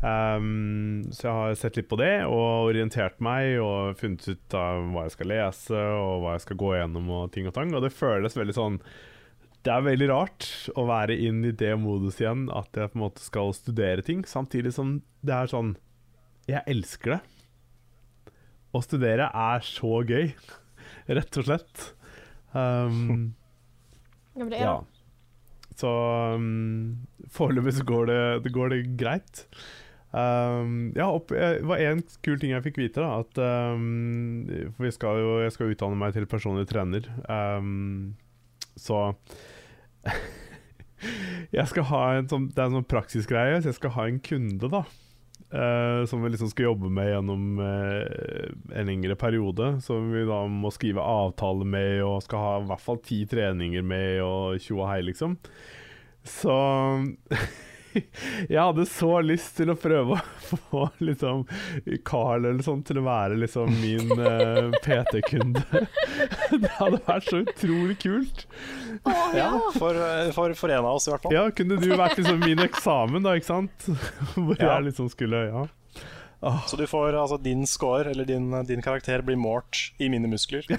Um, 0.00 1.02
så 1.12 1.26
jeg 1.26 1.34
har 1.34 1.58
sett 1.60 1.76
litt 1.76 1.90
på 1.90 1.98
det 2.00 2.22
og 2.24 2.70
orientert 2.70 3.18
meg 3.20 3.58
og 3.60 3.98
funnet 4.00 4.30
ut 4.30 4.56
av 4.56 4.86
hva 4.94 5.04
jeg 5.04 5.12
skal 5.18 5.28
lese 5.28 5.76
og 5.76 6.22
hva 6.22 6.38
jeg 6.38 6.44
skal 6.46 6.60
gå 6.62 6.70
gjennom 6.78 7.10
og 7.18 7.28
ting 7.34 7.50
og 7.50 7.56
tang. 7.58 7.74
Og 7.74 7.84
det 7.84 7.92
føles 7.92 8.38
veldig 8.38 8.56
sånn 8.56 8.80
Det 9.60 9.74
er 9.74 9.84
veldig 9.84 10.08
rart 10.08 10.48
å 10.78 10.86
være 10.88 11.18
inn 11.20 11.42
i 11.44 11.52
det 11.52 11.74
modus 11.76 12.22
igjen, 12.22 12.46
at 12.48 12.70
jeg 12.72 12.94
på 12.94 12.96
en 12.96 13.06
måte 13.08 13.20
skal 13.20 13.52
studere 13.52 14.06
ting, 14.06 14.22
samtidig 14.24 14.72
som 14.78 15.00
det 15.20 15.36
er 15.36 15.50
sånn 15.52 15.74
Jeg 16.48 16.62
elsker 16.70 17.16
det. 17.16 17.20
Å 18.70 18.80
studere 18.84 19.26
er 19.34 19.66
så 19.66 20.00
gøy, 20.06 20.30
rett 21.18 21.40
og 21.40 21.48
slett. 21.48 21.90
Um, 22.54 23.34
Ja, 24.38 24.46
det 24.46 24.58
er 24.60 24.64
ja. 24.64 24.78
Så 25.80 25.90
um, 26.36 27.06
foreløpig 27.32 27.72
så 27.78 27.84
går 27.88 28.10
det, 28.10 28.20
det, 28.44 28.52
går 28.54 28.72
det 28.74 28.80
greit. 29.00 29.44
Um, 30.10 30.90
ja, 30.98 31.06
opp, 31.06 31.30
jeg, 31.34 31.60
det 31.62 31.68
var 31.70 31.82
en 31.86 32.02
kul 32.26 32.40
ting 32.42 32.52
jeg 32.52 32.64
fikk 32.66 32.80
vite. 32.82 33.02
da 33.02 33.22
At 33.22 33.40
um, 33.70 34.44
For 34.76 34.88
vi 34.88 34.92
skal 34.94 35.20
jo, 35.22 35.30
jeg 35.44 35.54
skal 35.54 35.72
utdanne 35.72 35.98
meg 35.98 36.16
til 36.16 36.28
personlig 36.30 36.66
trener. 36.70 37.06
Um, 37.30 38.16
så 38.78 39.10
Jeg 41.56 41.66
skal 41.70 41.86
ha 41.88 42.00
en 42.18 42.26
sånn 42.28 42.50
Det 42.52 42.60
er 42.60 42.68
en 42.68 42.80
sånn 42.80 42.90
praksisgreie, 42.90 43.60
så 43.62 43.70
jeg 43.70 43.78
skal 43.78 43.94
ha 43.96 44.08
en 44.10 44.20
kunde, 44.24 44.68
da. 44.72 44.84
Eh, 45.52 46.04
som 46.06 46.22
vi 46.22 46.30
liksom 46.32 46.50
skal 46.50 46.70
jobbe 46.70 46.90
med 46.92 47.10
gjennom 47.12 47.62
eh, 47.64 48.50
en 48.80 48.90
lengre 48.90 49.16
periode. 49.18 49.72
Som 49.84 50.10
vi 50.14 50.24
da 50.28 50.42
må 50.50 50.72
skrive 50.74 51.04
avtale 51.04 51.66
med, 51.66 52.02
og 52.06 52.22
skal 52.26 52.44
ha 52.44 52.52
i 52.60 52.68
hvert 52.70 52.84
fall 52.84 53.02
ti 53.04 53.22
treninger 53.30 53.86
med, 53.86 54.22
og 54.26 54.62
tjo 54.62 54.82
og 54.82 54.90
hei, 54.92 55.00
liksom. 55.06 55.38
Så 56.26 56.56
jeg 58.52 58.60
hadde 58.60 58.84
så 58.88 59.10
lyst 59.24 59.56
til 59.58 59.72
å 59.72 59.76
prøve 59.78 60.18
å 60.18 60.58
få 60.70 60.84
liksom 61.02 61.44
Carl 62.06 62.44
eller 62.50 62.62
sånn 62.66 62.82
til 62.86 63.00
å 63.00 63.04
være 63.06 63.38
liksom 63.40 63.72
min 63.80 64.12
uh, 64.20 64.70
PT-kunde. 64.84 65.64
det 66.60 66.72
hadde 66.78 67.00
vært 67.06 67.28
så 67.30 67.42
utrolig 67.44 67.98
kult. 68.02 68.46
Å, 69.02 69.16
ja. 69.34 69.48
Ja, 69.50 69.50
for, 69.76 69.96
eh, 69.96 70.30
for, 70.36 70.54
for 70.58 70.72
en 70.74 70.84
av 70.84 70.96
oss, 70.98 71.08
i 71.08 71.12
hvert 71.14 71.24
fall. 71.24 71.34
Ja, 71.34 71.46
kunne 71.54 71.78
du 71.80 71.88
vært 71.96 72.18
liksom 72.20 72.40
min 72.44 72.60
eksamen, 72.66 73.24
da, 73.24 73.36
ikke 73.38 73.48
sant? 73.52 73.86
Hvor 74.36 74.56
Ja. 74.58 74.74
jeg 74.76 74.90
liksom 74.90 75.08
skulle 75.12 75.46
Ja. 75.50 75.66
Så 76.70 76.76
du 76.80 76.86
får 76.88 77.12
altså 77.20 77.36
din 77.42 77.66
score, 77.68 78.10
eller 78.10 78.24
din, 78.24 78.46
din 78.64 78.80
karakter, 78.80 79.20
blir 79.24 79.36
målt 79.36 79.90
i 80.00 80.08
mine 80.08 80.28
muskler. 80.30 80.64
Jeg 80.64 80.78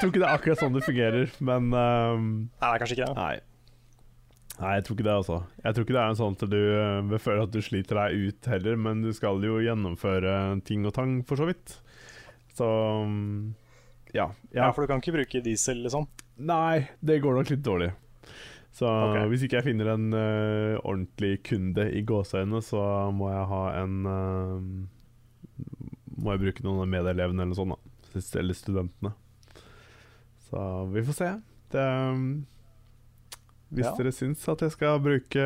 tror 0.00 0.08
ikke 0.08 0.22
det 0.22 0.28
er 0.28 0.32
akkurat 0.38 0.62
sånn 0.62 0.72
det 0.72 0.86
fungerer, 0.86 1.34
men 1.44 1.68
um, 1.76 2.30
er 2.64 2.80
kanskje 2.80 2.96
ikke 2.96 3.10
det. 3.10 3.16
Nei. 3.18 3.34
Nei, 4.56 4.72
jeg 4.78 4.86
tror 4.86 4.96
ikke 4.96 5.04
det, 5.04 5.16
altså. 5.20 5.38
Jeg 5.60 5.76
tror 5.76 5.84
ikke 5.84 5.94
det 5.96 6.00
er 6.00 6.10
en 6.12 6.18
sånn 6.18 6.36
at 6.38 6.44
du 6.48 6.60
eh, 6.62 7.00
vil 7.10 7.20
føle 7.20 7.44
at 7.44 7.52
du 7.52 7.58
sliter 7.60 7.98
deg 8.00 8.30
ut 8.30 8.48
heller, 8.48 8.78
men 8.80 9.02
du 9.04 9.10
skal 9.16 9.44
jo 9.44 9.58
gjennomføre 9.60 10.32
ting 10.64 10.86
og 10.88 10.94
tang, 10.96 11.18
for 11.28 11.40
så 11.40 11.48
vidt. 11.50 11.76
Så 12.56 12.68
mm, 13.04 13.52
ja. 14.14 14.30
Ja, 14.54 14.62
ja. 14.62 14.70
For 14.72 14.84
du 14.84 14.90
kan 14.90 15.04
ikke 15.04 15.18
bruke 15.18 15.42
diesel, 15.44 15.82
liksom. 15.84 16.08
Nei, 16.48 16.86
det 17.04 17.20
går 17.24 17.36
nok 17.36 17.52
litt 17.52 17.64
dårlig. 17.66 17.90
Så 18.76 18.88
okay. 18.88 19.28
hvis 19.32 19.46
ikke 19.46 19.60
jeg 19.60 19.68
finner 19.70 19.92
en 19.94 20.08
uh, 20.12 20.80
ordentlig 20.82 21.38
kunde 21.48 21.86
i 21.96 22.02
gåseøynene, 22.04 22.60
så 22.64 22.80
må 23.16 23.30
jeg 23.32 23.46
ha 23.52 23.62
en 23.80 23.94
uh, 24.04 25.62
Må 26.16 26.34
jeg 26.34 26.42
bruke 26.42 26.64
noen 26.64 26.82
av 26.84 26.90
medelevene 26.92 27.44
eller 27.44 27.52
noe 27.54 27.60
sånt, 27.60 27.76
da. 27.76 28.24
Eller 28.40 28.56
studentene. 28.56 29.12
Så 30.48 30.60
vi 30.92 31.04
får 31.04 31.16
se. 31.16 31.30
Det, 31.72 31.82
um, 31.84 32.28
hvis 33.74 33.84
Ja. 33.84 33.92
dere 33.98 34.12
syns 34.14 34.46
at 34.48 34.62
jeg 34.62 34.70
skal 34.76 35.00
bruke 35.02 35.44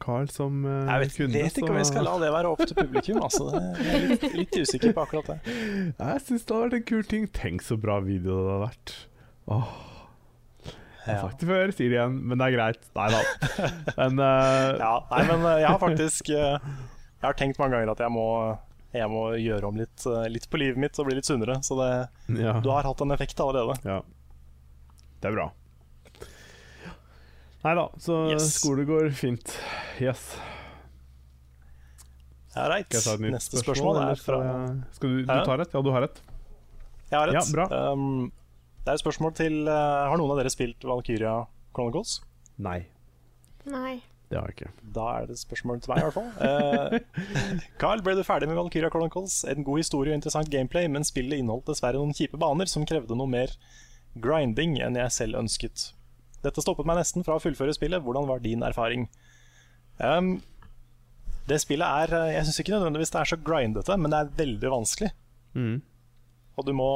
Carl 0.00 0.28
som 0.32 0.64
eh, 0.64 0.88
Jeg 0.88 1.00
vet, 1.02 1.16
kunde, 1.18 1.42
vet 1.44 1.58
ikke 1.60 1.70
om 1.70 1.76
jeg 1.76 1.90
skal 1.90 2.06
la 2.08 2.16
det 2.22 2.32
være 2.32 2.52
opp 2.54 2.64
til 2.64 2.76
publikum. 2.78 3.22
Altså. 3.26 3.48
Jeg 3.52 3.92
er 3.92 4.06
litt, 4.08 4.26
litt 4.40 4.58
usikker 4.62 4.94
på 4.96 5.04
akkurat 5.04 5.34
det. 5.34 5.56
Jeg 6.00 6.26
syns 6.26 6.46
det 6.48 6.56
hadde 6.56 6.68
vært 6.68 6.78
en 6.80 6.86
kul 6.88 7.08
ting. 7.12 7.28
Tenk 7.36 7.64
så 7.66 7.76
bra 7.76 8.00
video 8.00 8.40
det 8.40 8.54
hadde 8.54 8.62
vært. 8.70 8.94
Åh, 9.52 9.72
jeg 11.02 11.18
har 11.18 11.24
sagt 11.26 11.40
det 11.42 11.48
før, 11.50 11.72
sier 11.74 11.90
det 11.90 11.96
igjen, 11.96 12.18
men 12.30 12.38
det 12.38 12.46
er 12.46 12.54
greit. 12.54 12.84
Nei 12.94 13.06
da. 13.10 13.22
Men 13.98 14.20
uh... 14.22 14.68
Ja, 14.78 14.92
nei, 15.10 15.22
men 15.32 15.46
eh, 15.50 15.56
jeg 15.64 15.66
har 15.66 15.80
faktisk 15.82 16.30
eh, 16.30 16.52
Jeg 16.62 17.26
har 17.26 17.38
tenkt 17.38 17.58
mange 17.58 17.74
ganger 17.74 17.90
at 17.90 18.02
jeg 18.04 18.14
må, 18.14 18.26
jeg 18.94 19.10
må 19.10 19.24
gjøre 19.40 19.70
om 19.72 19.80
litt, 19.82 20.06
eh, 20.06 20.28
litt 20.30 20.46
på 20.50 20.60
livet 20.62 20.78
mitt 20.78 21.00
og 21.02 21.08
bli 21.08 21.18
litt 21.18 21.26
sunnere. 21.26 21.58
Så 21.66 21.78
det, 21.80 21.90
ja. 22.38 22.54
du 22.62 22.70
har 22.70 22.86
hatt 22.86 23.02
en 23.02 23.14
effekt 23.14 23.42
allerede. 23.42 23.74
Ja. 23.82 23.98
Det 25.18 25.30
er 25.30 25.36
bra. 25.40 25.48
Nei 27.62 27.74
da, 27.78 27.84
så 28.02 28.16
Yes. 28.32 28.48
skole 28.58 28.84
går 28.88 29.10
fint. 29.14 29.52
Yes. 30.02 30.36
Ja, 32.56 32.66
right. 32.68 32.92
Skal 32.92 33.22
jeg 33.22 33.32
Neste 33.32 33.62
spørsmål 33.62 33.96
spørsmål 33.96 34.10
er 34.10 34.14
fra 34.20 34.38
skal 34.38 34.44
jeg- 34.44 34.94
Skal 34.96 35.08
du, 35.08 35.20
du 35.22 35.44
tar 35.46 35.60
et? 35.62 35.72
Ja, 35.72 35.80
du 35.82 35.90
har 35.94 36.02
et. 36.02 36.20
Jeg 37.10 37.18
har 37.18 37.28
et. 37.28 37.34
Ja, 37.34 37.42
bra. 37.52 37.92
Um, 37.92 38.32
det 38.84 38.88
er 38.90 38.94
et 38.94 39.00
spørsmål 39.04 39.34
til 39.34 39.68
uh, 39.68 40.08
Har 40.10 40.16
noen 40.18 40.30
av 40.32 40.38
dere 40.42 40.50
spilt 40.50 40.80
Valkyria 40.82 41.46
Chronicles? 41.74 42.20
Nei, 42.58 42.86
Nei. 43.64 44.02
det 44.28 44.38
har 44.38 44.48
jeg 44.50 44.56
ikke. 44.56 44.70
Da 44.92 45.06
er 45.22 45.26
det 45.26 45.30
et 45.38 45.38
spørsmål 45.46 45.80
til 45.80 45.94
meg, 45.94 46.02
i 46.02 46.10
hvert 46.10 46.18
fall. 46.18 46.30
Eh, 46.42 47.62
Carl, 47.80 48.02
ble 48.02 48.14
du 48.18 48.22
ferdig 48.22 48.48
med 48.48 48.56
Valkyria 48.58 48.90
Chronicles? 48.90 49.44
En 49.48 49.64
god 49.64 49.78
historie 49.80 50.12
og 50.12 50.18
interessant 50.18 50.50
gameplay, 50.50 50.86
men 50.88 51.04
spillet 51.04 51.38
inneholdt 51.40 51.66
dessverre 51.70 51.96
noen 51.96 52.12
kjipe 52.12 52.36
baner 52.38 52.66
som 52.68 52.84
krevde 52.84 53.16
noe 53.16 53.26
mer 53.30 53.54
grinding 54.20 54.76
enn 54.82 54.96
jeg 55.00 55.10
selv 55.12 55.38
ønsket. 55.40 55.92
Dette 56.42 56.64
stoppet 56.64 56.88
meg 56.88 56.98
nesten 56.98 57.26
fra 57.26 57.36
å 57.38 57.42
fullføre 57.42 57.74
spillet. 57.76 58.02
Hvordan 58.02 58.26
var 58.28 58.42
din 58.42 58.64
erfaring? 58.66 59.06
Um, 59.98 60.34
det 61.50 61.60
spillet 61.62 61.86
er 61.86 62.14
eh, 62.16 62.32
Jeg 62.36 62.46
syns 62.48 62.60
ikke 62.62 62.74
nødvendigvis 62.74 63.12
det 63.14 63.20
er 63.20 63.30
så 63.32 63.38
grindete, 63.38 63.96
men 63.98 64.14
det 64.14 64.18
er 64.18 64.34
veldig 64.38 64.72
vanskelig. 64.72 65.10
Mm. 65.58 65.80
Og 66.56 66.66
du 66.66 66.72
må 66.76 66.90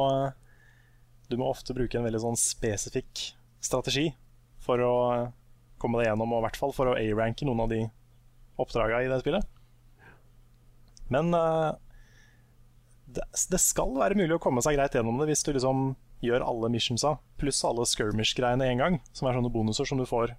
du 1.27 1.35
må 1.41 1.49
ofte 1.51 1.75
bruke 1.75 1.99
en 1.99 2.07
veldig 2.07 2.23
sånn 2.23 2.39
spesifikk 2.39 3.25
strategi 3.65 4.09
for 4.63 4.83
å 4.83 4.95
eh, 5.17 5.31
komme 5.83 6.01
deg 6.01 6.11
gjennom, 6.11 6.33
og 6.33 6.43
i 6.43 6.47
hvert 6.47 6.61
fall 6.61 6.75
for 6.75 6.93
å 6.93 6.97
A-ranke 6.99 7.47
noen 7.49 7.65
av 7.65 7.73
de 7.73 7.83
oppdraga 8.63 9.03
i 9.03 9.11
det 9.11 9.19
spillet. 9.21 9.51
Men 11.13 11.29
uh, 11.37 11.77
det, 13.07 13.23
det 13.53 13.61
skal 13.63 13.93
være 13.95 14.17
mulig 14.19 14.39
å 14.39 14.43
komme 14.43 14.63
seg 14.65 14.79
greit 14.79 14.97
gjennom 14.97 15.21
det 15.21 15.29
hvis 15.29 15.45
du 15.47 15.53
liksom 15.53 15.93
gjør 16.25 16.45
alle 16.47 16.71
missionsa 16.73 17.17
pluss 17.39 17.61
alle 17.69 17.85
skirmish-greiene 17.87 18.65
én 18.73 18.79
gang, 18.81 19.01
som 19.13 19.29
er 19.29 19.37
sånne 19.37 19.51
bonuser 19.53 19.85
som 19.89 19.99
du 20.01 20.07
får 20.09 20.33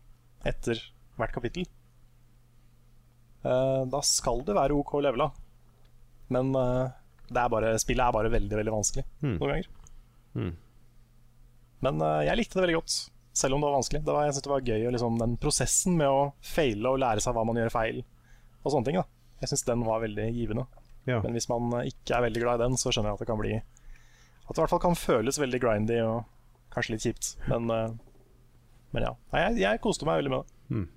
etter 0.45 0.79
hvert 1.17 1.33
kapittel. 1.35 1.67
Eh, 3.45 3.83
da 3.91 4.01
skal 4.05 4.41
det 4.47 4.55
være 4.57 4.75
OK 4.77 4.95
levela. 5.03 5.29
Men 6.33 6.51
det 6.53 7.39
er 7.39 7.51
bare, 7.51 7.75
spillet 7.79 8.03
er 8.03 8.15
bare 8.15 8.31
veldig 8.33 8.57
veldig 8.59 8.73
vanskelig 8.73 9.05
Mm. 9.23 9.37
noen 9.39 9.51
ganger. 9.53 9.67
Mm. 10.35 10.55
Men 11.85 12.01
eh, 12.01 12.25
jeg 12.27 12.37
likte 12.41 12.57
det 12.57 12.65
veldig 12.65 12.79
godt, 12.81 12.95
selv 13.37 13.53
om 13.55 13.61
det 13.61 13.69
var 13.69 13.77
vanskelig. 13.77 14.01
Det 14.03 14.13
var, 14.15 14.25
jeg 14.25 14.33
synes 14.35 14.47
det 14.47 14.51
var 14.55 14.67
gøy, 14.67 14.87
liksom, 14.91 15.17
Den 15.21 15.37
prosessen 15.37 15.97
med 15.97 16.07
å 16.09 16.33
feile 16.41 16.89
og 16.89 16.99
lære 16.99 17.21
seg 17.23 17.33
hva 17.37 17.45
man 17.45 17.55
gjør 17.61 17.71
feil, 17.73 18.03
og 18.63 18.71
sånne 18.73 18.85
ting. 18.89 18.97
da 18.99 19.05
Jeg 19.41 19.49
syns 19.53 19.65
den 19.69 19.85
var 19.85 20.01
veldig 20.01 20.27
givende. 20.33 20.65
Ja. 21.07 21.21
Men 21.23 21.31
hvis 21.37 21.47
man 21.47 21.69
ikke 21.85 22.17
er 22.17 22.25
veldig 22.27 22.41
glad 22.43 22.59
i 22.59 22.63
den, 22.65 22.75
så 22.81 22.91
skjønner 22.91 23.13
jeg 23.13 23.19
at 23.19 23.19
det 23.23 23.27
kan 23.29 23.39
bli 23.39 23.61
At 24.47 24.55
det 24.55 24.59
i 24.59 24.63
hvert 24.63 24.73
fall 24.73 24.83
kan 24.83 24.95
føles 24.95 25.39
veldig 25.41 25.59
grindy 25.59 25.99
og 26.05 26.23
kanskje 26.73 26.95
litt 26.95 27.05
kjipt. 27.07 27.33
Men, 27.51 27.69
eh, 27.73 27.95
men 28.95 29.07
ja. 29.09 29.13
Nei, 29.33 29.43
jeg, 29.43 29.61
jeg 29.65 29.83
koste 29.83 30.07
meg 30.07 30.21
veldig 30.21 30.33
med 30.33 30.43
det. 30.43 30.75
Mm. 30.75 30.87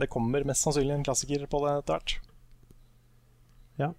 Det 0.00 0.08
kommer 0.12 0.46
mest 0.48 0.64
sannsynlig 0.64 0.96
en 0.96 1.04
klassiker 1.06 1.44
på 1.50 1.60
det 1.66 1.74
etter 1.82 1.98
hvert. 1.98 2.14
Ja. 3.80 3.90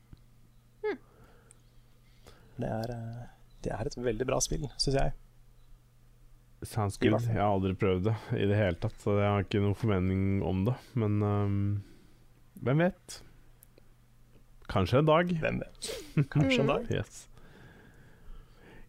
Det 2.58 2.70
er, 2.70 2.96
eh, 2.96 3.28
det 3.66 3.74
er 3.76 3.90
et 3.90 3.98
veldig 3.98 4.28
bra 4.30 4.40
spill, 4.44 4.66
syns 4.78 4.98
jeg. 4.98 5.14
Sounds 6.64 6.98
good. 6.98 7.20
Jeg 7.28 7.36
har 7.36 7.52
aldri 7.52 7.74
prøvd 7.76 8.06
det 8.08 8.16
i 8.40 8.48
det 8.48 8.58
hele 8.58 8.80
tatt, 8.80 8.96
så 9.04 9.18
jeg 9.20 9.28
har 9.28 9.44
ikke 9.44 9.62
noen 9.64 9.76
formening 9.76 10.24
om 10.48 10.64
det. 10.70 10.76
Men 10.96 11.18
um, 11.22 11.58
hvem 12.64 12.86
vet? 12.86 13.18
Kanskje 14.72 15.02
en 15.02 15.10
dag. 15.10 15.34
Hvem 15.44 15.60
vet? 15.60 15.90
Kanskje 16.32 16.62
en 16.64 16.72
dag. 16.72 16.88
Yes. 16.94 17.26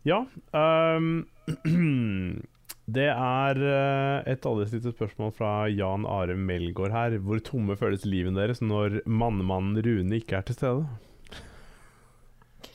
Ja 0.04 0.24
Um, 0.54 1.26
Det 2.86 3.06
er 3.08 3.56
et 3.56 4.26
et 4.34 4.44
aldri 4.46 4.78
spørsmål 4.84 5.30
fra 5.32 5.52
Jan 5.72 6.04
Are 6.04 6.34
Melgaard 6.36 6.92
her. 6.92 7.14
Hvor 7.24 7.38
tomme 7.40 7.76
føles 7.80 8.04
livene 8.04 8.36
deres 8.42 8.60
når 8.60 8.98
mannemannen 9.08 9.78
Rune 9.86 10.18
ikke 10.20 10.36
er 10.36 10.44
til 10.50 10.58
stede? 10.58 10.84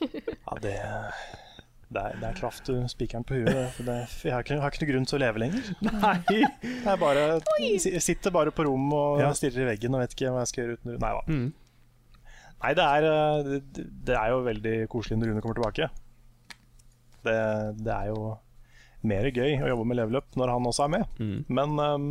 Ja, 0.00 0.56
det 0.62 0.74
Der, 1.94 2.12
der 2.22 2.34
traff 2.38 2.60
du 2.66 2.72
spikeren 2.88 3.24
på 3.26 3.34
huet. 3.34 3.46
det, 3.54 3.68
For 3.76 3.82
det, 3.86 3.96
jeg 4.24 4.32
har 4.34 4.42
ikke, 4.44 4.58
har 4.62 4.70
ikke 4.70 4.84
noe 4.86 4.92
grunn 4.92 5.06
til 5.10 5.18
å 5.18 5.22
leve 5.24 5.40
lenger. 5.42 5.70
Nei! 5.86 6.42
Jeg 6.86 6.98
bare, 7.02 7.24
si- 7.82 7.94
sitter 8.02 8.30
bare 8.34 8.50
på 8.54 8.66
rom 8.66 8.92
og 8.94 9.18
Ja. 9.22 9.32
stirrer 9.34 9.64
i 9.64 9.70
veggen 9.72 9.94
og 9.94 10.02
vet 10.04 10.14
ikke 10.14 10.30
hva 10.34 10.42
jeg 10.44 10.50
skal 10.52 10.62
gjøre 10.64 10.76
uten 10.78 10.92
Rune. 10.94 11.00
Nei. 11.02 11.22
Mm. 11.26 11.48
Nei, 12.62 12.70
det 12.78 12.84
er, 12.86 13.08
eh, 13.10 13.42
det, 13.74 13.84
det 14.06 14.14
er 14.20 14.30
jo 14.34 14.42
veldig 14.46 14.76
koselig 14.92 15.18
når 15.18 15.32
Rune 15.32 15.42
kommer 15.42 15.58
tilbake. 15.58 15.90
Det, 17.26 17.36
det 17.80 17.94
er 17.94 18.10
jo 18.10 18.34
mer 19.10 19.30
gøy 19.32 19.62
å 19.62 19.70
jobbe 19.70 19.86
med 19.88 19.98
level 20.00 20.20
up 20.20 20.36
når 20.36 20.52
han 20.54 20.68
også 20.68 20.84
er 20.86 20.92
med. 20.98 21.20
Mm. 21.20 21.38
Men 21.48 21.78
um, 21.80 22.10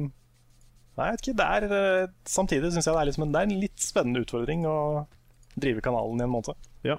Nei, 1.00 1.14
ikke. 1.16 1.32
Det 1.38 1.46
er, 1.46 1.66
eh, 1.72 2.10
samtidig 2.28 2.74
syns 2.74 2.90
jeg 2.90 2.96
det 2.96 3.00
er, 3.00 3.08
liksom 3.08 3.30
det 3.32 3.40
er 3.40 3.48
en 3.48 3.62
litt 3.62 3.80
spennende 3.80 4.24
utfordring 4.26 4.66
å 4.68 5.06
drive 5.56 5.84
kanalen 5.86 6.20
i 6.20 6.26
en 6.26 6.34
måned. 6.34 6.68
Ja. 6.84 6.98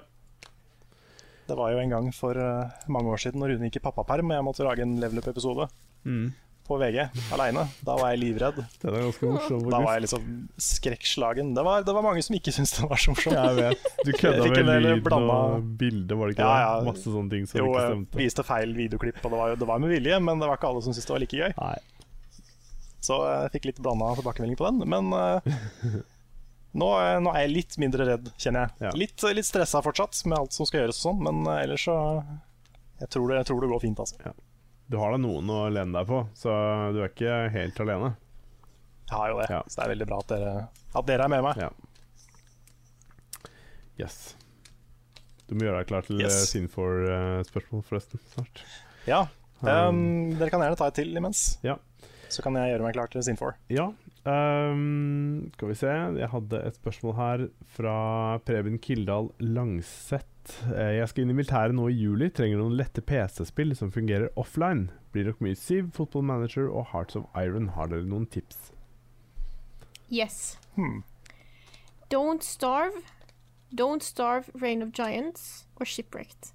Det 1.45 1.57
var 1.59 1.73
jo 1.73 1.81
en 1.83 1.93
gang 1.93 2.07
for 2.15 2.37
eh, 2.39 2.87
mange 2.89 3.11
år 3.13 3.21
siden 3.21 3.43
når 3.43 3.53
Rune 3.53 3.69
gikk 3.69 3.77
i 3.81 3.83
pappaperm 3.85 4.31
og 4.31 4.37
jeg 4.37 4.47
måtte 4.47 4.65
lage 4.65 4.85
en 4.87 4.97
level 5.03 5.21
up-episode 5.21 5.69
Mm. 6.01 6.31
På 6.67 6.77
VG 6.79 6.97
aleine. 7.35 7.63
Da 7.85 7.95
var 7.99 8.11
jeg 8.13 8.21
livredd. 8.21 8.59
Den 8.81 8.95
er 8.95 9.05
ganske 9.07 9.29
morsom. 9.31 9.63
Da 9.71 9.79
var 9.83 9.97
jeg 9.97 10.03
liksom 10.05 10.27
skrekkslagen. 10.61 11.53
Det 11.57 11.63
var, 11.67 11.85
det 11.87 11.95
var 11.95 12.05
mange 12.05 12.23
som 12.25 12.37
ikke 12.37 12.53
syntes 12.55 12.73
det 12.77 12.87
var 12.91 13.01
så 13.01 13.13
morsomt. 13.15 13.37
Jeg 13.37 13.57
vet. 13.57 13.87
Du 14.07 14.11
kødda 14.15 14.45
med 14.51 14.61
lyd 14.69 14.85
lyden 14.85 15.03
blanda- 15.07 15.39
og 15.57 15.71
bildet, 15.81 16.13
var 16.17 16.29
det 16.29 16.35
ikke 16.37 16.45
Ja, 16.47 16.53
det? 16.53 16.67
ja. 16.67 16.85
Masse 16.91 17.07
sånne 17.15 17.33
ting 17.33 17.47
som 17.49 17.59
Jo, 17.61 17.71
ikke 17.71 17.87
stemte. 17.87 18.15
Jo, 18.17 18.21
viste 18.23 18.45
feil 18.47 18.75
videoklipp, 18.77 19.19
og 19.23 19.33
det 19.35 19.41
var, 19.41 19.55
det 19.63 19.69
var 19.73 19.81
med 19.83 19.93
vilje, 19.95 20.19
men 20.29 20.43
det 20.43 20.51
var 20.51 20.59
ikke 20.61 20.71
alle 20.71 20.85
som 20.85 20.95
syntes 20.95 21.09
det 21.09 21.15
var 21.15 21.23
like 21.25 21.41
gøy. 21.41 21.57
Nei. 21.57 21.75
Så 23.01 23.17
jeg 23.25 23.53
fikk 23.57 23.67
litt 23.71 23.81
blanda 23.81 24.13
tilbakemelding 24.19 24.59
på 24.59 24.67
den. 24.69 24.83
Men 24.93 25.09
uh, 25.15 25.97
nå, 26.77 26.89
eh, 27.01 27.17
nå 27.23 27.33
er 27.33 27.47
jeg 27.47 27.53
litt 27.55 27.77
mindre 27.81 28.05
redd, 28.11 28.29
kjenner 28.37 28.67
jeg. 28.69 28.85
Ja. 28.85 28.93
Litt, 29.01 29.25
litt 29.35 29.49
stressa 29.49 29.81
fortsatt 29.83 30.21
med 30.29 30.37
alt 30.37 30.53
som 30.55 30.69
skal 30.69 30.83
gjøres 30.83 31.01
og 31.01 31.07
sånn, 31.09 31.23
men 31.25 31.43
uh, 31.49 31.57
ellers 31.63 31.87
så 31.89 31.97
jeg 33.01 33.09
tror, 33.09 33.31
det, 33.31 33.39
jeg 33.41 33.49
tror 33.49 33.63
det 33.63 33.71
går 33.71 33.81
fint, 33.81 33.99
altså. 34.03 34.33
Du 34.91 34.97
har 34.99 35.13
da 35.13 35.19
noen 35.23 35.47
å 35.47 35.61
lene 35.71 35.95
deg 35.95 36.09
på, 36.09 36.17
så 36.35 36.51
du 36.91 36.97
er 36.99 37.07
ikke 37.13 37.35
helt 37.53 37.77
alene. 37.79 38.09
Jeg 39.07 39.15
har 39.15 39.29
jo 39.31 39.37
det. 39.39 39.45
Ja. 39.53 39.61
Så 39.67 39.79
det 39.79 39.85
er 39.85 39.91
veldig 39.93 40.07
bra 40.09 40.17
at 40.19 40.31
dere, 40.33 40.51
at 40.99 41.07
dere 41.07 41.27
er 41.27 41.31
med 41.31 41.45
meg. 41.45 41.61
Ja. 41.63 41.69
Yes. 44.01 44.17
Du 45.47 45.55
må 45.55 45.63
gjøre 45.67 45.81
deg 45.81 45.89
klar 45.91 46.03
til 46.07 46.19
Yes. 46.19 46.35
yes. 46.41 46.51
Sinfor-spørsmål, 46.55 47.85
forresten, 47.87 48.19
snart. 48.33 48.63
Ja. 49.07 49.21
Um, 49.61 49.69
Um, 49.71 49.97
dere 50.39 50.49
kan 50.49 50.63
gjerne 50.63 50.79
ta 50.79 50.87
et 50.89 50.95
til 50.99 51.15
imens. 51.15 51.57
Ja. 51.63 51.77
Så 52.31 52.43
kan 52.43 52.55
jeg 52.59 52.71
gjøre 52.73 52.83
meg 52.87 52.95
klar 52.95 53.11
til 53.11 53.23
Sinfor. 53.23 53.55
Ja. 53.69 53.91
Ehm, 54.25 55.51
skal 55.55 55.67
vi 55.71 55.75
se. 55.75 55.93
Jeg 56.19 56.29
hadde 56.33 56.59
et 56.67 56.75
spørsmål 56.77 57.15
her 57.17 57.45
fra 57.67 57.95
Preben 58.45 58.77
Kildahl 58.79 59.31
Langseth. 59.39 60.27
Eh, 60.73 60.97
Jeg 60.99 61.07
skal 61.09 61.23
inn 61.23 61.29
i 61.33 61.37
militæret 61.37 61.75
nå 61.77 61.87
i 61.89 61.97
juli. 61.97 62.29
Trenger 62.29 62.57
noen 62.61 62.77
lette 62.77 63.01
PC-spill 63.01 63.75
som 63.77 63.91
fungerer 63.91 64.29
offline. 64.37 64.89
Blir 65.13 65.25
nok 65.29 65.41
mye 65.41 65.55
Siv, 65.55 65.91
Football 65.93 66.23
Manager 66.23 66.69
og 66.69 66.87
Hearts 66.93 67.15
of 67.15 67.25
Iron. 67.35 67.69
Har 67.75 67.87
dere 67.91 68.05
noen 68.05 68.25
tips? 68.25 68.71
Yes. 70.11 70.57
Hmm. 70.75 71.03
Don't 72.11 72.43
Starve, 72.43 73.01
Don't 73.73 74.03
Starve, 74.03 74.49
Reign 74.61 74.81
of 74.83 74.89
Giants 74.91 75.65
og 75.79 75.87
Shipwrecked. 75.87 76.51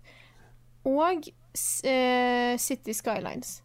Og 0.84 1.24
eh, 1.84 2.56
City 2.59 2.93
Skylines. 2.93 3.62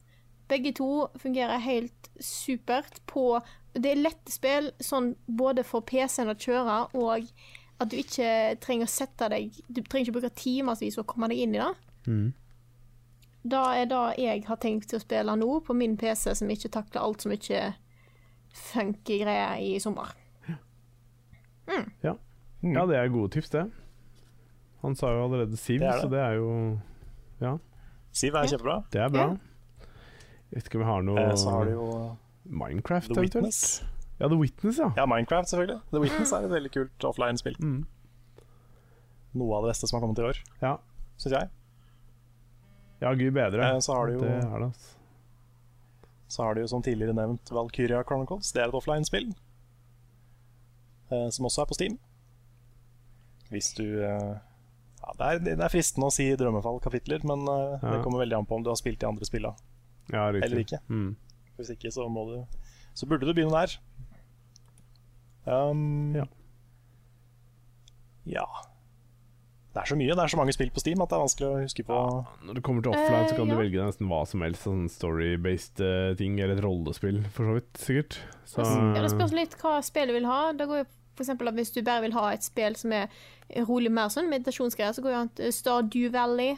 Begge 0.47 0.71
to 0.73 1.07
fungerer 1.17 1.57
helt 1.63 2.09
supert 2.19 3.01
på 3.07 3.39
Det 3.73 3.91
er 3.91 4.01
lette 4.01 4.31
spill, 4.33 4.71
sånn 4.83 5.13
både 5.27 5.63
for 5.63 5.81
PC-en 5.87 6.29
å 6.33 6.35
kjøre, 6.35 6.77
og 6.99 7.27
at 7.81 7.89
du 7.89 7.95
ikke 7.97 8.57
trenger 8.61 8.85
å 8.85 8.91
sette 8.91 9.29
deg 9.31 9.55
Du 9.71 9.79
trenger 9.81 10.05
ikke 10.09 10.15
bruke 10.19 10.29
timevis 10.37 10.97
å 11.01 11.05
komme 11.07 11.29
deg 11.31 11.37
inn 11.45 11.55
i 11.55 11.61
det. 11.61 11.69
Mm. 12.07 12.33
Da 13.43 13.61
er 13.79 13.87
det 13.89 14.01
jeg 14.21 14.43
har 14.45 14.57
tenkt 14.61 14.89
til 14.91 14.99
å 14.99 15.01
spille 15.01 15.33
nå, 15.39 15.47
på 15.65 15.73
min 15.73 15.95
PC, 15.97 16.35
som 16.37 16.49
ikke 16.53 16.69
takler 16.69 17.01
alt 17.01 17.23
som 17.23 17.31
ikke 17.33 17.71
funky 18.53 19.21
greier 19.23 19.57
i 19.63 19.79
sommer. 19.81 20.11
Ja. 20.47 20.57
Mm. 21.71 22.73
ja, 22.75 22.85
det 22.89 22.97
er 22.99 23.07
gode 23.13 23.31
tips, 23.37 23.49
det. 23.53 23.63
Han 24.81 24.95
sa 24.97 25.11
jo 25.13 25.23
allerede 25.27 25.57
Siv, 25.57 25.79
Det 25.79 25.87
det. 25.87 26.01
så 26.01 26.09
det 26.09 26.19
er 26.19 26.33
jo 26.39 26.79
Ja, 27.41 27.57
Siv 28.11 28.33
er 28.35 28.47
kjempebra. 28.49 28.83
det 28.91 29.01
er 29.01 29.09
bra. 29.13 29.27
Ja. 29.29 29.87
Jeg 30.51 30.57
vet 30.57 30.67
ikke 30.67 30.79
om 30.81 30.83
vi 30.83 30.89
har 30.91 31.01
noe 31.07 31.19
Eh, 31.21 31.35
Så 31.35 31.49
har 31.49 31.65
du 31.65 31.71
jo 31.71 32.17
Minecraft, 32.43 33.07
The 33.13 33.19
eventuelt? 33.19 33.35
Witness. 33.45 33.83
Ja, 34.19 34.27
The 34.29 34.37
Witness, 34.37 34.77
ja. 34.77 34.91
Ja, 34.97 35.05
Minecraft, 35.05 35.49
selvfølgelig. 35.49 35.81
The 35.91 35.99
Witness 36.03 36.31
er 36.33 36.45
et 36.45 36.51
veldig 36.51 36.71
kult 36.73 37.05
offline-spill. 37.09 37.55
Mm. 37.61 37.85
Noe 39.33 39.55
av 39.57 39.63
det 39.65 39.71
beste 39.73 39.87
som 39.87 39.97
har 39.99 40.03
kommet 40.07 40.19
i 40.19 40.25
år, 40.27 40.37
Ja. 40.61 40.77
syns 41.17 41.31
jeg. 41.37 41.49
ja, 43.01 43.13
gud 43.13 43.33
bedre. 43.33 43.69
Eh, 43.75 43.79
Så 43.79 43.93
har 43.95 44.07
du 44.07 44.13
jo 44.13 44.19
Det 44.19 44.29
er 44.29 44.59
det, 44.59 44.67
altså. 44.71 44.97
Så 46.27 46.43
har 46.43 46.53
du 46.55 46.61
jo 46.61 46.67
som 46.67 46.81
tidligere 46.81 47.13
nevnt 47.13 47.49
Valkyria 47.51 48.03
Chronicles. 48.03 48.51
Det 48.51 48.61
er 48.63 48.67
et 48.67 48.73
offline-spill. 48.73 49.33
eh, 51.11 51.29
Som 51.29 51.45
også 51.45 51.61
er 51.61 51.65
på 51.65 51.73
Steam. 51.73 51.97
Hvis 53.51 53.73
du 53.75 53.83
eh, 54.03 54.37
ja, 55.01 55.13
det, 55.17 55.25
er, 55.25 55.39
det 55.57 55.59
er 55.59 55.69
fristende 55.73 56.07
å 56.07 56.11
si 56.13 56.29
drømmefall-kapitler, 56.35 57.23
men 57.27 57.41
eh, 57.47 57.79
det 57.81 58.03
kommer 58.03 58.19
veldig 58.23 58.37
an 58.37 58.45
på 58.45 58.55
om 58.55 58.63
du 58.63 58.69
har 58.69 58.75
spilt 58.79 58.99
de 59.01 59.07
andre 59.07 59.25
spilla. 59.25 59.55
Ja. 60.11 60.27
Eller 60.29 60.59
ikke. 60.63 60.79
Mm. 60.89 61.15
Hvis 61.57 61.69
ikke, 61.75 61.91
så 61.91 62.07
må 62.09 62.25
du 62.29 62.45
Så 62.93 63.05
burde 63.07 63.25
du 63.27 63.33
begynne 63.33 63.51
der. 63.65 63.77
Um, 65.45 66.13
Ja. 66.15 66.25
ja. 68.25 68.45
Det 69.73 69.79
er 69.79 69.85
så 69.87 69.95
mye. 69.95 70.11
Det 70.11 70.19
er 70.19 70.27
så 70.27 70.35
mange 70.37 70.51
spill 70.53 70.69
på 70.75 70.81
Steam 70.83 70.99
at 71.01 71.07
det 71.09 71.15
er 71.15 71.21
vanskelig 71.23 71.47
å 71.47 71.59
huske 71.63 71.83
på. 71.87 71.97
Når 72.43 72.57
det 72.57 72.63
kommer 72.67 72.83
til 72.83 72.91
offline, 72.91 73.29
så 73.29 73.35
kan 73.37 73.45
Eh, 73.47 73.53
du 73.53 73.55
ja. 73.55 73.59
velge 73.61 73.85
nesten 73.87 74.07
hva 74.11 74.25
som 74.27 74.41
helst. 74.43 74.65
Sånn 74.67 74.89
story-based 74.91 75.79
eh, 75.79 76.15
ting, 76.19 76.39
eller 76.43 76.57
et 76.57 76.63
rollespill, 76.65 77.21
for 77.31 77.47
så 77.47 77.53
vidt. 77.55 77.71
Sikkert. 77.79 78.17
Så, 78.45 78.65
Ja, 78.67 79.01
Det 79.01 79.11
spørs 79.13 79.31
litt 79.31 79.55
hva 79.61 79.77
spillet 79.81 80.11
vil 80.13 80.25
ha. 80.27 80.51
Da 80.51 80.65
går 80.67 80.83
jo 80.83 80.85
for 81.15 81.23
eksempel 81.23 81.47
at 81.47 81.55
Hvis 81.55 81.71
du 81.73 81.81
bare 81.83 82.01
vil 82.01 82.11
ha 82.13 82.31
et 82.33 82.43
spill 82.43 82.75
som 82.75 82.91
er 82.91 83.07
rolig 83.67 83.91
mer 83.91 84.09
sånn 84.09 84.27
meditasjonsgreier, 84.29 84.91
så 84.93 85.01
går 85.01 85.11
jo 85.11 85.21
an 85.21 85.29
til 85.39 85.51
Stardew 85.53 86.09
Valley. 86.11 86.57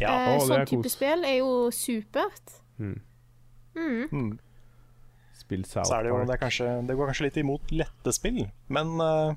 Ja. 0.00 0.08
eh, 0.08 0.38
Å, 0.38 0.46
sånn 0.48 0.64
type 0.66 0.82
kos. 0.88 0.92
spill 0.96 1.24
er 1.24 1.38
jo 1.42 1.68
supert. 1.70 2.62
Mm. 2.78 3.00
Mm. 3.78 4.04
Mm. 4.12 4.38
Spill 5.38 5.64
South 5.64 5.86
Så 5.88 5.96
er 5.96 6.02
det 6.04 6.10
jo 6.10 6.18
det, 6.24 6.34
er 6.34 6.40
kanskje, 6.42 6.70
det 6.88 6.96
går 6.98 7.10
kanskje 7.12 7.28
litt 7.28 7.36
imot 7.40 7.70
lette 7.72 8.12
spill, 8.12 8.40
men 8.74 8.94
uh, 9.00 9.36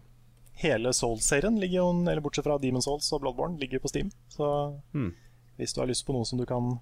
hele 0.64 0.92
Souls-serien 0.98 1.60
ligger 1.62 1.78
jo 1.84 1.90
Eller 2.04 2.22
bortsett 2.26 2.48
fra 2.48 2.58
Demon 2.62 2.84
Souls 2.84 3.08
og 3.14 3.22
Bloodborne 3.24 3.60
ligger 3.62 3.80
på 3.84 3.92
Steam. 3.92 4.10
Så 4.34 4.48
Mm. 4.94 5.14
Hvis 5.58 5.74
du 5.76 5.82
har 5.82 5.88
lyst 5.88 6.06
på 6.08 6.14
noe 6.16 6.26
som 6.26 6.40
du 6.40 6.46
kan 6.50 6.80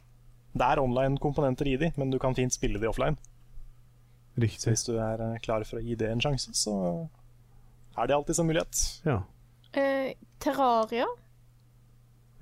Det 0.55 0.63
er 0.65 0.79
online-komponenter 0.79 1.67
i 1.67 1.75
de, 1.77 1.91
men 1.97 2.09
du 2.09 2.17
kan 2.19 2.33
fint 2.35 2.53
spille 2.53 2.79
de 2.79 2.87
offline. 2.87 3.17
Så 4.39 4.71
hvis 4.71 4.85
du 4.87 4.93
er 4.97 5.19
eh, 5.19 5.39
klar 5.43 5.65
for 5.67 5.77
å 5.77 5.83
gi 5.83 5.97
det 5.99 6.07
en 6.09 6.21
sjanse, 6.23 6.53
så 6.55 6.73
er 7.99 8.07
det 8.07 8.15
alltid 8.15 8.39
en 8.39 8.47
mulighet. 8.47 8.83
Ja. 9.03 9.17
Eh, 9.73 10.13
Terraria. 10.39 11.05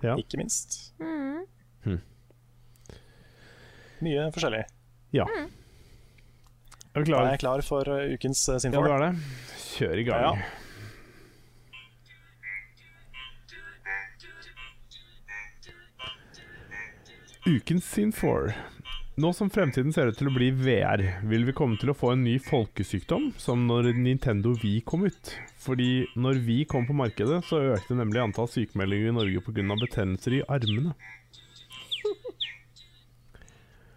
ja. 0.03 0.15
Ikke 0.15 0.37
minst. 0.37 0.93
Mm. 1.01 1.41
Hm. 1.87 1.99
Mye 4.05 4.27
forskjellig. 4.35 4.63
Ja. 5.15 5.25
Mm. 5.27 5.49
Er 6.97 7.03
du 7.03 7.05
Da 7.05 7.11
klar? 7.11 7.25
er 7.25 7.35
jeg 7.35 7.39
klar 7.43 7.61
for 7.65 7.89
eh, 7.93 8.13
ukens 8.15 8.41
Sinfor. 8.63 8.87
Ja, 8.87 8.87
du 8.87 8.93
er 8.95 9.03
det? 9.05 9.11
Kjør 9.77 10.01
i 10.01 10.07
gang. 10.07 10.23
Ja. 10.23 10.33
Ukens 17.47 17.85
Sin4. 17.95 18.53
Nå 19.17 19.31
som 19.33 19.49
fremtiden 19.49 19.93
ser 19.95 20.11
ut 20.11 20.17
til 20.19 20.27
å 20.29 20.33
bli 20.35 20.51
VR, 20.53 21.01
vil 21.25 21.45
vi 21.47 21.53
komme 21.57 21.77
til 21.81 21.89
å 21.89 21.95
få 21.97 22.11
en 22.13 22.25
ny 22.25 22.35
folkesykdom, 22.43 23.31
som 23.41 23.63
når 23.65 23.93
Nintendo 23.97 24.51
Wii 24.61 24.83
kom 24.85 25.07
ut. 25.07 25.31
Fordi 25.63 26.05
når 26.19 26.41
Wii 26.45 26.67
kom 26.69 26.85
på 26.85 26.93
markedet, 26.97 27.39
så 27.47 27.63
økte 27.73 27.97
nemlig 27.97 28.21
antall 28.21 28.49
sykemeldinger 28.51 29.09
i 29.09 29.15
Norge 29.15 29.41
pga. 29.47 29.77
betennelser 29.81 30.37
i 30.37 30.43
armene. 30.45 30.93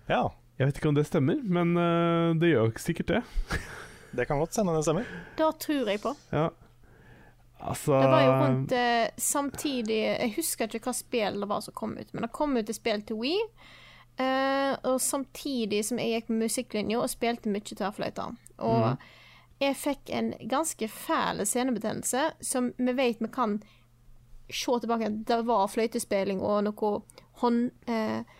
Ja, 0.08 0.30
Jeg 0.60 0.68
vet 0.68 0.76
ikke 0.76 0.90
om 0.90 0.96
det 0.96 1.06
stemmer, 1.08 1.38
men 1.40 1.70
uh, 1.72 2.36
det 2.36 2.50
gjør 2.50 2.66
ikke 2.68 2.82
sikkert 2.84 3.12
det. 3.14 3.20
det 4.18 4.26
kan 4.28 4.36
godt 4.42 4.58
hende 4.60 4.74
det 4.76 4.82
stemmer. 4.84 5.06
Det 5.38 5.46
tror 5.64 5.88
jeg 5.88 6.00
på. 6.02 6.10
Ja. 6.36 6.50
Altså 7.60 7.94
Det 7.96 8.10
var 8.12 8.24
jo 8.24 8.34
rundt 8.40 8.72
uh, 8.72 9.06
samtidig 9.20 9.98
Jeg 10.04 10.32
husker 10.36 10.76
ikke 10.76 10.88
hva 10.88 10.94
spill 10.96 11.34
det 11.40 11.48
var 11.48 11.64
som 11.64 11.76
kom 11.76 11.94
ut, 11.96 12.12
men 12.12 12.24
det 12.24 12.32
kom 12.36 12.56
ut 12.56 12.68
et 12.68 12.76
spill 12.76 13.00
til 13.08 13.16
Wii. 13.22 13.40
Uh, 14.20 14.76
og 14.90 15.00
samtidig 15.00 15.80
som 15.88 16.00
jeg 16.02 16.12
gikk 16.12 16.28
med 16.28 16.44
musikklinja 16.44 17.00
og 17.00 17.08
spilte 17.08 17.52
mye 17.52 17.64
tverrfløyte. 17.64 18.28
Og 18.60 19.64
jeg 19.64 19.80
fikk 19.80 20.12
en 20.12 20.34
ganske 20.48 20.90
fæl 20.92 21.40
senebetennelse 21.48 22.26
som 22.44 22.68
vi 22.76 22.96
vet 23.00 23.24
vi 23.24 23.32
kan 23.32 23.62
se 24.52 24.76
tilbake 24.82 25.08
Det 25.24 25.40
var 25.48 25.72
fløytespilling 25.72 26.44
og 26.44 26.68
noe 26.68 26.92
hånd... 27.40 27.70
Eh, 27.88 28.36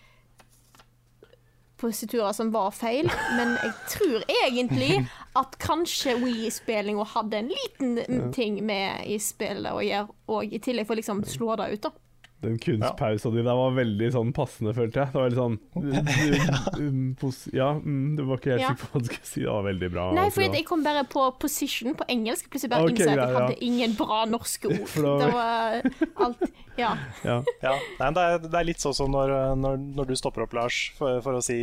positurer 1.81 2.35
som 2.37 2.53
var 2.55 2.71
feil, 2.77 3.09
men 3.39 3.57
jeg 3.63 3.73
tror 3.95 4.25
egentlig 4.45 5.01
at 5.39 5.57
kanskje 5.63 6.19
Wii-spillinga 6.21 7.07
hadde 7.15 7.41
en 7.41 7.51
liten 7.53 8.31
ting 8.37 8.61
med 8.67 9.07
i 9.09 9.19
spillet 9.23 9.73
å 9.73 9.83
gjøre, 9.85 10.21
og 10.31 10.55
i 10.55 10.61
tillegg 10.63 10.89
for 10.89 10.97
å 10.97 11.01
liksom 11.01 11.25
slå 11.29 11.57
det 11.61 11.71
ut, 11.75 11.89
da. 11.89 11.95
Den 12.41 12.55
kunstpausa 12.63 13.29
di 13.35 13.43
der 13.45 13.57
var 13.59 13.75
veldig 13.77 14.07
sånn 14.15 14.31
passende, 14.33 14.73
følte 14.73 15.03
jeg. 15.03 15.13
Det 15.13 15.21
var 15.21 15.29
litt 15.29 15.37
sånn 15.37 15.59
um, 16.81 17.01
pos 17.21 17.43
Ja, 17.53 17.67
mm, 17.77 18.17
du 18.17 18.23
var 18.29 18.41
ikke 18.41 18.55
helt 18.55 18.63
Ja. 18.65 18.71
sikker 18.73 18.81
på 18.87 18.93
hva 18.95 19.03
du 19.03 19.11
skulle 19.11 19.29
si. 19.29 19.41
Det 19.45 19.51
var 19.53 19.67
veldig 19.67 19.91
bra. 19.93 20.05
Nei, 20.17 20.27
for 20.33 20.47
jeg 20.47 20.65
kom 20.69 20.85
bare 20.87 21.03
på 21.13 21.27
position 21.43 21.95
på 21.99 22.07
engelsk. 22.09 22.49
Plutselig 22.53 22.73
bare 22.73 22.87
okay, 22.89 22.97
innså 22.97 23.11
jeg 23.11 23.19
at 23.19 23.25
jeg 23.27 23.35
ja. 23.35 23.43
hadde 23.45 23.59
ingen 23.69 23.97
bra 23.99 24.23
norske 24.31 24.71
ord. 24.75 24.87
For 24.89 25.03
da- 25.05 25.19
Det 25.21 25.33
var 25.35 26.25
alt 26.27 26.47
Ja. 26.81 26.95
ja. 27.27 27.37
Ja, 27.61 27.75
Nei, 28.01 28.09
det, 28.17 28.23
er, 28.25 28.39
det 28.47 28.57
er 28.63 28.65
litt 28.71 28.81
sånn 28.81 28.97
som 28.97 29.13
når, 29.13 29.35
når, 29.61 29.77
når 30.01 30.09
du 30.09 30.15
stopper 30.17 30.47
opp, 30.47 30.55
Lars, 30.57 30.79
for, 30.97 31.21
for 31.21 31.37
å 31.37 31.43
si 31.45 31.59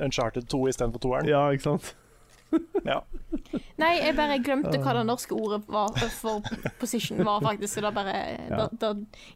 Uncharted 0.00 0.48
2 0.48 0.62
istedenfor 0.72 1.04
toeren. 1.04 1.28
ja, 1.28 1.44
ikke 1.52 1.68
sant? 1.68 1.92
Ja. 2.90 3.00
Nei, 3.80 3.90
jeg 3.98 4.14
bare 4.18 4.38
glemte 4.44 4.78
hva 4.82 4.92
det 4.98 5.04
norske 5.08 5.34
ordet 5.36 5.62
var 5.70 5.94
for 6.18 6.44
position 6.80 7.22
var, 7.24 7.40
faktisk. 7.44 7.78
Så 7.78 7.84
da 7.84 7.92
bare 7.94 8.16
Ja. 8.50 8.64
Da, 8.64 8.68
da 8.82 8.92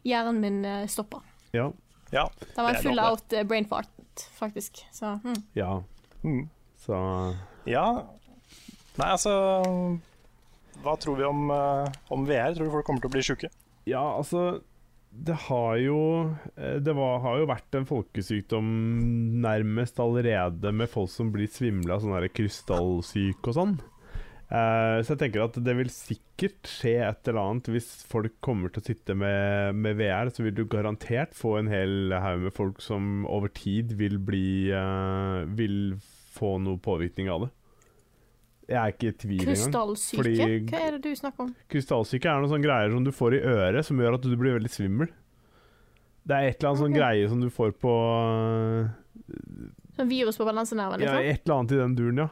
hjernen 0.07 0.41
min 0.43 0.59
eh, 0.65 0.85
stoppa. 0.91 1.23
Ja. 1.55 1.71
ja. 2.13 2.27
Det 2.39 2.61
var 2.61 2.75
en 2.75 2.83
full 2.83 3.01
out 3.03 3.35
brain 3.49 3.67
fart, 3.69 3.89
faktisk. 4.37 4.83
Så 4.95 5.17
mm. 5.23 5.41
ja. 5.57 5.71
Mm. 6.23 6.45
Så 6.85 6.99
ja. 7.69 7.85
Nei, 8.99 9.09
altså 9.09 9.33
Hva 10.83 10.95
tror 10.99 11.19
vi 11.19 11.27
om, 11.27 11.49
eh, 11.51 11.99
om 12.13 12.25
VR? 12.27 12.53
Tror 12.55 12.69
du 12.69 12.75
folk 12.77 12.87
kommer 12.87 13.03
til 13.03 13.11
å 13.11 13.15
bli 13.17 13.25
sjuke? 13.25 13.51
Ja, 13.89 14.03
altså 14.15 14.61
Det 15.09 15.35
har 15.47 15.77
jo 15.81 15.99
eh, 16.55 16.77
Det 16.85 16.93
var, 16.95 17.19
har 17.23 17.39
jo 17.41 17.47
vært 17.49 17.77
en 17.79 17.87
folkesykdom 17.89 18.67
nærmest 19.43 19.99
allerede 20.01 20.73
med 20.75 20.91
folk 20.91 21.11
som 21.11 21.31
blir 21.33 21.49
svimle 21.51 21.95
av 21.95 22.03
sånn 22.03 22.29
krystallsyke 22.35 23.49
og 23.51 23.57
sånn. 23.57 23.79
Uh, 24.49 24.97
så 25.05 25.13
jeg 25.13 25.19
tenker 25.21 25.43
at 25.43 25.57
det 25.61 25.75
vil 25.77 25.91
sikkert 25.93 26.65
skje 26.65 26.95
et 27.05 27.27
eller 27.29 27.37
annet 27.43 27.67
hvis 27.69 27.89
folk 28.09 28.39
kommer 28.41 28.71
til 28.73 28.81
å 28.81 28.87
sitte 28.87 29.13
med, 29.13 29.77
med 29.77 29.99
VR. 29.99 30.31
Så 30.33 30.45
vil 30.45 30.55
du 30.57 30.63
garantert 30.69 31.37
få 31.37 31.59
en 31.59 31.69
hel 31.69 32.15
haug 32.17 32.47
med 32.47 32.55
folk 32.55 32.81
som 32.81 33.27
over 33.29 33.53
tid 33.53 33.93
vil 33.99 34.17
bli 34.17 34.71
uh, 34.73 35.45
Vil 35.57 35.99
få 36.33 36.57
noe 36.63 36.81
påvirkning 36.81 37.29
av 37.29 37.45
det. 37.45 37.53
Jeg 38.69 38.77
er 38.77 38.93
ikke 38.93 39.09
i 39.09 39.15
tvil 39.17 39.39
engang. 39.39 39.55
Krystallsyke? 39.55 40.49
Hva 40.69 40.81
er 40.85 40.97
det 40.97 41.01
du 41.07 41.17
snakker 41.17 41.47
om? 41.47 41.53
Krystallsyke 41.73 42.29
er 42.29 42.43
noen 42.43 42.51
sånne 42.51 42.67
greier 42.67 42.91
som 42.93 43.05
du 43.07 43.11
får 43.15 43.39
i 43.39 43.41
øret, 43.41 43.85
som 43.87 44.01
gjør 44.01 44.19
at 44.19 44.27
du 44.27 44.35
blir 44.37 44.59
veldig 44.59 44.69
svimmel. 44.69 45.09
Det 46.29 46.37
er 46.37 46.51
et 46.51 46.59
eller 46.59 46.69
annet 46.69 46.83
sånn 46.83 46.97
greie 46.97 47.29
som 47.31 47.39
du 47.41 47.49
får 47.53 47.73
på 47.81 47.93
Sånn 49.97 50.11
virus 50.11 50.37
på 50.37 50.45
balansenerven, 50.47 51.01
ja, 51.01 51.15
liksom? 51.17 51.31
Et 51.31 51.41
eller 51.41 51.55
annet 51.55 51.73
i 51.73 51.79
den 51.79 51.95
duren, 51.97 52.21
ja. 52.21 52.29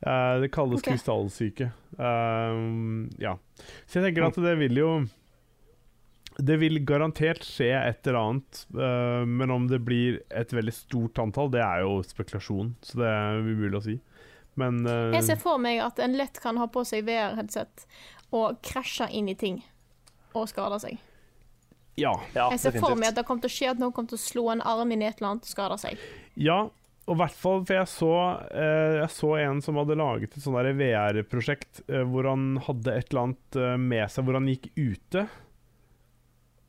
Uh, 0.00 0.40
det 0.40 0.50
kalles 0.52 0.80
okay. 0.80 0.94
krystallsyke. 0.94 1.70
Uh, 1.96 3.08
ja. 3.20 3.34
Så 3.86 3.98
jeg 3.98 4.10
tenker 4.10 4.28
at 4.28 4.38
det 4.40 4.54
vil 4.56 4.78
jo 4.80 4.92
Det 6.40 6.56
vil 6.56 6.78
garantert 6.88 7.44
skje 7.44 7.68
et 7.76 8.06
eller 8.08 8.20
annet, 8.20 8.62
uh, 8.76 9.26
men 9.28 9.52
om 9.52 9.66
det 9.68 9.82
blir 9.84 10.20
et 10.28 10.52
veldig 10.56 10.72
stort 10.72 11.20
antall, 11.20 11.50
det 11.52 11.60
er 11.64 11.82
jo 11.84 11.98
spekulasjon, 12.06 12.74
så 12.84 13.02
det 13.02 13.10
er 13.10 13.42
umulig 13.44 13.80
å 13.80 13.84
si. 13.88 13.98
Men 14.58 14.80
uh, 14.86 15.12
Jeg 15.14 15.26
ser 15.28 15.38
for 15.40 15.60
meg 15.62 15.82
at 15.84 16.00
en 16.02 16.16
lett 16.18 16.40
kan 16.42 16.58
ha 16.60 16.66
på 16.70 16.82
seg 16.88 17.06
VR-headset 17.06 17.86
og 18.36 18.58
krasje 18.66 19.08
inn 19.14 19.30
i 19.30 19.36
ting 19.38 19.60
og 20.34 20.48
skade 20.50 20.78
seg. 20.82 20.98
ja. 21.98 22.12
Ja, 22.34 22.50
Jeg 22.52 22.60
ser 22.62 22.76
for 22.78 22.98
meg 22.98 23.10
at 23.10 23.18
det 23.18 23.26
kommer 23.28 23.42
til 23.44 23.50
å 23.50 23.56
skje 23.56 23.70
at 23.72 23.80
noen 23.82 23.94
kommer 23.94 24.12
til 24.12 24.20
å 24.20 24.22
slå 24.22 24.44
en 24.52 24.62
arm 24.62 24.92
inn 24.94 25.02
i 25.02 25.08
et 25.08 25.18
eller 25.18 25.34
annet 25.34 25.48
og 25.48 25.54
skade 25.54 25.78
seg. 25.82 26.04
Ja, 26.38 26.68
og 27.10 27.16
i 27.16 27.18
hvert 27.18 27.38
fall, 27.42 27.64
for 27.66 27.74
jeg 27.74 27.90
så, 27.90 28.10
eh, 28.54 28.96
jeg 29.00 29.10
så 29.10 29.30
en 29.40 29.60
som 29.64 29.78
hadde 29.80 29.98
laget 29.98 30.36
et 30.36 30.44
sånn 30.44 30.54
VR-prosjekt 30.78 31.82
eh, 31.88 32.04
hvor 32.06 32.28
han 32.30 32.60
hadde 32.62 32.94
et 32.94 33.10
eller 33.10 33.24
annet 33.24 33.58
eh, 33.58 33.76
med 33.82 34.04
seg, 34.12 34.26
hvor 34.26 34.38
han 34.38 34.46
gikk 34.46 34.68
ute. 34.78 35.24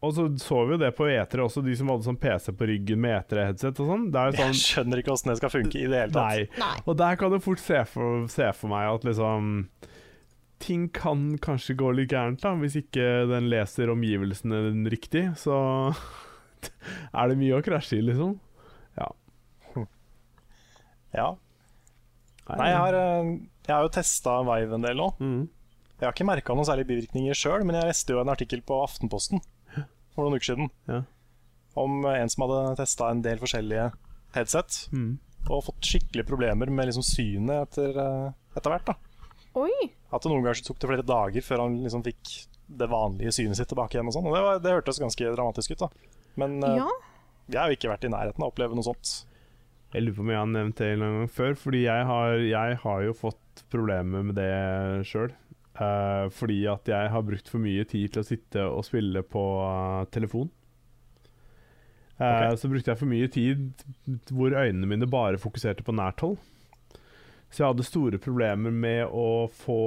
Og 0.02 0.14
så 0.18 0.24
så 0.42 0.64
vi 0.66 0.74
jo 0.74 0.80
det 0.82 0.90
på 0.98 1.06
E3 1.14 1.44
også, 1.46 1.62
de 1.62 1.76
som 1.78 1.92
hadde 1.94 2.08
sånn 2.08 2.18
PC 2.18 2.56
på 2.58 2.68
ryggen 2.72 3.02
med 3.04 3.14
E3-headset 3.20 3.82
og 3.84 3.90
sånn. 3.92 4.06
Er 4.18 4.32
Jeg 4.32 4.40
sånn 4.40 4.56
skjønner 4.58 5.02
ikke 5.02 5.14
åssen 5.14 5.30
det 5.30 5.38
skal 5.38 5.52
funke 5.54 5.78
i 5.78 5.90
det 5.92 6.00
hele 6.04 6.16
tatt. 6.16 6.40
Nei. 6.42 6.62
Nei. 6.64 6.78
Og 6.90 6.98
der 6.98 7.20
kan 7.22 7.34
du 7.34 7.38
fort 7.44 7.62
se 7.62 7.84
for, 7.92 8.24
se 8.34 8.48
for 8.58 8.74
meg 8.74 8.90
at 8.96 9.06
liksom 9.08 9.52
Ting 10.62 10.84
kan 10.94 11.24
kanskje 11.42 11.74
gå 11.74 11.88
litt 11.98 12.12
gærent, 12.14 12.38
da, 12.44 12.52
hvis 12.62 12.76
ikke 12.78 13.06
den 13.32 13.48
leser 13.50 13.90
omgivelsene 13.90 14.60
riktig. 14.94 15.24
Så 15.42 15.56
er 17.18 17.32
det 17.32 17.38
mye 17.40 17.58
å 17.58 17.64
krasje 17.66 17.98
i, 17.98 18.04
liksom. 18.12 18.36
Ja. 19.00 19.08
Ja. 21.18 21.32
Nei, 22.52 22.68
jeg 22.70 22.78
har, 22.78 22.98
eh, 23.00 23.32
jeg 23.66 23.74
har 23.74 23.88
jo 23.88 23.96
testa 23.96 24.38
Vive 24.46 24.78
en 24.78 24.86
del 24.86 25.02
nå. 25.02 25.10
mm. 25.22 25.42
Jeg 26.02 26.08
har 26.08 26.14
ikke 26.16 26.26
merka 26.30 26.54
noen 26.58 26.66
særlige 26.66 26.90
bivirkninger 26.90 27.38
sjøl, 27.38 27.66
men 27.66 27.78
jeg 27.78 27.90
leste 27.92 28.14
jo 28.16 28.22
en 28.24 28.32
artikkel 28.34 28.64
på 28.66 28.80
Aftenposten 28.82 29.42
for 30.16 30.24
noen 30.26 30.36
uker 30.40 30.52
siden 30.56 30.70
Ja. 30.88 31.02
om 31.76 32.06
en 32.06 32.30
som 32.30 32.44
hadde 32.50 32.76
testa 32.78 33.10
en 33.12 33.22
del 33.22 33.38
forskjellige 33.40 33.92
headset 34.36 34.90
Mm. 34.92 35.18
og 35.50 35.64
fått 35.66 35.82
skikkelig 35.82 36.26
problemer 36.28 36.70
med 36.70 36.88
liksom 36.90 37.04
synet 37.04 37.68
etter, 37.70 37.98
eh, 37.98 38.32
etter 38.58 38.70
hvert. 38.72 38.86
da. 38.86 38.96
Oi! 39.56 39.92
At 40.14 40.22
det 40.24 40.32
noen 40.32 40.44
ganger 40.44 40.64
tok 40.64 40.80
det 40.80 40.90
flere 40.90 41.06
dager 41.06 41.42
før 41.42 41.60
han 41.66 41.84
liksom 41.84 42.04
fikk 42.04 42.48
det 42.70 42.88
vanlige 42.90 43.32
synet 43.36 43.56
sitt 43.58 43.68
tilbake 43.68 43.96
igjen. 43.96 44.08
og 44.08 44.14
sånn. 44.14 44.62
Det 44.64 44.72
hørtes 44.72 45.00
ganske 45.00 45.36
dramatisk 45.36 45.72
ut. 45.72 45.80
da. 45.80 45.88
Men 46.38 46.64
eh, 46.64 46.76
Ja. 46.78 46.88
jeg 47.50 47.60
har 47.60 47.68
jo 47.70 47.76
ikke 47.76 47.92
vært 47.98 48.06
i 48.06 48.12
nærheten 48.14 48.40
av 48.44 48.52
å 48.52 48.54
oppleve 48.54 48.76
noe 48.76 48.84
sånt. 48.84 49.26
Jeg 49.94 50.04
lurer 50.04 50.16
på 50.16 50.20
om 50.22 50.30
jeg 50.30 50.38
har 50.38 50.46
nevnt 50.48 50.76
det 50.76 50.94
en 50.94 51.00
gang 51.00 51.28
før, 51.28 51.54
fordi 51.58 51.82
jeg 51.84 52.06
har, 52.06 52.38
jeg 52.38 52.78
har 52.78 53.02
jo 53.04 53.12
fått 53.14 53.64
problemer 53.70 54.24
med 54.24 54.36
det 54.36 55.06
sjøl. 55.06 55.32
Fordi 56.34 56.64
at 56.70 56.90
jeg 56.92 57.12
har 57.14 57.24
brukt 57.26 57.50
for 57.52 57.64
mye 57.64 57.86
tid 57.90 58.14
til 58.14 58.24
å 58.24 58.28
sitte 58.28 58.66
og 58.70 58.86
spille 58.88 59.24
på 59.26 59.44
uh, 59.66 60.04
telefon. 60.14 60.50
Uh, 62.22 62.28
okay. 62.28 62.58
Så 62.62 62.70
brukte 62.70 62.92
jeg 62.92 63.00
for 63.00 63.10
mye 63.10 63.30
tid 63.34 63.86
hvor 64.30 64.54
øynene 64.54 64.90
mine 64.90 65.10
bare 65.10 65.42
fokuserte 65.42 65.86
på 65.88 65.96
nært 65.98 66.22
hold. 66.26 66.38
Så 67.52 67.64
jeg 67.64 67.72
hadde 67.74 67.88
store 67.88 68.20
problemer 68.22 68.72
med 68.72 69.08
å 69.10 69.48
få 69.52 69.82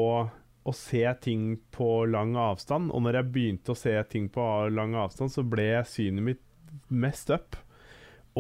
å 0.65 0.73
se 0.73 1.05
ting 1.21 1.59
på 1.77 1.89
lang 2.09 2.35
avstand. 2.41 2.91
Og 2.93 3.05
når 3.05 3.21
jeg 3.21 3.33
begynte 3.33 3.73
å 3.75 3.79
se 3.79 3.95
ting 4.09 4.31
på 4.33 4.45
lang 4.73 4.97
avstand, 4.97 5.33
så 5.33 5.45
ble 5.45 5.69
synet 5.89 6.25
mitt 6.25 6.45
mest 6.89 7.33
up. 7.33 7.57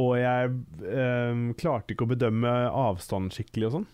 Og 0.00 0.16
jeg 0.18 0.50
klarte 1.60 1.94
ikke 1.94 2.06
å 2.06 2.10
bedømme 2.14 2.54
avstand 2.72 3.32
skikkelig 3.36 3.68
og 3.68 3.74
sånn. 3.76 3.86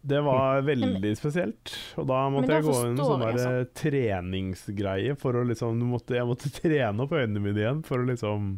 Det 0.00 0.20
var 0.22 0.62
veldig 0.62 1.10
spesielt. 1.18 1.72
Og 1.98 2.06
da 2.08 2.20
måtte 2.30 2.54
jeg 2.54 2.64
gå 2.64 2.74
inn 2.86 2.92
i 2.94 3.02
en 3.02 3.02
sånn 3.02 3.24
jeg, 3.26 3.38
der 3.40 3.64
treningsgreie 3.76 5.16
for 5.18 5.36
å 5.36 5.44
liksom 5.48 5.80
du 5.80 5.86
måtte, 5.90 6.16
Jeg 6.16 6.28
måtte 6.28 6.52
trene 6.60 7.04
opp 7.04 7.14
øynene 7.16 7.42
mine 7.42 7.64
igjen 7.64 7.80
for 7.86 8.02
å 8.02 8.08
liksom 8.08 8.52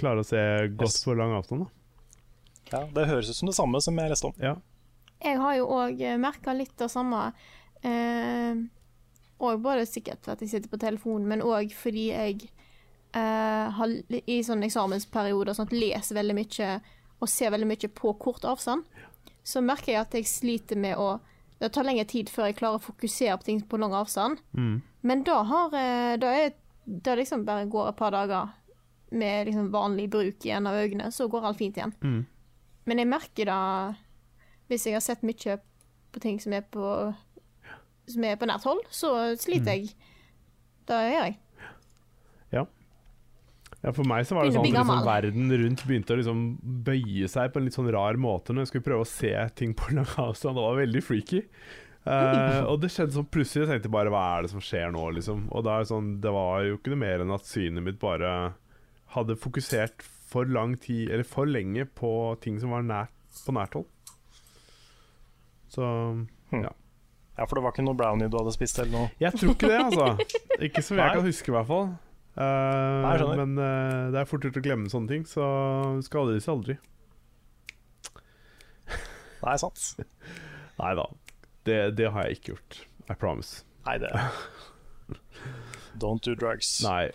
klare 0.00 0.24
å 0.24 0.26
se 0.26 0.40
godt 0.74 1.02
på 1.04 1.16
lang 1.18 1.36
avstand. 1.36 1.66
Da. 1.66 1.82
Ja, 2.72 2.80
det 2.96 3.08
høres 3.10 3.30
ut 3.30 3.38
som 3.38 3.50
det 3.50 3.58
samme 3.58 3.82
som 3.84 4.00
jeg 4.00 4.10
leste 4.10 4.30
om. 4.30 4.38
Ja. 4.40 4.56
Jeg 5.24 5.38
har 5.40 5.58
jo 5.60 5.68
òg 5.76 6.00
merka 6.20 6.56
litt 6.56 6.74
det 6.80 6.90
samme. 6.92 7.28
Eh, 7.84 8.64
og 9.44 9.62
både 9.62 9.86
sikkert 9.88 10.24
for 10.24 10.34
at 10.34 10.42
jeg 10.42 10.54
sitter 10.54 10.72
på 10.72 10.80
telefonen, 10.80 11.28
men 11.28 11.44
òg 11.44 11.72
fordi 11.76 12.08
jeg 12.08 12.48
eh, 13.14 13.66
har 13.76 13.96
i 14.08 14.40
sånne 14.46 14.68
eksamensperioder 14.70 15.56
sånn 15.56 15.72
leser 15.74 16.18
veldig 16.18 16.36
mye 16.38 16.70
og 17.22 17.30
ser 17.30 17.52
veldig 17.54 17.68
mye 17.70 17.90
på 17.94 18.12
kort 18.20 18.44
avstand. 18.48 18.88
Så 19.44 19.60
merker 19.64 19.92
jeg 19.92 20.00
at 20.00 20.14
jeg 20.16 20.28
sliter 20.30 20.80
med 20.80 20.98
å 20.98 21.18
Det 21.60 21.70
tar 21.72 21.86
lengre 21.86 22.04
tid 22.04 22.28
før 22.28 22.48
jeg 22.48 22.56
klarer 22.58 22.80
å 22.80 22.82
fokusere 22.82 23.36
på 23.38 23.46
ting 23.46 23.60
på 23.62 23.78
lang 23.78 23.94
avstand. 23.94 24.40
Mm. 24.52 24.82
Men 25.06 25.22
da 25.24 25.42
har 25.46 25.76
eh, 25.78 26.16
Da 26.20 26.32
er 26.34 26.54
da 26.84 27.14
liksom 27.16 27.44
bare 27.46 27.68
går 27.70 27.88
et 27.88 27.96
par 27.96 28.12
dager 28.12 28.50
med 29.14 29.46
liksom 29.46 29.70
vanlig 29.72 30.08
bruk 30.10 30.44
igjen 30.44 30.66
av 30.66 30.76
øynene, 30.76 31.10
så 31.12 31.28
går 31.30 31.46
alt 31.48 31.58
fint 31.58 31.78
igjen. 31.78 31.94
Mm. 32.02 32.26
Men 32.84 33.00
jeg 33.00 33.08
merker 33.08 33.48
da 33.48 33.60
Hvis 34.68 34.86
jeg 34.86 34.96
har 34.96 35.04
sett 35.04 35.22
mye 35.22 35.58
på 36.12 36.20
ting 36.20 36.40
som 36.40 36.52
er 36.52 36.64
på 36.66 37.14
Som 38.08 38.24
er 38.24 38.36
på 38.36 38.48
nært 38.48 38.66
hold, 38.68 38.82
så 38.90 39.36
sliter 39.40 39.78
jeg. 39.78 39.94
Da 40.84 41.00
gjør 41.06 41.24
jeg. 41.24 41.38
Ja, 43.84 43.92
For 43.92 44.08
meg 44.08 44.24
så 44.24 44.36
var 44.36 44.48
det 44.48 44.54
sånn 44.54 44.64
at 44.64 44.72
liksom, 44.72 45.00
verden 45.04 45.54
rundt 45.60 45.82
begynte 45.84 46.14
å 46.14 46.16
liksom 46.16 46.44
bøye 46.86 47.28
seg 47.28 47.50
på 47.52 47.60
en 47.60 47.66
litt 47.66 47.76
sånn 47.76 47.90
rar 47.92 48.16
måte 48.16 48.54
når 48.54 48.64
jeg 48.64 48.70
skulle 48.72 48.86
prøve 48.86 49.04
å 49.04 49.08
se 49.08 49.32
ting 49.60 49.74
på 49.76 49.92
lang 49.92 50.08
avstand. 50.08 50.56
Det 50.56 50.64
var 50.64 50.78
veldig 50.78 51.02
freaky. 51.04 51.42
Uh, 52.04 52.64
og 52.68 52.78
det 52.80 52.90
skjedde 52.92 53.16
sånn 53.16 53.28
plutselig. 53.32 53.66
Jeg 53.66 53.70
tenkte 53.74 53.92
bare 53.92 54.12
hva 54.12 54.22
er 54.34 54.44
det 54.46 54.52
som 54.54 54.64
skjer 54.64 54.92
nå, 54.92 55.04
liksom. 55.18 55.46
Og 55.52 55.66
da 55.66 55.76
er 55.76 55.84
det 55.84 55.90
sånn, 55.92 56.10
det 56.24 56.32
var 56.32 56.64
jo 56.64 56.78
ikke 56.78 56.94
noe 56.94 57.02
mer 57.04 57.24
enn 57.24 57.34
at 57.36 57.48
synet 57.48 57.84
mitt 57.84 58.00
bare 58.00 58.32
hadde 59.14 59.36
fokusert 59.40 60.04
for 60.04 60.48
lang 60.48 60.78
tid, 60.80 61.12
eller 61.12 61.28
for 61.28 61.48
lenge, 61.48 61.84
på 61.84 62.10
ting 62.44 62.56
som 62.60 62.72
var 62.74 62.84
nært, 62.88 63.12
på 63.44 63.54
nært 63.56 63.76
hold. 63.76 63.90
Så 65.74 65.84
Ja, 66.54 66.72
Ja, 67.34 67.46
For 67.48 67.58
det 67.58 67.64
var 67.64 67.72
ikke 67.74 67.82
noe 67.82 67.98
brownie 67.98 68.28
du 68.30 68.36
hadde 68.38 68.52
spist 68.54 68.78
eller 68.78 68.92
noe? 68.94 69.12
Jeg 69.18 69.34
tror 69.34 69.56
ikke 69.56 69.70
det, 69.72 69.80
altså. 69.82 70.36
Ikke 70.68 70.84
som 70.86 71.00
jeg 71.00 71.16
kan 71.16 71.24
huske, 71.26 71.50
i 71.50 71.54
hvert 71.56 71.66
fall. 71.66 71.88
Eh, 72.34 73.04
Nei, 73.04 73.36
men 73.38 73.54
uh, 73.60 74.10
det 74.10 74.18
er 74.18 74.26
fort 74.26 74.42
gjort 74.42 74.58
å 74.58 74.64
glemme 74.64 74.90
sånne 74.90 75.10
ting, 75.10 75.26
så 75.28 75.44
skader 76.02 76.34
de 76.34 76.42
seg 76.42 76.56
aldri. 76.56 76.76
Nei, 79.44 79.54
sant. 79.60 79.84
Nei 80.80 80.92
da. 80.98 81.06
Det, 81.64 81.78
det 82.00 82.10
har 82.10 82.26
jeg 82.26 82.40
ikke 82.40 82.54
gjort. 82.56 82.80
I 83.04 83.16
promise. 83.20 83.62
Nei, 83.86 83.98
det 84.02 84.10
Don't 86.02 86.24
do 86.26 86.34
drugs. 86.34 86.80
Nei. 86.82 87.12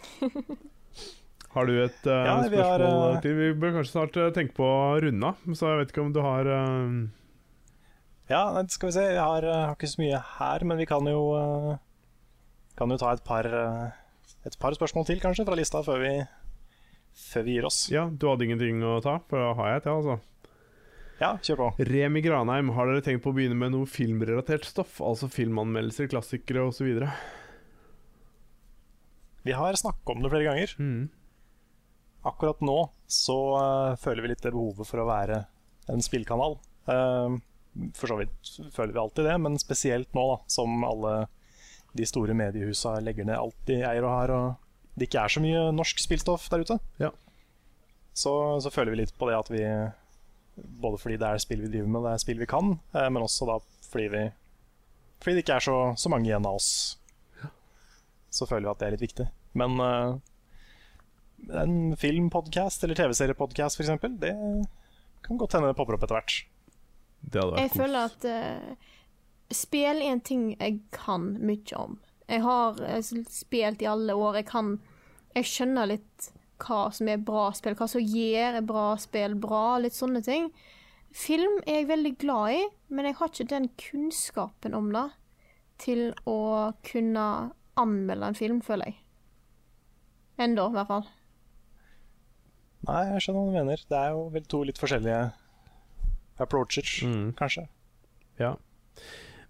Har 1.52 1.66
du 1.68 1.74
et 1.82 2.06
uh, 2.06 2.14
Ja, 2.14 2.36
vi 2.46 2.62
har, 2.62 2.78
spørsmål 2.80 3.16
eh, 3.18 3.22
til? 3.26 3.36
Vi 3.36 3.54
bør 3.60 3.80
kanskje 3.80 3.92
snart 3.92 4.20
tenke 4.38 4.56
på 4.56 4.68
å 4.70 5.00
runde 5.04 5.32
av, 5.34 5.48
så 5.58 5.74
jeg 5.74 5.82
vet 5.82 5.92
ikke 5.92 6.06
om 6.06 6.14
du 6.16 6.22
har 6.24 6.48
Ja, 8.30 8.44
skal 8.72 8.92
vi 8.92 8.96
se. 8.96 9.08
Jeg 9.18 9.20
har, 9.20 9.48
har 9.50 9.74
ikke 9.76 9.90
så 9.90 10.04
mye 10.06 10.22
her, 10.38 10.64
men 10.70 10.80
vi 10.80 10.88
kan 10.88 11.10
jo 11.10 11.24
Kan 12.80 12.94
jo 12.94 13.00
ta 13.02 13.12
et 13.18 13.26
par 13.26 13.50
Et 14.48 14.56
par 14.60 14.76
spørsmål 14.76 15.08
til, 15.10 15.20
kanskje, 15.24 15.46
fra 15.48 15.58
lista 15.60 15.82
før 15.84 16.04
vi 16.04 16.14
Før 17.20 17.44
vi 17.44 17.58
gir 17.58 17.68
oss. 17.68 17.80
Ja, 17.92 18.06
du 18.08 18.30
hadde 18.30 18.46
ingenting 18.48 18.84
å 18.86 19.00
ta? 19.04 19.18
For 19.28 19.42
da 19.42 19.54
har 19.58 19.74
jeg 19.74 19.82
et, 19.82 19.90
ja, 19.90 19.96
altså. 19.98 20.20
Ja, 21.20 21.34
kjør 21.44 21.60
på. 21.60 21.68
Remi 21.90 22.22
Granheim, 22.24 22.70
har 22.78 22.88
dere 22.88 23.04
tenkt 23.04 23.26
på 23.26 23.34
å 23.34 23.36
begynne 23.36 23.58
med 23.60 23.74
noe 23.74 23.90
filmrelatert 23.90 24.64
stoff? 24.70 25.02
Altså 25.04 25.28
filmanmeldelser, 25.32 26.08
klassikere 26.14 26.64
osv.? 26.70 26.88
Vi 29.44 29.56
har 29.56 29.80
snakket 29.82 30.14
om 30.14 30.24
det 30.24 30.32
flere 30.32 30.48
ganger. 30.48 30.76
Mm. 30.80 31.10
Akkurat 32.30 32.64
nå 32.64 32.78
så 33.10 33.38
uh, 33.58 33.98
føler 34.00 34.24
vi 34.24 34.32
litt 34.32 34.46
det 34.46 34.54
behovet 34.56 34.88
for 34.88 35.04
å 35.04 35.10
være 35.10 35.42
en 35.92 36.04
spillkanal. 36.06 36.56
Uh, 36.88 37.36
for 37.98 38.12
så 38.12 38.20
vidt 38.20 38.54
føler 38.76 38.96
vi 38.96 39.04
alltid 39.04 39.28
det, 39.28 39.36
men 39.44 39.60
spesielt 39.60 40.16
nå, 40.16 40.24
da, 40.32 40.40
som 40.52 40.88
alle 40.88 41.14
de 41.98 42.06
store 42.06 42.36
mediehusa 42.38 42.98
legger 43.04 43.28
ned 43.28 43.40
alt 43.40 43.58
de 43.70 43.80
eier 43.82 44.06
og 44.06 44.14
har, 44.14 44.34
og 44.34 45.00
det 45.00 45.08
ikke 45.08 45.24
er 45.24 45.34
så 45.34 45.42
mye 45.44 45.64
norsk 45.76 46.04
spillstoff 46.04 46.50
der 46.52 46.66
ute. 46.66 46.78
Ja. 47.02 47.12
Så, 48.14 48.34
så 48.64 48.72
føler 48.74 48.94
vi 48.94 49.04
litt 49.04 49.16
på 49.18 49.30
det 49.30 49.38
at 49.38 49.52
vi 49.54 49.64
Både 50.82 50.98
fordi 51.00 51.16
det 51.16 51.24
er 51.24 51.40
spill 51.40 51.62
vi 51.64 51.70
driver 51.72 51.88
med, 51.88 52.04
det 52.04 52.12
er 52.12 52.20
spill 52.20 52.40
vi 52.42 52.48
kan, 52.50 52.74
eh, 52.92 53.06
men 53.08 53.24
også 53.24 53.46
da 53.48 53.54
fordi 53.90 54.08
vi 54.12 54.24
Fordi 55.24 55.38
det 55.38 55.44
ikke 55.46 55.56
er 55.56 55.64
så, 55.64 55.78
så 55.96 56.12
mange 56.12 56.28
igjen 56.28 56.48
av 56.48 56.58
oss. 56.60 56.98
Så 58.30 58.48
føler 58.50 58.68
vi 58.68 58.72
at 58.74 58.82
det 58.82 58.88
er 58.88 58.96
litt 58.98 59.06
viktig. 59.06 59.28
Men 59.58 59.80
eh, 59.84 60.18
en 61.64 61.96
filmpodcast 62.00 62.84
eller 62.84 63.00
TV-seriepodcast 63.00 63.80
f.eks., 63.80 64.04
det 64.20 64.36
kan 65.26 65.40
godt 65.40 65.56
hende 65.56 65.72
det 65.72 65.78
popper 65.80 65.98
opp 65.98 66.06
etter 66.06 66.20
hvert. 66.20 66.36
Det 67.20 67.42
hadde 67.42 67.56
vært 67.56 67.64
Jeg 67.66 67.76
føler 67.76 68.12
at 68.12 68.28
eh, 68.30 68.94
spill 69.54 70.02
er 70.02 70.12
en 70.12 70.22
ting 70.22 70.50
jeg 70.60 70.80
kan 70.96 71.32
mye 71.42 71.78
om. 71.78 72.00
Jeg 72.30 72.44
har 72.46 72.82
eh, 72.86 73.00
spilt 73.02 73.82
i 73.82 73.90
alle 73.90 74.14
år. 74.14 74.36
Jeg 74.42 74.50
kan 74.52 74.76
Jeg 75.36 75.46
skjønner 75.46 75.86
litt 75.88 76.32
hva 76.60 76.90
som 76.92 77.08
er 77.08 77.22
bra 77.24 77.52
spill, 77.56 77.76
hva 77.78 77.88
som 77.88 78.02
gjør 78.02 78.58
bra 78.68 78.86
spill 79.00 79.36
bra, 79.40 79.78
litt 79.80 79.94
sånne 79.96 80.22
ting. 80.26 80.50
Film 81.16 81.60
er 81.66 81.80
jeg 81.80 81.88
veldig 81.90 82.12
glad 82.22 82.56
i, 82.58 82.64
men 82.90 83.06
jeg 83.08 83.16
har 83.20 83.30
ikke 83.30 83.46
den 83.54 83.68
kunnskapen 83.80 84.76
om 84.76 84.90
det 84.94 85.06
til 85.80 86.02
å 86.28 86.74
kunne 86.84 87.28
anmelde 87.80 88.28
en 88.28 88.36
film, 88.38 88.60
føler 88.66 88.92
jeg. 88.92 88.98
Enda, 90.40 90.66
i 90.68 90.76
hvert 90.76 90.90
fall. 90.92 91.08
Nei, 92.90 93.00
jeg 93.14 93.24
skjønner 93.24 93.40
hva 93.40 93.50
du 93.54 93.56
mener. 93.60 93.86
Det 93.90 93.98
er 94.02 94.12
jo 94.18 94.26
vel 94.34 94.46
to 94.52 94.62
litt 94.68 94.80
forskjellige 94.82 95.22
approaches, 96.40 97.02
Mm. 97.04 97.34
kanskje. 97.40 97.68
Ja. 98.40 98.56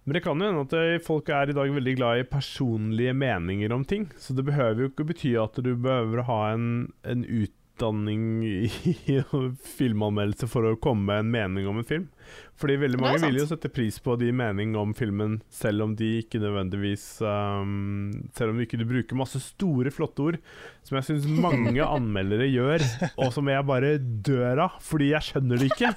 Men 0.10 0.16
det 0.16 0.24
kan 0.26 0.40
jo 0.42 0.48
hende 0.48 0.62
at 0.66 0.72
eh, 0.74 1.02
folk 1.06 1.28
er 1.30 1.52
i 1.52 1.54
dag 1.54 1.70
veldig 1.70 1.92
glad 2.00 2.18
i 2.18 2.24
personlige 2.26 3.12
meninger 3.14 3.70
om 3.76 3.84
ting. 3.86 4.08
Så 4.18 4.34
det 4.34 4.42
behøver 4.48 4.82
jo 4.82 4.90
ikke 4.90 5.06
bety 5.06 5.36
at 5.38 5.60
du 5.62 5.76
behøver 5.78 6.24
å 6.24 6.26
ha 6.26 6.38
en, 6.56 6.64
en 7.06 7.22
utdanning 7.30 8.24
i 8.42 9.20
filmanmeldelse 9.78 10.50
for 10.50 10.66
å 10.66 10.80
komme 10.82 11.06
med 11.12 11.22
en 11.22 11.30
mening 11.36 11.70
om 11.70 11.78
en 11.78 11.86
film. 11.92 12.08
Fordi 12.60 12.76
veldig 12.82 13.00
mange 13.00 13.22
vil 13.24 13.40
jo 13.40 13.48
sette 13.48 13.72
pris 13.72 14.00
på 14.04 14.18
de 14.20 14.34
mening 14.36 14.74
om 14.80 14.92
filmen, 14.98 15.38
selv 15.54 15.86
om 15.86 15.94
de 15.96 16.10
ikke 16.20 16.42
nødvendigvis 16.44 17.06
um, 17.24 18.10
Selv 18.36 18.52
om 18.52 18.60
de 18.60 18.66
ikke 18.68 18.82
bruker 18.84 19.20
masse 19.20 19.40
store, 19.44 19.94
flotte 19.96 20.26
ord, 20.26 20.40
som 20.84 21.00
jeg 21.00 21.08
syns 21.08 21.30
mange 21.40 21.86
anmeldere 22.00 22.50
gjør, 22.52 22.84
og 23.16 23.32
som 23.36 23.48
jeg 23.52 23.68
bare 23.70 23.94
dør 24.00 24.66
av, 24.66 24.82
fordi 24.84 25.14
jeg 25.14 25.30
skjønner 25.30 25.62
det 25.62 25.72
ikke. 25.72 25.94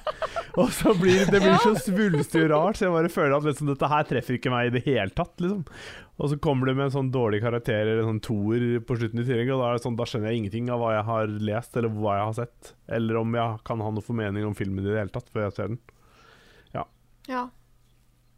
Og 0.61 0.69
så 0.75 0.93
blir 0.95 1.25
det 1.27 1.41
blir 1.41 1.59
så 1.63 1.73
svulstig 1.81 2.45
og 2.45 2.51
rart, 2.53 2.77
så 2.77 2.87
jeg 2.87 2.95
bare 2.95 3.11
føler 3.11 3.35
at 3.35 3.47
liksom, 3.47 3.71
dette 3.71 3.89
her 3.89 4.07
treffer 4.07 4.37
ikke 4.37 4.53
meg 4.53 4.69
i 4.69 4.73
det 4.77 4.83
hele 4.85 5.09
tatt. 5.17 5.33
Liksom. 5.41 5.63
Og 6.21 6.29
så 6.29 6.37
kommer 6.37 6.69
det 6.69 6.75
med 6.77 6.87
en 6.87 6.93
sånn 6.93 7.09
dårlig 7.13 7.39
karakter 7.41 7.81
eller 7.81 8.03
en 8.03 8.11
sånn 8.11 8.23
toer 8.23 8.67
på 8.85 8.97
slutten 8.99 9.23
i 9.23 9.25
tillegg, 9.25 9.49
og 9.55 9.63
da, 9.63 9.71
det 9.73 9.83
sånn, 9.83 9.97
da 9.97 10.07
skjønner 10.07 10.29
jeg 10.29 10.43
ingenting 10.43 10.69
av 10.69 10.83
hva 10.83 10.91
jeg 10.93 11.07
har 11.09 11.33
lest 11.49 11.79
eller 11.79 11.95
hva 11.97 12.19
jeg 12.19 12.27
har 12.27 12.37
sett. 12.37 12.73
Eller 12.99 13.19
om 13.23 13.33
jeg 13.39 13.63
kan 13.65 13.81
ha 13.81 13.89
noe 13.95 14.05
formening 14.05 14.45
om 14.45 14.55
filmen 14.57 14.85
i 14.85 14.91
det 14.91 15.01
hele 15.01 15.13
tatt 15.15 15.31
før 15.33 15.47
jeg 15.47 15.57
ser 15.57 15.73
den. 15.73 15.81
Ja. 17.29 17.47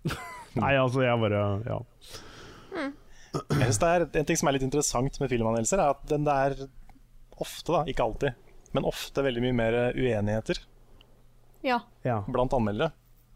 Nei, 0.61 0.73
altså, 0.79 1.01
jeg 1.03 1.19
bare 1.21 1.43
Ja. 1.65 1.79
Jeg 3.35 3.65
synes 3.67 3.79
det 3.81 3.87
er 3.89 4.03
En 4.21 4.27
ting 4.29 4.37
som 4.39 4.47
er 4.47 4.55
litt 4.55 4.63
interessant 4.63 5.17
med 5.19 5.31
filmanmeldelser, 5.31 5.81
er 5.81 5.95
at 5.95 6.03
den 6.07 6.23
det 6.27 6.35
er 6.47 6.53
ofte, 7.43 7.73
da, 7.73 7.81
ikke 7.91 8.05
alltid, 8.05 8.37
men 8.75 8.87
ofte 8.87 9.23
veldig 9.25 9.41
mye 9.43 9.55
mer 9.57 9.75
uenigheter 9.91 10.61
Ja. 11.65 11.81
ja. 12.05 12.21
blant 12.31 12.53
anmeldere. 12.55 12.93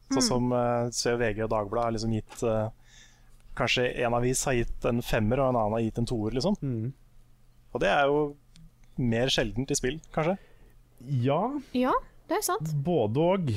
Sånn 0.10 0.26
som 0.26 0.54
uh, 0.56 0.88
ser 0.96 1.20
VG 1.20 1.44
og 1.46 1.52
Dagbladet 1.52 1.86
har 1.86 1.96
liksom 1.98 2.14
gitt 2.16 2.44
uh, 2.48 2.70
Kanskje 3.60 3.90
en 4.06 4.16
avis 4.16 4.46
har 4.48 4.56
gitt 4.56 4.86
en 4.88 5.04
femmer, 5.04 5.42
og 5.44 5.52
en 5.52 5.60
annen 5.60 5.76
har 5.76 5.84
gitt 5.84 6.00
en 6.00 6.08
toer, 6.08 6.32
liksom. 6.38 6.56
Mm. 6.64 6.94
Og 7.76 7.84
det 7.84 7.90
er 7.92 8.08
jo 8.08 8.22
mer 9.04 9.32
sjeldent 9.34 9.74
i 9.74 9.78
spill, 9.78 10.00
kanskje. 10.16 10.38
ja, 11.26 11.42
ja, 11.76 11.92
det 12.30 12.40
er 12.40 12.46
sant. 12.46 12.72
både 12.86 13.26
og. 13.34 13.52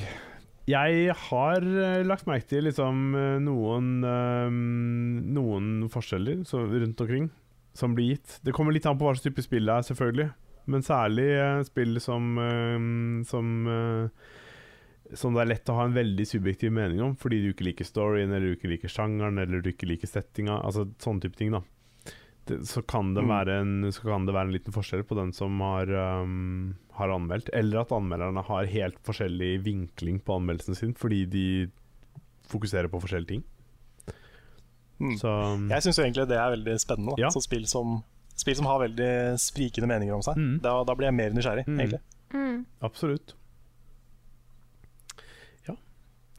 Jeg 0.70 1.14
har 1.26 1.64
eh, 1.64 2.04
lagt 2.06 2.28
merke 2.28 2.46
til 2.52 2.68
liksom 2.68 3.16
eh, 3.18 3.38
noen 3.42 3.88
eh, 4.06 4.52
Noen 5.34 5.88
forskjeller 5.90 6.44
så, 6.46 6.62
rundt 6.70 7.02
omkring 7.02 7.30
som 7.74 7.94
blir 7.96 8.12
gitt. 8.12 8.36
Det 8.44 8.52
kommer 8.54 8.74
litt 8.74 8.86
an 8.86 8.98
på 9.00 9.06
hva 9.06 9.14
slags 9.16 9.24
type 9.24 9.42
spill 9.42 9.64
det 9.66 9.74
er, 9.74 9.86
selvfølgelig. 9.88 10.28
Men 10.70 10.84
særlig 10.86 11.24
spill 11.66 11.98
som 12.04 12.36
Som 13.26 13.48
Som 15.16 15.34
det 15.34 15.40
er 15.42 15.48
lett 15.48 15.72
å 15.72 15.78
ha 15.80 15.86
en 15.88 15.96
veldig 15.96 16.26
subjektiv 16.28 16.70
mening 16.76 17.00
om, 17.02 17.16
fordi 17.18 17.40
du 17.42 17.48
ikke 17.50 17.66
liker 17.70 17.88
storyen, 17.88 18.30
eller 18.30 18.52
du 18.52 18.58
ikke 18.58 18.70
liker 18.70 18.92
sjangeren, 18.92 19.40
eller 19.40 19.64
du 19.64 19.72
ikke 19.72 19.88
liker 19.88 20.10
settinga. 20.10 20.60
Altså 20.60 20.86
sånne 21.02 21.24
type 21.24 21.40
ting, 21.40 21.50
da. 21.56 21.64
Det, 22.46 22.56
så, 22.66 22.82
kan 22.82 23.14
det 23.14 23.22
Mm. 23.22 23.28
være 23.30 23.60
en, 23.60 23.92
så 23.92 24.02
kan 24.02 24.26
det 24.26 24.34
være 24.34 24.48
en 24.48 24.52
liten 24.56 24.72
forskjell 24.74 25.04
på 25.06 25.14
den 25.14 25.32
som 25.32 25.60
har, 25.60 25.86
um, 26.22 26.74
har 26.98 27.08
anmeldt, 27.14 27.48
eller 27.54 27.80
at 27.84 27.92
anmelderne 27.94 28.42
har 28.48 28.64
helt 28.66 28.98
forskjellig 29.06 29.62
vinkling 29.62 30.18
på 30.26 30.34
anmeldelsen 30.40 30.74
sin 30.74 30.94
fordi 30.94 31.24
de 31.30 31.44
fokuserer 32.50 32.88
på 32.90 33.00
forskjellige 33.00 33.28
ting. 33.28 33.44
Mm. 35.00 35.16
Så 35.18 35.28
um, 35.54 35.68
Jeg 35.70 35.82
syns 35.82 35.98
egentlig 36.02 36.26
det 36.28 36.36
er 36.38 36.50
veldig 36.56 36.74
spennende. 36.82 37.14
Da. 37.16 37.22
Ja. 37.22 37.30
Så 37.30 37.40
spill 37.42 37.64
som 37.66 38.02
spill 38.34 38.56
som 38.56 38.66
har 38.66 38.80
veldig 38.80 39.38
sprikende 39.38 39.86
meninger 39.86 40.14
om 40.14 40.22
seg. 40.24 40.34
Mm. 40.36 40.58
Da, 40.64 40.82
da 40.88 40.94
blir 40.98 41.06
jeg 41.10 41.14
mer 41.14 41.30
nysgjerrig, 41.36 41.66
Mm. 41.68 41.78
egentlig. 41.78 42.00
Mm. 42.34 42.66
Absolutt. 42.82 43.34
Ja. 45.68 45.74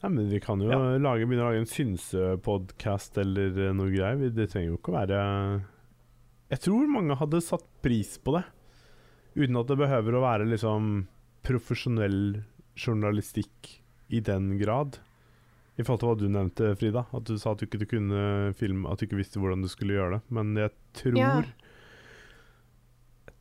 Nei, 0.04 0.10
men 0.10 0.30
vi 0.30 0.40
kan 0.44 0.60
jo 0.60 0.70
Ja. 0.72 0.78
lage, 0.98 1.26
begynne 1.28 1.46
å 1.46 1.52
lage 1.52 1.60
en 1.64 1.70
synsepodkast 1.70 3.18
eller 3.22 3.74
noe 3.74 3.92
greier. 3.94 4.30
Det 4.36 4.50
trenger 4.52 4.72
jo 4.74 4.78
ikke 4.78 4.92
å 4.92 5.00
være 5.00 5.64
Jeg 6.54 6.62
tror 6.68 6.90
mange 6.92 7.16
hadde 7.18 7.40
satt 7.42 7.66
pris 7.82 8.18
på 8.22 8.36
det. 8.38 8.44
Uten 9.34 9.58
at 9.58 9.70
det 9.72 9.78
behøver 9.80 10.18
å 10.20 10.22
være 10.22 10.46
liksom 10.52 11.08
profesjonell 11.44 12.44
journalistikk 12.78 13.72
i 14.14 14.20
den 14.24 14.52
grad. 14.62 15.00
I 15.80 15.82
forhold 15.82 16.00
til 16.04 16.10
hva 16.12 16.18
du 16.20 16.28
nevnte, 16.30 16.68
Frida. 16.78 17.08
At 17.18 17.26
du 17.26 17.34
sa 17.42 17.56
at 17.56 17.64
du 17.64 17.66
ikke 17.66 17.88
kunne 17.96 18.54
filme 18.54 18.86
At 18.92 19.00
du 19.02 19.08
ikke 19.08 19.18
visste 19.18 19.42
hvordan 19.42 19.64
du 19.66 19.70
skulle 19.72 19.96
gjøre 19.98 20.20
det. 20.20 20.22
Men 20.30 20.54
jeg 20.60 20.72
tror 21.00 21.18
Ja. 21.18 21.32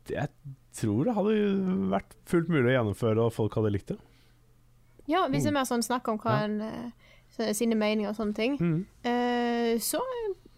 Jeg 0.09 0.29
tror 0.75 1.05
det 1.07 1.13
hadde 1.15 1.35
vært 1.93 2.15
fullt 2.27 2.49
mulig 2.51 2.71
å 2.73 2.75
gjennomføre, 2.75 3.23
og 3.27 3.31
folk 3.35 3.53
hadde 3.55 3.71
likt 3.71 3.93
det. 3.93 3.99
Ja, 5.07 5.27
hvis 5.29 5.43
det 5.43 5.51
Mm. 5.51 5.55
er 5.55 5.59
mer 5.59 5.69
sånn 5.69 5.83
snakk 5.85 6.07
om 6.09 6.17
hva 6.17 6.39
Ja. 6.39 6.43
en 6.45 6.61
eh, 6.61 7.53
sine 7.53 7.75
meninger 7.75 8.09
og 8.09 8.15
sånne 8.15 8.35
ting, 8.35 8.57
Mm. 8.57 8.85
uh, 9.05 9.77
så 9.79 10.01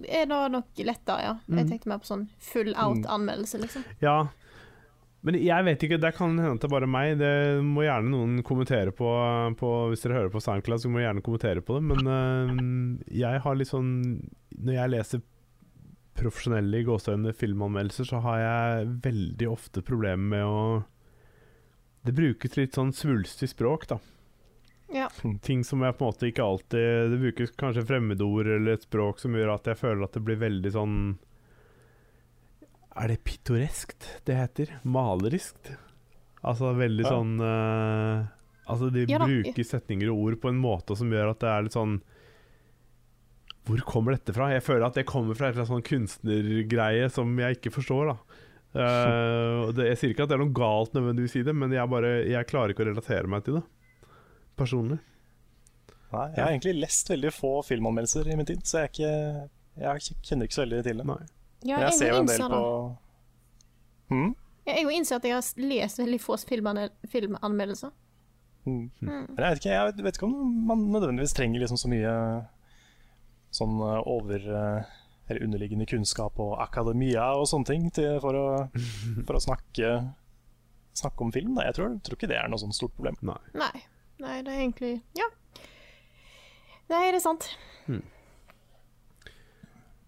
er 0.03 0.25
det 0.27 0.51
nok 0.51 0.65
lettere, 0.83 1.21
ja. 1.23 1.33
Jeg 1.47 1.65
Mm. 1.65 1.69
tenkte 1.69 1.87
mer 1.87 1.99
på 1.99 2.05
sånn 2.09 2.27
full 2.39 2.73
out 2.75 2.97
Mm. 3.05 3.05
liksom. 3.61 3.83
Ja. 4.01 4.27
Men 5.23 5.35
jeg 5.41 5.65
vet 5.65 5.79
ikke, 5.81 5.99
det 5.99 6.13
kan 6.15 6.37
hende 6.37 6.53
at 6.53 6.59
det 6.61 6.65
er 6.69 6.79
bare 6.79 6.87
meg. 6.87 7.17
Det 7.17 7.63
må 7.63 7.81
gjerne 7.81 8.09
noen 8.11 8.43
kommentere 8.43 8.91
på, 8.91 9.07
på 9.57 9.89
Hvis 9.89 10.01
dere 10.03 10.13
hører 10.19 10.29
på 10.29 10.41
SoundCloud, 10.41 10.79
så 10.83 10.89
må 10.89 10.99
gjerne 11.01 11.23
kommentere 11.23 11.61
på 11.65 11.79
det. 11.79 11.83
Men 11.83 12.05
øh, 12.05 12.99
jeg 13.09 13.41
har 13.41 13.55
litt 13.55 13.67
sånn 13.71 14.29
Når 14.59 14.73
jeg 14.73 14.89
leser 14.91 15.21
profesjonelle 16.15 16.83
gåseøyne 16.85 17.33
filmanmeldelser, 17.35 18.05
så 18.07 18.21
har 18.21 18.37
jeg 18.39 18.87
veldig 19.01 19.49
ofte 19.51 19.81
problemer 19.81 20.29
med 20.29 20.43
å 20.45 20.85
Det 22.05 22.13
brukes 22.13 22.55
litt 22.55 22.73
sånn 22.77 22.93
svulstig 22.93 23.49
språk, 23.49 23.87
da. 23.87 23.97
Ja. 24.93 25.07
Ting 25.41 25.63
som 25.65 25.81
jeg 25.81 25.95
på 25.97 26.05
en 26.05 26.11
måte 26.11 26.27
ikke 26.29 26.43
alltid 26.45 27.09
Det 27.09 27.17
brukes 27.23 27.51
kanskje 27.57 27.81
fremmedord 27.89 28.45
eller 28.45 28.75
et 28.77 28.83
språk 28.85 29.17
som 29.19 29.33
gjør 29.33 29.55
at 29.55 29.65
jeg 29.71 29.79
føler 29.79 30.03
at 30.05 30.13
det 30.13 30.21
blir 30.27 30.37
veldig 30.43 30.71
sånn 30.75 30.97
Er 32.95 33.09
det 33.11 33.23
pittoreskt 33.25 34.05
det 34.29 34.37
heter? 34.37 34.75
Maleriskt? 34.85 35.73
Altså 36.45 36.69
veldig 36.77 37.01
Ja. 37.07 37.15
sånn 37.15 37.33
uh, 37.41 38.27
Altså 38.69 38.91
de 38.93 39.07
Ja 39.09 39.19
bruker 39.25 39.65
setninger 39.65 40.09
og 40.13 40.21
ord 40.27 40.39
på 40.45 40.53
en 40.53 40.61
måte 40.61 40.95
som 40.97 41.09
gjør 41.11 41.33
at 41.33 41.41
det 41.41 41.49
er 41.49 41.65
litt 41.65 41.77
sånn 41.77 41.97
Hvor 43.65 43.81
kommer 43.89 44.13
dette 44.15 44.33
fra? 44.37 44.51
Jeg 44.53 44.63
føler 44.65 44.85
at 44.85 44.97
det 45.01 45.07
kommer 45.09 45.33
fra 45.37 45.49
en 45.49 45.65
sånn 45.65 45.85
kunstnergreie 45.85 47.09
som 47.09 47.33
jeg 47.41 47.57
ikke 47.57 47.73
forstår, 47.73 48.11
da. 48.13 48.17
Uh, 48.75 49.71
det, 49.73 49.87
jeg 49.93 49.97
sier 49.97 50.11
ikke 50.13 50.25
at 50.27 50.29
det 50.29 50.35
er 50.37 50.43
noe 50.43 50.53
galt 50.53 50.93
nødvendigvis 50.93 51.37
i 51.39 51.43
det, 51.47 51.53
men 51.57 51.71
jeg, 51.73 51.89
bare, 51.89 52.11
jeg 52.29 52.45
klarer 52.49 52.73
ikke 52.75 52.83
å 52.85 52.89
relatere 52.91 53.31
meg 53.31 53.41
til 53.47 53.57
det. 53.57 53.63
Personlig. 54.59 54.99
Nei, 56.13 56.25
jeg 56.35 56.41
har 56.43 56.53
egentlig 56.53 56.75
lest 56.79 57.09
veldig 57.11 57.31
få 57.33 57.51
filmanmeldelser 57.67 58.29
i 58.31 58.37
min 58.39 58.47
tid, 58.47 58.61
så 58.63 58.83
jeg, 58.83 58.91
er 58.93 58.93
ikke, 58.93 59.49
jeg 59.81 60.23
kjenner 60.29 60.47
ikke 60.47 60.57
så 60.57 60.63
veldig 60.63 60.81
til 60.85 61.01
det. 61.01 61.07
Nei. 61.09 61.21
Ja, 61.65 61.77
Men 61.77 61.85
jeg 61.87 61.97
ser 61.97 62.11
jo 62.11 62.17
en 62.21 62.29
del 62.29 62.43
på 62.45 62.63
mm? 64.13 64.33
Jeg 64.65 64.75
har 64.75 64.81
jo 64.85 64.93
innsett 64.93 65.17
at 65.19 65.27
jeg 65.29 65.37
har 65.37 65.69
lest 65.69 66.01
veldig 66.01 66.19
få 66.21 66.37
filmanmeldelser. 66.41 67.93
Mm. 68.65 68.89
Mm. 68.99 69.07
Men 69.07 69.41
jeg 69.43 69.45
vet, 69.45 69.59
ikke, 69.61 69.73
jeg 69.73 70.05
vet 70.05 70.17
ikke 70.17 70.27
om 70.29 70.53
man 70.69 70.85
nødvendigvis 70.93 71.35
trenger 71.37 71.61
liksom 71.61 71.77
så 71.77 71.89
mye 71.91 72.13
sånn 73.53 73.75
eh, 73.77 73.99
over 74.09 74.47
eh, 74.49 74.93
eller 75.29 75.45
underliggende 75.45 75.87
kunnskap 75.89 76.39
og 76.41 76.57
akademia 76.61 77.27
og 77.37 77.47
sånne 77.49 77.69
ting 77.69 77.85
til, 77.93 78.17
for, 78.23 78.37
å, 78.37 78.47
for 79.27 79.37
å 79.37 79.43
snakke, 79.43 79.91
snakke 80.97 81.25
om 81.25 81.33
film. 81.33 81.53
Da. 81.57 81.67
Jeg 81.69 81.77
tror, 81.79 81.99
tror 82.05 82.19
ikke 82.19 82.31
det 82.33 82.39
er 82.41 82.49
noe 82.49 82.61
sånn 82.61 82.75
stort 82.75 82.95
problem. 82.97 83.17
Nei. 83.25 83.39
Nei. 83.57 83.85
Nei, 84.23 84.41
det 84.45 84.53
er 84.53 84.61
egentlig 84.63 84.93
Ja. 85.17 85.27
Nei, 86.89 87.11
det 87.11 87.17
er 87.17 87.23
sant. 87.23 87.49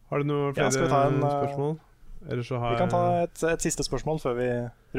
Har 0.08 0.22
du 0.24 0.28
noen 0.30 0.54
Ja, 0.54 0.54
flere 0.56 0.72
skal 0.72 0.86
vi 0.86 0.92
ta 0.94 1.02
en, 1.08 1.18
eh, 1.24 1.34
spørsmål? 1.36 1.80
Eller 2.30 2.44
så 2.44 2.60
har 2.60 2.72
Vi 2.72 2.78
kan 2.78 2.90
ta 2.90 3.24
et, 3.24 3.44
et 3.44 3.62
siste 3.62 3.84
spørsmål 3.84 4.20
før 4.24 4.38
vi 4.38 4.48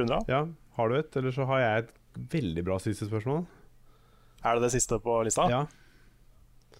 runder 0.00 0.18
av. 0.18 0.24
Ja, 0.28 0.40
har 0.76 0.88
du 0.88 0.96
et? 0.98 1.16
Eller 1.16 1.32
så 1.32 1.46
har 1.46 1.60
jeg 1.60 1.84
et 1.84 1.94
veldig 2.34 2.64
bra 2.64 2.78
siste 2.78 3.08
spørsmål. 3.08 3.46
Er 4.44 4.54
det 4.54 4.62
det 4.62 4.72
siste 4.76 4.98
på 5.02 5.22
lista? 5.24 5.48
Ja. 5.50 5.64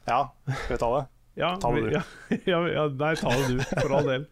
Ja, 0.06 0.20
skal 0.64 0.76
vi 0.76 0.80
ta 0.82 0.90
det? 0.98 1.06
Ja, 1.38 1.56
Ta 1.56 1.70
det 1.72 1.82
du. 1.84 1.90
Ja, 1.94 2.02
ja, 2.46 2.60
ja, 2.74 2.88
nei, 2.88 3.14
ta 3.14 3.28
det 3.30 3.48
du, 3.56 3.64
for 3.80 3.94
all 3.96 4.06
del. 4.08 4.28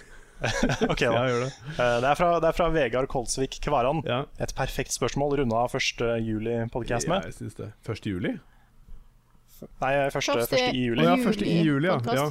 Ok 0.92 1.00
da. 1.00 1.12
Ja, 1.26 1.38
det. 1.40 1.50
Eh, 1.78 1.96
Det 2.02 2.08
er 2.10 2.18
fra, 2.18 2.30
det 2.44 2.48
er 2.50 2.56
fra 2.58 2.66
Vegard 2.74 3.08
Kolsvik 3.08 3.58
Kvaran. 3.64 4.02
Ja, 4.06 4.22
Et 4.42 4.52
perfekt 4.58 4.92
spørsmål 4.94 5.38
runda 5.40 5.62
av 5.64 5.72
1. 5.74 6.02
juli-podkast 6.26 7.08
med. 7.08 7.24
jeg 7.30 7.38
syns 7.38 7.56
det. 7.58 7.70
1. 7.88 8.10
juli? 8.12 8.34
Nei, 9.80 9.92
1. 10.06 10.12
Første- 10.12 10.36
første 10.42 10.58
i 10.60 10.66
Å 10.68 10.74
juli. 10.76 11.04
ja, 11.06 11.14
1. 11.16 11.42
i 11.48 11.54
juli, 11.64 11.88
ja. 11.88 11.96
ja. 12.12 12.26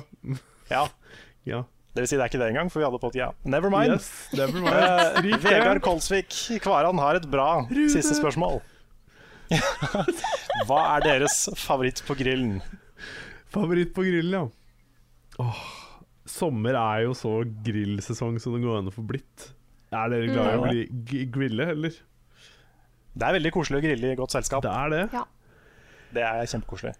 Ja, 0.69 0.83
ja. 1.55 1.63
Det 1.95 2.03
vil 2.03 2.09
si 2.11 2.17
det 2.19 2.25
er 2.25 2.29
ikke 2.29 2.39
det 2.43 2.49
engang, 2.51 2.69
for 2.69 2.81
vi 2.81 2.85
hadde 2.85 2.99
på 2.99 3.09
ja. 3.15 3.29
Never 3.47 3.71
mind. 3.71 3.93
Yes, 3.95 4.09
never 4.35 4.59
mind. 4.59 4.75
Eh, 4.75 5.37
Vegard. 5.45 5.79
Kolsvik 5.85 6.35
Kvaran 6.61 6.99
har 6.99 7.15
et 7.21 7.25
bra 7.31 7.63
siste 7.71 8.17
spørsmål. 8.19 8.59
Hva 10.67 10.79
er 10.97 11.05
deres 11.05 11.45
favoritt 11.61 12.01
på 12.07 12.15
grillen? 12.19 12.59
Favoritt 13.53 13.93
på 13.95 14.03
grillen, 14.03 14.33
ja. 14.35 14.45
Åh, 15.45 15.63
sommer 16.25 16.75
er 16.79 17.03
jo 17.05 17.13
så 17.17 17.31
grillsesong 17.65 18.39
som 18.41 18.55
det 18.57 18.63
går 18.65 18.79
an 18.79 18.89
å 18.89 18.93
få 18.95 19.03
blitt. 19.05 19.51
Er 19.93 20.09
dere 20.09 20.27
glad 20.27 20.47
i 20.47 20.57
å 20.57 20.63
Mm. 20.65 21.05
bli 21.05 21.25
grille, 21.31 21.69
eller? 21.71 21.93
Det 23.15 23.23
er 23.27 23.33
veldig 23.39 23.51
koselig 23.53 23.77
å 23.79 23.83
grille 23.85 24.11
i 24.11 24.15
godt 24.19 24.31
selskap. 24.35 24.61
Det 24.65 24.71
er 24.71 24.89
det. 24.89 25.23
Det 26.13 26.23
er 26.23 26.45
kjempekoselig. 26.51 26.95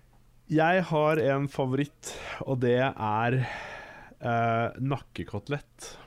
Jeg 0.48 0.84
har 0.84 1.18
en 1.18 1.48
favoritt, 1.48 2.14
og 2.46 2.60
det 2.62 2.78
er 2.80 3.40
eh, 4.22 4.70
nakkekotelett. 4.80 5.98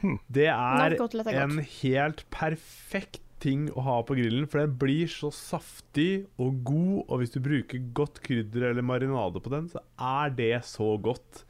Hmm. 0.00 0.18
Det 0.32 0.46
er 0.48 0.90
Nakkekotelett 0.90 1.26
er 1.28 1.36
godt. 1.38 1.58
en 1.58 1.64
helt 1.82 2.22
perfekt 2.32 3.20
ting 3.40 3.66
å 3.72 3.82
ha 3.86 3.96
på 4.04 4.14
grillen, 4.18 4.46
for 4.50 4.60
den 4.62 4.76
blir 4.80 5.08
så 5.10 5.30
saftig 5.32 6.26
og 6.40 6.62
god, 6.68 6.98
og 7.08 7.20
hvis 7.22 7.32
du 7.34 7.40
bruker 7.44 7.82
godt 7.96 8.20
krydder 8.26 8.70
eller 8.70 8.84
marinade 8.86 9.40
på 9.42 9.52
den, 9.52 9.68
så 9.72 9.80
er 9.96 10.30
det 10.36 10.54
så 10.68 10.94
godt. 11.00 11.44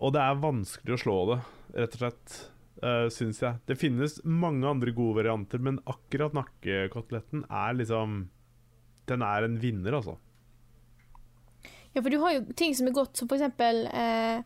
Og 0.00 0.12
det 0.16 0.20
er 0.24 0.40
vanskelig 0.42 0.96
å 0.96 1.00
slå 1.02 1.16
det, 1.32 1.38
rett 1.80 1.96
og 1.96 2.02
slett, 2.04 2.36
uh, 2.84 3.06
syns 3.12 3.40
jeg. 3.44 3.58
Det 3.68 3.76
finnes 3.80 4.18
mange 4.24 4.68
andre 4.68 4.92
gode 4.96 5.18
varianter, 5.22 5.60
men 5.60 5.80
akkurat 5.88 6.36
nakkekoteletten 6.36 7.46
er 7.48 7.74
liksom 7.80 8.28
Den 9.10 9.22
er 9.26 9.42
en 9.42 9.56
vinner, 9.58 9.96
altså. 9.96 10.12
Ja, 11.96 11.98
for 12.02 12.10
du 12.12 12.20
har 12.22 12.36
jo 12.36 12.44
ting 12.54 12.76
som 12.78 12.86
er 12.86 12.94
godt, 12.94 13.16
som 13.18 13.26
for 13.26 13.34
eksempel 13.40 13.88
eh, 13.90 14.44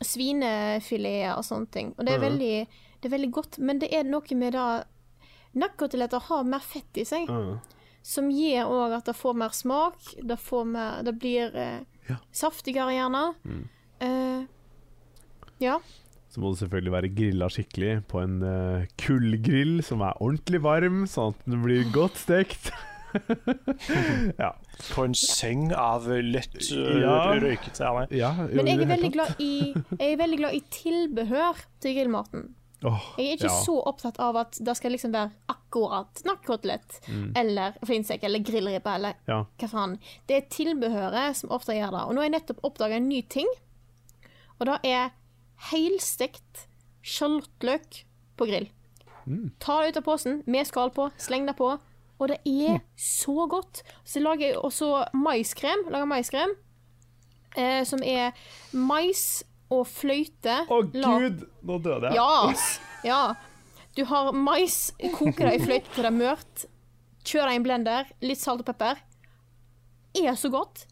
svinefileter 0.00 1.34
og 1.36 1.44
sånne 1.44 1.68
ting. 1.74 1.90
Og 1.98 2.06
det 2.06 2.14
er, 2.14 2.18
Mhm. 2.18 2.26
veldig, 2.30 2.68
det 3.02 3.08
er 3.12 3.16
veldig 3.18 3.30
godt, 3.32 3.58
men 3.58 3.78
det 3.78 3.92
er 3.92 4.04
noe 4.04 4.34
med 4.34 4.52
det 4.54 4.86
Nakkekoteletter 5.56 6.20
har 6.28 6.44
mer 6.44 6.64
fett 6.64 7.00
i 7.00 7.04
seg, 7.08 7.28
Ja. 7.30 7.58
som 8.02 8.30
gir 8.30 8.64
òg 8.70 8.92
at 8.98 9.06
det 9.08 9.16
får 9.16 9.34
mer 9.34 9.54
smak. 9.56 9.96
Det, 10.22 10.38
får 10.38 10.64
mer, 10.64 11.02
det 11.02 11.14
blir 11.18 11.54
eh, 11.56 11.80
Ja. 12.08 12.16
saftigere, 12.32 12.92
gjerne. 12.94 13.34
Mm. 13.44 13.62
Eh, 14.00 14.46
ja. 15.64 15.78
Så 16.28 16.40
må 16.42 16.50
det 16.52 16.60
selvfølgelig 16.60 16.92
være 16.92 17.08
grilla 17.16 17.46
skikkelig 17.48 17.92
på 18.10 18.20
en 18.20 18.42
uh, 18.44 18.84
kullgrill 19.00 19.78
som 19.86 20.02
er 20.04 20.18
ordentlig 20.20 20.60
varm, 20.60 21.06
sånn 21.08 21.32
at 21.32 21.46
den 21.48 21.62
blir 21.64 21.86
godt 21.94 22.18
stekt. 22.20 22.68
ja. 24.42 24.50
På 24.92 25.06
en 25.06 25.14
seng 25.16 25.70
av 25.72 26.04
lett 26.10 26.58
uh, 26.74 27.00
Ja. 27.00 27.16
røyket 27.40 27.80
ja, 27.80 28.32
Men 28.52 28.68
jeg 28.68 28.82
er, 28.82 28.90
veldig 28.90 29.12
glad 29.14 29.40
i, 29.40 29.72
jeg 29.72 30.12
er 30.12 30.20
veldig 30.20 30.38
glad 30.42 30.58
i 30.58 30.62
tilbehør 30.76 31.64
til 31.80 31.96
grillmaten. 31.96 32.46
Jeg 33.18 33.26
er 33.26 33.36
ikke 33.36 33.48
ja. 33.50 33.62
så 33.64 33.74
opptatt 33.90 34.18
av 34.22 34.36
at 34.36 34.58
det 34.64 34.74
skal 34.78 34.92
liksom 34.94 35.12
være 35.12 35.30
akkurat 35.48 36.22
nakkotelett 36.24 37.00
Mm. 37.08 37.32
eller 37.36 37.74
flinsek 37.84 38.22
eller 38.24 38.38
grillribbe 38.46 38.94
eller 38.94 39.14
Ja. 39.28 39.44
hva 39.58 39.68
faen. 39.68 39.98
Det 40.28 40.36
er 40.36 40.48
tilbehøret 40.50 41.36
som 41.36 41.50
ofte 41.50 41.72
gjør 41.74 41.90
det. 41.96 42.02
Og 42.06 42.14
nå 42.14 42.20
har 42.22 42.28
jeg 42.30 42.34
nettopp 42.40 42.64
oppdaga 42.64 42.96
en 42.96 43.08
ny 43.08 43.22
ting, 43.22 43.48
og 44.60 44.66
det 44.66 44.78
er 44.84 45.10
helstekt 45.70 46.66
sjalottløk 47.02 48.04
på 48.36 48.46
grill. 48.48 48.68
Mm. 49.26 49.50
Ta 49.58 49.80
det 49.82 49.88
ut 49.94 49.96
av 50.02 50.06
posen 50.06 50.42
med 50.46 50.66
skall 50.68 50.90
på, 50.94 51.08
sleng 51.18 51.46
det 51.48 51.56
på, 51.58 51.72
og 52.18 52.28
det 52.30 52.38
er 52.46 52.80
så 52.96 53.46
godt. 53.50 53.82
Så 54.04 54.20
lager 54.22 54.46
jeg 54.52 54.56
også 54.58 55.08
maiskrem. 55.12 55.82
Lager 55.90 56.06
maiskrem 56.08 56.54
eh, 57.56 57.82
som 57.84 58.00
er 58.02 58.32
mais 58.72 59.42
og 59.72 59.86
fløyte. 59.90 60.60
Å 60.70 60.80
La- 60.94 61.12
gud, 61.18 61.44
nå 61.66 61.78
døde 61.82 62.12
jeg. 62.12 62.18
ja, 62.18 63.06
ja. 63.06 63.20
Du 63.96 64.04
har 64.04 64.32
mais, 64.36 64.90
koker 65.16 65.48
det 65.48 65.54
i 65.56 65.62
fløyte 65.64 65.88
til 65.94 66.04
det 66.04 66.10
er 66.10 66.16
mørt, 66.18 66.66
kjør 67.24 67.48
det 67.48 67.54
i 67.54 67.60
en 67.60 67.64
blender, 67.64 68.10
litt 68.20 68.42
salt 68.42 68.60
og 68.60 68.68
pepper. 68.68 69.00
Er 70.20 70.36
så 70.36 70.50
godt. 70.52 70.84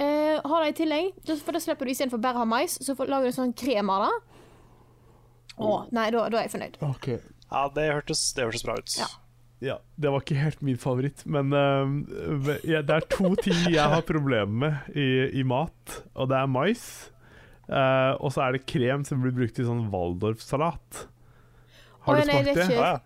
Uh, 0.00 0.38
har 0.44 0.64
det 0.64 0.72
i 0.72 0.78
tillegg, 0.78 1.12
for 1.42 1.52
da 1.56 1.60
slipper 1.60 1.88
du 1.88 1.92
istedenfor 1.92 2.20
bare 2.22 2.38
å 2.38 2.44
ha 2.44 2.48
mais, 2.48 2.78
så 2.80 2.94
får, 2.96 3.10
lager 3.10 3.28
du 3.28 3.36
sånn 3.36 3.52
krem 3.58 3.90
av 3.92 4.06
det. 4.06 4.12
Å, 5.58 5.70
nei, 5.92 6.06
da, 6.14 6.24
da 6.30 6.38
er 6.38 6.46
jeg 6.46 6.54
fornøyd. 6.54 6.78
Ok. 6.86 7.08
Ja, 7.48 7.64
det 7.74 7.88
hørtes, 7.90 8.22
det 8.36 8.46
hørtes 8.46 8.64
bra 8.66 8.76
ut. 8.78 8.94
Ja. 8.96 9.08
Ja, 9.58 9.74
det 9.98 10.12
var 10.14 10.22
ikke 10.22 10.38
helt 10.38 10.60
min 10.62 10.78
favoritt, 10.78 11.24
men 11.26 11.50
uh, 11.50 12.52
ja, 12.62 12.78
det 12.86 12.94
er 12.94 13.06
to 13.10 13.32
ting 13.42 13.64
jeg 13.66 13.82
har 13.90 14.04
problemer 14.06 14.46
med 14.86 14.92
i, 14.94 15.08
i 15.40 15.42
mat, 15.42 15.96
og 16.14 16.30
det 16.30 16.38
er 16.38 16.52
mais. 16.52 16.84
Eh, 17.68 18.12
og 18.18 18.32
så 18.34 18.46
er 18.46 18.52
det 18.58 18.66
krem 18.66 19.04
som 19.06 19.20
blir 19.22 19.34
brukt 19.36 19.58
i 19.60 19.66
sånn 19.66 19.86
Waldorf-salat. 19.92 21.06
Har 22.06 22.14
Å, 22.14 22.20
du 22.20 22.26
nei, 22.26 22.34
smakt 22.34 22.44
det 22.46 22.54
det? 22.54 22.64
ikke- 22.64 22.80
Ja, 22.80 22.92
ja. 22.94 22.98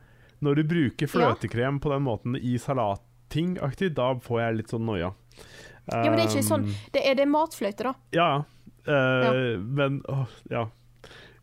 Når 0.43 0.57
du 0.59 0.63
bruker 0.65 1.07
fløtekrem 1.07 1.77
på 1.81 1.91
den 1.93 2.03
måten 2.03 2.35
i 2.37 2.57
salatting-aktig, 2.59 3.93
da 3.95 4.09
får 4.19 4.41
jeg 4.41 4.57
litt 4.57 4.73
sånn 4.75 4.87
noia. 4.87 5.13
Ja, 5.87 6.03
men 6.11 6.17
det 6.19 6.25
er 6.25 6.31
ikke 6.31 6.47
sånn 6.47 6.65
Um, 6.67 6.75
Det 6.93 7.03
er 7.07 7.15
det 7.15 7.27
matfløyte, 7.29 7.83
da. 7.83 7.95
Ja, 8.15 8.45
eh, 8.87 9.59
men 9.59 10.01
åh, 10.09 10.27
ja. 10.51 10.69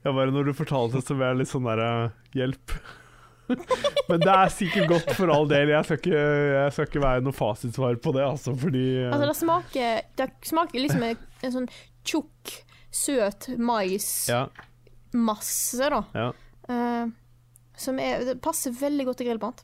ja. 0.03 0.11
Bare 0.11 0.31
når 0.31 0.45
du 0.51 0.53
fortalte 0.53 0.99
det, 0.99 1.05
så 1.07 1.15
ble 1.15 1.27
jeg 1.31 1.37
litt 1.41 1.51
sånn 1.51 1.63
derre 1.67 2.11
Hjelp. 2.35 2.75
men 4.09 4.19
det 4.21 4.29
er 4.29 4.51
sikkert 4.53 4.87
godt 4.91 5.15
for 5.17 5.31
all 5.33 5.47
del. 5.49 5.71
Jeg 5.73 5.87
skal 5.87 5.97
ikke, 5.97 6.19
jeg 6.19 6.73
skal 6.75 6.85
ikke 6.91 7.01
være 7.03 7.23
noe 7.25 7.33
fasitsvar 7.35 7.95
på 8.03 8.13
det, 8.15 8.23
altså, 8.27 8.53
fordi 8.55 8.83
eh, 9.05 9.11
Altså, 9.11 9.25
det 9.31 9.37
smaker 9.39 10.01
Det 10.19 10.27
smaker 10.51 10.83
liksom 10.85 11.03
en, 11.07 11.17
en 11.43 11.55
sånn 11.55 11.69
tjukk, 12.05 12.53
søt 12.91 13.49
maismasse, 13.57 14.29
Ja, 14.31 15.89
da. 15.89 16.03
ja. 16.15 16.29
Uh, 16.69 17.11
som 17.79 17.97
er 17.99 18.25
Det 18.27 18.41
passer 18.43 18.71
veldig 18.75 19.05
godt 19.07 19.17
til 19.21 19.27
grillmat. 19.31 19.63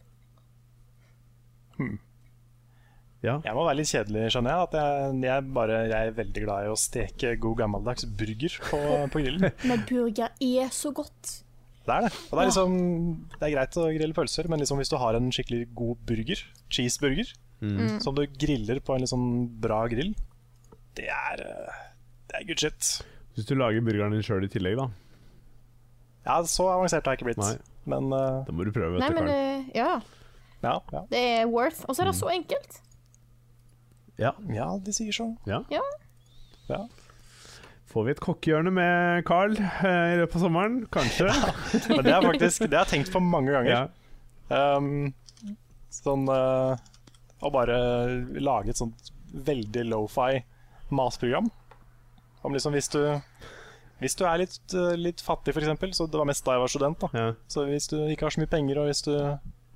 ja. 3.25 3.39
Jeg 3.41 3.55
må 3.57 3.63
være 3.65 3.79
litt 3.79 3.89
kjedelig, 3.89 4.27
skjønner 4.33 4.53
jeg. 4.53 4.67
At 4.67 4.75
jeg, 4.79 5.15
jeg, 5.25 5.47
bare, 5.55 5.79
jeg 5.89 6.09
er 6.11 6.17
veldig 6.19 6.43
glad 6.45 6.65
i 6.67 6.71
å 6.73 6.77
steke 6.79 7.33
god 7.41 7.57
gammeldags 7.63 8.05
burger 8.19 8.57
på, 8.69 8.81
på 9.13 9.23
grillen. 9.23 9.49
Men 9.69 9.85
burger 9.89 10.29
er 10.45 10.69
så 10.75 10.91
godt. 10.95 11.39
Det 11.85 11.93
er 11.93 12.07
det. 12.07 12.11
Og 12.29 12.31
det 12.33 12.41
er 12.43 12.47
liksom 12.49 12.75
Det 13.35 13.43
er 13.45 13.51
greit 13.53 13.75
å 13.77 13.87
grille 13.93 14.15
pølser, 14.17 14.47
men 14.49 14.57
liksom 14.63 14.79
hvis 14.81 14.89
du 14.89 14.95
har 14.97 15.13
en 15.19 15.27
skikkelig 15.33 15.67
god 15.77 16.05
burger, 16.09 16.45
cheeseburger, 16.73 17.33
Mm. 17.65 18.01
som 18.03 18.11
du 18.13 18.19
griller 18.35 18.81
på 18.83 18.91
en 18.93 18.99
litt 19.01 19.09
sånn 19.09 19.45
bra 19.63 19.77
grill, 19.89 20.09
det 20.97 21.05
er 21.07 21.39
eh, 21.39 21.77
Det 22.27 22.35
er 22.41 22.43
good 22.49 22.59
shit. 22.59 22.89
Hvis 23.35 23.47
du 23.49 23.55
lager 23.59 23.83
burgeren 23.83 24.15
din 24.15 24.23
sjøl 24.23 24.45
i 24.47 24.51
tillegg, 24.51 24.79
da. 24.79 24.89
Ja, 26.25 26.39
så 26.49 26.69
avansert 26.71 27.05
har 27.05 27.15
jeg 27.15 27.21
ikke 27.21 27.29
blitt. 27.33 27.41
Nei. 27.43 27.55
Men 27.85 28.09
uh, 28.09 28.41
Da 28.47 28.53
må 28.55 28.65
du 28.65 28.71
prøve, 28.73 28.97
Nei, 28.97 29.11
men 29.13 29.27
eh, 29.29 29.65
ja. 29.77 29.99
ja, 30.63 30.77
ja. 30.93 31.01
Det 31.11 31.21
er 31.21 31.49
worth. 31.51 31.83
Og 31.85 31.93
så 31.93 32.01
er 32.05 32.09
det 32.09 32.15
så 32.17 32.31
enkelt. 32.33 32.79
Ja. 34.17 34.31
ja, 34.55 34.69
de 34.81 34.93
sier 34.95 35.13
sånn. 35.13 35.35
ja. 35.49 35.61
Ja. 35.73 35.83
Ja. 36.69 36.85
Får 37.91 38.07
vi 38.07 38.11
et 38.15 38.21
kokkehjørne 38.23 38.71
med 38.73 39.21
Carl 39.27 39.53
eh, 39.59 40.15
i 40.15 40.15
løpet 40.19 40.39
av 40.39 40.47
sommeren? 40.47 40.79
Kanskje? 40.91 41.29
Men 41.91 42.01
det 42.07 42.15
er 42.15 42.25
faktisk 42.25 42.65
Det 42.65 42.75
har 42.75 42.87
jeg 42.87 42.91
tenkt 42.91 43.11
på 43.13 43.21
mange 43.23 43.53
ganger. 43.55 43.71
ja. 43.71 43.85
Um, 44.45 45.13
sånn 45.89 46.27
uh, 46.29 46.75
Å 47.41 47.49
bare 47.49 47.77
lage 48.37 48.73
et 48.73 48.77
sånt 48.77 49.07
veldig 49.45 49.85
lofi 49.89 50.41
matprogram. 50.93 51.47
Om 52.45 52.53
liksom 52.55 52.73
hvis 52.77 52.89
du 52.93 53.01
Hvis 54.01 54.15
du 54.19 54.25
er 54.27 54.37
litt, 54.43 54.57
eh, 54.75 54.93
litt 54.99 55.21
fattig, 55.23 55.53
f.eks., 55.55 55.95
så 55.97 56.05
det 56.11 56.19
var 56.19 56.27
mest 56.27 56.43
da 56.45 56.51
jeg 56.57 56.61
var 56.65 56.71
student. 56.73 56.99
da 56.99 57.09
ja. 57.15 57.27
Så 57.47 57.63
hvis 57.69 57.87
du 57.87 57.95
ikke 58.11 58.27
har 58.27 58.33
så 58.35 58.41
mye 58.43 58.51
penger, 58.51 58.79
og 58.81 58.89
hvis 58.89 59.01
du 59.07 59.13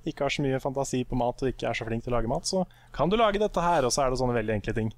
ikke 0.06 0.24
har 0.26 0.32
så 0.34 0.42
mye 0.44 0.60
fantasi 0.60 1.00
på 1.08 1.16
mat 1.16 1.40
og 1.42 1.48
ikke 1.48 1.66
er 1.70 1.76
så 1.76 1.84
flink 1.88 2.04
til 2.04 2.12
å 2.12 2.18
lage 2.18 2.28
mat, 2.28 2.44
så 2.48 2.66
kan 2.92 3.08
du 3.08 3.16
lage 3.16 3.40
dette 3.40 3.60
her, 3.64 3.84
og 3.88 3.92
så 3.92 4.04
er 4.04 4.10
det 4.12 4.18
sånne 4.20 4.36
veldig 4.36 4.54
enkle 4.58 4.74
ting 4.76 4.92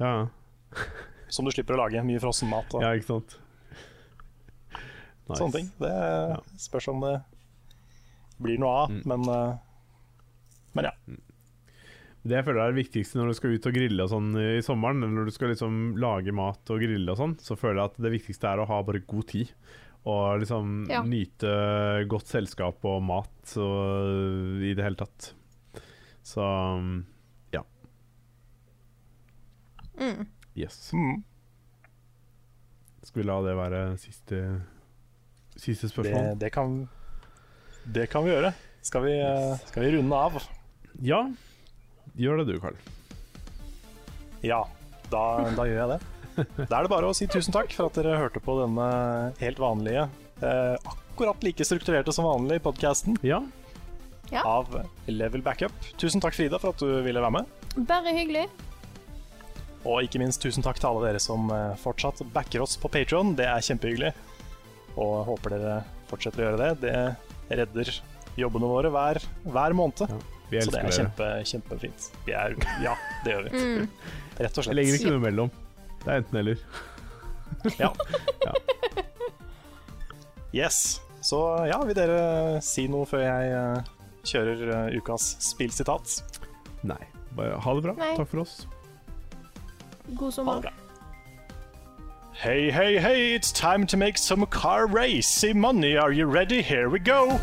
ja. 0.00 0.26
som 1.34 1.44
du 1.44 1.50
slipper 1.50 1.74
å 1.74 1.82
lage. 1.84 2.02
Mye 2.06 2.22
frossen 2.22 2.48
mat 2.50 2.70
og 2.74 2.82
Ja, 2.86 2.92
ikke 2.94 3.10
sant? 3.10 3.36
Nice. 5.30 5.38
sånne 5.38 5.52
ting. 5.54 5.68
Det 5.78 6.60
spørs 6.62 6.88
om 6.90 7.02
det 7.04 7.16
blir 8.42 8.58
noe 8.62 8.84
av, 8.84 8.90
Mm. 8.90 9.02
men 9.06 9.28
eh, 9.34 9.56
Men 10.74 10.84
ja. 10.86 10.92
Det 12.20 12.36
jeg 12.36 12.44
føler 12.44 12.60
er 12.60 12.72
det 12.74 12.82
viktigste 12.82 13.16
når 13.16 13.30
du 13.30 13.36
skal 13.38 13.54
ut 13.56 13.66
og 13.70 13.76
grille 13.76 14.04
og 14.04 14.10
sånn 14.12 14.32
i 14.36 14.48
sommeren, 14.64 14.98
eller 15.00 15.14
når 15.22 15.30
du 15.30 15.32
skal 15.32 15.54
liksom 15.54 15.76
lage 16.00 16.34
mat 16.36 16.72
og 16.72 16.82
grille 16.82 17.14
og 17.14 17.16
sånn, 17.16 17.36
så 17.40 17.56
føler 17.56 17.80
jeg 17.80 17.92
at 17.92 18.02
det 18.04 18.12
viktigste 18.12 18.50
er 18.50 18.60
å 18.60 18.66
ha 18.68 18.80
bare 18.84 19.00
god 19.08 19.28
tid. 19.32 19.54
Og 20.08 20.40
liksom 20.40 20.86
Ja. 20.88 21.02
nyte 21.04 21.50
godt 22.08 22.28
selskap 22.28 22.84
og 22.88 23.02
mat 23.04 23.56
og 23.60 24.60
i 24.64 24.74
det 24.76 24.84
hele 24.84 24.96
tatt. 25.00 25.32
Så 26.24 26.44
ja. 27.52 27.62
Mm. 29.98 30.26
Yes. 30.56 30.92
Mm. 30.92 31.22
Skal 33.02 33.22
vi 33.22 33.28
la 33.28 33.40
det 33.42 33.56
være 33.56 33.82
siste, 34.00 34.40
siste 35.56 35.88
spørsmål? 35.88 36.38
det, 36.38 36.52
kan, 36.52 36.88
det 37.84 38.08
kan 38.12 38.24
vi 38.24 38.30
gjøre. 38.34 38.52
Skal 38.82 39.04
vi, 39.04 39.16
yes. 39.16 39.64
skal 39.68 39.84
vi 39.84 39.96
runde 39.96 40.16
av? 40.16 40.36
Ja. 41.00 41.24
Gjør 42.18 42.40
det 42.42 42.46
du, 42.50 42.56
Karl. 42.62 42.76
Ja, 44.42 44.62
da, 45.12 45.22
da 45.56 45.66
gjør 45.68 45.78
jeg 45.82 45.92
det. 45.94 46.00
Da 46.70 46.78
er 46.78 46.86
det 46.86 46.90
bare 46.92 47.10
å 47.10 47.14
si 47.16 47.26
tusen 47.28 47.52
takk 47.52 47.72
for 47.76 47.90
at 47.90 47.98
dere 47.98 48.16
hørte 48.20 48.40
på 48.40 48.54
denne 48.62 48.86
helt 49.42 49.58
vanlige, 49.60 50.06
eh, 50.40 50.76
akkurat 50.88 51.42
like 51.44 51.66
strukturerte 51.66 52.14
som 52.16 52.24
vanlig 52.24 52.60
podkasten 52.64 53.18
Ja. 53.26 53.42
Ja. 54.30 54.44
av 54.46 54.70
Level 55.10 55.42
Backup. 55.42 55.74
Tusen 55.98 56.22
takk, 56.22 56.36
Frida, 56.38 56.58
for 56.62 56.70
at 56.72 56.78
du 56.80 57.02
ville 57.04 57.20
være 57.20 57.34
med. 57.40 57.50
Bare 57.88 58.14
hyggelig. 58.16 58.46
Og 59.84 60.04
ikke 60.06 60.20
minst 60.22 60.40
tusen 60.44 60.62
takk 60.64 60.78
til 60.80 60.88
alle 60.92 61.08
dere 61.08 61.20
som 61.20 61.50
eh, 61.52 61.74
fortsatt 61.82 62.22
backer 62.32 62.62
oss 62.64 62.76
på 62.80 62.88
Patron. 62.92 63.34
Det 63.36 63.46
er 63.50 63.64
kjempehyggelig. 63.64 64.12
Og 65.00 65.24
håper 65.28 65.56
dere 65.58 65.76
fortsetter 66.10 66.42
å 66.44 66.48
gjøre 66.48 66.62
det. 66.62 66.72
Det 66.86 67.58
redder 67.60 67.92
jobbene 68.38 68.68
våre 68.70 68.90
hver, 68.94 69.20
hver 69.50 69.76
måned. 69.76 70.06
ja. 70.08 70.20
Vi 70.50 70.60
Så 70.64 70.72
det 70.74 70.80
er 70.82 70.94
kjempe, 70.94 71.28
kjempefint. 71.46 72.08
Vi 72.26 72.34
er, 72.34 72.56
ja, 72.82 72.96
det 73.24 73.34
gjør 73.34 73.44
vi. 73.46 73.60
Mm. 73.60 73.90
Rett 74.40 74.58
og 74.58 74.66
Jeg 74.66 74.78
legger 74.78 74.98
ikke 74.98 75.12
noe 75.12 75.20
imellom. 75.22 75.52
Det 76.00 76.10
er 76.10 76.24
enten 76.24 76.42
eller. 76.42 76.66
Ja. 77.78 77.92
Ja. 78.40 78.52
Yes. 80.54 81.00
Så 81.22 81.38
ja, 81.68 81.76
vil 81.84 81.94
dere 81.94 82.58
si 82.64 82.86
noe 82.90 83.06
før 83.06 83.20
jeg 83.22 83.50
eh, 83.54 83.90
kjører 84.26 84.62
eh, 84.74 84.96
ukas 84.98 85.34
spillsitat? 85.44 86.40
Nei. 86.88 87.02
Bare 87.36 87.60
ha 87.62 87.74
det 87.76 87.84
bra. 87.84 87.94
Nei. 88.00 88.14
Takk 88.18 88.32
for 88.32 88.42
oss. 88.42 88.64
God 90.16 90.32
sommer. 90.32 90.64
Hei, 90.64 90.72
hei, 90.72 90.80
Hey, 92.40 92.70
hey, 92.70 92.98
hey, 92.98 93.34
it's 93.34 93.52
time 93.52 93.86
to 93.86 93.96
make 93.98 94.16
some 94.16 94.46
car 94.46 94.86
racy 94.86 95.52
money. 95.52 95.96
Are 95.96 96.10
you 96.10 96.26
ready? 96.26 96.62
Here 96.62 96.88
we 96.88 96.98
go. 96.98 97.38